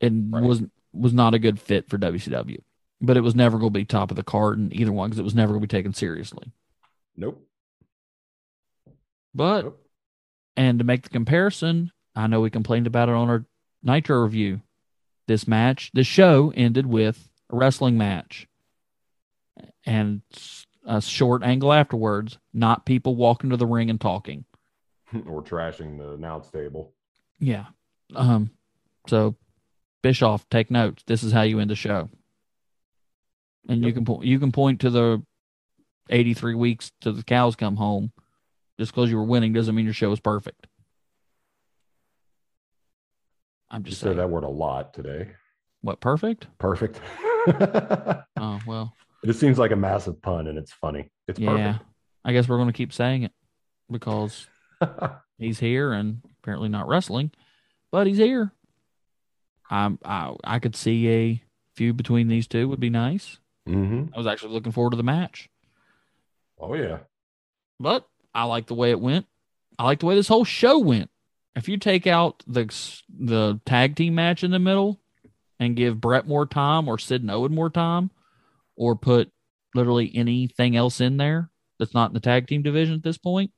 It 0.00 0.12
Right. 0.14 0.42
was 0.42 0.62
was 0.92 1.14
not 1.14 1.32
a 1.32 1.38
good 1.38 1.58
fit 1.58 1.88
for 1.88 1.96
WCW. 1.96 2.58
But 3.04 3.16
it 3.16 3.22
was 3.22 3.34
never 3.34 3.58
going 3.58 3.72
to 3.72 3.78
be 3.78 3.84
top 3.84 4.10
of 4.10 4.16
the 4.16 4.22
card 4.22 4.58
in 4.58 4.74
either 4.74 4.92
one 4.92 5.10
because 5.10 5.18
it 5.18 5.24
was 5.24 5.34
never 5.34 5.52
going 5.52 5.60
to 5.60 5.66
be 5.66 5.76
taken 5.76 5.92
seriously. 5.92 6.52
Nope. 7.16 7.44
But 9.34 9.64
Nope. 9.64 9.78
And 10.56 10.78
to 10.78 10.84
make 10.84 11.02
the 11.02 11.08
comparison, 11.08 11.92
I 12.14 12.26
know 12.26 12.40
we 12.40 12.50
complained 12.50 12.86
about 12.86 13.08
it 13.08 13.14
on 13.14 13.28
our 13.28 13.44
Nitro 13.82 14.18
review. 14.22 14.60
This 15.26 15.48
match, 15.48 15.90
this 15.94 16.06
show 16.06 16.52
ended 16.54 16.86
with 16.86 17.28
a 17.50 17.56
wrestling 17.56 17.96
match 17.96 18.46
and 19.86 20.22
a 20.84 21.00
short 21.00 21.42
angle 21.42 21.72
afterwards, 21.72 22.38
not 22.52 22.84
people 22.84 23.16
walking 23.16 23.50
to 23.50 23.56
the 23.56 23.66
ring 23.66 23.88
and 23.88 24.00
talking. 24.00 24.44
or 25.26 25.42
trashing 25.42 25.98
the 25.98 26.12
announce 26.12 26.50
table. 26.50 26.92
Yeah. 27.38 27.66
Um, 28.14 28.50
so 29.06 29.36
Bischoff, 30.02 30.48
take 30.50 30.70
notes. 30.70 31.02
This 31.06 31.22
is 31.22 31.32
how 31.32 31.42
you 31.42 31.60
end 31.60 31.70
the 31.70 31.76
show. 31.76 32.10
And 33.68 33.84
you 33.84 33.92
can 33.92 34.04
po- 34.04 34.22
you 34.22 34.38
can 34.38 34.50
point 34.52 34.80
to 34.80 34.90
the 34.90 35.22
83 36.10 36.54
weeks 36.54 36.90
to 37.02 37.12
the 37.12 37.22
cows 37.22 37.54
come 37.56 37.76
home. 37.76 38.12
Just 38.78 38.92
because 38.92 39.10
you 39.10 39.16
were 39.16 39.24
winning 39.24 39.52
doesn't 39.52 39.74
mean 39.74 39.84
your 39.84 39.94
show 39.94 40.10
is 40.12 40.20
perfect. 40.20 40.66
I'm 43.70 43.80
You 43.82 43.86
just 43.90 44.00
said 44.00 44.08
saying. 44.08 44.16
that 44.18 44.28
word 44.30 44.44
a 44.44 44.48
lot 44.48 44.92
today. 44.94 45.30
What 45.80 46.00
perfect? 46.00 46.46
Perfect. 46.58 47.00
Oh 48.38 48.60
well, 48.68 48.92
it 49.24 49.32
seems 49.34 49.58
like 49.58 49.72
a 49.72 49.76
massive 49.76 50.22
pun, 50.22 50.46
and 50.46 50.56
it's 50.56 50.72
funny. 50.72 51.10
It's 51.26 51.40
yeah. 51.40 51.78
I 52.24 52.32
guess 52.32 52.48
we're 52.48 52.56
going 52.56 52.68
to 52.68 52.72
keep 52.72 52.92
saying 52.92 53.24
it 53.24 53.32
because 53.90 54.46
he's 55.38 55.58
here 55.58 55.92
and 55.92 56.22
apparently 56.40 56.68
not 56.68 56.86
wrestling, 56.86 57.32
but 57.90 58.06
he's 58.06 58.16
here. 58.18 58.52
I'm 59.68 59.98
I 60.04 60.34
I 60.44 60.58
could 60.60 60.76
see 60.76 61.08
a 61.08 61.42
feud 61.74 61.96
between 61.96 62.28
these 62.28 62.46
two 62.46 62.68
would 62.68 62.78
be 62.80 62.90
nice. 62.90 63.38
Hmm 63.66 64.04
I 64.14 64.18
was 64.18 64.26
actually 64.26 64.52
looking 64.54 64.72
forward 64.72 64.90
to 64.90 64.96
the 64.96 65.02
match, 65.02 65.48
Oh 66.58 66.74
yeah. 66.74 66.98
but 67.78 68.08
I 68.34 68.44
like 68.44 68.66
the 68.66 68.74
way 68.74 68.90
it 68.90 69.00
went. 69.00 69.26
I 69.78 69.84
like 69.84 70.00
the 70.00 70.06
way 70.06 70.14
this 70.14 70.28
whole 70.28 70.44
show 70.44 70.78
went. 70.78 71.10
If 71.54 71.68
you 71.68 71.76
take 71.76 72.06
out 72.06 72.42
the 72.46 72.64
the 73.08 73.60
tag 73.66 73.94
team 73.96 74.14
match 74.14 74.42
in 74.42 74.50
the 74.50 74.58
middle 74.58 75.00
and 75.60 75.76
give 75.76 76.00
Bret 76.00 76.26
more 76.26 76.46
time 76.46 76.88
or 76.88 76.98
Sid 76.98 77.20
and 77.22 77.30
Owen 77.30 77.54
more 77.54 77.70
time, 77.70 78.10
or 78.74 78.96
put 78.96 79.30
literally 79.74 80.10
anything 80.14 80.74
else 80.76 81.00
in 81.00 81.16
there 81.18 81.50
that's 81.78 81.94
not 81.94 82.10
in 82.10 82.14
the 82.14 82.20
tag 82.20 82.46
team 82.48 82.62
division 82.62 82.94
at 82.94 83.02
this 83.02 83.18
point, 83.18 83.52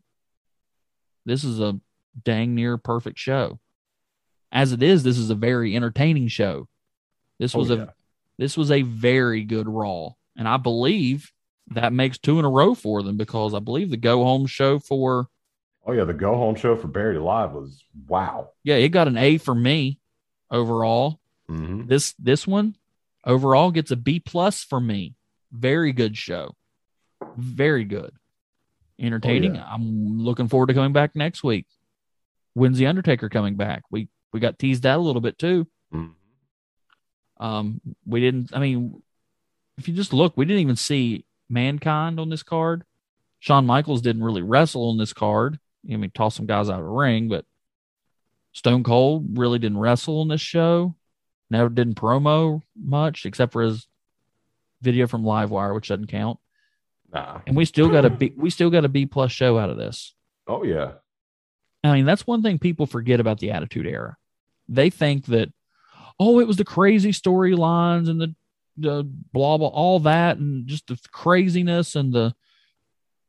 this 1.25 1.45
is 1.45 1.61
a 1.61 1.79
dang 2.25 2.55
near 2.55 2.77
perfect 2.79 3.19
show. 3.19 3.59
As 4.53 4.73
it 4.73 4.83
is, 4.83 5.03
this 5.03 5.19
is 5.19 5.31
a 5.31 5.35
very 5.35 5.75
entertaining 5.75 6.29
show. 6.29 6.69
This 7.39 7.55
Oh, 7.55 7.59
was 7.61 7.71
yeah. 7.71 7.77
a 7.77 7.89
this 8.39 8.57
was 8.57 8.71
a 8.71 8.83
very 8.83 9.45
good 9.45 9.69
Raw, 9.69 10.11
and 10.37 10.49
I 10.49 10.57
believe 10.57 11.31
that 11.69 11.93
makes 11.93 12.19
two 12.19 12.39
in 12.39 12.45
a 12.45 12.51
row 12.51 12.75
for 12.75 13.03
them 13.03 13.17
because 13.17 13.55
I 13.55 13.59
believe 13.59 13.91
the 13.91 13.97
go 13.97 14.23
home 14.25 14.47
show 14.47 14.79
for 14.79 15.29
Oh 15.87 15.93
yeah. 15.93 16.05
The 16.05 16.15
go 16.15 16.35
home 16.35 16.55
show 16.55 16.77
for 16.77 16.89
Buried 16.89 17.17
Alive 17.19 17.53
was 17.53 17.83
wow. 18.09 18.51
yeah 18.65 18.77
it 18.77 18.89
got 18.89 19.09
an 19.09 19.17
A 19.19 19.39
for 19.39 19.55
me 19.55 19.99
overall. 20.51 21.21
hmm 21.49 21.87
This 21.87 22.15
this 22.19 22.47
one 22.47 22.77
overall 23.25 23.71
gets 23.71 23.91
a 23.91 23.97
B 23.97 24.21
plus 24.21 24.63
for 24.65 24.81
me. 24.81 25.15
Very 25.53 25.93
good 25.93 26.17
show, 26.17 26.57
very 27.37 27.85
good, 27.85 28.13
entertaining. 28.99 29.55
yeah. 29.55 29.67
I'm 29.71 30.19
looking 30.19 30.49
forward 30.49 30.67
to 30.69 30.75
coming 30.75 30.93
back 30.93 31.15
next 31.15 31.45
week. 31.45 31.67
When's 32.55 32.79
the 32.79 32.87
Undertaker 32.87 33.29
coming 33.29 33.55
back? 33.57 33.85
We 33.91 34.09
we 34.33 34.41
got 34.41 34.59
teased 34.59 34.85
out 34.87 34.99
a 34.99 35.03
little 35.03 35.21
bit 35.21 35.39
too. 35.39 35.67
Um, 37.45 37.81
we 38.07 38.21
didn't. 38.21 38.51
I 38.55 38.59
mean, 38.59 39.03
if 39.77 39.87
you 39.87 39.95
just 39.95 40.15
look, 40.15 40.35
we 40.37 40.47
didn't 40.47 40.63
even 40.63 40.77
see 40.77 41.25
mankind 41.51 42.19
on 42.19 42.31
this 42.31 42.43
card. 42.43 42.85
Shawn 43.39 43.67
Michaels 43.67 44.01
didn't 44.01 44.25
really 44.25 44.41
wrestle 44.41 44.89
on 44.89 44.97
this 44.97 45.13
card. 45.13 45.59
I 45.91 45.97
mean, 45.97 46.11
toss 46.15 46.37
some 46.37 46.47
guys 46.47 46.71
out 46.71 46.81
of 46.81 46.87
the 46.87 46.91
ring, 46.91 47.29
but 47.29 47.45
Stone 48.53 48.85
Cold 48.85 49.39
really 49.39 49.59
didn't 49.59 49.77
wrestle 49.77 50.21
on 50.21 50.29
this 50.29 50.41
show. 50.41 50.95
Never 51.51 51.69
didn't 51.69 51.97
promo 51.97 52.63
much 52.75 53.27
except 53.27 53.53
for 53.53 53.63
his 53.63 53.87
video 54.81 55.07
from 55.07 55.23
Livewire, 55.23 55.75
which 55.75 55.89
doesn't 55.89 56.07
count. 56.07 56.39
Nah. 57.13 57.41
And 57.47 57.55
we 57.55 57.67
still 57.67 57.91
got 57.91 58.07
a 58.07 58.11
B. 58.11 58.33
We 58.35 58.49
still 58.49 58.71
got 58.71 58.87
a 58.87 58.89
B 58.89 59.05
plus 59.05 59.33
show 59.33 59.59
out 59.59 59.69
of 59.69 59.77
this. 59.77 60.15
Oh 60.47 60.63
yeah. 60.65 60.93
I 61.83 61.93
mean, 61.93 62.07
that's 62.07 62.27
one 62.27 62.43
thing 62.43 62.59
people 62.59 62.87
forget 62.87 63.21
about 63.21 63.39
the 63.41 63.51
Attitude 63.51 63.87
Era. 63.87 64.17
They 64.67 64.89
think 64.89 65.27
that, 65.27 65.53
oh, 66.19 66.41
it 66.41 66.47
was 66.47 66.57
the 66.57 66.65
crazy 66.65 67.11
storylines 67.11 68.09
and 68.09 68.21
the, 68.21 68.35
the 68.77 69.05
blah 69.33 69.59
blah, 69.59 69.69
all 69.69 70.01
that, 70.01 70.39
and 70.39 70.67
just 70.67 70.87
the 70.87 70.99
craziness 71.11 71.95
and 71.95 72.13
the 72.13 72.35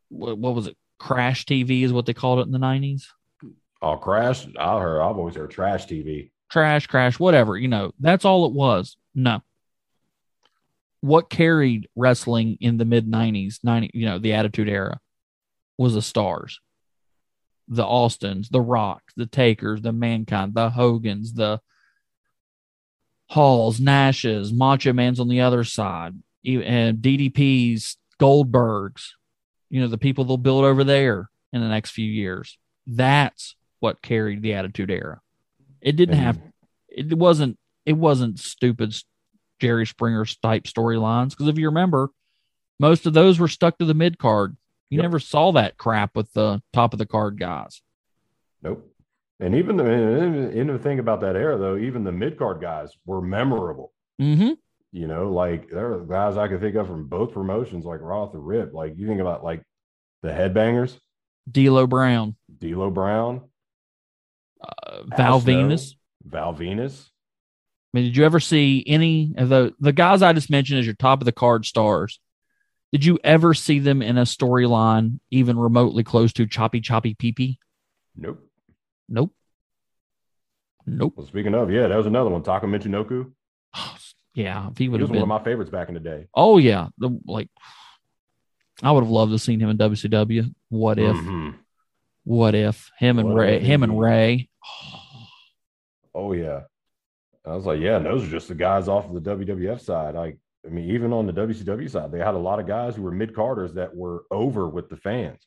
what, 0.09 0.37
what 0.37 0.55
was 0.55 0.67
it? 0.67 0.77
Crash 0.97 1.45
TV 1.45 1.83
is 1.83 1.93
what 1.93 2.05
they 2.05 2.13
called 2.13 2.39
it 2.39 2.45
in 2.45 2.51
the 2.51 2.59
nineties. 2.59 3.11
Oh, 3.81 3.97
crash. 3.97 4.47
I 4.57 4.79
heard. 4.79 5.01
I've 5.01 5.17
always 5.17 5.35
heard 5.35 5.51
trash 5.51 5.85
TV. 5.85 6.31
Trash, 6.49 6.87
crash, 6.87 7.19
whatever. 7.19 7.57
You 7.57 7.67
know, 7.67 7.93
that's 7.99 8.25
all 8.25 8.45
it 8.45 8.53
was. 8.53 8.97
No. 9.13 9.41
What 11.01 11.29
carried 11.29 11.87
wrestling 11.95 12.57
in 12.61 12.77
the 12.77 12.85
mid 12.85 13.07
nineties, 13.07 13.59
ninety, 13.63 13.91
you 13.93 14.05
know, 14.05 14.17
the 14.17 14.33
Attitude 14.33 14.69
Era, 14.69 14.99
was 15.77 15.93
the 15.93 16.01
stars 16.01 16.59
the 17.67 17.83
Austins, 17.83 18.49
the 18.49 18.61
Rock, 18.61 19.01
the 19.15 19.25
Takers, 19.25 19.81
the 19.81 19.91
Mankind, 19.91 20.53
the 20.53 20.69
Hogans, 20.69 21.33
the 21.33 21.59
Halls, 23.27 23.79
Nashes, 23.79 24.53
Macho 24.53 24.93
Man's 24.93 25.19
on 25.19 25.27
the 25.27 25.41
other 25.41 25.63
side, 25.63 26.13
and 26.45 26.97
DDP's, 26.99 27.97
Goldbergs, 28.19 29.09
you 29.69 29.81
know, 29.81 29.87
the 29.87 29.97
people 29.97 30.23
they'll 30.25 30.37
build 30.37 30.63
over 30.63 30.83
there 30.83 31.29
in 31.51 31.61
the 31.61 31.67
next 31.67 31.91
few 31.91 32.05
years. 32.09 32.57
That's 32.87 33.55
what 33.79 34.01
carried 34.01 34.41
the 34.41 34.53
Attitude 34.53 34.91
Era. 34.91 35.21
It 35.81 35.95
didn't 35.95 36.17
have, 36.17 36.39
it 36.87 37.17
wasn't, 37.17 37.57
it 37.85 37.93
wasn't 37.93 38.39
stupid 38.39 38.95
Jerry 39.59 39.85
Springer 39.85 40.25
type 40.25 40.63
storylines. 40.63 41.31
Because 41.31 41.47
if 41.47 41.57
you 41.57 41.67
remember, 41.67 42.09
most 42.79 43.05
of 43.05 43.13
those 43.13 43.39
were 43.39 43.47
stuck 43.47 43.77
to 43.79 43.85
the 43.85 43.93
mid 43.93 44.17
card. 44.17 44.55
You 44.89 44.97
Yep. 44.97 45.03
never 45.03 45.19
saw 45.19 45.51
that 45.53 45.77
crap 45.77 46.15
with 46.15 46.31
the 46.33 46.61
top 46.71 46.93
of 46.93 46.99
the 46.99 47.05
card 47.05 47.39
guys. 47.39 47.81
Nope. 48.61 48.94
And 49.39 49.55
even 49.55 49.75
the 49.75 49.85
and 49.85 50.69
the 50.69 50.79
thing 50.79 50.99
about 50.99 51.21
that 51.21 51.35
era 51.35 51.57
though, 51.57 51.77
even 51.77 52.03
the 52.03 52.11
mid 52.11 52.37
card 52.37 52.61
guys 52.61 52.91
were 53.05 53.21
memorable. 53.21 53.91
Mm-hmm. 54.21 54.51
You 54.91 55.07
know, 55.07 55.31
like 55.31 55.69
there 55.69 55.93
are 55.93 56.05
guys 56.05 56.37
I 56.37 56.47
could 56.47 56.61
think 56.61 56.75
of 56.75 56.87
from 56.87 57.07
both 57.07 57.33
promotions, 57.33 57.83
like 57.83 57.99
right 57.99 58.15
off 58.15 58.31
the 58.31 58.39
rip. 58.39 58.73
Like 58.73 58.93
you 58.95 59.07
think 59.07 59.19
about 59.19 59.43
like 59.43 59.61
the 60.23 60.29
headbangers, 60.29 60.97
D'Lo 61.51 61.85
Brown, 61.85 62.35
D'Lo 62.59 62.89
Brown, 62.89 63.41
uh, 64.61 65.01
Val 65.17 65.41
Venis. 65.41 65.95
Val 66.23 66.53
Venis. 66.53 67.09
I 67.93 67.97
mean, 67.97 68.05
did 68.05 68.17
you 68.17 68.23
ever 68.23 68.39
see 68.39 68.85
any 68.87 69.33
of 69.37 69.49
the 69.49 69.73
the 69.81 69.91
guys 69.91 70.21
I 70.21 70.31
just 70.31 70.49
mentioned 70.49 70.79
as 70.79 70.85
your 70.85 70.95
top 70.95 71.19
of 71.19 71.25
the 71.25 71.33
card 71.33 71.65
stars? 71.65 72.21
Did 72.93 73.03
you 73.03 73.19
ever 73.25 73.53
see 73.53 73.79
them 73.79 74.01
in 74.01 74.17
a 74.17 74.21
storyline 74.21 75.19
even 75.29 75.59
remotely 75.59 76.05
close 76.05 76.31
to 76.33 76.47
Choppy 76.47 76.79
Choppy 76.79 77.15
Pee 77.15 77.33
Pee? 77.33 77.59
Nope. 78.15 78.44
Nope. 79.09 79.33
Nope. 80.85 81.13
Well, 81.17 81.27
speaking 81.27 81.53
of, 81.55 81.71
yeah, 81.71 81.87
that 81.87 81.97
was 81.97 82.05
another 82.05 82.29
one. 82.29 82.43
Taka 82.43 82.65
Michinoku. 82.65 83.31
yeah, 84.35 84.69
if 84.69 84.77
he 84.77 84.85
He 84.85 84.89
was 84.89 85.01
have 85.01 85.09
one 85.09 85.19
of 85.21 85.27
my 85.27 85.43
favorites 85.43 85.71
back 85.71 85.87
in 85.87 85.93
the 85.93 85.99
day. 85.99 86.27
oh 86.33 86.57
yeah, 86.57 86.87
the, 86.97 87.09
like 87.25 87.49
I 88.83 88.91
would 88.91 89.03
have 89.03 89.11
loved 89.11 89.29
to 89.29 89.33
have 89.35 89.41
seen 89.41 89.59
him 89.59 89.69
in 89.69 89.77
WCW. 89.77 90.53
What 90.69 90.99
if? 90.99 91.15
Mhm. 91.15 91.55
What 92.23 92.55
if 92.55 92.91
him 92.99 93.19
and 93.19 93.29
What 93.29 93.37
Ray? 93.37 93.59
Him 93.59 93.83
and. 93.83 93.99
Ray. 93.99 94.49
Oh 96.13 96.33
yeah. 96.33 96.61
I 97.45 97.55
was 97.55 97.65
like, 97.65 97.79
yeah, 97.79 97.99
those 97.99 98.23
are 98.23 98.31
just 98.31 98.47
the 98.47 98.55
guys 98.55 98.87
off 98.87 99.05
of 99.05 99.13
the 99.23 99.35
WWF 99.35 99.79
side. 99.79 100.15
Like, 100.15 100.39
I 100.65 100.69
mean, 100.69 100.89
even 100.89 101.13
on 101.13 101.27
the 101.27 101.33
WCW 101.33 101.87
side, 101.87 102.11
they 102.11 102.17
had 102.17 102.33
a 102.33 102.39
lot 102.39 102.59
of 102.59 102.65
guys 102.65 102.95
who 102.95 103.03
were 103.03 103.11
mid 103.11 103.35
carders 103.35 103.75
that 103.75 103.95
were 103.95 104.23
over 104.31 104.67
with 104.67 104.89
the 104.89 104.97
fans. 104.97 105.45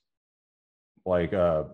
Like 1.05 1.33
uh 1.33 1.65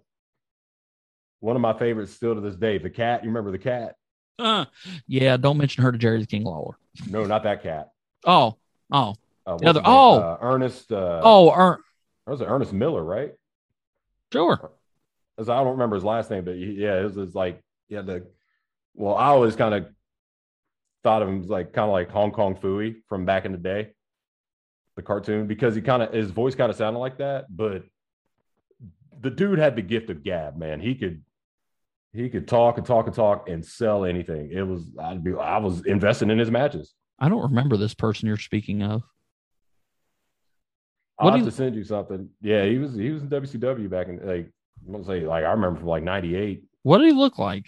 one 1.45 1.57
of 1.57 1.62
my 1.62 1.75
favorites 1.75 2.11
still 2.12 2.35
to 2.35 2.41
this 2.41 2.57
day, 2.57 2.79
the 2.79 2.89
cat. 2.89 3.23
You 3.23 3.29
remember 3.29 3.51
the 3.51 3.59
cat? 3.59 3.97
Uh, 4.39 4.65
yeah, 5.07 5.37
don't 5.37 5.59
mention 5.59 5.85
her 5.85 5.93
to 5.93 5.99
Jerry 5.99 6.19
the 6.19 6.27
King 6.27 6.45
Lawler. 6.45 6.79
No, 7.09 7.25
not 7.27 7.43
that 7.43 7.62
cat. 7.62 7.91
Oh, 8.25 8.57
oh, 8.91 9.15
Uh, 9.47 9.59
The 9.59 9.66
other- 9.66 9.66
what's 9.66 9.77
his 9.77 9.77
name? 9.77 9.85
oh. 9.87 10.19
uh, 10.21 10.39
Ernest. 10.41 10.91
Uh, 10.93 11.21
oh, 11.23 11.51
er, 11.53 11.79
that 12.25 12.31
was 12.33 12.41
it 12.41 12.47
Ernest 12.47 12.73
Miller, 12.73 13.05
right? 13.05 13.33
sure. 14.33 14.73
as 15.39 15.49
I 15.51 15.62
don't 15.62 15.73
remember 15.73 15.97
his 15.97 16.05
last 16.05 16.31
name, 16.31 16.45
but 16.45 16.55
he, 16.55 16.73
yeah, 16.73 16.99
it 16.99 17.05
was, 17.05 17.16
it 17.16 17.21
was 17.21 17.35
like 17.35 17.61
yeah 17.89 18.01
the 18.01 18.27
well, 18.95 19.15
I 19.15 19.27
always 19.27 19.55
kind 19.55 19.75
of 19.75 19.87
thought 21.03 21.21
of 21.21 21.29
him 21.29 21.43
as 21.43 21.49
like 21.51 21.73
kind 21.75 21.85
of 21.89 21.93
like 21.93 22.11
Hong 22.11 22.33
Kong 22.33 22.57
Phooey 22.57 22.97
from 23.09 23.27
back 23.27 23.45
in 23.45 23.53
the 23.53 23.59
day, 23.59 23.91
the 24.97 25.03
cartoon, 25.03 25.47
because 25.47 25.75
he 25.75 25.83
kind 25.83 26.03
of 26.03 26.12
his 26.12 26.31
voice 26.31 26.55
kind 26.55 26.71
of 26.71 26.77
sounded 26.77 26.99
like 27.01 27.19
that, 27.19 27.55
but 27.55 27.85
the 29.21 29.31
dude 29.31 29.59
had 29.59 29.77
the 29.77 29.83
gift 29.83 30.09
of 30.11 30.23
gab, 30.25 30.57
man. 30.57 30.81
He 30.81 30.95
could 30.95 31.23
he 32.15 32.28
could 32.31 32.47
talk 32.49 32.78
and 32.78 32.86
talk 32.86 33.07
and 33.07 33.15
talk 33.15 33.49
and 33.49 33.65
sell 33.65 34.05
anything. 34.05 34.51
It 34.53 34.62
was 34.62 34.85
I'd 35.01 35.23
be 35.24 35.35
I 35.35 35.59
was 35.59 35.85
investing 35.85 36.31
in 36.31 36.39
his 36.39 36.51
matches. 36.51 36.95
I 37.19 37.28
don't 37.28 37.43
remember 37.43 37.77
this 37.77 37.95
person 37.95 38.27
you're 38.28 38.36
speaking 38.36 38.82
of. 38.82 39.03
I'll 41.19 41.27
What 41.27 41.32
have 41.35 41.41
you- 41.41 41.51
to 41.51 41.57
send 41.57 41.74
you 41.77 41.85
something. 41.85 42.31
Yeah, 42.41 42.65
he 42.65 42.78
was 42.78 42.95
he 42.95 43.11
was 43.11 43.23
in 43.23 43.28
WCW 43.28 43.89
back 43.91 44.09
in 44.09 44.16
like 44.27 44.51
I'm 44.86 44.93
gonna 44.93 45.05
say 45.05 45.20
like 45.27 45.45
I 45.45 45.51
remember 45.53 45.81
from 45.81 45.89
like 45.89 46.03
'98. 46.03 46.65
What 46.82 46.99
did 46.99 47.07
he 47.09 47.12
look 47.12 47.39
like? 47.39 47.66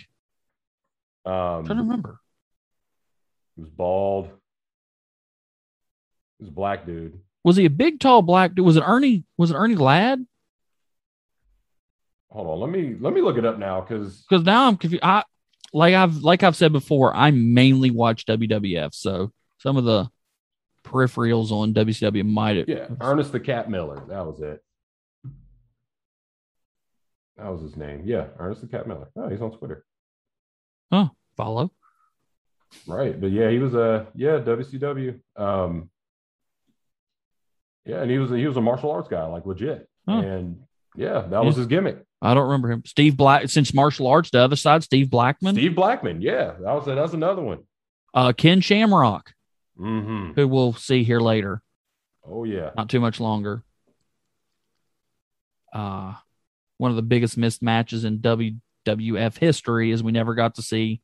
Um, 1.24 1.32
I'm 1.32 1.64
trying 1.66 1.78
to 1.78 1.82
remember. 1.84 2.20
he 3.56 3.62
was 3.62 3.70
bald. 3.70 4.26
He 6.38 6.44
was 6.44 6.48
a 6.48 6.52
black 6.52 6.86
dude. 6.86 7.18
Was 7.44 7.56
he 7.56 7.64
a 7.64 7.70
big, 7.70 8.00
tall 8.00 8.22
black 8.22 8.54
dude? 8.54 8.64
Was 8.66 8.76
it 8.76 8.82
Ernie? 8.86 9.24
Was 9.38 9.50
it 9.50 9.54
Ernie 9.54 9.76
Ladd? 9.76 10.26
Hold 12.36 12.48
on, 12.48 12.60
let 12.60 12.68
me 12.68 12.94
let 13.00 13.14
me 13.14 13.22
look 13.22 13.38
it 13.38 13.46
up 13.46 13.58
now 13.58 13.80
because 13.80 14.26
Because 14.28 14.44
now 14.44 14.68
I'm 14.68 14.76
confused. 14.76 15.02
I 15.02 15.24
like 15.72 15.94
I've 15.94 16.16
like 16.16 16.42
I've 16.42 16.54
said 16.54 16.70
before. 16.70 17.16
I 17.16 17.30
mainly 17.30 17.90
watch 17.90 18.26
WWF, 18.26 18.94
so 18.94 19.32
some 19.56 19.78
of 19.78 19.84
the 19.84 20.10
peripherals 20.84 21.50
on 21.50 21.72
WCW 21.72 22.26
might 22.26 22.58
have. 22.58 22.68
yeah, 22.68 22.88
Ernest 23.00 23.32
the 23.32 23.40
Cat 23.40 23.70
Miller. 23.70 24.02
That 24.08 24.26
was 24.26 24.40
it. 24.40 24.62
That 27.38 27.48
was 27.50 27.62
his 27.62 27.74
name. 27.74 28.02
Yeah, 28.04 28.26
Ernest 28.38 28.60
the 28.60 28.66
Cat 28.68 28.86
Miller. 28.86 29.08
Oh, 29.16 29.30
he's 29.30 29.40
on 29.40 29.52
Twitter. 29.52 29.86
Huh, 30.92 31.08
follow. 31.38 31.72
Right, 32.86 33.18
but 33.18 33.30
yeah, 33.30 33.48
he 33.48 33.58
was 33.58 33.74
a 33.74 34.08
yeah 34.14 34.40
WCW. 34.40 35.20
Um, 35.36 35.88
yeah, 37.86 38.02
and 38.02 38.10
he 38.10 38.18
was 38.18 38.30
a, 38.30 38.36
he 38.36 38.46
was 38.46 38.58
a 38.58 38.60
martial 38.60 38.90
arts 38.90 39.08
guy, 39.08 39.24
like 39.24 39.46
legit. 39.46 39.88
Huh. 40.06 40.18
And 40.18 40.58
yeah, 40.96 41.20
that 41.30 41.42
was 41.42 41.56
his 41.56 41.66
gimmick. 41.66 42.05
I 42.22 42.32
don't 42.34 42.44
remember 42.46 42.70
him. 42.70 42.82
Steve 42.86 43.16
Black, 43.16 43.48
since 43.50 43.74
martial 43.74 44.06
arts, 44.06 44.30
the 44.30 44.40
other 44.40 44.56
side, 44.56 44.82
Steve 44.82 45.10
Blackman, 45.10 45.54
Steve 45.54 45.74
Blackman. 45.76 46.20
Yeah, 46.22 46.52
that 46.60 46.72
was 46.72 46.86
that's 46.86 47.12
another 47.12 47.42
one. 47.42 47.60
uh, 48.14 48.32
Ken 48.32 48.60
Shamrock, 48.60 49.32
Mm-hmm. 49.78 50.32
who 50.32 50.48
we'll 50.48 50.72
see 50.72 51.04
here 51.04 51.20
later, 51.20 51.62
Oh 52.26 52.44
yeah. 52.44 52.70
not 52.76 52.88
too 52.88 53.00
much 53.00 53.20
longer. 53.20 53.62
Uh, 55.72 56.14
one 56.78 56.90
of 56.90 56.96
the 56.96 57.02
biggest 57.02 57.36
missed 57.36 57.62
matches 57.62 58.04
in 58.04 58.18
WWF 58.20 59.36
history 59.38 59.90
is 59.90 60.02
we 60.02 60.12
never 60.12 60.34
got 60.34 60.54
to 60.56 60.62
see 60.62 61.00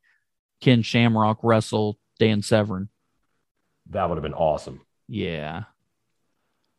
Ken 0.60 0.82
Shamrock 0.82 1.40
wrestle 1.43 1.98
Dan 2.18 2.43
Severn. 2.43 2.89
That 3.90 4.09
would 4.09 4.16
have 4.16 4.22
been 4.22 4.32
awesome. 4.34 4.80
Yeah. 5.09 5.64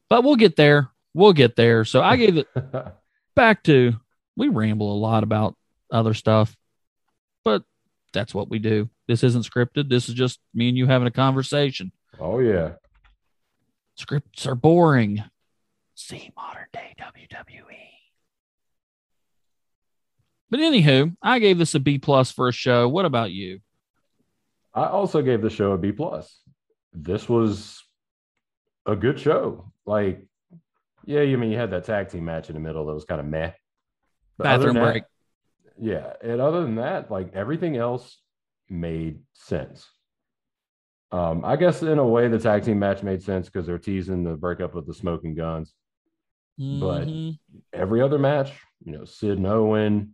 But 0.10 0.23
we'll 0.23 0.35
get 0.38 0.55
there. 0.55 0.89
We'll 1.14 1.34
get 1.34 1.55
there. 1.55 1.85
So 1.85 2.01
I 2.01 2.15
gave 2.18 2.38
it 2.38 2.47
back 3.35 3.64
to 3.64 3.93
we 4.35 4.47
ramble 4.47 4.93
a 4.93 4.97
lot 4.99 5.23
about 5.23 5.55
other 5.91 6.14
stuff, 6.14 6.55
but 7.43 7.64
that's 8.14 8.34
what 8.34 8.49
we 8.49 8.60
do. 8.60 8.89
This 9.07 9.23
isn't 9.23 9.45
scripted. 9.45 9.89
This 9.89 10.10
is 10.10 10.15
just 10.15 10.39
me 10.53 10.69
and 10.69 10.77
you 10.77 10.88
having 10.88 11.07
a 11.07 11.11
conversation. 11.11 11.91
oh 12.19 12.39
yeah. 12.39 12.73
Scripts 13.95 14.47
are 14.47 14.55
boring. 14.55 15.23
See 15.95 16.31
modern 16.35 16.65
day 16.73 16.95
WWE. 16.99 17.61
But 20.49 20.60
anywho, 20.60 21.15
I 21.22 21.39
gave 21.39 21.57
this 21.57 21.76
a 21.76 21.80
B 21.80 21.99
plus 21.99 22.31
for 22.31 22.47
a 22.47 22.51
show. 22.51 22.88
What 22.89 23.05
about 23.05 23.31
you? 23.31 23.60
I 24.73 24.85
also 24.85 25.22
gave 25.22 25.41
the 25.41 25.49
show 25.49 25.72
a 25.73 25.77
B 25.77 25.91
plus. 25.91 26.39
This 26.93 27.30
was 27.30 27.84
a 28.85 28.95
good 28.95 29.19
show. 29.19 29.72
Like, 29.85 30.26
yeah, 31.05 31.22
you 31.22 31.38
mean 31.38 31.51
you 31.51 31.57
had 31.57 31.72
that 31.72 31.85
tag 31.85 32.10
team 32.10 32.26
match 32.26 32.49
in 32.49 32.55
the 32.55 32.60
middle 32.60 32.85
that 32.85 32.93
was 32.93 33.05
kind 33.05 33.19
of 33.22 33.27
meh. 33.27 33.51
But 34.38 34.45
Bathroom 34.45 34.76
that- 34.76 34.91
break. 34.91 35.03
Yeah, 35.80 36.14
and 36.22 36.39
other 36.39 36.61
than 36.61 36.76
that, 36.76 37.10
like 37.10 37.34
everything 37.34 37.76
else 37.77 38.19
made 38.69 39.19
sense. 39.34 39.89
Um, 41.11 41.43
I 41.45 41.55
guess 41.55 41.81
in 41.84 41.97
a 41.99 42.07
way 42.07 42.27
the 42.27 42.39
tag 42.39 42.64
team 42.64 42.80
match 42.80 43.03
made 43.03 43.22
sense 43.23 43.47
because 43.47 43.65
they're 43.68 43.77
teasing 43.80 44.23
the 44.23 44.35
breakup 44.35 44.76
of 44.76 44.85
the 44.85 44.93
Smoking 44.93 45.35
Gunns. 45.35 45.73
But- 46.57 47.07
Mhm. 47.07 47.39
Every 47.73 48.01
other 48.01 48.19
match, 48.19 48.51
you 48.84 48.91
know, 48.93 49.05
Sid 49.05 49.38
and 49.38 49.47
Owen, 49.47 50.14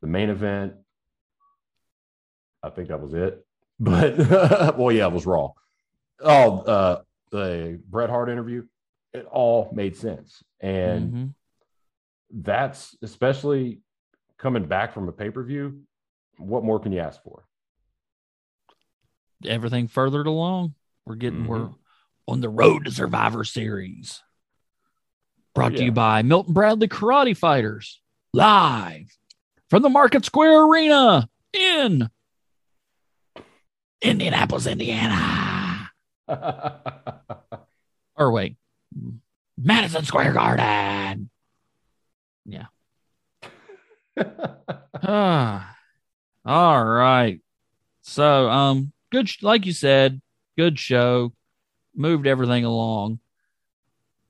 the 0.00 0.06
main 0.08 0.30
event. 0.30 0.74
I 2.62 2.70
think 2.70 2.88
that 2.88 3.00
was 3.00 3.14
it. 3.14 3.44
But 3.80 4.16
well, 4.78 4.92
yeah, 4.92 5.06
it 5.06 5.12
was 5.12 5.26
Raw. 5.26 5.52
Oh, 6.20 6.60
uh, 6.60 7.02
the 7.30 7.80
Bret 7.88 8.08
Hart 8.10 8.28
interview, 8.28 8.66
it 9.12 9.26
all 9.26 9.68
made 9.72 9.96
sense, 9.96 10.42
and 10.60 11.12
Mhm. 11.12 11.34
That's 12.36 12.96
especially 13.02 13.80
coming 14.38 14.66
back 14.66 14.92
from 14.92 15.08
a 15.08 15.12
pay 15.12 15.30
per 15.30 15.42
view. 15.44 15.82
What 16.38 16.64
more 16.64 16.80
can 16.80 16.92
you 16.92 17.00
ask 17.00 17.22
for? 17.22 17.44
everything 19.46 19.88
furthered 19.88 20.26
along. 20.26 20.74
We're 21.04 21.16
getting 21.16 21.40
Mhm. 21.44 21.46
we're 21.48 21.70
on 22.26 22.40
the 22.40 22.48
road 22.48 22.86
to 22.86 22.90
Survivor 22.90 23.44
Series. 23.44 24.22
Brought 25.54 25.72
to 25.72 25.78
yeah. 25.80 25.84
you 25.84 25.92
by 25.92 26.22
Milton 26.22 26.54
Bradley 26.54 26.88
Karate 26.88 27.36
Fighters, 27.36 28.00
live 28.32 29.14
from 29.68 29.82
the 29.82 29.90
Market 29.90 30.24
Square 30.24 30.64
Arena 30.64 31.28
in 31.52 32.08
Indianapolis, 34.00 34.66
Indiana. 34.66 35.90
Or 38.16 38.30
wait, 38.30 38.56
Madison 39.58 40.04
Square 40.04 40.34
Garden. 40.34 41.30
Ah, 45.02 45.76
all 46.44 46.84
right. 46.84 47.40
So, 48.02 48.48
um, 48.50 48.92
good, 49.10 49.28
sh- 49.28 49.42
like 49.42 49.66
you 49.66 49.72
said, 49.72 50.20
good 50.56 50.78
show. 50.78 51.32
Moved 51.94 52.26
everything 52.26 52.64
along. 52.64 53.20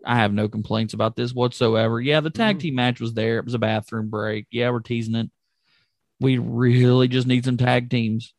I 0.04 0.16
have 0.16 0.32
no 0.34 0.48
complaints 0.48 0.92
about 0.94 1.16
this 1.16 1.32
whatsoever. 1.32 1.98
Yeah, 2.00 2.20
the 2.20 2.30
tag 2.30 2.56
Mhm. 2.56 2.60
team 2.60 2.74
match 2.74 3.00
was 3.00 3.14
there. 3.14 3.38
It 3.38 3.44
was 3.46 3.54
a 3.54 3.58
bathroom 3.58 4.10
break. 4.10 4.46
Yeah, 4.50 4.70
we're 4.70 4.80
teasing 4.80 5.14
it. 5.14 5.30
We 6.20 6.36
really 6.38 7.08
just 7.08 7.26
need 7.26 7.44
some 7.44 7.56
tag 7.56 7.90
teams. 7.90 8.34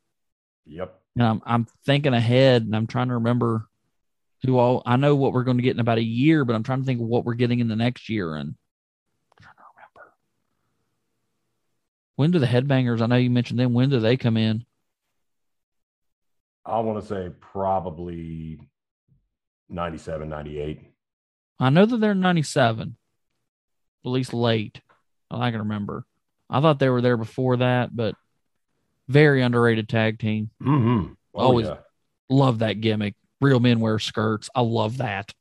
yep. 0.65 1.01
And 1.17 1.25
I'm, 1.25 1.41
I'm 1.45 1.67
thinking 1.85 2.13
ahead 2.13 2.63
and 2.63 2.75
I'm 2.75 2.87
trying 2.87 3.07
to 3.07 3.15
remember 3.15 3.67
who 4.45 4.57
all 4.57 4.83
I 4.85 4.95
know 4.97 5.15
what 5.15 5.31
we're 5.33 5.43
going 5.45 5.57
to 5.57 5.63
get 5.63 5.73
in 5.75 5.79
about 5.79 5.97
a 5.97 6.03
year, 6.03 6.45
but 6.45 6.55
I'm 6.55 6.63
trying 6.63 6.81
to 6.81 6.85
think 6.85 6.99
of 7.01 7.07
what 7.07 7.25
we're 7.25 7.33
getting 7.35 7.59
in 7.61 7.67
the 7.67 7.75
next 7.75 8.09
year. 8.09 8.35
And 8.35 8.49
I'm 8.49 9.41
trying 9.41 9.55
to 9.55 9.63
remember. 9.75 10.13
When 12.15 12.31
do 12.31 12.39
the 12.39 12.45
headbangers? 12.45 13.01
I 13.01 13.07
know 13.07 13.15
you 13.17 13.29
mentioned 13.29 13.59
them. 13.59 13.73
When 13.73 13.89
do 13.89 13.99
they 13.99 14.17
come 14.17 14.37
in? 14.37 14.65
I 16.65 16.79
want 16.79 17.01
to 17.01 17.07
say 17.07 17.29
probably 17.39 18.59
97, 19.69 20.27
98. 20.29 20.81
I 21.59 21.69
know 21.69 21.85
that 21.85 21.97
they're 21.97 22.15
97, 22.15 22.95
at 24.05 24.09
least 24.09 24.33
late. 24.33 24.81
I 25.29 25.51
can 25.51 25.59
remember. 25.61 26.05
I 26.49 26.61
thought 26.61 26.79
they 26.79 26.89
were 26.89 27.01
there 27.01 27.17
before 27.17 27.57
that, 27.57 27.95
but 27.95 28.15
very 29.07 29.41
underrated 29.41 29.89
tag 29.89 30.19
team. 30.19 30.49
Mm-hmm. 30.61 31.13
Oh, 31.33 31.39
Always- 31.39 31.67
yeah. 31.67 31.77
Love 32.27 32.59
that 32.59 32.81
gimmick. 32.81 33.13
Real 33.39 33.59
men 33.59 33.79
wear 33.79 33.99
skirts. 33.99 34.49
I 34.55 34.61
love 34.61 34.97
that. 34.97 35.31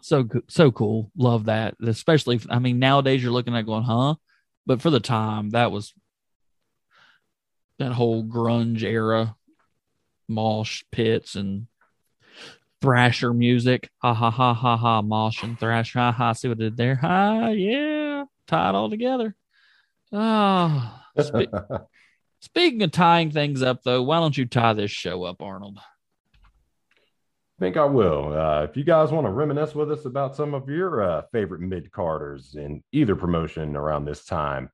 So 0.00 0.26
so 0.48 0.72
cool. 0.72 1.10
Love 1.16 1.44
that. 1.44 1.74
Especially, 1.86 2.36
if, 2.36 2.46
I 2.48 2.58
mean, 2.58 2.78
nowadays 2.78 3.22
you're 3.22 3.30
looking 3.32 3.54
at 3.54 3.66
going, 3.66 3.82
huh? 3.82 4.14
But 4.66 4.80
for 4.80 4.90
the 4.90 5.00
time, 5.00 5.50
that 5.50 5.72
was 5.72 5.92
that 7.78 7.92
whole 7.92 8.24
grunge 8.24 8.82
era, 8.82 9.36
mosh 10.28 10.84
pits 10.92 11.34
and 11.34 11.66
thrasher 12.80 13.32
music. 13.32 13.90
Ha 13.98 14.12
ha 14.12 14.30
ha 14.30 14.54
ha 14.54 14.76
ha. 14.76 15.02
Mosh 15.02 15.42
and 15.42 15.58
thrash. 15.58 15.94
Ha 15.94 16.12
ha. 16.12 16.32
See 16.32 16.48
what 16.48 16.58
I 16.58 16.64
did 16.64 16.76
there? 16.76 16.96
Ha 16.96 17.48
yeah. 17.48 18.24
Tie 18.46 18.68
it 18.68 18.74
all 18.74 18.90
together. 18.90 19.34
Ah. 20.12 21.06
spe- 21.18 21.54
speaking 22.40 22.82
of 22.82 22.90
tying 22.90 23.30
things 23.30 23.62
up, 23.62 23.82
though, 23.82 24.02
why 24.02 24.18
don't 24.18 24.36
you 24.36 24.46
tie 24.46 24.74
this 24.74 24.90
show 24.90 25.24
up, 25.24 25.40
Arnold? 25.40 25.78
Think 27.62 27.76
I 27.76 27.84
will. 27.84 28.36
Uh, 28.36 28.64
if 28.64 28.76
you 28.76 28.82
guys 28.82 29.12
want 29.12 29.24
to 29.24 29.30
reminisce 29.30 29.72
with 29.72 29.92
us 29.92 30.04
about 30.04 30.34
some 30.34 30.52
of 30.52 30.68
your 30.68 31.00
uh, 31.00 31.22
favorite 31.30 31.60
mid 31.60 31.92
carders 31.92 32.56
in 32.56 32.82
either 32.90 33.14
promotion 33.14 33.76
around 33.76 34.04
this 34.04 34.24
time, 34.24 34.68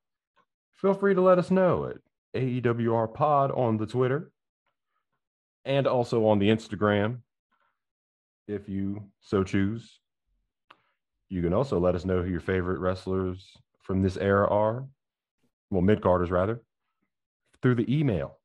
feel 0.73 0.95
free 0.95 1.13
to 1.13 1.21
let 1.21 1.37
us 1.37 1.51
know 1.51 1.85
at 1.85 1.97
AEWR 2.35 3.13
Pod 3.13 3.51
on 3.51 3.77
the 3.77 3.85
Twitter 3.85 4.31
and 5.65 5.85
also 5.85 6.25
on 6.25 6.39
the 6.39 6.49
Instagram 6.49 7.19
if 8.47 8.67
you 8.67 9.03
so 9.21 9.43
choose. 9.43 9.99
You 11.29 11.43
can 11.43 11.53
also 11.53 11.79
let 11.79 11.93
us 11.93 12.05
know 12.05 12.23
who 12.23 12.31
your 12.31 12.39
favorite 12.39 12.79
wrestlers 12.79 13.55
from 13.83 14.01
this 14.01 14.17
era 14.17 14.47
are, 14.47 14.87
well, 15.69 15.83
mid 15.83 16.01
carders 16.01 16.31
rather, 16.31 16.59
through 17.61 17.75
the 17.75 17.99
email 17.99 18.38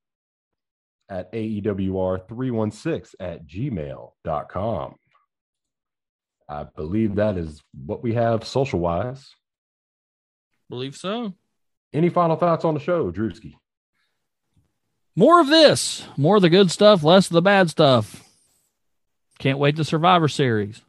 at 1.08 1.32
AEWR316 1.32 3.14
at 3.20 3.46
gmail.com. 3.46 4.94
I 6.48 6.64
believe 6.76 7.14
that 7.16 7.36
is 7.36 7.62
what 7.86 8.02
we 8.02 8.14
have 8.14 8.46
social 8.46 8.80
wise. 8.80 9.30
Believe 10.68 10.96
so. 10.96 11.34
Any 11.92 12.08
final 12.10 12.36
thoughts 12.36 12.64
on 12.64 12.74
the 12.74 12.80
show, 12.80 13.10
Drewski? 13.10 13.54
More 15.16 15.40
of 15.40 15.46
this, 15.48 16.06
more 16.16 16.36
of 16.36 16.42
the 16.42 16.50
good 16.50 16.70
stuff, 16.70 17.02
less 17.04 17.26
of 17.28 17.34
the 17.34 17.42
bad 17.42 17.70
stuff. 17.70 18.22
Can't 19.38 19.58
wait 19.58 19.76
to 19.76 19.84
Survivor 19.84 20.28
Series. 20.28 20.82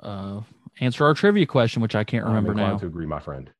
Uh, 0.00 0.42
answer 0.80 1.04
our 1.06 1.14
trivia 1.14 1.46
question, 1.46 1.80
which 1.80 1.94
I 1.94 2.04
can't 2.04 2.26
remember 2.26 2.50
I'm 2.50 2.56
now. 2.56 2.78
to 2.78 2.86
agree, 2.86 3.06
my 3.06 3.20
friend. 3.20 3.50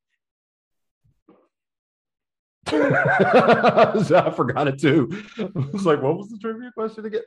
I 2.73 4.33
forgot 4.35 4.69
it 4.69 4.79
too. 4.81 5.23
I 5.39 5.49
was 5.73 5.85
like, 5.87 6.01
what 6.03 6.17
was 6.17 6.29
the 6.29 6.39
trivia 6.39 6.71
question 6.73 7.05
again? 7.05 7.23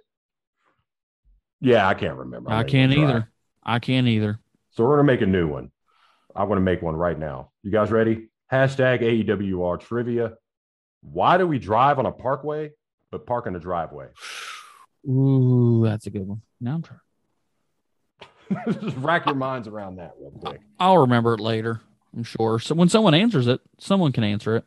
Yeah, 1.61 1.87
I 1.87 1.93
can't 1.93 2.17
remember. 2.17 2.51
I 2.51 2.59
I'm 2.59 2.67
can't 2.67 2.91
gonna 2.91 3.01
try. 3.05 3.09
either. 3.17 3.31
I 3.63 3.79
can't 3.79 4.07
either. 4.07 4.39
So 4.71 4.83
we're 4.83 4.97
gonna 4.97 5.03
make 5.07 5.21
a 5.21 5.25
new 5.25 5.47
one. 5.47 5.71
I 6.35 6.43
want 6.43 6.57
to 6.57 6.63
make 6.63 6.81
one 6.81 6.95
right 6.95 7.17
now. 7.17 7.51
You 7.63 7.71
guys 7.71 7.91
ready? 7.91 8.29
Hashtag 8.51 9.01
AEWR 9.01 9.79
trivia. 9.79 10.33
Why 11.01 11.37
do 11.37 11.47
we 11.47 11.57
drive 11.59 11.99
on 11.99 12.05
a 12.05 12.11
parkway 12.11 12.71
but 13.11 13.25
park 13.25 13.47
in 13.47 13.55
a 13.55 13.59
driveway? 13.59 14.07
Ooh, 15.09 15.81
that's 15.83 16.05
a 16.05 16.09
good 16.09 16.27
one. 16.27 16.41
Now 16.61 16.75
I'm 16.75 16.83
trying. 16.83 16.99
Just 18.81 18.97
rack 18.97 19.25
your 19.25 19.35
minds 19.35 19.67
around 19.67 19.97
that 19.97 20.13
real 20.19 20.31
quick. 20.31 20.61
I'll 20.79 20.99
remember 20.99 21.33
it 21.33 21.39
later. 21.39 21.81
I'm 22.15 22.23
sure. 22.23 22.59
So 22.59 22.75
when 22.75 22.87
someone 22.89 23.13
answers 23.13 23.47
it, 23.47 23.59
someone 23.79 24.11
can 24.11 24.23
answer 24.23 24.55
it. 24.55 24.65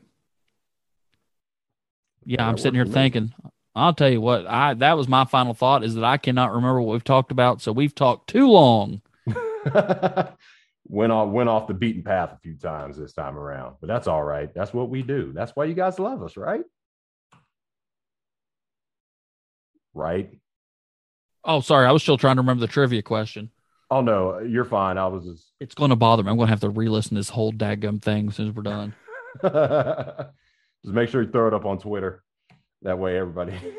Yeah, 2.30 2.46
I'm 2.46 2.58
sitting 2.58 2.74
here 2.74 2.84
works 2.84 2.92
for 2.92 2.98
me. 2.98 3.02
thinking. 3.02 3.34
I'll 3.74 3.92
tell 3.92 4.08
you 4.08 4.20
what. 4.20 4.46
I 4.46 4.74
that 4.74 4.96
was 4.96 5.08
my 5.08 5.24
final 5.24 5.52
thought 5.52 5.82
is 5.82 5.96
that 5.96 6.04
I 6.04 6.16
cannot 6.16 6.52
remember 6.52 6.80
what 6.80 6.92
we've 6.92 7.02
talked 7.02 7.32
about. 7.32 7.60
So 7.60 7.72
we've 7.72 7.94
talked 7.94 8.30
too 8.30 8.46
long. 8.46 9.02
went 10.86 11.10
off 11.10 11.28
went 11.28 11.48
off 11.48 11.66
the 11.66 11.74
beaten 11.74 12.04
path 12.04 12.32
a 12.32 12.38
few 12.38 12.54
times 12.54 12.96
this 12.96 13.12
time 13.12 13.36
around, 13.36 13.78
but 13.80 13.88
that's 13.88 14.06
all 14.06 14.22
right. 14.22 14.54
That's 14.54 14.72
what 14.72 14.90
we 14.90 15.02
do. 15.02 15.32
That's 15.34 15.56
why 15.56 15.64
you 15.64 15.74
guys 15.74 15.98
love 15.98 16.22
us, 16.22 16.36
right? 16.36 16.62
Right? 19.92 20.30
Oh, 21.44 21.62
sorry. 21.62 21.88
I 21.88 21.90
was 21.90 22.04
still 22.04 22.16
trying 22.16 22.36
to 22.36 22.42
remember 22.42 22.60
the 22.60 22.72
trivia 22.72 23.02
question. 23.02 23.50
Oh 23.90 24.02
no, 24.02 24.38
you're 24.38 24.64
fine. 24.64 24.98
I 24.98 25.08
was 25.08 25.24
just 25.24 25.50
It's 25.58 25.74
going 25.74 25.90
to 25.90 25.96
bother 25.96 26.22
me. 26.22 26.30
I'm 26.30 26.36
going 26.36 26.46
to 26.46 26.52
have 26.52 26.60
to 26.60 26.70
re-listen 26.70 27.16
to 27.16 27.20
this 27.20 27.28
whole 27.28 27.52
dadgum 27.52 28.00
thing 28.00 28.28
as 28.28 28.36
soon 28.36 28.50
as 28.50 28.54
we're 28.54 28.62
done. 28.62 28.94
just 30.84 30.94
make 30.94 31.08
sure 31.08 31.22
you 31.22 31.30
throw 31.30 31.48
it 31.48 31.54
up 31.54 31.64
on 31.66 31.78
Twitter. 31.78 32.22
That 32.82 32.98
way, 32.98 33.18
everybody. 33.18 33.54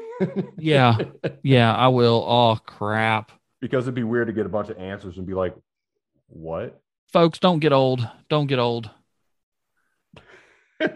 Yeah. 0.56 1.00
Yeah, 1.42 1.74
I 1.74 1.88
will. 1.88 2.24
Oh 2.28 2.56
crap, 2.64 3.32
because 3.60 3.86
it'd 3.86 3.96
be 3.96 4.04
weird 4.04 4.28
to 4.28 4.34
get 4.34 4.46
a 4.46 4.50
bunch 4.50 4.70
of 4.70 4.78
answers 4.78 5.18
and 5.18 5.26
be 5.26 5.34
like, 5.34 5.56
"What?" 6.28 6.80
folks! 7.12 7.40
Don't 7.40 7.58
get 7.58 7.74
old. 7.74 8.08
Don't 8.30 8.46
get 8.46 8.60
old. 8.60 8.92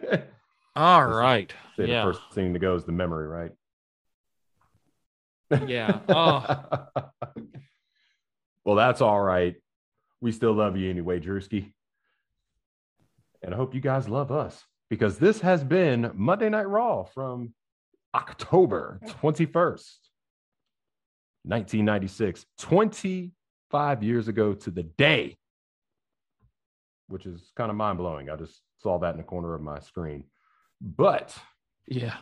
All 0.75 1.05
right. 1.07 1.51
Say 1.75 1.87
Yeah. 1.87 2.05
the 2.05 2.13
first 2.13 2.33
thing 2.33 2.53
to 2.53 2.59
go 2.59 2.75
is 2.75 2.83
the 2.85 2.91
memory, 2.91 3.27
right? 3.27 3.51
Yeah. 5.67 5.99
Oh. 6.07 6.59
well, 8.63 8.75
that's 8.75 9.01
all 9.01 9.19
right. 9.21 9.55
We 10.21 10.31
still 10.31 10.53
love 10.53 10.75
you 10.77 10.89
anyway, 10.89 11.19
Drewski. 11.19 11.71
And 13.41 13.53
I 13.53 13.57
hope 13.57 13.73
you 13.75 13.81
guys 13.81 14.09
love 14.09 14.31
us 14.31 14.63
because 14.89 15.17
this 15.17 15.41
has 15.41 15.63
been 15.63 16.11
Monday 16.15 16.49
Night 16.49 16.67
Raw 16.67 17.03
from 17.03 17.53
October 18.13 18.99
21st, 19.21 19.97
1996, 21.43 22.45
25 22.59 24.03
years 24.03 24.27
ago 24.27 24.53
to 24.53 24.71
the 24.71 24.83
day, 24.83 25.37
which 27.07 27.25
is 27.25 27.51
kind 27.55 27.69
of 27.69 27.77
mind 27.77 27.97
blowing. 27.97 28.29
I 28.29 28.35
just 28.35 28.61
saw 28.77 28.97
that 28.99 29.11
in 29.11 29.17
the 29.17 29.23
corner 29.23 29.53
of 29.53 29.61
my 29.61 29.79
screen. 29.79 30.23
But 30.81 31.37
Yeah. 31.87 32.17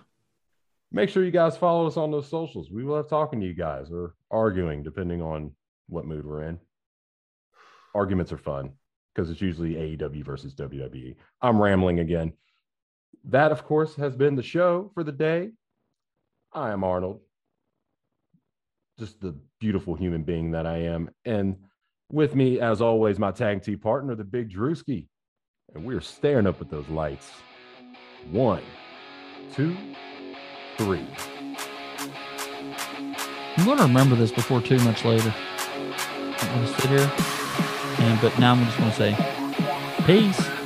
make 0.92 1.10
sure 1.10 1.24
you 1.24 1.32
guys 1.32 1.58
follow 1.58 1.88
us 1.88 1.98
on 1.98 2.12
those 2.12 2.28
socials. 2.30 2.70
We 2.72 2.84
love 2.84 3.10
talking 3.10 3.40
to 3.42 3.46
you 3.48 3.54
guys 3.54 3.92
or 3.92 4.16
arguing, 4.32 4.84
depending 4.84 5.22
on 5.22 5.52
what 5.88 6.06
mood 6.06 6.26
we're 6.26 6.44
in. 6.44 6.60
Arguments 7.96 8.32
are 8.32 8.38
fun 8.38 8.74
because 9.14 9.30
it's 9.30 9.42
usually 9.42 9.76
AEW 9.76 10.24
versus 10.24 10.54
WWE. 10.56 11.16
I'm 11.42 11.62
rambling 11.62 12.00
again. 12.00 12.34
That, 13.26 13.52
of 13.52 13.64
course, 13.64 13.96
has 13.96 14.16
been 14.16 14.36
the 14.36 14.44
show 14.44 14.92
for 14.94 15.04
the 15.04 15.12
day. 15.12 15.52
I 16.52 16.72
am 16.72 16.84
Arnold, 16.84 17.22
just 19.00 19.20
the 19.22 19.36
beautiful 19.60 19.96
human 19.96 20.24
being 20.24 20.52
that 20.52 20.68
I 20.68 20.78
am. 20.78 21.10
And 21.26 21.56
with 22.12 22.36
me, 22.36 22.60
as 22.60 22.82
always, 22.82 23.18
my 23.18 23.32
tag 23.32 23.64
team 23.64 23.80
partner, 23.80 24.14
the 24.16 24.24
big 24.24 24.52
Drewski. 24.52 25.08
And 25.74 25.86
we're 25.86 26.02
staring 26.02 26.46
up 26.46 26.62
at 26.62 26.70
those 26.70 26.88
lights. 26.90 27.32
One, 28.30 28.62
two, 29.54 29.76
three. 30.78 31.08
I'm 33.58 33.66
going 33.66 33.78
to 33.78 33.84
remember 33.84 34.16
this 34.16 34.32
before 34.32 34.62
too 34.62 34.80
much 34.80 35.06
later. 35.06 35.34
I'm 35.36 36.56
going 36.56 36.68
to 36.68 36.82
sit 36.82 36.90
here, 36.90 37.12
and 38.00 38.22
but 38.22 38.38
now 38.38 38.54
I'm 38.54 38.66
just 38.66 38.78
going 38.78 38.92
to 38.92 38.96
say, 38.96 39.16
peace. 40.06 40.63